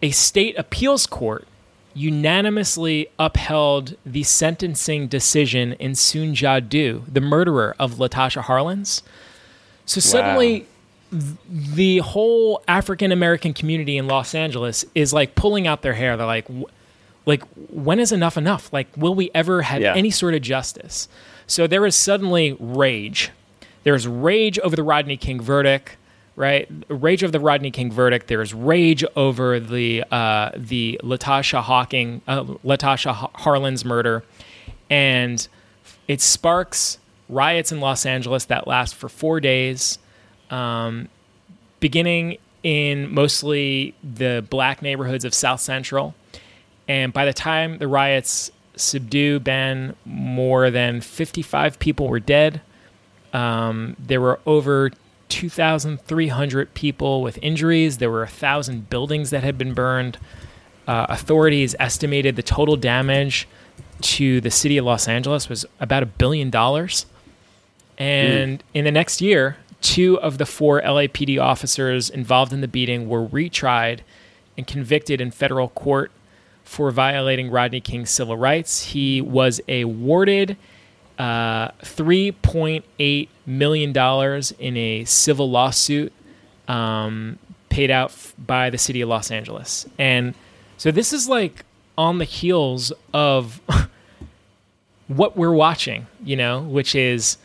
a 0.02 0.12
state 0.12 0.58
appeals 0.58 1.08
court 1.08 1.48
unanimously 1.94 3.08
upheld 3.18 3.96
the 4.06 4.22
sentencing 4.24 5.08
decision 5.08 5.74
in 5.74 5.96
Soon 5.96 6.36
Ja 6.36 6.60
Du, 6.60 7.04
the 7.12 7.22
murderer 7.22 7.76
of 7.80 7.96
Latasha 7.96 8.44
Harlins. 8.44 9.02
So 9.86 10.00
suddenly, 10.00 10.68
th- 11.12 11.24
the 11.50 11.98
whole 12.00 12.62
African 12.68 13.12
American 13.12 13.54
community 13.54 13.98
in 13.98 14.06
Los 14.08 14.36
Angeles 14.36 14.86
is 14.94 15.12
like 15.12 15.34
pulling 15.34 15.66
out 15.66 15.82
their 15.82 15.94
hair. 15.94 16.16
They're 16.18 16.28
like, 16.28 16.48
"Wh- 16.48 16.70
like 17.26 17.42
when 17.72 18.00
is 18.00 18.12
enough 18.12 18.38
enough? 18.38 18.72
Like, 18.72 18.88
will 18.96 19.16
we 19.16 19.32
ever 19.34 19.64
have 19.64 19.82
Yeah. 19.82 19.96
any 19.96 20.12
sort 20.12 20.36
of 20.36 20.42
justice? 20.44 21.08
So 21.48 21.66
there 21.66 21.86
is 21.86 21.96
suddenly 21.96 22.56
rage. 22.60 23.32
There's 23.88 24.06
rage 24.06 24.60
over 24.60 24.76
the 24.76 24.84
Rodney 24.84 25.16
King 25.16 25.40
verdict, 25.40 25.96
right? 26.36 26.70
Rage 26.90 27.24
over 27.24 27.32
the 27.32 27.40
Rodney 27.40 27.72
King 27.72 27.90
verdict. 27.90 28.28
There's 28.28 28.54
rage 28.54 29.06
over 29.16 29.62
the 29.62 30.04
uh, 30.12 30.52
the 30.58 31.00
Latasha 31.06 31.62
Hawking, 31.62 32.22
uh, 32.28 32.44
Latasha 32.66 33.32
Harlins 33.32 33.86
murder, 33.86 34.26
and 34.90 35.48
it 36.06 36.20
sparks 36.20 37.00
riots 37.30 37.72
in 37.72 37.80
Los 37.80 38.06
Angeles 38.06 38.44
that 38.48 38.68
last 38.68 38.94
for 38.94 39.08
four 39.08 39.40
days, 39.40 40.00
um, 40.50 41.08
beginning 41.80 42.40
in 42.64 43.10
mostly 43.10 43.96
the 44.04 44.46
black 44.50 44.82
neighborhoods 44.82 45.24
of 45.24 45.34
South 45.34 45.62
Central. 45.62 46.14
And 46.90 47.14
by 47.14 47.24
the 47.24 47.32
time 47.32 47.78
the 47.78 47.88
riots 47.88 48.52
subdue 48.76 49.40
Ben, 49.40 49.96
more 50.04 50.70
than 50.72 51.00
55 51.00 51.80
people 51.80 52.10
were 52.10 52.20
dead. 52.20 52.60
Um, 53.34 53.96
there 54.00 54.22
were 54.22 54.40
over 54.46 54.92
2,300 55.30 56.74
people 56.74 57.22
with 57.22 57.38
injuries. 57.42 57.98
There 57.98 58.12
were 58.12 58.22
1,000 58.22 58.90
buildings 58.90 59.30
that 59.30 59.44
had 59.44 59.58
been 59.58 59.74
burned. 59.74 60.18
Uh, 60.88 61.06
authorities 61.10 61.76
estimated 61.80 62.36
the 62.36 62.44
total 62.44 62.78
damage 62.78 63.48
to 64.02 64.40
the 64.42 64.52
city 64.52 64.78
of 64.78 64.86
Los 64.86 65.08
Angeles 65.08 65.50
was 65.50 65.66
about 65.80 66.04
a 66.04 66.06
billion 66.06 66.50
dollars. 66.50 67.06
And 67.98 68.64
in 68.74 68.86
the 68.86 68.92
next 68.92 69.22
year, 69.22 69.58
two 69.82 70.20
of 70.20 70.38
the 70.38 70.46
four 70.46 70.82
LAPD 70.82 71.42
officers 71.42 72.10
involved 72.10 72.54
in 72.54 72.62
the 72.62 72.68
beating 72.68 73.10
were 73.10 73.26
retried 73.26 74.00
and 74.56 74.66
convicted 74.66 75.20
in 75.20 75.32
federal 75.32 75.70
court 75.70 76.12
for 76.64 76.92
violating 76.92 77.50
Rodney 77.50 77.82
King's 77.82 78.10
civil 78.10 78.38
rights. 78.38 78.84
He 78.84 79.22
was 79.22 79.62
awarded 79.68 80.58
uh, 81.18 81.70
$3.8 81.84 83.28
million 83.46 84.42
in 84.60 84.78
a 84.78 85.06
civil 85.06 85.50
lawsuit 85.50 86.14
um, 86.68 87.40
paid 87.70 87.90
out 87.92 88.10
f- 88.12 88.34
by 88.38 88.70
the 88.70 88.78
city 88.78 89.02
of 89.02 89.10
Los 89.10 89.32
Angeles. 89.32 89.86
And 89.98 90.36
so 90.78 90.92
this 90.92 91.14
is 91.14 91.28
like 91.28 91.66
on 91.98 92.18
the 92.20 92.26
heels 92.26 92.92
of 93.14 93.60
what 95.08 95.38
we're 95.38 95.54
watching, 95.54 96.08
you 96.24 96.36
know, 96.36 96.62
which 96.62 96.96
is 96.96 97.38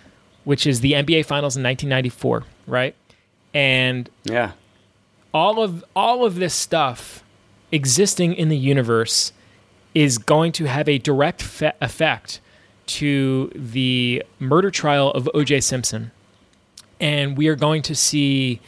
which 0.44 0.66
is 0.66 0.80
the 0.80 0.92
NBA 0.92 1.24
Finals 1.24 1.56
in 1.56 1.62
1994, 1.62 2.42
right? 2.66 2.96
And 3.54 4.10
Yeah. 4.24 4.52
all 5.32 5.62
of 5.62 5.84
all 5.94 6.24
of 6.24 6.34
this 6.34 6.52
stuff 6.54 7.22
existing 7.70 8.34
in 8.34 8.48
the 8.48 8.56
universe 8.56 9.32
is 9.94 10.18
going 10.18 10.50
to 10.52 10.64
have 10.64 10.88
a 10.88 10.98
direct 10.98 11.42
fe- 11.42 11.72
effect 11.80 12.40
to 12.92 13.50
the 13.54 14.22
murder 14.38 14.70
trial 14.70 15.10
of 15.10 15.28
O.J. 15.34 15.60
Simpson, 15.60 16.10
and 17.00 17.36
we 17.36 17.48
are 17.48 17.56
going 17.56 17.82
to 17.82 17.94
see 17.94 18.60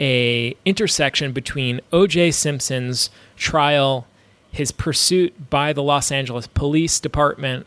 a 0.00 0.56
intersection 0.64 1.32
between 1.32 1.80
O.J. 1.92 2.30
Simpson's 2.30 3.10
trial, 3.36 4.06
his 4.50 4.72
pursuit 4.72 5.50
by 5.50 5.72
the 5.72 5.82
Los 5.82 6.12
Angeles 6.12 6.46
Police 6.46 7.00
Department, 7.00 7.66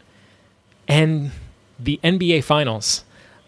and 0.87 1.31
the 1.79 1.99
NBA 2.03 2.43
Finals, 2.43 3.03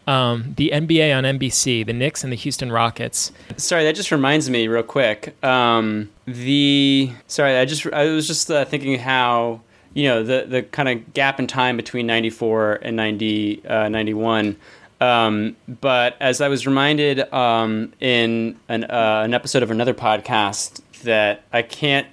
um, 0.08 0.54
the 0.58 0.72
NBA 0.74 1.16
on 1.16 1.24
NBC, 1.24 1.86
the 1.86 1.94
Knicks 1.94 2.24
and 2.24 2.34
the 2.34 2.38
Houston 2.38 2.72
Rockets. 2.72 3.32
Sorry, 3.58 3.84
that 3.84 3.96
just 3.96 4.12
reminds 4.12 4.50
me 4.50 4.68
real 4.68 4.84
quick. 4.84 5.42
Um, 5.44 6.10
the 6.26 7.12
sorry, 7.28 7.58
I 7.58 7.66
just 7.66 7.86
I 7.88 8.06
was 8.06 8.28
just 8.28 8.50
uh, 8.52 8.66
thinking 8.66 9.00
how 9.00 9.62
you 9.94 10.08
know 10.08 10.24
the 10.24 10.46
the 10.48 10.64
kind 10.64 10.90
of 10.90 11.14
gap 11.14 11.40
in 11.40 11.48
time 11.48 11.78
between 11.78 12.08
94 12.08 12.80
and 12.82 12.96
90 12.96 13.66
uh, 13.66 13.90
91 13.90 14.56
um, 15.02 15.56
but 15.68 16.16
as 16.22 16.42
I 16.42 16.48
was 16.48 16.68
reminded 16.68 17.22
um, 17.34 17.92
in 18.00 18.60
an, 18.70 18.84
uh, 18.84 19.24
an 19.26 19.34
episode 19.34 19.64
of 19.64 19.72
another 19.72 19.96
podcast 19.96 20.82
that 21.02 21.44
I 21.52 21.64
can't 21.64 22.06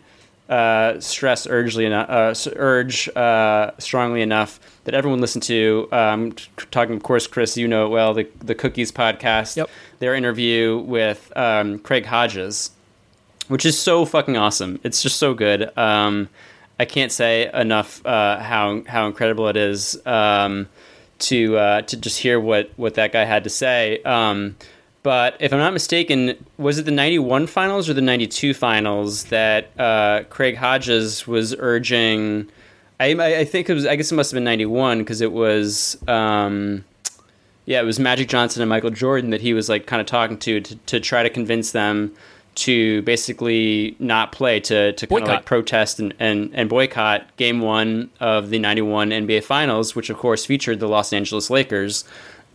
uh, 0.49 0.99
stress 0.99 1.47
urgently 1.47 1.85
enough, 1.85 2.09
uh, 2.09 2.51
urge 2.57 3.09
uh, 3.11 3.73
strongly 3.79 4.23
enough 4.23 4.59
that 4.85 4.95
everyone 4.95 5.21
listen 5.21 5.43
to. 5.43 5.87
Um, 5.93 6.33
talking, 6.71 6.97
of 6.97 7.03
course, 7.03 7.27
Chris, 7.27 7.59
you 7.59 7.69
know 7.69 7.85
it 7.85 7.91
well, 7.91 8.15
the 8.15 8.27
the 8.39 8.55
Cookies 8.55 8.91
podcast. 8.91 9.57
Yep. 9.57 9.69
Their 9.99 10.15
interview 10.15 10.79
with 10.79 11.31
um, 11.37 11.79
Craig 11.81 12.07
Hodges, 12.07 12.71
which 13.49 13.67
is 13.67 13.79
so 13.79 14.07
fucking 14.07 14.39
awesome. 14.39 14.81
It's 14.83 15.03
just 15.03 15.19
so 15.19 15.35
good. 15.35 15.77
Um, 15.77 16.31
I 16.79 16.85
can't 16.85 17.11
say 17.13 17.51
enough 17.53 18.05
uh, 18.07 18.39
how 18.41 18.83
how 18.87 19.07
incredible 19.07 19.49
it 19.49 19.57
is 19.57 20.01
um, 20.07 20.69
to 21.21 21.57
uh, 21.57 21.83
to 21.83 21.97
just 21.97 22.19
hear 22.19 22.39
what 22.39 22.71
what 22.77 22.95
that 22.95 23.13
guy 23.13 23.25
had 23.25 23.45
to 23.45 23.51
say. 23.51 24.03
Um, 24.03 24.57
but 25.03 25.37
if 25.41 25.53
I'm 25.53 25.59
not 25.59 25.73
mistaken, 25.73 26.45
was 26.59 26.79
it 26.79 26.85
the 26.85 26.91
91 26.91 27.47
finals 27.47 27.89
or 27.89 27.95
the 27.95 28.03
92 28.03 28.53
finals 28.53 29.25
that 29.25 29.71
uh, 29.79 30.25
Craig 30.29 30.57
Hodges 30.57 31.27
was 31.27 31.55
urging? 31.59 32.51
I, 33.01 33.13
I 33.39 33.45
think 33.45 33.71
it 33.71 33.75
was, 33.75 33.87
I 33.87 33.95
guess 33.95 34.11
it 34.11 34.17
must 34.17 34.33
have 34.33 34.37
been 34.37 34.45
91 34.45 34.99
because 34.99 35.21
it 35.21 35.33
was, 35.33 35.97
um, 36.09 36.85
yeah, 37.65 37.81
it 37.81 37.85
was 37.85 38.01
Magic 38.01 38.29
Johnson 38.29 38.61
and 38.61 38.69
Michael 38.69 38.91
Jordan 38.91 39.31
that 39.31 39.41
he 39.41 39.55
was 39.55 39.69
like 39.69 39.87
kind 39.87 40.01
of 40.01 40.07
talking 40.07 40.37
to, 40.39 40.61
to 40.61 40.75
to 40.75 41.01
try 41.01 41.23
to 41.23 41.31
convince 41.31 41.73
them 41.73 42.13
to 42.59 43.03
basically 43.03 43.95
not 43.99 44.33
play 44.33 44.59
to, 44.59 44.93
to 44.93 45.07
kind 45.07 45.23
of 45.23 45.29
like 45.29 45.45
protest 45.45 46.01
and, 46.01 46.13
and, 46.19 46.51
and 46.55 46.69
boycott 46.69 47.37
game 47.37 47.61
one 47.61 48.11
of 48.19 48.51
the 48.51 48.59
91 48.59 49.11
NBA 49.11 49.45
finals, 49.45 49.95
which 49.95 50.11
of 50.11 50.17
course 50.17 50.45
featured 50.45 50.81
the 50.81 50.89
Los 50.89 51.13
Angeles 51.13 51.51
Lakers 51.51 52.05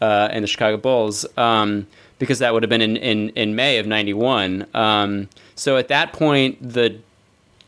uh, 0.02 0.28
and 0.32 0.44
the 0.44 0.48
Chicago 0.48 0.78
Bulls. 0.78 1.26
Um, 1.38 1.88
because 2.20 2.40
that 2.40 2.54
would 2.54 2.64
have 2.64 2.70
been 2.70 2.82
in, 2.82 2.96
in, 2.96 3.30
in 3.30 3.56
May 3.56 3.80
of 3.80 3.88
91. 3.88 4.66
Um, 4.74 5.28
so 5.56 5.78
at 5.78 5.88
that 5.90 6.14
point, 6.14 6.58
the 6.62 7.00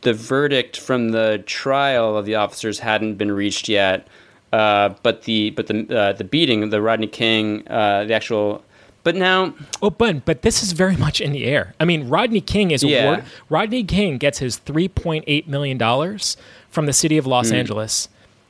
the 0.02 0.14
verdict 0.14 0.78
from 0.78 1.10
the 1.10 1.42
trial 1.46 2.16
of 2.16 2.26
the 2.26 2.36
officers 2.36 2.78
hadn't 2.78 3.16
been 3.16 3.32
reached 3.32 3.68
yet, 3.68 4.06
uh, 4.52 4.90
but 5.02 5.22
the 5.22 5.50
but 5.50 5.66
the 5.66 5.98
uh, 5.98 6.12
the 6.12 6.22
beating, 6.22 6.70
the 6.70 6.80
Rodney 6.80 7.08
King, 7.08 7.66
uh, 7.68 8.04
the 8.04 8.14
actual. 8.14 8.62
But 9.06 9.14
now, 9.14 9.54
Oh, 9.80 9.90
but 9.90 10.24
but 10.24 10.42
this 10.42 10.64
is 10.64 10.72
very 10.72 10.96
much 10.96 11.20
in 11.20 11.30
the 11.30 11.44
air. 11.44 11.74
I 11.78 11.84
mean, 11.84 12.08
Rodney 12.08 12.40
King 12.40 12.72
is 12.72 12.82
Yeah. 12.82 13.04
award- 13.04 13.24
Rodney 13.48 13.84
King 13.84 14.18
gets 14.18 14.40
his 14.40 14.56
three 14.56 14.88
point 14.88 15.22
eight 15.28 15.46
million 15.46 15.78
dollars 15.78 16.36
from 16.70 16.86
the 16.86 16.92
city 16.92 17.16
of 17.16 17.24
Los 17.24 17.50
Hmm. 17.50 17.54
Angeles 17.54 18.08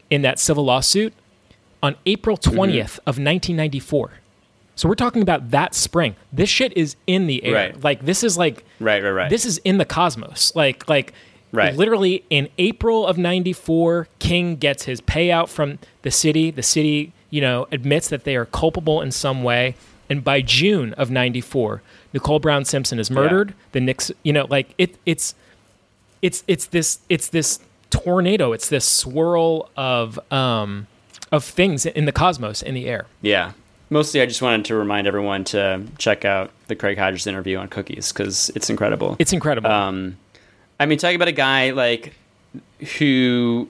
in 0.08 0.22
that 0.22 0.38
civil 0.38 0.64
lawsuit 0.64 1.12
on 1.82 1.94
April 2.06 2.38
Mm-hmm. 2.38 2.56
20th 2.58 2.98
of 3.06 3.18
1994. 3.18 4.12
So 4.76 4.88
we're 4.88 4.94
talking 4.94 5.20
about 5.20 5.50
that 5.50 5.74
spring. 5.74 6.16
This 6.32 6.48
shit 6.48 6.74
is 6.74 6.96
in 7.06 7.26
the 7.26 7.44
air. 7.44 7.54
Right. 7.54 7.84
Like 7.84 8.06
this 8.06 8.24
is 8.24 8.38
like 8.38 8.64
Right, 8.80 9.02
right, 9.02 9.10
right. 9.10 9.28
This 9.28 9.44
is 9.44 9.58
in 9.58 9.76
the 9.76 9.84
cosmos. 9.84 10.52
Like 10.54 10.88
like 10.88 11.12
Right. 11.52 11.76
literally 11.76 12.24
in 12.30 12.48
April 12.56 13.06
of 13.06 13.18
94, 13.18 14.08
King 14.20 14.56
gets 14.56 14.84
his 14.84 15.02
payout 15.02 15.50
from 15.50 15.78
the 16.00 16.10
city. 16.10 16.50
The 16.50 16.62
city, 16.62 17.12
you 17.28 17.42
know, 17.42 17.66
admits 17.70 18.08
that 18.08 18.24
they 18.24 18.36
are 18.36 18.46
culpable 18.46 19.02
in 19.02 19.10
some 19.12 19.42
way. 19.42 19.74
And 20.08 20.22
by 20.22 20.40
June 20.40 20.92
of 20.94 21.10
94, 21.10 21.82
Nicole 22.12 22.38
Brown 22.38 22.64
Simpson 22.64 22.98
is 22.98 23.10
murdered. 23.10 23.54
The 23.72 23.80
Knicks, 23.80 24.10
you 24.22 24.32
know, 24.32 24.46
like 24.48 24.74
it 24.78 24.96
it's 25.04 25.34
it's 26.22 26.44
it's 26.46 26.66
this 26.66 27.00
it's 27.08 27.28
this 27.28 27.60
tornado. 27.90 28.52
It's 28.52 28.68
this 28.68 28.84
swirl 28.84 29.68
of 29.76 30.18
um 30.32 30.86
of 31.32 31.44
things 31.44 31.86
in 31.86 32.04
the 32.04 32.12
cosmos 32.12 32.62
in 32.62 32.74
the 32.74 32.86
air. 32.86 33.06
yeah. 33.22 33.52
Mostly, 33.88 34.20
I 34.20 34.26
just 34.26 34.42
wanted 34.42 34.64
to 34.64 34.74
remind 34.74 35.06
everyone 35.06 35.44
to 35.44 35.84
check 35.96 36.24
out 36.24 36.50
the 36.66 36.74
Craig 36.74 36.98
Hodges 36.98 37.24
interview 37.28 37.56
on 37.56 37.68
Cookies 37.68 38.12
because 38.12 38.50
it's 38.56 38.68
incredible. 38.68 39.14
It's 39.20 39.32
incredible. 39.32 39.70
Um, 39.70 40.16
I 40.80 40.86
mean, 40.86 40.98
talking 40.98 41.14
about 41.14 41.28
a 41.28 41.32
guy 41.32 41.70
like 41.70 42.12
who, 42.98 43.68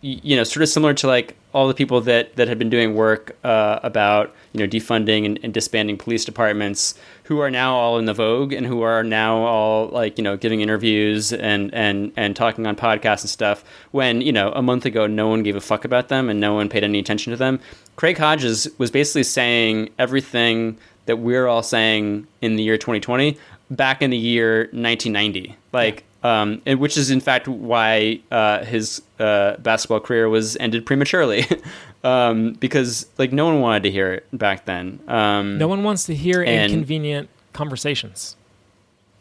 you 0.00 0.36
know, 0.36 0.44
sort 0.44 0.62
of 0.62 0.68
similar 0.68 0.94
to 0.94 1.08
like 1.08 1.34
all 1.52 1.68
the 1.68 1.74
people 1.74 2.00
that 2.02 2.36
that 2.36 2.48
had 2.48 2.58
been 2.58 2.70
doing 2.70 2.94
work 2.94 3.36
uh, 3.44 3.80
about 3.82 4.34
you 4.52 4.60
know 4.60 4.66
defunding 4.66 5.26
and, 5.26 5.40
and 5.42 5.52
disbanding 5.52 5.96
police 5.96 6.24
departments, 6.24 6.94
who 7.24 7.40
are 7.40 7.50
now 7.50 7.74
all 7.74 7.98
in 7.98 8.04
the 8.04 8.14
vogue 8.14 8.52
and 8.52 8.66
who 8.66 8.82
are 8.82 9.02
now 9.02 9.38
all 9.38 9.88
like 9.88 10.18
you 10.18 10.24
know 10.24 10.36
giving 10.36 10.60
interviews 10.60 11.32
and 11.32 11.72
and 11.74 12.12
and 12.16 12.36
talking 12.36 12.66
on 12.66 12.76
podcasts 12.76 13.22
and 13.22 13.30
stuff. 13.30 13.64
When 13.90 14.20
you 14.20 14.32
know 14.32 14.52
a 14.52 14.62
month 14.62 14.84
ago, 14.84 15.06
no 15.06 15.28
one 15.28 15.42
gave 15.42 15.56
a 15.56 15.60
fuck 15.60 15.84
about 15.84 16.08
them 16.08 16.28
and 16.28 16.40
no 16.40 16.54
one 16.54 16.68
paid 16.68 16.84
any 16.84 16.98
attention 16.98 17.30
to 17.32 17.36
them. 17.36 17.60
Craig 17.96 18.18
Hodges 18.18 18.68
was 18.78 18.90
basically 18.90 19.24
saying 19.24 19.90
everything 19.98 20.78
that 21.06 21.16
we're 21.16 21.46
all 21.46 21.62
saying 21.62 22.26
in 22.40 22.56
the 22.56 22.62
year 22.62 22.78
2020 22.78 23.36
back 23.70 24.02
in 24.02 24.10
the 24.10 24.16
year 24.16 24.62
1990 24.72 25.56
like 25.72 26.04
um, 26.22 26.60
and 26.66 26.78
which 26.80 26.96
is 26.96 27.10
in 27.10 27.20
fact 27.20 27.48
why 27.48 28.20
uh, 28.30 28.64
his 28.64 29.02
uh, 29.18 29.56
basketball 29.58 30.00
career 30.00 30.28
was 30.28 30.56
ended 30.58 30.84
prematurely 30.86 31.46
um, 32.04 32.54
because 32.54 33.06
like 33.18 33.32
no 33.32 33.46
one 33.46 33.60
wanted 33.60 33.82
to 33.84 33.90
hear 33.90 34.12
it 34.12 34.26
back 34.32 34.64
then 34.64 35.00
um, 35.08 35.58
no 35.58 35.68
one 35.68 35.82
wants 35.82 36.04
to 36.04 36.14
hear 36.14 36.42
and- 36.42 36.72
inconvenient 36.72 37.28
conversations. 37.52 38.36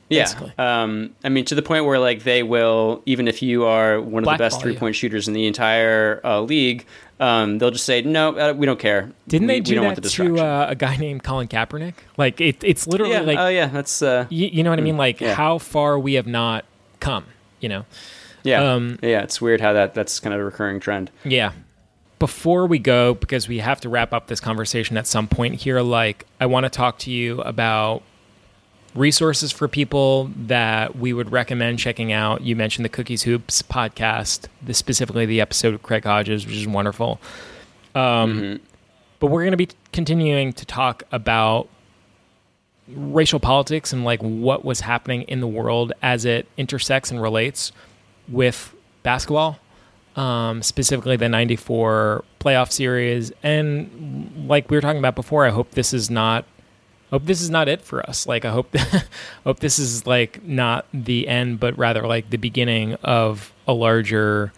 yeah 0.09 0.31
um, 0.57 1.15
i 1.23 1.30
mean 1.30 1.45
to 1.45 1.55
the 1.55 1.61
point 1.61 1.85
where 1.85 1.99
like 1.99 2.23
they 2.23 2.43
will 2.43 3.01
even 3.05 3.27
if 3.27 3.41
you 3.41 3.65
are 3.65 4.01
one 4.01 4.23
of 4.23 4.30
the 4.30 4.38
best 4.38 4.61
three 4.61 4.76
point 4.76 4.95
shooters 4.95 5.27
in 5.27 5.34
the 5.34 5.47
entire 5.47 6.21
uh, 6.23 6.41
league 6.41 6.85
um, 7.19 7.57
they'll 7.57 7.71
just 7.71 7.85
say 7.85 8.01
no 8.01 8.38
uh, 8.38 8.53
we 8.53 8.65
don't 8.65 8.80
care 8.80 9.11
Didn't 9.27 9.47
we, 9.47 9.55
they 9.55 9.59
do 9.59 9.81
that 9.81 10.01
the 10.01 10.09
to 10.09 10.39
uh, 10.39 10.67
a 10.69 10.76
guy 10.76 10.95
named 10.95 11.21
Colin 11.23 11.49
Kaepernick? 11.49 11.95
Like 12.15 12.39
it, 12.39 12.63
it's 12.63 12.88
literally 12.88 13.11
yeah 13.11 13.21
like 13.21 13.38
oh 13.38 13.49
yeah 13.49 13.67
that's 13.67 14.01
uh, 14.01 14.26
you, 14.30 14.47
you 14.47 14.63
know 14.63 14.69
what 14.69 14.80
I 14.80 14.84
mean? 14.84 14.95
Like 14.95 15.19
yeah. 15.19 15.34
how 15.34 15.57
far 15.57 15.99
we 15.99 16.13
have 16.13 16.27
not 16.27 16.63
come. 16.99 17.26
You 17.59 17.69
know? 17.69 17.85
yeah 18.43 18.73
um, 18.73 18.97
yeah 19.01 19.21
it's 19.21 19.41
weird 19.41 19.59
how 19.59 19.73
that 19.73 19.93
that's 19.93 20.19
kind 20.21 20.34
of 20.34 20.39
a 20.39 20.43
recurring 20.45 20.80
trend 20.80 21.11
Yeah. 21.26 21.51
Before 22.19 22.65
we 22.67 22.80
go, 22.80 23.13
because 23.13 23.47
we 23.47 23.59
have 23.59 23.80
to 23.81 23.89
wrap 23.89 24.11
up 24.11 24.27
this 24.27 24.41
conversation 24.41 24.97
at 24.97 25.07
some 25.07 25.27
point 25.27 25.55
here, 25.55 25.80
like 25.81 26.26
I 26.41 26.47
want 26.47 26.65
to 26.65 26.69
talk 26.69 26.99
to 26.99 27.11
you 27.11 27.39
about 27.41 28.03
resources 28.95 29.51
for 29.53 29.67
people 29.69 30.30
that 30.35 30.97
we 30.97 31.13
would 31.13 31.31
recommend 31.31 31.80
checking 31.80 32.11
out. 32.11 32.41
You 32.41 32.55
mentioned 32.57 32.84
the 32.84 32.89
Cookies 32.89 33.23
Hoops 33.23 33.61
podcast, 33.61 34.47
the, 34.61 34.73
specifically 34.73 35.26
the 35.26 35.39
episode 35.39 35.73
of 35.73 35.81
Craig 35.84 36.03
Hodges, 36.03 36.45
which 36.45 36.55
is 36.55 36.67
wonderful. 36.67 37.21
Um, 37.95 38.59
But 39.19 39.27
we're 39.27 39.43
going 39.43 39.51
to 39.51 39.57
be 39.57 39.69
continuing 39.93 40.53
to 40.53 40.65
talk 40.65 41.03
about 41.11 41.69
racial 42.95 43.39
politics 43.39 43.93
and 43.93 44.03
like 44.03 44.21
what 44.21 44.65
was 44.65 44.81
happening 44.81 45.23
in 45.23 45.41
the 45.41 45.47
world 45.47 45.93
as 46.01 46.25
it 46.25 46.47
intersects 46.57 47.11
and 47.11 47.21
relates 47.21 47.71
with 48.27 48.73
basketball 49.03 49.59
um, 50.15 50.61
specifically 50.61 51.15
the 51.15 51.29
94 51.29 52.25
playoff 52.39 52.71
series. 52.71 53.31
And 53.41 54.47
like 54.47 54.69
we 54.69 54.77
were 54.77 54.81
talking 54.81 54.99
about 54.99 55.15
before 55.15 55.45
i 55.45 55.49
hope 55.49 55.71
this 55.71 55.93
is 55.93 56.09
not 56.09 56.45
hope 57.09 57.25
this 57.25 57.41
is 57.41 57.49
not 57.49 57.67
it 57.67 57.81
for 57.81 58.07
us. 58.07 58.27
Like 58.27 58.45
i 58.45 58.51
hope 58.51 58.75
hope 59.43 59.59
this 59.59 59.79
is 59.79 60.05
like 60.05 60.43
not 60.43 60.85
the 60.93 61.27
end 61.27 61.59
but 61.59 61.77
rather 61.77 62.05
like 62.05 62.29
the 62.29 62.37
beginning 62.37 62.95
of 62.95 63.53
a 63.67 63.73
larger 63.73 64.51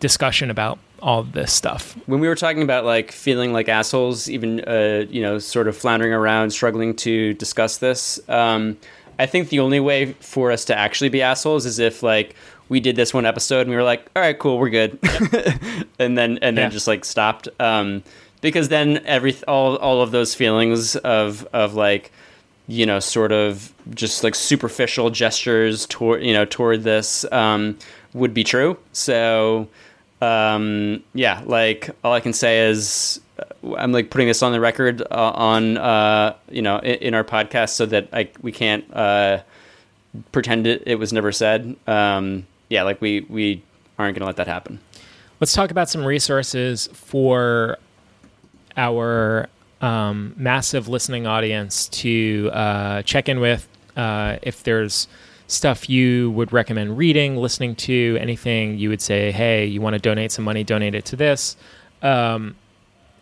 discussion 0.00 0.50
about 0.50 0.78
all 1.04 1.22
this 1.22 1.52
stuff 1.52 1.98
when 2.06 2.18
we 2.18 2.26
were 2.26 2.34
talking 2.34 2.62
about 2.62 2.84
like 2.86 3.12
feeling 3.12 3.52
like 3.52 3.68
assholes, 3.68 4.30
even 4.30 4.60
uh, 4.60 5.04
you 5.10 5.20
know, 5.20 5.38
sort 5.38 5.68
of 5.68 5.76
floundering 5.76 6.14
around, 6.14 6.50
struggling 6.50 6.96
to 6.96 7.34
discuss 7.34 7.76
this, 7.76 8.18
um, 8.30 8.76
I 9.18 9.26
think 9.26 9.50
the 9.50 9.60
only 9.60 9.80
way 9.80 10.14
for 10.14 10.50
us 10.50 10.64
to 10.64 10.76
actually 10.76 11.10
be 11.10 11.20
assholes 11.20 11.66
is 11.66 11.78
if 11.78 12.02
like 12.02 12.34
we 12.70 12.80
did 12.80 12.96
this 12.96 13.12
one 13.12 13.26
episode 13.26 13.60
and 13.60 13.70
we 13.70 13.76
were 13.76 13.82
like, 13.82 14.06
all 14.16 14.22
right, 14.22 14.38
cool, 14.38 14.58
we're 14.58 14.70
good, 14.70 14.98
and 15.98 16.16
then 16.16 16.38
and 16.40 16.56
then 16.56 16.64
Yeah. 16.64 16.68
just 16.70 16.88
like 16.88 17.04
stopped, 17.04 17.48
um, 17.60 18.02
because 18.40 18.68
then 18.70 19.02
every 19.04 19.36
all 19.46 19.76
all 19.76 20.00
of 20.00 20.10
those 20.10 20.34
feelings 20.34 20.96
of 20.96 21.46
of 21.52 21.74
like 21.74 22.10
you 22.66 22.86
know 22.86 22.98
sort 22.98 23.30
of 23.30 23.72
just 23.94 24.24
like 24.24 24.34
superficial 24.34 25.10
gestures 25.10 25.84
toward 25.86 26.22
you 26.22 26.32
know 26.32 26.46
toward 26.46 26.82
this 26.82 27.30
um, 27.30 27.78
would 28.14 28.32
be 28.32 28.42
true. 28.42 28.78
So 28.92 29.68
um, 30.20 31.02
yeah, 31.14 31.42
like 31.44 31.90
all 32.02 32.12
I 32.12 32.20
can 32.20 32.32
say 32.32 32.68
is 32.68 33.20
uh, 33.38 33.74
I'm 33.74 33.92
like 33.92 34.10
putting 34.10 34.28
this 34.28 34.42
on 34.42 34.52
the 34.52 34.60
record 34.60 35.02
uh, 35.02 35.32
on 35.34 35.76
uh, 35.76 36.36
you 36.50 36.62
know 36.62 36.78
in, 36.78 36.94
in 36.96 37.14
our 37.14 37.24
podcast 37.24 37.70
so 37.70 37.86
that 37.86 38.08
I 38.12 38.30
we 38.42 38.52
can't 38.52 38.84
uh, 38.94 39.42
pretend 40.32 40.66
it, 40.66 40.82
it 40.86 40.96
was 40.96 41.12
never 41.12 41.32
said. 41.32 41.76
Um, 41.86 42.46
yeah, 42.68 42.82
like 42.82 43.00
we 43.00 43.20
we 43.28 43.62
aren't 43.98 44.16
gonna 44.16 44.26
let 44.26 44.36
that 44.36 44.48
happen. 44.48 44.80
let's 45.40 45.52
talk 45.52 45.70
about 45.70 45.88
some 45.88 46.04
resources 46.04 46.88
for 46.92 47.78
our 48.76 49.48
um, 49.80 50.34
massive 50.36 50.88
listening 50.88 51.26
audience 51.26 51.88
to 51.88 52.50
uh, 52.52 53.02
check 53.02 53.28
in 53.28 53.40
with 53.40 53.68
uh, 53.96 54.38
if 54.42 54.62
there's 54.62 55.06
stuff 55.54 55.88
you 55.88 56.30
would 56.32 56.52
recommend 56.52 56.98
reading, 56.98 57.36
listening 57.36 57.74
to, 57.76 58.18
anything 58.20 58.78
you 58.78 58.88
would 58.88 59.00
say, 59.00 59.32
hey, 59.32 59.64
you 59.64 59.80
want 59.80 59.94
to 59.94 59.98
donate 60.00 60.32
some 60.32 60.44
money, 60.44 60.64
donate 60.64 60.94
it 60.94 61.04
to 61.06 61.16
this. 61.16 61.56
Um, 62.02 62.56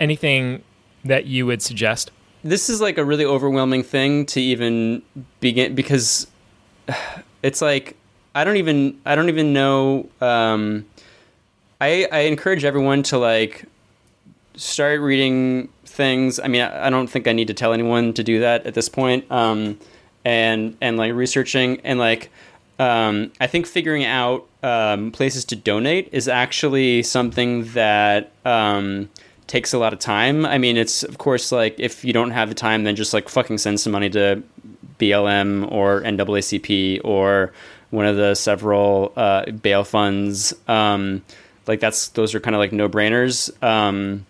anything 0.00 0.62
that 1.04 1.26
you 1.26 1.46
would 1.46 1.62
suggest? 1.62 2.10
this 2.44 2.68
is 2.68 2.80
like 2.80 2.98
a 2.98 3.04
really 3.04 3.24
overwhelming 3.24 3.82
thing 3.82 4.26
to 4.26 4.40
even 4.40 5.02
begin 5.40 5.74
because 5.74 6.26
it's 7.42 7.62
like 7.62 7.96
I 8.34 8.44
don't 8.44 8.56
even 8.56 9.00
I 9.06 9.14
don't 9.14 9.28
even 9.28 9.52
know 9.52 10.08
um 10.20 10.86
I 11.80 12.08
I 12.10 12.20
encourage 12.20 12.64
everyone 12.64 13.02
to 13.04 13.18
like 13.18 13.64
start 14.54 15.00
reading 15.00 15.68
things. 15.86 16.38
I 16.38 16.46
mean, 16.46 16.62
I, 16.62 16.86
I 16.86 16.90
don't 16.90 17.06
think 17.06 17.26
I 17.26 17.32
need 17.32 17.48
to 17.48 17.54
tell 17.54 17.72
anyone 17.72 18.12
to 18.14 18.22
do 18.22 18.40
that 18.40 18.66
at 18.66 18.74
this 18.74 18.88
point. 18.88 19.30
Um 19.30 19.78
and 20.24 20.76
and 20.80 20.96
like 20.96 21.12
researching 21.12 21.80
and 21.84 21.98
like 21.98 22.30
um 22.78 23.32
I 23.40 23.46
think 23.46 23.66
figuring 23.66 24.04
out 24.04 24.46
um 24.62 25.10
places 25.10 25.44
to 25.46 25.56
donate 25.56 26.08
is 26.12 26.28
actually 26.28 27.02
something 27.02 27.64
that 27.72 28.32
um 28.44 29.08
takes 29.46 29.74
a 29.74 29.78
lot 29.78 29.92
of 29.92 29.98
time. 29.98 30.46
I 30.46 30.56
mean, 30.58 30.76
it's 30.76 31.02
of 31.02 31.18
course 31.18 31.52
like 31.52 31.78
if 31.78 32.04
you 32.04 32.12
don't 32.12 32.30
have 32.30 32.48
the 32.48 32.54
time, 32.54 32.84
then 32.84 32.96
just 32.96 33.12
like 33.12 33.28
fucking 33.28 33.58
send 33.58 33.80
some 33.80 33.92
money 33.92 34.08
to 34.10 34.42
BLM 34.98 35.70
or 35.70 36.00
NAACP 36.02 37.00
or 37.04 37.52
one 37.90 38.06
of 38.06 38.16
the 38.16 38.34
several 38.34 39.12
uh, 39.16 39.50
bail 39.50 39.84
funds. 39.84 40.54
Um, 40.68 41.22
like 41.66 41.80
that's 41.80 42.08
those 42.08 42.34
are 42.34 42.40
kind 42.40 42.56
of 42.56 42.60
like 42.60 42.72
no 42.72 42.88
brainers. 42.88 43.52
Um, 43.62 44.26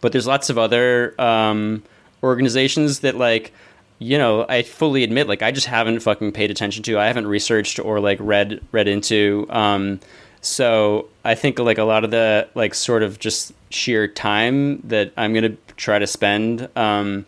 but 0.00 0.12
there's 0.12 0.26
lots 0.26 0.50
of 0.50 0.58
other 0.58 1.14
um, 1.20 1.82
organizations 2.22 3.00
that 3.00 3.16
like 3.16 3.52
you 3.98 4.18
know 4.18 4.46
I 4.48 4.62
fully 4.62 5.04
admit 5.04 5.28
like 5.28 5.42
I 5.42 5.50
just 5.50 5.66
haven't 5.66 6.00
fucking 6.00 6.32
paid 6.32 6.50
attention 6.50 6.82
to. 6.84 6.98
I 6.98 7.06
haven't 7.06 7.26
researched 7.26 7.78
or 7.78 8.00
like 8.00 8.18
read 8.20 8.60
read 8.72 8.88
into. 8.88 9.46
Um, 9.50 10.00
so 10.40 11.08
I 11.24 11.34
think 11.34 11.58
like 11.58 11.78
a 11.78 11.84
lot 11.84 12.04
of 12.04 12.10
the 12.10 12.48
like 12.54 12.74
sort 12.74 13.02
of 13.02 13.18
just 13.18 13.52
sheer 13.70 14.06
time 14.06 14.80
that 14.80 15.12
I'm 15.16 15.34
gonna 15.34 15.56
try 15.76 15.98
to 15.98 16.06
spend, 16.06 16.68
um, 16.76 17.26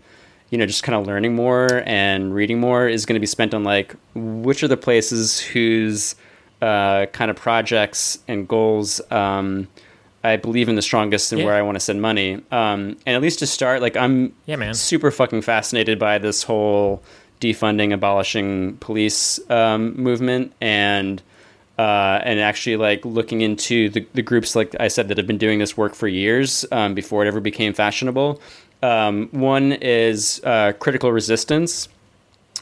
you 0.51 0.59
know, 0.59 0.67
just 0.67 0.83
kind 0.83 0.97
of 0.97 1.07
learning 1.07 1.35
more 1.35 1.83
and 1.87 2.35
reading 2.35 2.61
more 2.61 2.89
is 2.89 3.05
gonna 3.05 3.21
be 3.21 3.27
spent 3.27 3.53
on 3.53 3.65
like 3.65 3.97
which 4.15 4.63
are 4.63 4.69
the 4.69 4.77
places 4.77 5.41
whose 5.41 6.15
uh, 6.63 7.07
kind 7.07 7.31
of 7.31 7.37
projects 7.37 8.19
and 8.29 8.47
goals 8.47 9.01
um, 9.11 9.67
I 10.23 10.37
believe 10.37 10.69
in 10.69 10.75
the 10.77 10.83
strongest 10.83 11.33
and 11.33 11.41
Yeah. 11.41 11.47
where 11.47 11.55
I 11.55 11.63
want 11.63 11.77
to 11.77 11.81
send 11.81 12.03
money. 12.03 12.35
Um, 12.53 12.97
and 13.07 13.17
at 13.17 13.23
least 13.23 13.39
to 13.39 13.47
start, 13.47 13.81
like 13.81 13.97
I'm 13.97 14.33
Yeah, 14.47 14.57
man. 14.57 14.75
super 14.75 15.11
fucking 15.11 15.43
fascinated 15.43 15.99
by 15.99 16.19
this 16.19 16.43
whole 16.43 17.03
defunding, 17.41 17.93
abolishing 17.93 18.77
police 18.79 19.41
um, 19.51 19.97
movement 20.01 20.53
and 20.61 21.23
uh, 21.79 22.21
and 22.25 22.39
actually 22.41 22.77
like 22.77 23.03
looking 23.07 23.41
into 23.41 23.89
the, 23.89 24.07
the 24.13 24.21
groups 24.21 24.55
like 24.55 24.77
I 24.79 24.89
said 24.89 25.09
that 25.09 25.17
have 25.17 25.27
been 25.27 25.39
doing 25.39 25.59
this 25.61 25.79
work 25.79 25.95
for 25.95 26.07
years 26.09 26.67
um, 26.73 26.93
before 26.93 27.25
it 27.25 27.29
ever 27.29 27.41
became 27.41 27.73
fashionable. 27.73 28.39
Um, 28.83 29.29
one 29.31 29.73
is 29.73 30.43
uh, 30.45 30.73
Critical 30.79 31.11
Resistance, 31.11 31.89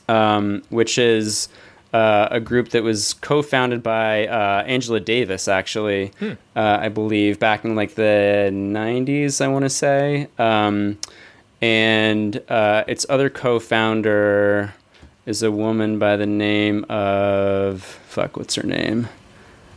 um, 0.09 0.62
which 0.70 0.98
is 0.98 1.48
uh, 1.93 2.28
a 2.31 2.40
group 2.40 2.70
that 2.70 2.82
was 2.82 3.15
co-founded 3.15 3.82
by 3.82 4.27
uh, 4.27 4.62
Angela 4.66 5.01
Davis, 5.01 5.48
actually, 5.48 6.12
uh, 6.20 6.35
I 6.55 6.89
believe, 6.89 7.39
back 7.39 7.65
in 7.65 7.74
like 7.74 7.94
the 7.94 8.51
'90s. 8.52 9.40
I 9.40 9.48
want 9.48 9.65
to 9.65 9.70
say, 9.70 10.28
um, 10.39 10.98
and 11.62 12.43
uh, 12.48 12.85
its 12.86 13.06
other 13.09 13.31
co-founder 13.31 14.74
is 15.27 15.43
a 15.43 15.51
woman 15.51 15.98
by 15.98 16.16
the 16.16 16.27
name 16.27 16.85
of 16.89 17.82
fuck. 17.82 18.36
What's 18.36 18.55
her 18.56 18.66
name? 18.66 19.09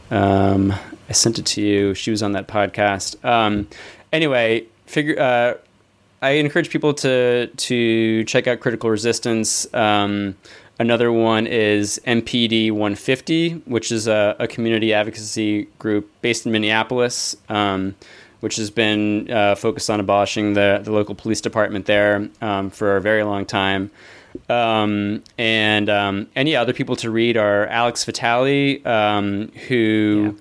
Um, 0.10 0.74
I 1.10 1.14
sent 1.14 1.40
it 1.40 1.46
to 1.48 1.62
you. 1.62 1.94
She 1.94 2.12
was 2.12 2.22
on 2.22 2.34
that 2.34 2.48
podcast. 2.48 3.24
Um, 3.24 3.68
anyway, 4.12 4.66
figure. 4.86 5.20
Uh, 5.20 5.54
I 6.22 6.32
encourage 6.32 6.70
people 6.70 6.94
to 6.96 7.48
to 7.48 8.24
check 8.26 8.48
out 8.48 8.60
Critical 8.60 8.90
Resistance. 8.90 9.72
Um, 9.74 10.36
another 10.82 11.12
one 11.12 11.46
is 11.48 12.02
MPD 12.06 12.72
150, 12.72 13.52
which 13.66 13.92
is 13.92 14.08
a, 14.08 14.36
a 14.40 14.48
community 14.48 14.94
advocacy 14.94 15.64
group 15.78 16.10
based 16.22 16.46
in 16.46 16.52
Minneapolis, 16.52 17.38
um, 17.50 17.96
which 18.40 18.56
has 18.56 18.72
been 18.72 19.30
uh, 19.32 19.56
focused 19.56 19.90
on 19.90 20.00
abolishing 20.00 20.54
the, 20.54 20.82
the 20.84 20.92
local 20.92 21.14
police 21.14 21.40
department 21.40 21.86
there 21.86 22.28
um, 22.42 22.72
for 22.72 22.98
a 22.98 23.02
very 23.02 23.24
long 23.24 23.46
time. 23.46 23.92
Um, 24.50 25.24
and 25.38 25.90
um, 25.90 26.28
yeah, 26.36 26.62
other 26.62 26.74
people 26.74 26.96
to 26.98 27.12
read 27.12 27.38
are 27.38 27.68
Alex 27.68 28.04
Vitale, 28.04 28.84
um, 28.86 29.52
who 29.68 30.36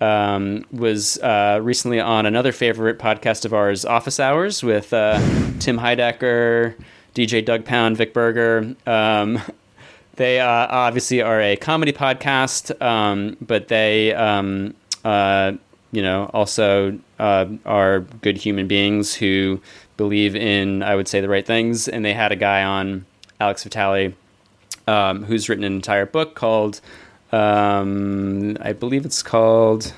um, 0.00 0.64
was 0.72 1.18
uh, 1.18 1.60
recently 1.62 2.00
on 2.00 2.26
another 2.26 2.50
favorite 2.50 2.98
podcast 2.98 3.44
of 3.44 3.54
ours, 3.54 3.84
Office 3.84 4.18
Hours, 4.18 4.64
with 4.64 4.92
uh, 4.92 5.18
Tim 5.60 5.78
Heidecker, 5.78 6.74
DJ 7.14 7.44
Doug 7.44 7.64
Pound, 7.64 7.96
Vic 7.96 8.12
Berger. 8.12 8.74
Um, 8.86 9.40
they 10.16 10.40
uh, 10.40 10.46
obviously 10.70 11.22
are 11.22 11.40
a 11.40 11.56
comedy 11.56 11.92
podcast, 11.92 12.80
um, 12.82 13.36
but 13.40 13.68
they, 13.68 14.12
um, 14.14 14.74
uh, 15.04 15.52
you 15.92 16.02
know, 16.02 16.30
also 16.32 16.98
uh, 17.18 17.46
are 17.66 18.00
good 18.00 18.36
human 18.36 18.66
beings 18.68 19.14
who 19.14 19.60
believe 19.96 20.34
in, 20.36 20.82
I 20.82 20.94
would 20.96 21.08
say, 21.08 21.20
the 21.20 21.28
right 21.28 21.46
things. 21.46 21.88
And 21.88 22.04
they 22.04 22.12
had 22.14 22.32
a 22.32 22.36
guy 22.36 22.62
on, 22.64 23.06
Alex 23.40 23.62
Vitale, 23.64 24.14
um, 24.86 25.24
who's 25.24 25.48
written 25.48 25.64
an 25.64 25.72
entire 25.72 26.06
book 26.06 26.34
called, 26.34 26.80
um, 27.32 28.56
I 28.60 28.72
believe 28.72 29.04
it's 29.04 29.22
called, 29.22 29.92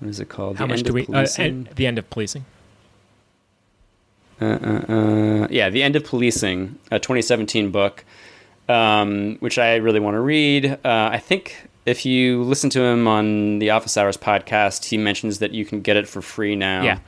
what 0.00 0.08
is 0.08 0.20
it 0.20 0.28
called? 0.28 0.56
How 0.56 0.64
The 0.66 0.68
much 0.68 0.78
End 0.78 0.86
do 0.86 0.90
of 0.90 1.08
we? 1.08 1.14
Uh, 1.14 1.66
the 1.74 1.86
end 1.86 1.98
of 1.98 2.10
policing. 2.10 2.44
uh, 4.40 4.44
uh, 4.44 4.92
uh, 4.92 5.46
yeah, 5.50 5.70
The 5.70 5.82
End 5.82 5.94
of 5.96 6.04
Policing, 6.04 6.78
a 6.90 6.98
2017 6.98 7.70
book, 7.70 8.04
um, 8.72 9.36
which 9.40 9.58
I 9.58 9.76
really 9.76 10.00
want 10.00 10.14
to 10.14 10.20
read. 10.20 10.66
Uh, 10.84 11.10
I 11.12 11.18
think 11.18 11.68
if 11.84 12.06
you 12.06 12.42
listen 12.42 12.70
to 12.70 12.82
him 12.82 13.06
on 13.06 13.58
the 13.58 13.70
Office 13.70 13.96
Hours 13.96 14.16
podcast, 14.16 14.84
he 14.86 14.96
mentions 14.96 15.40
that 15.40 15.52
you 15.52 15.64
can 15.64 15.80
get 15.80 15.96
it 15.96 16.08
for 16.08 16.22
free 16.22 16.56
now. 16.56 16.82
Yeah. 16.82 16.98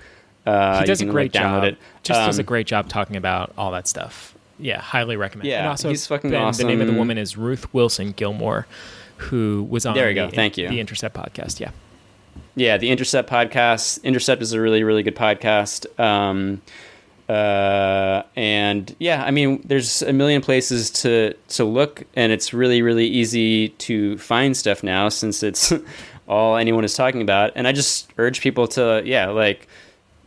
Uh, 0.47 0.81
he 0.81 0.85
does 0.85 1.01
a 1.01 1.07
great 1.07 1.35
like, 1.35 1.43
job. 1.43 1.65
It. 1.65 1.79
Just 2.03 2.21
does 2.21 2.39
a 2.39 2.43
Um, 2.43 2.47
great 2.47 2.67
job 2.67 2.89
talking 2.89 3.17
about 3.17 3.53
all 3.57 3.71
that 3.73 3.89
stuff. 3.89 4.35
Yeah, 4.59 4.81
highly 4.81 5.17
recommend. 5.17 5.49
Yeah, 5.49 5.61
and 5.61 5.69
also 5.69 5.89
he's 5.89 6.07
fucking 6.07 6.31
Ben, 6.31 6.53
The 6.53 6.65
name 6.65 6.81
of 6.81 6.87
the 6.87 6.93
woman 6.93 7.19
is 7.19 7.37
Ruth 7.37 7.73
Wilson 7.73 8.13
Gilmore, 8.13 8.67
who 9.17 9.67
was 9.69 9.87
on 9.87 9.95
There 9.95 10.11
you 10.11 10.15
the, 10.15 10.27
go. 10.29 10.31
Thank 10.31 10.59
you. 10.59 10.69
the 10.69 10.81
Intercept 10.81 11.17
podcast. 11.17 11.61
Yeah, 11.61 11.71
yeah, 12.55 12.77
the 12.77 12.91
Intercept 12.91 13.29
podcast. 13.29 14.03
Intercept 14.05 14.43
is 14.43 14.53
a 14.53 14.61
really, 14.61 14.85
really 14.85 15.03
good 15.03 15.17
podcast. 15.17 15.99
Um, 15.99 16.61
uh, 17.29 18.23
and 18.37 18.95
yeah, 18.99 19.25
I 19.25 19.31
mean, 19.31 19.63
there's 19.65 20.03
a 20.03 20.13
million 20.13 20.43
places 20.43 20.91
to 21.03 21.35
to 21.49 21.65
look, 21.65 22.05
and 22.15 22.33
it's 22.33 22.53
really, 22.53 22.83
really 22.83 23.07
easy 23.07 23.71
to 23.71 24.19
find 24.19 24.57
stuff 24.57 24.83
now 24.83 25.09
since 25.09 25.43
it's 25.43 25.73
all 26.29 26.57
anyone 26.57 26.85
is 26.85 26.95
talking 26.95 27.23
about. 27.23 27.53
And 27.55 27.67
I 27.67 27.73
just 27.73 28.13
urge 28.19 28.41
people 28.41 28.67
to, 28.69 29.03
yeah, 29.05 29.29
like 29.29 29.69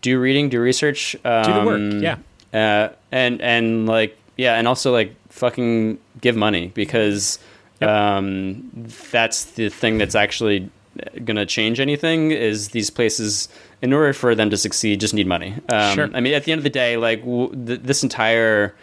do 0.02 0.20
reading, 0.20 0.50
do 0.50 0.60
research, 0.60 1.16
um, 1.26 1.44
Do 1.44 1.54
the 1.54 1.66
work, 1.66 2.02
yeah. 2.02 2.18
uh, 2.54 2.94
and 3.12 3.42
and 3.42 3.86
like 3.88 4.18
yeah, 4.38 4.56
and 4.56 4.68
also 4.68 4.92
like 4.92 5.16
fucking 5.30 6.00
give 6.22 6.36
money 6.36 6.72
because 6.74 7.40
Yep. 7.80 7.90
um, 7.92 8.72
that's 9.12 9.46
the 9.46 9.70
thing 9.70 10.00
that's 10.00 10.16
actually 10.16 10.68
to 11.36 11.46
change 11.46 11.80
anything. 11.80 12.32
Is 12.32 12.70
these 12.70 12.90
places 12.90 13.50
in 13.82 13.94
order 13.94 14.12
for 14.14 14.34
them 14.36 14.50
to 14.50 14.58
succeed 14.58 15.00
just 15.00 15.14
need 15.14 15.28
money. 15.28 15.54
Um, 15.70 15.96
Sure. 15.96 16.10
I 16.14 16.20
mean, 16.20 16.34
at 16.34 16.44
the 16.46 16.52
end 16.52 16.60
of 16.60 16.64
the 16.64 16.70
day, 16.70 16.98
like 16.98 17.20
w- 17.22 17.50
th- 17.66 17.82
this 17.84 18.04
entire 18.04 18.74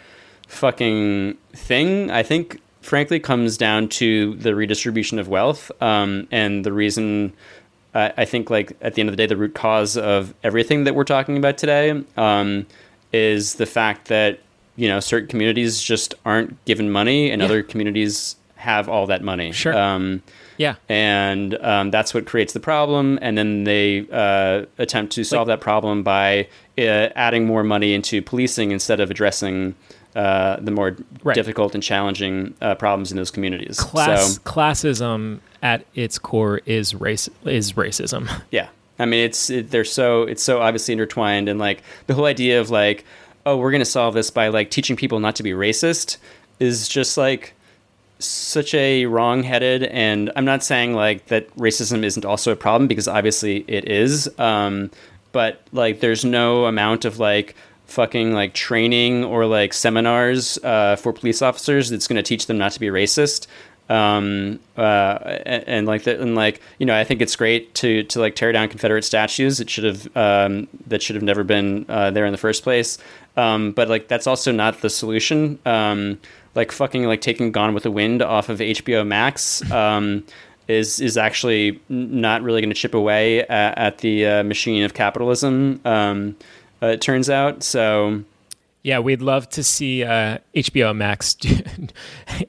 fucking 0.47 1.37
thing, 1.53 2.11
I 2.11 2.23
think, 2.23 2.59
frankly, 2.81 3.19
comes 3.19 3.57
down 3.57 3.89
to 3.89 4.35
the 4.35 4.55
redistribution 4.55 5.19
of 5.19 5.27
wealth 5.27 5.71
um, 5.81 6.27
and 6.31 6.65
the 6.65 6.71
reason. 6.73 7.33
I 7.93 8.13
I 8.17 8.25
think, 8.25 8.49
like 8.49 8.73
at 8.81 8.93
the 8.95 9.01
end 9.01 9.09
of 9.09 9.13
the 9.13 9.17
day, 9.17 9.25
the 9.27 9.37
root 9.37 9.53
cause 9.55 9.97
of 9.97 10.33
everything 10.43 10.83
that 10.85 10.95
we're 10.95 11.03
talking 11.05 11.37
about 11.37 11.57
today 11.57 12.03
um, 12.17 12.65
is 13.13 13.55
the 13.55 13.65
fact 13.65 14.07
that 14.09 14.39
you 14.75 14.87
know 14.87 14.99
certain 14.99 15.27
communities 15.29 15.81
just 15.81 16.13
aren't 16.25 16.63
given 16.65 16.91
money, 16.91 17.31
and 17.31 17.41
Yeah. 17.41 17.47
other 17.47 17.63
communities 17.63 18.35
have 18.57 18.89
all 18.89 19.07
that 19.07 19.21
money. 19.23 19.51
Sure. 19.51 19.73
Yeah, 20.57 20.75
and 20.89 21.55
um, 21.63 21.91
that's 21.91 22.13
what 22.13 22.25
creates 22.25 22.53
the 22.53 22.59
problem. 22.59 23.19
And 23.21 23.37
then 23.37 23.63
they 23.65 24.05
uh, 24.11 24.65
attempt 24.77 25.13
to 25.13 25.23
solve 25.23 25.47
that 25.47 25.61
problem 25.61 26.03
by 26.03 26.47
uh, 26.77 27.09
adding 27.15 27.45
more 27.45 27.63
money 27.63 27.93
into 27.93 28.21
policing 28.21 28.71
instead 28.71 28.99
of 28.99 29.11
addressing 29.11 29.75
uh, 30.15 30.57
the 30.61 30.71
more 30.71 30.95
Right. 31.23 31.33
difficult 31.35 31.73
and 31.73 31.83
challenging 31.83 32.53
uh, 32.61 32.75
problems 32.75 33.11
in 33.11 33.17
those 33.17 33.31
communities. 33.31 33.79
class 33.79 34.35
So 34.35 34.41
classism 34.41 35.39
at 35.61 35.85
its 35.95 36.17
core 36.19 36.61
is 36.65 36.95
race 36.95 37.27
is 37.43 37.73
racism. 37.73 38.29
yeah, 38.51 38.69
I 38.99 39.05
mean, 39.05 39.25
it's 39.25 39.49
it, 39.49 39.71
they're 39.71 39.83
so 39.83 40.21
it's 40.23 40.43
so 40.43 40.61
obviously 40.61 40.93
intertwined, 40.93 41.49
and 41.49 41.59
like 41.59 41.81
the 42.07 42.13
whole 42.13 42.25
idea 42.25 42.61
of 42.61 42.69
like, 42.69 43.03
oh, 43.45 43.57
we're 43.57 43.71
gonna 43.71 43.83
solve 43.83 44.13
this 44.13 44.29
by 44.29 44.47
like 44.49 44.69
teaching 44.69 44.95
people 44.95 45.19
not 45.19 45.35
to 45.37 45.43
be 45.43 45.51
racist 45.51 46.17
is 46.59 46.87
just 46.87 47.17
like 47.17 47.53
such 48.25 48.73
a 48.73 49.05
wrong-headed 49.05 49.83
and 49.83 50.31
i'm 50.35 50.45
not 50.45 50.63
saying 50.63 50.93
like 50.93 51.25
that 51.27 51.53
racism 51.55 52.03
isn't 52.03 52.25
also 52.25 52.51
a 52.51 52.55
problem 52.55 52.87
because 52.87 53.07
obviously 53.07 53.63
it 53.67 53.89
is 53.89 54.29
um, 54.39 54.89
but 55.31 55.61
like 55.71 55.99
there's 55.99 56.23
no 56.23 56.65
amount 56.65 57.05
of 57.05 57.19
like 57.19 57.55
fucking 57.85 58.33
like 58.33 58.53
training 58.53 59.23
or 59.23 59.45
like 59.45 59.73
seminars 59.73 60.57
uh, 60.63 60.95
for 60.95 61.13
police 61.13 61.41
officers 61.41 61.89
that's 61.89 62.07
going 62.07 62.17
to 62.17 62.23
teach 62.23 62.47
them 62.47 62.57
not 62.57 62.71
to 62.71 62.79
be 62.79 62.87
racist 62.87 63.47
um 63.87 64.59
uh 64.77 65.39
and, 65.45 65.63
and 65.67 65.87
like 65.87 66.03
that 66.03 66.19
and 66.19 66.33
like 66.33 66.59
you 66.79 66.87
know 66.87 66.97
i 66.97 67.03
think 67.03 67.21
it's 67.21 67.35
great 67.35 67.73
to 67.75 68.01
to 68.05 68.19
like 68.19 68.35
tear 68.35 68.51
down 68.51 68.67
confederate 68.67 69.03
statues 69.03 69.59
it 69.59 69.69
should 69.69 69.83
have 69.83 70.17
um 70.17 70.67
that 70.87 71.03
should 71.03 71.15
have 71.15 71.21
never 71.21 71.43
been 71.43 71.85
uh, 71.87 72.09
there 72.09 72.25
in 72.25 72.31
the 72.31 72.37
first 72.37 72.63
place 72.63 72.97
um 73.37 73.71
but 73.73 73.87
like 73.87 74.07
that's 74.07 74.25
also 74.25 74.51
not 74.51 74.81
the 74.81 74.89
solution 74.89 75.59
um 75.67 76.19
like 76.55 76.71
fucking 76.71 77.03
like 77.03 77.21
taking 77.21 77.51
gone 77.51 77.73
with 77.73 77.83
the 77.83 77.91
wind 77.91 78.21
off 78.21 78.49
of 78.49 78.59
hbo 78.59 79.05
max 79.05 79.69
um 79.71 80.23
is 80.67 80.99
is 80.99 81.17
actually 81.17 81.79
not 81.89 82.41
really 82.41 82.61
going 82.61 82.69
to 82.69 82.75
chip 82.75 82.93
away 82.95 83.41
at, 83.41 83.77
at 83.77 83.97
the 83.99 84.25
uh, 84.25 84.43
machine 84.43 84.83
of 84.83 84.93
capitalism 84.93 85.79
um 85.85 86.35
uh, 86.81 86.87
it 86.87 87.01
turns 87.01 87.29
out 87.29 87.61
so 87.63 88.23
Yeah, 88.83 88.99
we'd 88.99 89.21
love 89.21 89.49
to 89.49 89.63
see 89.63 90.03
uh, 90.03 90.37
HBO 90.53 90.95
Max, 90.95 91.33
do, 91.41 91.49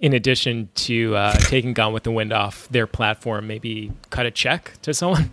in 0.02 0.12
addition 0.12 0.68
to 0.86 1.16
uh, 1.16 1.32
taking 1.48 1.72
Gone 1.72 1.94
with 1.94 2.02
the 2.02 2.10
Wind 2.10 2.30
off 2.32 2.68
their 2.68 2.86
platform, 2.86 3.46
maybe 3.46 3.90
cut 4.10 4.26
a 4.26 4.30
check 4.30 4.72
to 4.82 4.92
someone. 4.92 5.30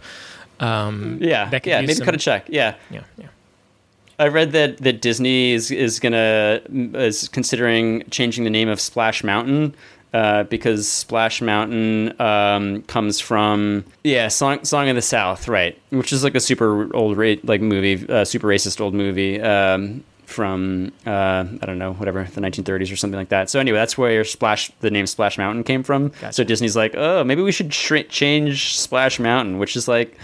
Um, 0.61 1.17
yeah 1.19 1.49
yeah 1.65 1.81
maybe 1.81 1.93
some- 1.95 2.05
cut 2.05 2.15
a 2.15 2.17
check 2.17 2.45
yeah 2.47 2.75
Yeah, 2.89 3.03
yeah. 3.17 3.27
I 4.19 4.27
read 4.27 4.51
that, 4.51 4.77
that 4.77 5.01
Disney 5.01 5.53
is 5.53 5.71
is 5.71 5.99
gonna 5.99 6.61
is 6.69 7.27
considering 7.29 8.03
changing 8.09 8.43
the 8.43 8.49
name 8.49 8.69
of 8.69 8.79
Splash 8.79 9.23
Mountain 9.23 9.75
uh, 10.13 10.43
because 10.43 10.87
Splash 10.87 11.41
Mountain 11.41 12.19
um, 12.21 12.83
comes 12.83 13.19
from 13.19 13.83
yeah 14.03 14.27
song 14.27 14.63
Song 14.63 14.87
of 14.89 14.95
the 14.95 15.01
South 15.01 15.47
right 15.47 15.77
which 15.89 16.13
is 16.13 16.23
like 16.23 16.35
a 16.35 16.39
super 16.39 16.95
old 16.95 17.17
ra- 17.17 17.35
like 17.43 17.61
movie 17.61 18.07
uh, 18.07 18.23
super 18.23 18.47
racist 18.47 18.79
old 18.79 18.93
movie 18.93 19.41
um, 19.41 20.03
from 20.25 20.91
uh, 21.07 21.45
I 21.61 21.65
don't 21.65 21.79
know 21.79 21.93
whatever 21.93 22.23
the 22.23 22.41
1930s 22.41 22.91
or 22.93 22.95
something 22.95 23.17
like 23.17 23.29
that. 23.29 23.49
So 23.49 23.59
anyway 23.59 23.79
that's 23.79 23.97
where 23.97 24.23
Splash 24.23 24.71
the 24.81 24.91
name 24.91 25.07
Splash 25.07 25.37
Mountain 25.39 25.63
came 25.63 25.81
from. 25.83 26.11
So 26.31 26.43
Disney's 26.43 26.75
like 26.75 26.93
oh 26.95 27.23
maybe 27.23 27.41
we 27.41 27.51
should 27.51 27.71
change 27.71 28.77
Splash 28.77 29.19
Mountain 29.19 29.57
which 29.57 29.75
is 29.75 29.87
like 29.87 30.15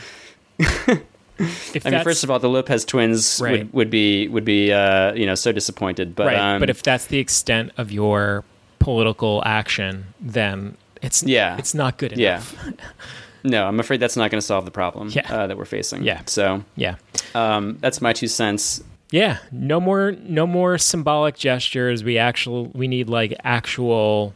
If 1.74 1.86
I 1.86 1.90
mean, 1.92 2.04
first 2.04 2.24
of 2.24 2.32
all, 2.32 2.40
the 2.40 2.50
Lopez 2.50 2.84
twins 2.86 3.40
Right. 3.42 3.60
would, 3.60 3.74
would 3.74 3.90
be 3.90 4.28
would 4.28 4.46
be 4.46 4.72
uh, 4.74 5.14
you 5.14 5.26
know 5.26 5.36
so 5.36 5.52
disappointed. 5.52 6.16
But 6.16 6.28
right, 6.28 6.38
um, 6.56 6.60
but 6.60 6.70
if 6.70 6.84
that's 6.84 7.06
the 7.06 7.20
extent 7.20 7.72
of 7.78 7.92
your 7.92 8.44
political 8.80 9.42
action, 9.46 10.06
then 10.20 10.76
it's 11.02 11.24
Yeah. 11.24 11.58
it's 11.58 11.74
not 11.74 11.98
good 11.98 12.18
yeah, 12.18 12.36
enough. 12.36 12.56
no, 13.44 13.66
I'm 13.68 13.80
afraid 13.80 14.00
that's 14.00 14.18
not 14.18 14.32
going 14.32 14.40
to 14.42 14.46
solve 14.46 14.66
the 14.66 14.72
problem 14.72 15.10
Yeah. 15.10 15.28
uh, 15.34 15.48
that 15.48 15.58
we're 15.58 15.66
facing. 15.66 16.04
Yeah. 16.04 16.22
so 16.26 16.64
Yeah. 16.76 16.96
um, 17.36 17.78
that's 17.82 18.02
my 18.02 18.14
two 18.14 18.28
cents. 18.28 18.84
Yeah, 19.12 19.38
no 19.52 19.80
more 19.80 20.12
no 20.22 20.46
more 20.46 20.78
symbolic 20.78 21.36
gestures. 21.38 22.04
We 22.04 22.18
actual 22.18 22.66
we 22.74 22.88
need 22.88 23.10
like 23.10 23.34
actual 23.44 24.34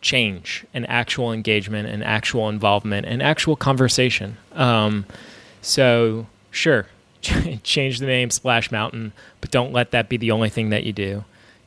change 0.00 0.64
and 0.72 0.88
actual 0.88 1.32
engagement 1.32 1.88
and 1.88 2.02
actual 2.04 2.48
involvement 2.48 3.06
and 3.06 3.22
actual 3.22 3.56
conversation. 3.56 4.36
Um, 4.54 5.04
so 5.62 6.26
sure, 6.50 6.86
change 7.62 7.98
the 7.98 8.06
name 8.06 8.30
Splash 8.30 8.70
Mountain, 8.70 9.12
but 9.40 9.50
don't 9.50 9.72
let 9.72 9.90
that 9.92 10.08
be 10.08 10.16
the 10.16 10.30
only 10.30 10.48
thing 10.50 10.70
that 10.70 10.84
you 10.84 10.92
do. 10.92 11.24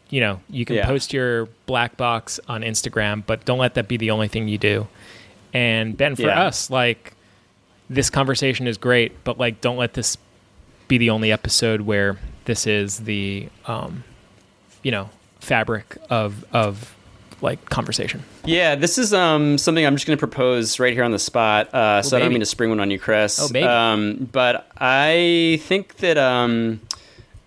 You 0.09 0.21
know, 0.21 0.41
you 0.49 0.65
can 0.65 0.77
Yeah. 0.77 0.85
post 0.85 1.13
your 1.13 1.45
black 1.67 1.95
box 1.97 2.39
on 2.47 2.61
Instagram, 2.61 3.23
but 3.25 3.45
don't 3.45 3.59
let 3.59 3.75
that 3.75 3.87
be 3.87 3.97
the 3.97 4.11
only 4.11 4.27
thing 4.27 4.47
you 4.47 4.57
do. 4.57 4.87
And 5.53 5.95
Ben, 5.97 6.15
for 6.15 6.23
Yeah. 6.23 6.45
us, 6.45 6.69
like 6.69 7.13
this 7.89 8.09
conversation 8.09 8.67
is 8.67 8.77
great, 8.77 9.23
but 9.23 9.37
like 9.39 9.61
don't 9.61 9.77
let 9.77 9.93
this 9.93 10.17
be 10.87 10.97
the 10.97 11.09
only 11.11 11.31
episode 11.31 11.81
where 11.81 12.17
this 12.45 12.65
is 12.65 12.99
the 13.01 13.47
um, 13.67 14.03
you 14.83 14.91
know 14.91 15.09
fabric 15.39 15.97
of 16.09 16.43
of 16.53 16.95
like 17.41 17.69
conversation. 17.69 18.23
Yeah, 18.45 18.75
this 18.75 18.97
is 18.97 19.13
um, 19.13 19.57
something 19.57 19.85
I'm 19.85 19.95
just 19.95 20.05
going 20.05 20.17
to 20.17 20.19
propose 20.19 20.79
right 20.79 20.93
here 20.93 21.03
on 21.03 21.11
the 21.11 21.19
spot. 21.19 21.73
Uh, 21.73 22.01
so 22.01 22.17
I 22.17 22.19
don't 22.19 22.29
mean 22.29 22.39
to 22.41 22.45
spring 22.45 22.69
one 22.69 22.79
on 22.79 22.91
you, 22.91 22.99
Chris. 22.99 23.39
Oh, 23.39 23.51
baby. 23.51 23.65
Um, 23.65 24.29
but 24.31 24.69
I 24.77 25.59
think 25.63 25.97
that 25.97 26.17
um, 26.17 26.81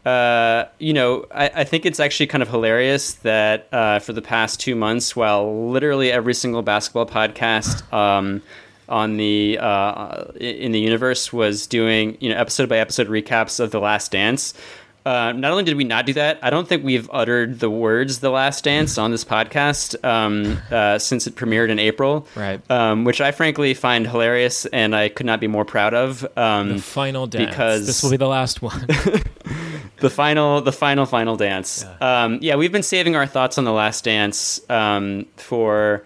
uh, 0.05 0.65
you 0.79 0.93
know, 0.93 1.27
I, 1.33 1.51
I 1.57 1.65
think 1.65 1.87
it's 1.87 2.01
actually 2.01 2.27
kind 2.27 2.43
of 2.43 2.49
hilarious 2.49 3.15
that 3.15 3.69
uh, 3.73 4.01
for 4.01 4.13
the 4.13 4.23
past 4.23 4.59
two 4.59 4.75
months, 4.75 5.15
while 5.15 5.71
literally 5.71 6.11
every 6.11 6.35
single 6.35 6.63
basketball 6.63 7.07
podcast 7.07 7.91
um, 7.93 8.43
on 8.89 9.17
the 9.17 9.59
uh, 9.61 10.25
in 10.41 10.73
the 10.73 10.81
universe 10.81 11.33
was 11.33 11.67
doing 11.67 12.17
you 12.21 12.31
know 12.31 12.37
episode 12.37 12.69
by 12.69 12.79
episode 12.79 13.09
recaps 13.09 13.61
of 13.61 13.71
The 13.71 13.81
Last 13.81 14.11
Dance. 14.11 14.55
Uh, 15.05 15.33
not 15.33 15.51
only 15.51 15.65
did 15.65 15.77
we 15.77 15.85
not 15.85 16.07
do 16.07 16.13
that, 16.13 16.39
I 16.43 16.51
don't 16.51 16.69
think 16.69 16.85
we've 16.85 17.11
uttered 17.13 17.59
the 17.61 17.69
words 17.71 18.21
"The 18.21 18.31
Last 18.31 18.65
Dance" 18.65 18.99
on 18.99 19.11
this 19.11 19.25
podcast 19.25 20.03
um, 20.05 20.59
uh, 20.71 20.99
since 20.99 21.27
it 21.27 21.35
premiered 21.35 21.71
in 21.71 21.79
April, 21.79 22.27
Right. 22.37 22.61
Um, 22.71 23.05
which 23.05 23.21
I 23.21 23.33
frankly 23.33 23.75
find 23.75 24.07
hilarious, 24.07 24.65
and 24.67 24.95
I 24.95 25.09
could 25.09 25.27
not 25.27 25.41
be 25.41 25.49
more 25.49 25.65
proud 25.65 25.93
of. 25.95 26.25
Um, 26.39 26.75
The 26.75 26.79
final 26.83 27.27
dance. 27.27 27.51
because- 27.51 27.87
this 27.87 28.03
will 28.03 28.11
be 28.11 28.17
the 28.17 28.29
last 28.29 28.63
one. 28.63 28.87
the 29.99 30.11
final 30.11 30.61
the 30.61 30.73
final 30.73 31.07
final 31.07 31.37
dance 31.37 31.85
yeah. 32.01 32.25
Um, 32.25 32.39
yeah 32.43 32.57
we've 32.57 32.73
been 32.73 32.83
saving 32.83 33.15
our 33.15 33.27
thoughts 33.27 33.57
on 33.57 33.65
the 33.65 33.73
last 33.73 34.03
dance 34.05 34.61
um, 34.69 35.27
for 35.37 36.05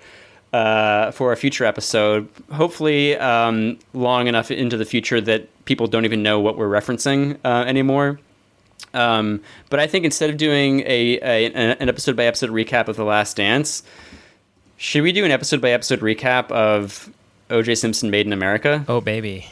uh, 0.53 1.11
for 1.13 1.33
a 1.33 1.37
future 1.37 1.65
episode 1.65 2.29
hopefully 2.53 3.17
um, 3.17 3.79
long 3.95 4.27
enough 4.27 4.51
into 4.51 4.77
the 4.77 4.85
future 4.85 5.21
that 5.23 5.49
people 5.65 5.87
don't 5.87 6.05
even 6.05 6.23
know 6.23 6.41
what 6.41 6.59
we're 6.59 6.69
referencing 6.69 7.39
uh, 7.45 7.65
anymore 7.67 8.19
um, 8.95 9.41
but 9.71 9.81
I 9.81 9.87
think 9.87 10.05
instead 10.05 10.31
of 10.31 10.37
doing 10.37 10.81
a, 10.81 11.19
a 11.21 11.53
an 11.53 11.89
episode 11.89 12.17
by 12.17 12.25
episode 12.25 12.51
recap 12.51 12.89
of 12.89 12.97
the 12.97 13.05
last 13.05 13.37
dance 13.37 13.83
should 14.77 15.03
we 15.03 15.13
do 15.13 15.25
an 15.25 15.31
episode 15.31 15.61
by 15.61 15.71
episode 15.71 16.01
recap 16.01 16.51
of 16.51 17.11
OJ 17.51 17.79
Simpson 17.79 18.11
Made 18.11 18.27
in 18.27 18.33
America 18.33 18.85
oh 18.89 19.01
baby, 19.01 19.49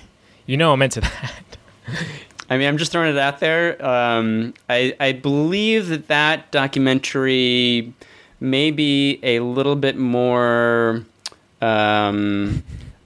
you 0.47 0.57
know 0.57 0.73
I'm 0.73 0.83
into 0.83 1.01
that. 1.01 1.43
I 2.51 2.59
mean, 2.59 2.69
I'm 2.69 2.77
just 2.77 2.93
throwing 2.93 3.11
it 3.11 3.19
out 3.19 3.41
there. 3.41 3.85
Um, 3.85 4.55
I, 4.69 4.95
I 5.01 5.13
believe 5.13 5.89
that 5.89 6.09
that 6.09 6.51
documentary 6.51 7.93
may 8.39 8.71
be 8.71 9.19
a 9.23 9.41
little 9.41 9.77
bit 9.77 9.97
more, 9.97 11.05
um, 11.63 12.63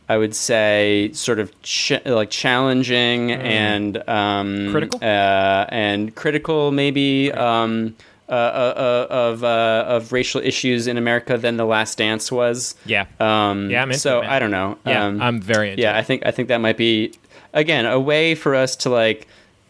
I 0.08 0.16
would 0.16 0.34
say, 0.34 1.10
sort 1.12 1.38
of 1.38 1.52
ch- 1.62 2.00
like 2.06 2.30
challenging 2.30 3.30
and 3.32 3.96
um, 4.08 4.70
Critical? 4.70 5.00
uh, 5.02 5.66
and 5.68 6.14
critical, 6.14 6.70
maybe. 6.72 7.30
Um, 7.32 7.94
uh, 8.30 8.32
uh, 8.32 8.36
uh, 8.76 9.06
of 9.14 9.42
uh, 9.42 9.84
of 9.88 10.12
racial 10.12 10.42
issues 10.42 10.86
in 10.86 10.98
America 10.98 11.38
than 11.38 11.56
the 11.56 11.64
Last 11.64 11.96
Dance 11.96 12.30
was. 12.30 12.74
Yeah. 12.84 13.06
Um, 13.18 13.70
Yeah, 13.70 13.90
so 13.92 14.20
it. 14.20 14.28
I 14.28 14.38
don't 14.38 14.50
know. 14.50 14.76
Yeah, 14.84 15.06
Um, 15.06 15.22
I'm 15.22 15.40
very 15.40 15.70
into 15.70 15.80
yeah, 15.82 15.96
it. 15.96 15.98
I 15.98 16.02
think 16.02 16.26
I 16.26 16.30
think 16.30 16.48
that 16.48 16.58
might 16.58 16.76
be 16.76 17.14
again 17.54 17.86
a 17.86 17.98
way 17.98 18.34
for 18.34 18.54
us 18.54 18.76
to 18.76 18.90
like 18.90 19.26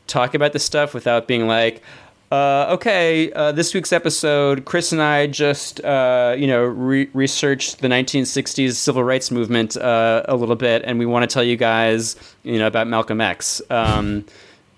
talk 0.08 0.34
about 0.34 0.52
this 0.54 0.64
stuff 0.64 0.92
without 0.92 1.28
being 1.28 1.46
like, 1.46 1.82
uh, 2.30 2.66
okay, 2.70 3.32
uh, 3.32 3.52
this 3.52 3.72
week's 3.72 3.92
episode, 3.92 4.64
Chris 4.66 4.92
and 4.92 5.00
I 5.00 5.26
just 5.26 5.82
uh, 5.84 6.34
you 6.38 6.46
know 6.46 6.62
re- 6.62 7.08
researched 7.14 7.80
the 7.80 7.88
1960s 7.88 8.72
civil 8.74 9.02
rights 9.02 9.30
movement 9.30 9.76
uh, 9.76 10.22
a 10.26 10.36
little 10.36 10.56
bit, 10.56 10.82
and 10.84 10.98
we 10.98 11.06
want 11.06 11.28
to 11.28 11.32
tell 11.32 11.42
you 11.44 11.56
guys 11.56 12.16
you 12.42 12.58
know 12.58 12.66
about 12.66 12.86
Malcolm 12.86 13.20
X 13.20 13.62
um, 13.70 14.24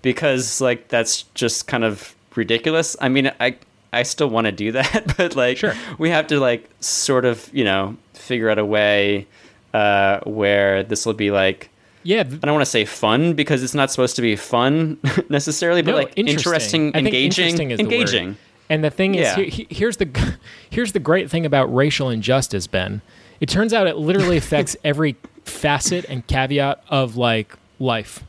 because 0.01 0.61
like 0.61 0.87
that's 0.87 1.23
just 1.33 1.67
kind 1.67 1.83
of 1.83 2.15
ridiculous. 2.35 2.95
I 3.01 3.09
mean, 3.09 3.31
I. 3.39 3.55
I 3.93 4.03
still 4.03 4.29
want 4.29 4.45
to 4.45 4.53
do 4.53 4.71
that, 4.71 5.13
but 5.17 5.35
like 5.35 5.57
Sure. 5.57 5.73
we 5.97 6.11
have 6.11 6.27
to 6.27 6.39
like 6.39 6.69
sort 6.79 7.25
of 7.25 7.49
you 7.53 7.65
know 7.65 7.97
figure 8.13 8.49
out 8.49 8.57
a 8.57 8.63
way 8.63 9.27
uh, 9.73 10.21
where 10.21 10.81
this 10.81 11.05
will 11.05 11.13
be 11.13 11.29
like 11.29 11.69
Yeah, 12.03 12.19
I 12.21 12.23
don't 12.23 12.53
want 12.53 12.61
to 12.65 12.69
say 12.71 12.85
fun 12.85 13.33
because 13.33 13.63
it's 13.63 13.73
not 13.75 13.91
supposed 13.91 14.15
to 14.15 14.21
be 14.21 14.35
fun 14.35 14.97
necessarily, 15.29 15.81
but 15.81 15.91
no, 15.91 15.97
like 15.97 16.13
interesting, 16.15 16.89
I 16.89 16.91
think 17.03 17.07
engaging, 17.07 17.45
interesting 17.45 17.71
is 17.71 17.77
the 17.77 17.83
word. 17.85 17.93
engaging. 17.93 18.37
And 18.69 18.83
the 18.83 18.89
thing 18.89 19.15
is, 19.15 19.21
Yeah. 19.37 19.43
he- 19.43 19.49
he- 19.49 19.67
here's 19.69 19.97
the 19.97 20.07
here's 20.69 20.93
the 20.93 20.99
great 20.99 21.29
thing 21.29 21.45
about 21.45 21.73
racial 21.73 22.09
injustice, 22.09 22.67
Ben. 22.67 23.01
It 23.39 23.49
turns 23.49 23.73
out 23.73 23.87
it 23.87 23.97
literally 23.97 24.37
affects 24.43 24.75
every 24.83 25.15
facet 25.43 26.05
and 26.07 26.25
caveat 26.27 26.83
of 26.89 27.17
like 27.17 27.55
life. 27.79 28.23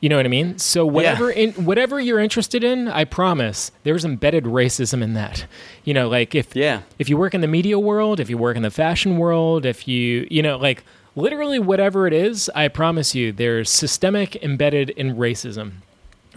You 0.00 0.10
know 0.10 0.16
what 0.16 0.26
I 0.26 0.28
mean? 0.28 0.58
So 0.58 0.84
whatever 0.86 1.30
in 1.30 1.52
whatever 1.52 1.98
you're 1.98 2.20
interested 2.20 2.62
in, 2.62 2.86
I 2.88 3.04
promise 3.04 3.72
there's 3.82 4.04
embedded 4.04 4.44
racism 4.44 5.02
in 5.02 5.14
that. 5.14 5.46
You 5.84 5.94
know, 5.94 6.08
like 6.08 6.34
if 6.34 6.54
Yeah. 6.54 6.82
if 6.98 7.08
you 7.08 7.16
work 7.16 7.34
in 7.34 7.40
the 7.40 7.48
media 7.48 7.78
world, 7.78 8.20
if 8.20 8.28
you 8.30 8.36
work 8.38 8.56
in 8.56 8.62
the 8.62 8.70
fashion 8.70 9.16
world, 9.16 9.64
if 9.66 9.88
you 9.88 10.26
you 10.30 10.42
know 10.42 10.58
like 10.58 10.84
literally 11.16 11.58
whatever 11.58 12.06
it 12.06 12.12
is, 12.12 12.48
I 12.54 12.68
promise 12.68 13.14
you, 13.14 13.32
there's 13.32 13.68
systemic 13.70 14.36
embedded 14.44 14.90
in 14.90 15.16
racism. 15.16 15.72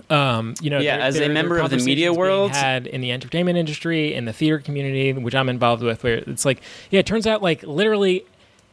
Um, 0.10 0.56
you 0.62 0.70
know, 0.70 0.80
Yeah, 0.80 0.98
as 0.98 1.16
a 1.16 1.20
there- 1.20 1.28
there 1.28 1.32
are 1.32 1.34
member 1.34 1.60
of 1.60 1.70
the 1.70 1.78
media 1.78 2.12
world- 2.14 2.52
had 2.52 2.88
in 2.88 3.02
the 3.02 3.12
entertainment 3.12 3.58
industry, 3.58 4.14
in 4.16 4.26
the 4.26 4.34
theater 4.34 4.58
community, 4.58 5.12
which 5.14 5.36
I'm 5.36 5.50
involved 5.50 5.84
with, 5.84 6.04
where 6.04 6.16
it's 6.26 6.46
like, 6.46 6.62
yeah, 6.90 7.02
it 7.02 7.06
turns 7.06 7.28
out 7.28 7.44
like 7.44 7.62
literally 7.64 8.24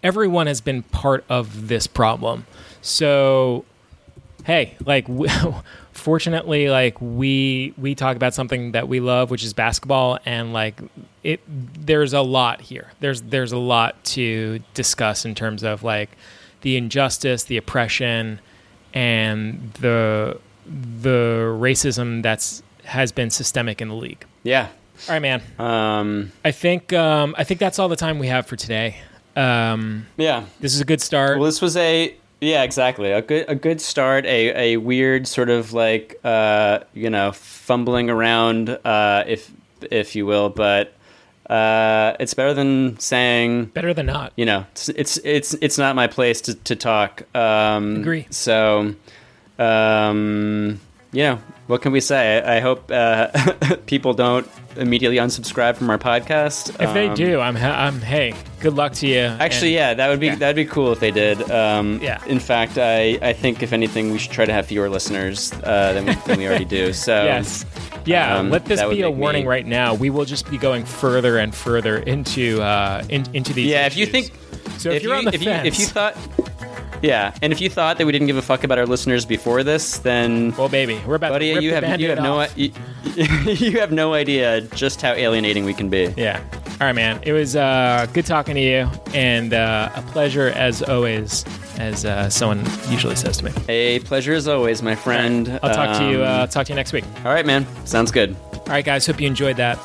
everyone 0.02 0.46
has 0.46 0.60
been 0.60 0.82
part 0.84 1.24
of 1.28 1.66
this 1.68 1.86
problem. 1.88 2.46
So, 2.80 3.64
hey, 4.44 4.76
like, 4.84 5.06
fortunately, 6.06 6.68
like 6.68 6.96
we 7.00 7.74
we 7.76 7.96
talk 7.96 8.14
about 8.14 8.32
something 8.32 8.70
that 8.70 8.86
we 8.86 9.00
love, 9.00 9.28
which 9.28 9.42
is 9.42 9.52
basketball, 9.52 10.20
and 10.24 10.52
like 10.52 10.80
it, 11.24 11.40
there's 11.48 12.12
a 12.12 12.20
lot 12.20 12.60
here. 12.60 12.92
There's 13.00 13.22
there's 13.22 13.50
a 13.50 13.58
lot 13.58 14.04
to 14.14 14.60
discuss 14.72 15.24
in 15.24 15.34
terms 15.34 15.64
of 15.64 15.82
like 15.82 16.10
the 16.60 16.76
injustice, 16.76 17.42
the 17.42 17.56
oppression, 17.56 18.38
and 18.94 19.72
the 19.80 20.38
the 20.64 21.58
racism 21.58 22.22
that's 22.22 22.62
has 22.84 23.10
been 23.10 23.30
systemic 23.30 23.82
in 23.82 23.88
the 23.88 23.96
league. 23.96 24.24
Yeah. 24.44 24.68
All 25.08 25.14
right, 25.14 25.18
man. 25.20 25.42
Um, 25.58 26.30
I 26.44 26.52
think 26.52 26.92
um, 26.92 27.34
I 27.36 27.42
think 27.42 27.58
that's 27.58 27.80
all 27.80 27.88
the 27.88 27.96
time 27.96 28.20
we 28.20 28.28
have 28.28 28.46
for 28.46 28.54
today. 28.54 28.98
Um, 29.34 30.06
yeah. 30.16 30.44
this 30.60 30.72
is 30.72 30.80
a 30.80 30.84
good 30.84 31.00
start. 31.00 31.38
Well, 31.38 31.46
this 31.46 31.60
was 31.60 31.76
a 31.76 32.14
yeah, 32.40 32.62
exactly 32.62 33.12
a 33.12 33.22
good 33.22 33.44
a 33.48 33.54
good 33.54 33.80
start. 33.80 34.24
A 34.26 34.74
a 34.74 34.76
weird 34.76 35.26
sort 35.26 35.50
of 35.50 35.72
like 35.72 36.18
uh, 36.24 36.80
you 36.94 37.10
know 37.10 37.32
fumbling 37.32 38.10
around, 38.10 38.70
uh, 38.70 39.24
if 39.26 39.50
if 39.90 40.14
you 40.16 40.26
will, 40.26 40.48
but 40.50 40.92
uh, 41.48 42.16
it's 42.18 42.34
better 42.34 42.52
than 42.54 42.98
saying 42.98 43.66
Better 43.66 43.94
than 43.94 44.06
not. 44.06 44.32
you 44.36 44.44
know 44.44 44.66
it's 44.72 44.88
it's 44.90 45.16
it's, 45.18 45.54
it's 45.54 45.78
not 45.78 45.94
my 45.96 46.06
place 46.06 46.40
to 46.42 46.54
to 46.54 46.76
talk. 46.76 47.22
Um, 47.36 47.96
Agree. 47.96 48.26
So, 48.30 48.94
um, 49.58 50.80
you 51.12 51.22
know, 51.22 51.38
what 51.66 51.82
can 51.82 51.92
we 51.92 52.00
say? 52.00 52.40
I, 52.42 52.60
hope 52.60 52.90
uh, 52.90 53.28
people 53.86 54.14
don't 54.14 54.48
immediately 54.76 55.16
unsubscribe 55.16 55.76
from 55.76 55.88
our 55.90 55.98
podcast. 55.98 56.68
If 56.80 56.92
they 56.94 57.08
Um, 57.08 57.14
do, 57.14 57.40
I'm 57.40 57.56
ha- 57.56 57.84
I'm 57.86 58.00
hey, 58.00 58.34
good 58.60 58.74
luck 58.74 58.92
to 58.94 59.06
you. 59.06 59.20
Actually, 59.20 59.68
And- 59.68 59.74
yeah, 59.74 59.94
that 59.94 60.08
would 60.08 60.20
be 60.20 60.26
Yeah. 60.26 60.34
that'd 60.36 60.56
be 60.56 60.66
cool 60.66 60.92
if 60.92 61.00
they 61.00 61.10
did. 61.10 61.50
Um, 61.50 61.98
Yeah. 62.02 62.22
In 62.26 62.38
fact, 62.38 62.76
I, 62.78 63.18
I 63.22 63.32
think 63.32 63.62
if 63.62 63.72
anything, 63.72 64.12
we 64.12 64.18
should 64.18 64.32
try 64.32 64.44
to 64.44 64.52
have 64.52 64.66
fewer 64.66 64.88
listeners 64.90 65.52
uh, 65.64 65.92
than, 65.94 66.06
we, 66.06 66.14
than 66.26 66.38
we 66.38 66.46
already 66.46 66.64
do. 66.66 66.92
So 67.06 67.24
Yes. 67.24 67.64
Yeah, 68.04 68.36
um, 68.38 68.50
let 68.50 68.66
this 68.66 68.80
be 68.84 69.02
a 69.02 69.10
warning 69.10 69.42
me- 69.42 69.48
right 69.48 69.66
now. 69.66 69.94
We 69.94 70.10
will 70.10 70.24
just 70.26 70.48
be 70.50 70.58
going 70.58 70.84
further 70.84 71.38
and 71.38 71.52
further 71.54 71.96
into 71.98 72.62
uh, 72.62 73.02
in, 73.08 73.24
into 73.34 73.52
these. 73.52 73.66
yeah, 73.70 73.86
if 73.86 73.96
you 73.96 74.06
think 74.06 74.30
so, 74.78 74.90
if, 74.90 74.96
if 74.96 75.02
you're 75.02 75.12
you, 75.14 75.18
on 75.18 75.24
the 75.24 75.34
if 75.34 75.40
you 75.42 75.46
fence, 75.50 75.66
if 75.66 75.78
you 75.80 75.86
thought 75.86 76.16
yeah, 77.02 77.34
and 77.42 77.52
if 77.52 77.60
you 77.60 77.68
thought 77.70 77.98
that 77.98 78.06
we 78.06 78.12
didn't 78.12 78.26
give 78.26 78.36
a 78.36 78.42
fuck 78.42 78.64
about 78.64 78.78
our 78.78 78.86
listeners 78.86 79.24
before 79.24 79.62
this, 79.62 79.98
then 79.98 80.54
well, 80.56 80.68
baby, 80.68 81.00
we're 81.06 81.14
about 81.16 81.30
buddy, 81.32 81.48
to 81.48 81.54
rip 81.54 81.62
you 81.64 81.70
the 81.80 81.86
have 81.86 82.00
you 82.00 82.08
have 82.10 82.18
no 82.22 82.46
you, 82.56 82.72
you 83.52 83.78
have 83.80 83.92
no 83.92 84.14
idea 84.14 84.60
just 84.74 85.00
how 85.02 85.12
alienating 85.12 85.64
we 85.64 85.74
can 85.74 85.88
be. 85.88 86.12
Yeah. 86.16 86.42
All 86.78 86.86
right, 86.86 86.94
man. 86.94 87.20
It 87.22 87.32
was 87.32 87.56
uh, 87.56 88.06
good 88.12 88.26
talking 88.26 88.54
to 88.54 88.60
you, 88.60 88.90
and 89.14 89.54
uh, 89.54 89.90
a 89.94 90.02
pleasure 90.02 90.48
as 90.48 90.82
always, 90.82 91.44
as 91.78 92.04
uh, 92.04 92.28
someone 92.28 92.58
usually 92.90 93.16
says 93.16 93.38
to 93.38 93.46
me. 93.46 93.52
A 93.68 94.00
pleasure 94.00 94.34
as 94.34 94.46
always, 94.46 94.82
my 94.82 94.94
friend. 94.94 95.58
I'll 95.62 95.74
talk 95.74 95.96
to 95.98 96.04
you. 96.10 96.22
Um, 96.22 96.42
Uh, 96.42 96.46
talk 96.48 96.66
to 96.66 96.72
you 96.72 96.76
next 96.76 96.92
week. 96.92 97.04
all 97.24 97.32
right, 97.32 97.46
man. 97.46 97.66
Sounds 97.86 98.10
good. 98.10 98.36
All 98.52 98.62
right, 98.68 98.84
guys. 98.84 99.06
Hope 99.06 99.20
you 99.20 99.26
enjoyed 99.26 99.56
that. 99.56 99.78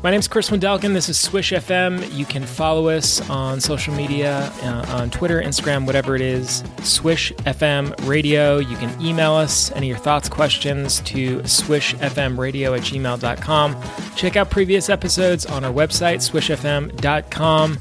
My 0.00 0.12
name's 0.12 0.28
Chris 0.28 0.48
Wendelken. 0.48 0.94
This 0.94 1.08
is 1.08 1.18
Swish 1.18 1.50
FM. 1.50 2.14
You 2.14 2.24
can 2.24 2.44
follow 2.44 2.88
us 2.88 3.20
on 3.28 3.60
social 3.60 3.92
media, 3.92 4.52
uh, 4.62 4.86
on 4.90 5.10
Twitter, 5.10 5.42
Instagram, 5.42 5.86
whatever 5.86 6.14
it 6.14 6.20
is. 6.20 6.62
Swish 6.84 7.32
FM 7.38 8.06
Radio. 8.06 8.58
You 8.58 8.76
can 8.76 9.04
email 9.04 9.32
us 9.32 9.72
any 9.72 9.90
of 9.90 9.96
your 9.96 10.04
thoughts, 10.04 10.28
questions 10.28 11.00
to 11.00 11.40
swishfmradio 11.40 12.76
at 12.78 12.84
gmail.com. 12.84 13.82
Check 14.14 14.36
out 14.36 14.50
previous 14.50 14.88
episodes 14.88 15.46
on 15.46 15.64
our 15.64 15.72
website, 15.72 16.18
swishfm.com. 16.18 17.78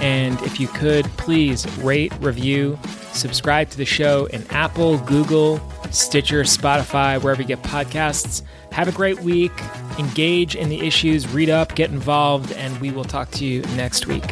And 0.00 0.42
if 0.42 0.60
you 0.60 0.68
could, 0.68 1.06
please 1.16 1.66
rate, 1.78 2.12
review, 2.20 2.78
subscribe 3.14 3.70
to 3.70 3.78
the 3.78 3.86
show 3.86 4.26
in 4.26 4.46
Apple, 4.50 4.98
Google, 4.98 5.62
Stitcher, 5.90 6.42
Spotify, 6.42 7.22
wherever 7.22 7.40
you 7.40 7.48
get 7.48 7.62
podcasts. 7.62 8.42
Have 8.74 8.88
a 8.88 8.92
great 8.92 9.20
week. 9.20 9.52
Engage 10.00 10.56
in 10.56 10.68
the 10.68 10.80
issues, 10.80 11.28
read 11.28 11.48
up, 11.48 11.76
get 11.76 11.90
involved, 11.90 12.50
and 12.54 12.76
we 12.80 12.90
will 12.90 13.04
talk 13.04 13.30
to 13.30 13.44
you 13.44 13.62
next 13.76 14.08
week. 14.08 14.24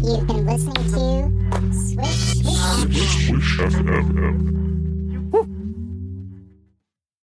You've 0.00 0.26
been 0.28 0.46
listening 0.46 0.74
to 0.92 1.28
Switch. 1.74 2.06
Swish 2.86 3.58
FM. 3.58 4.50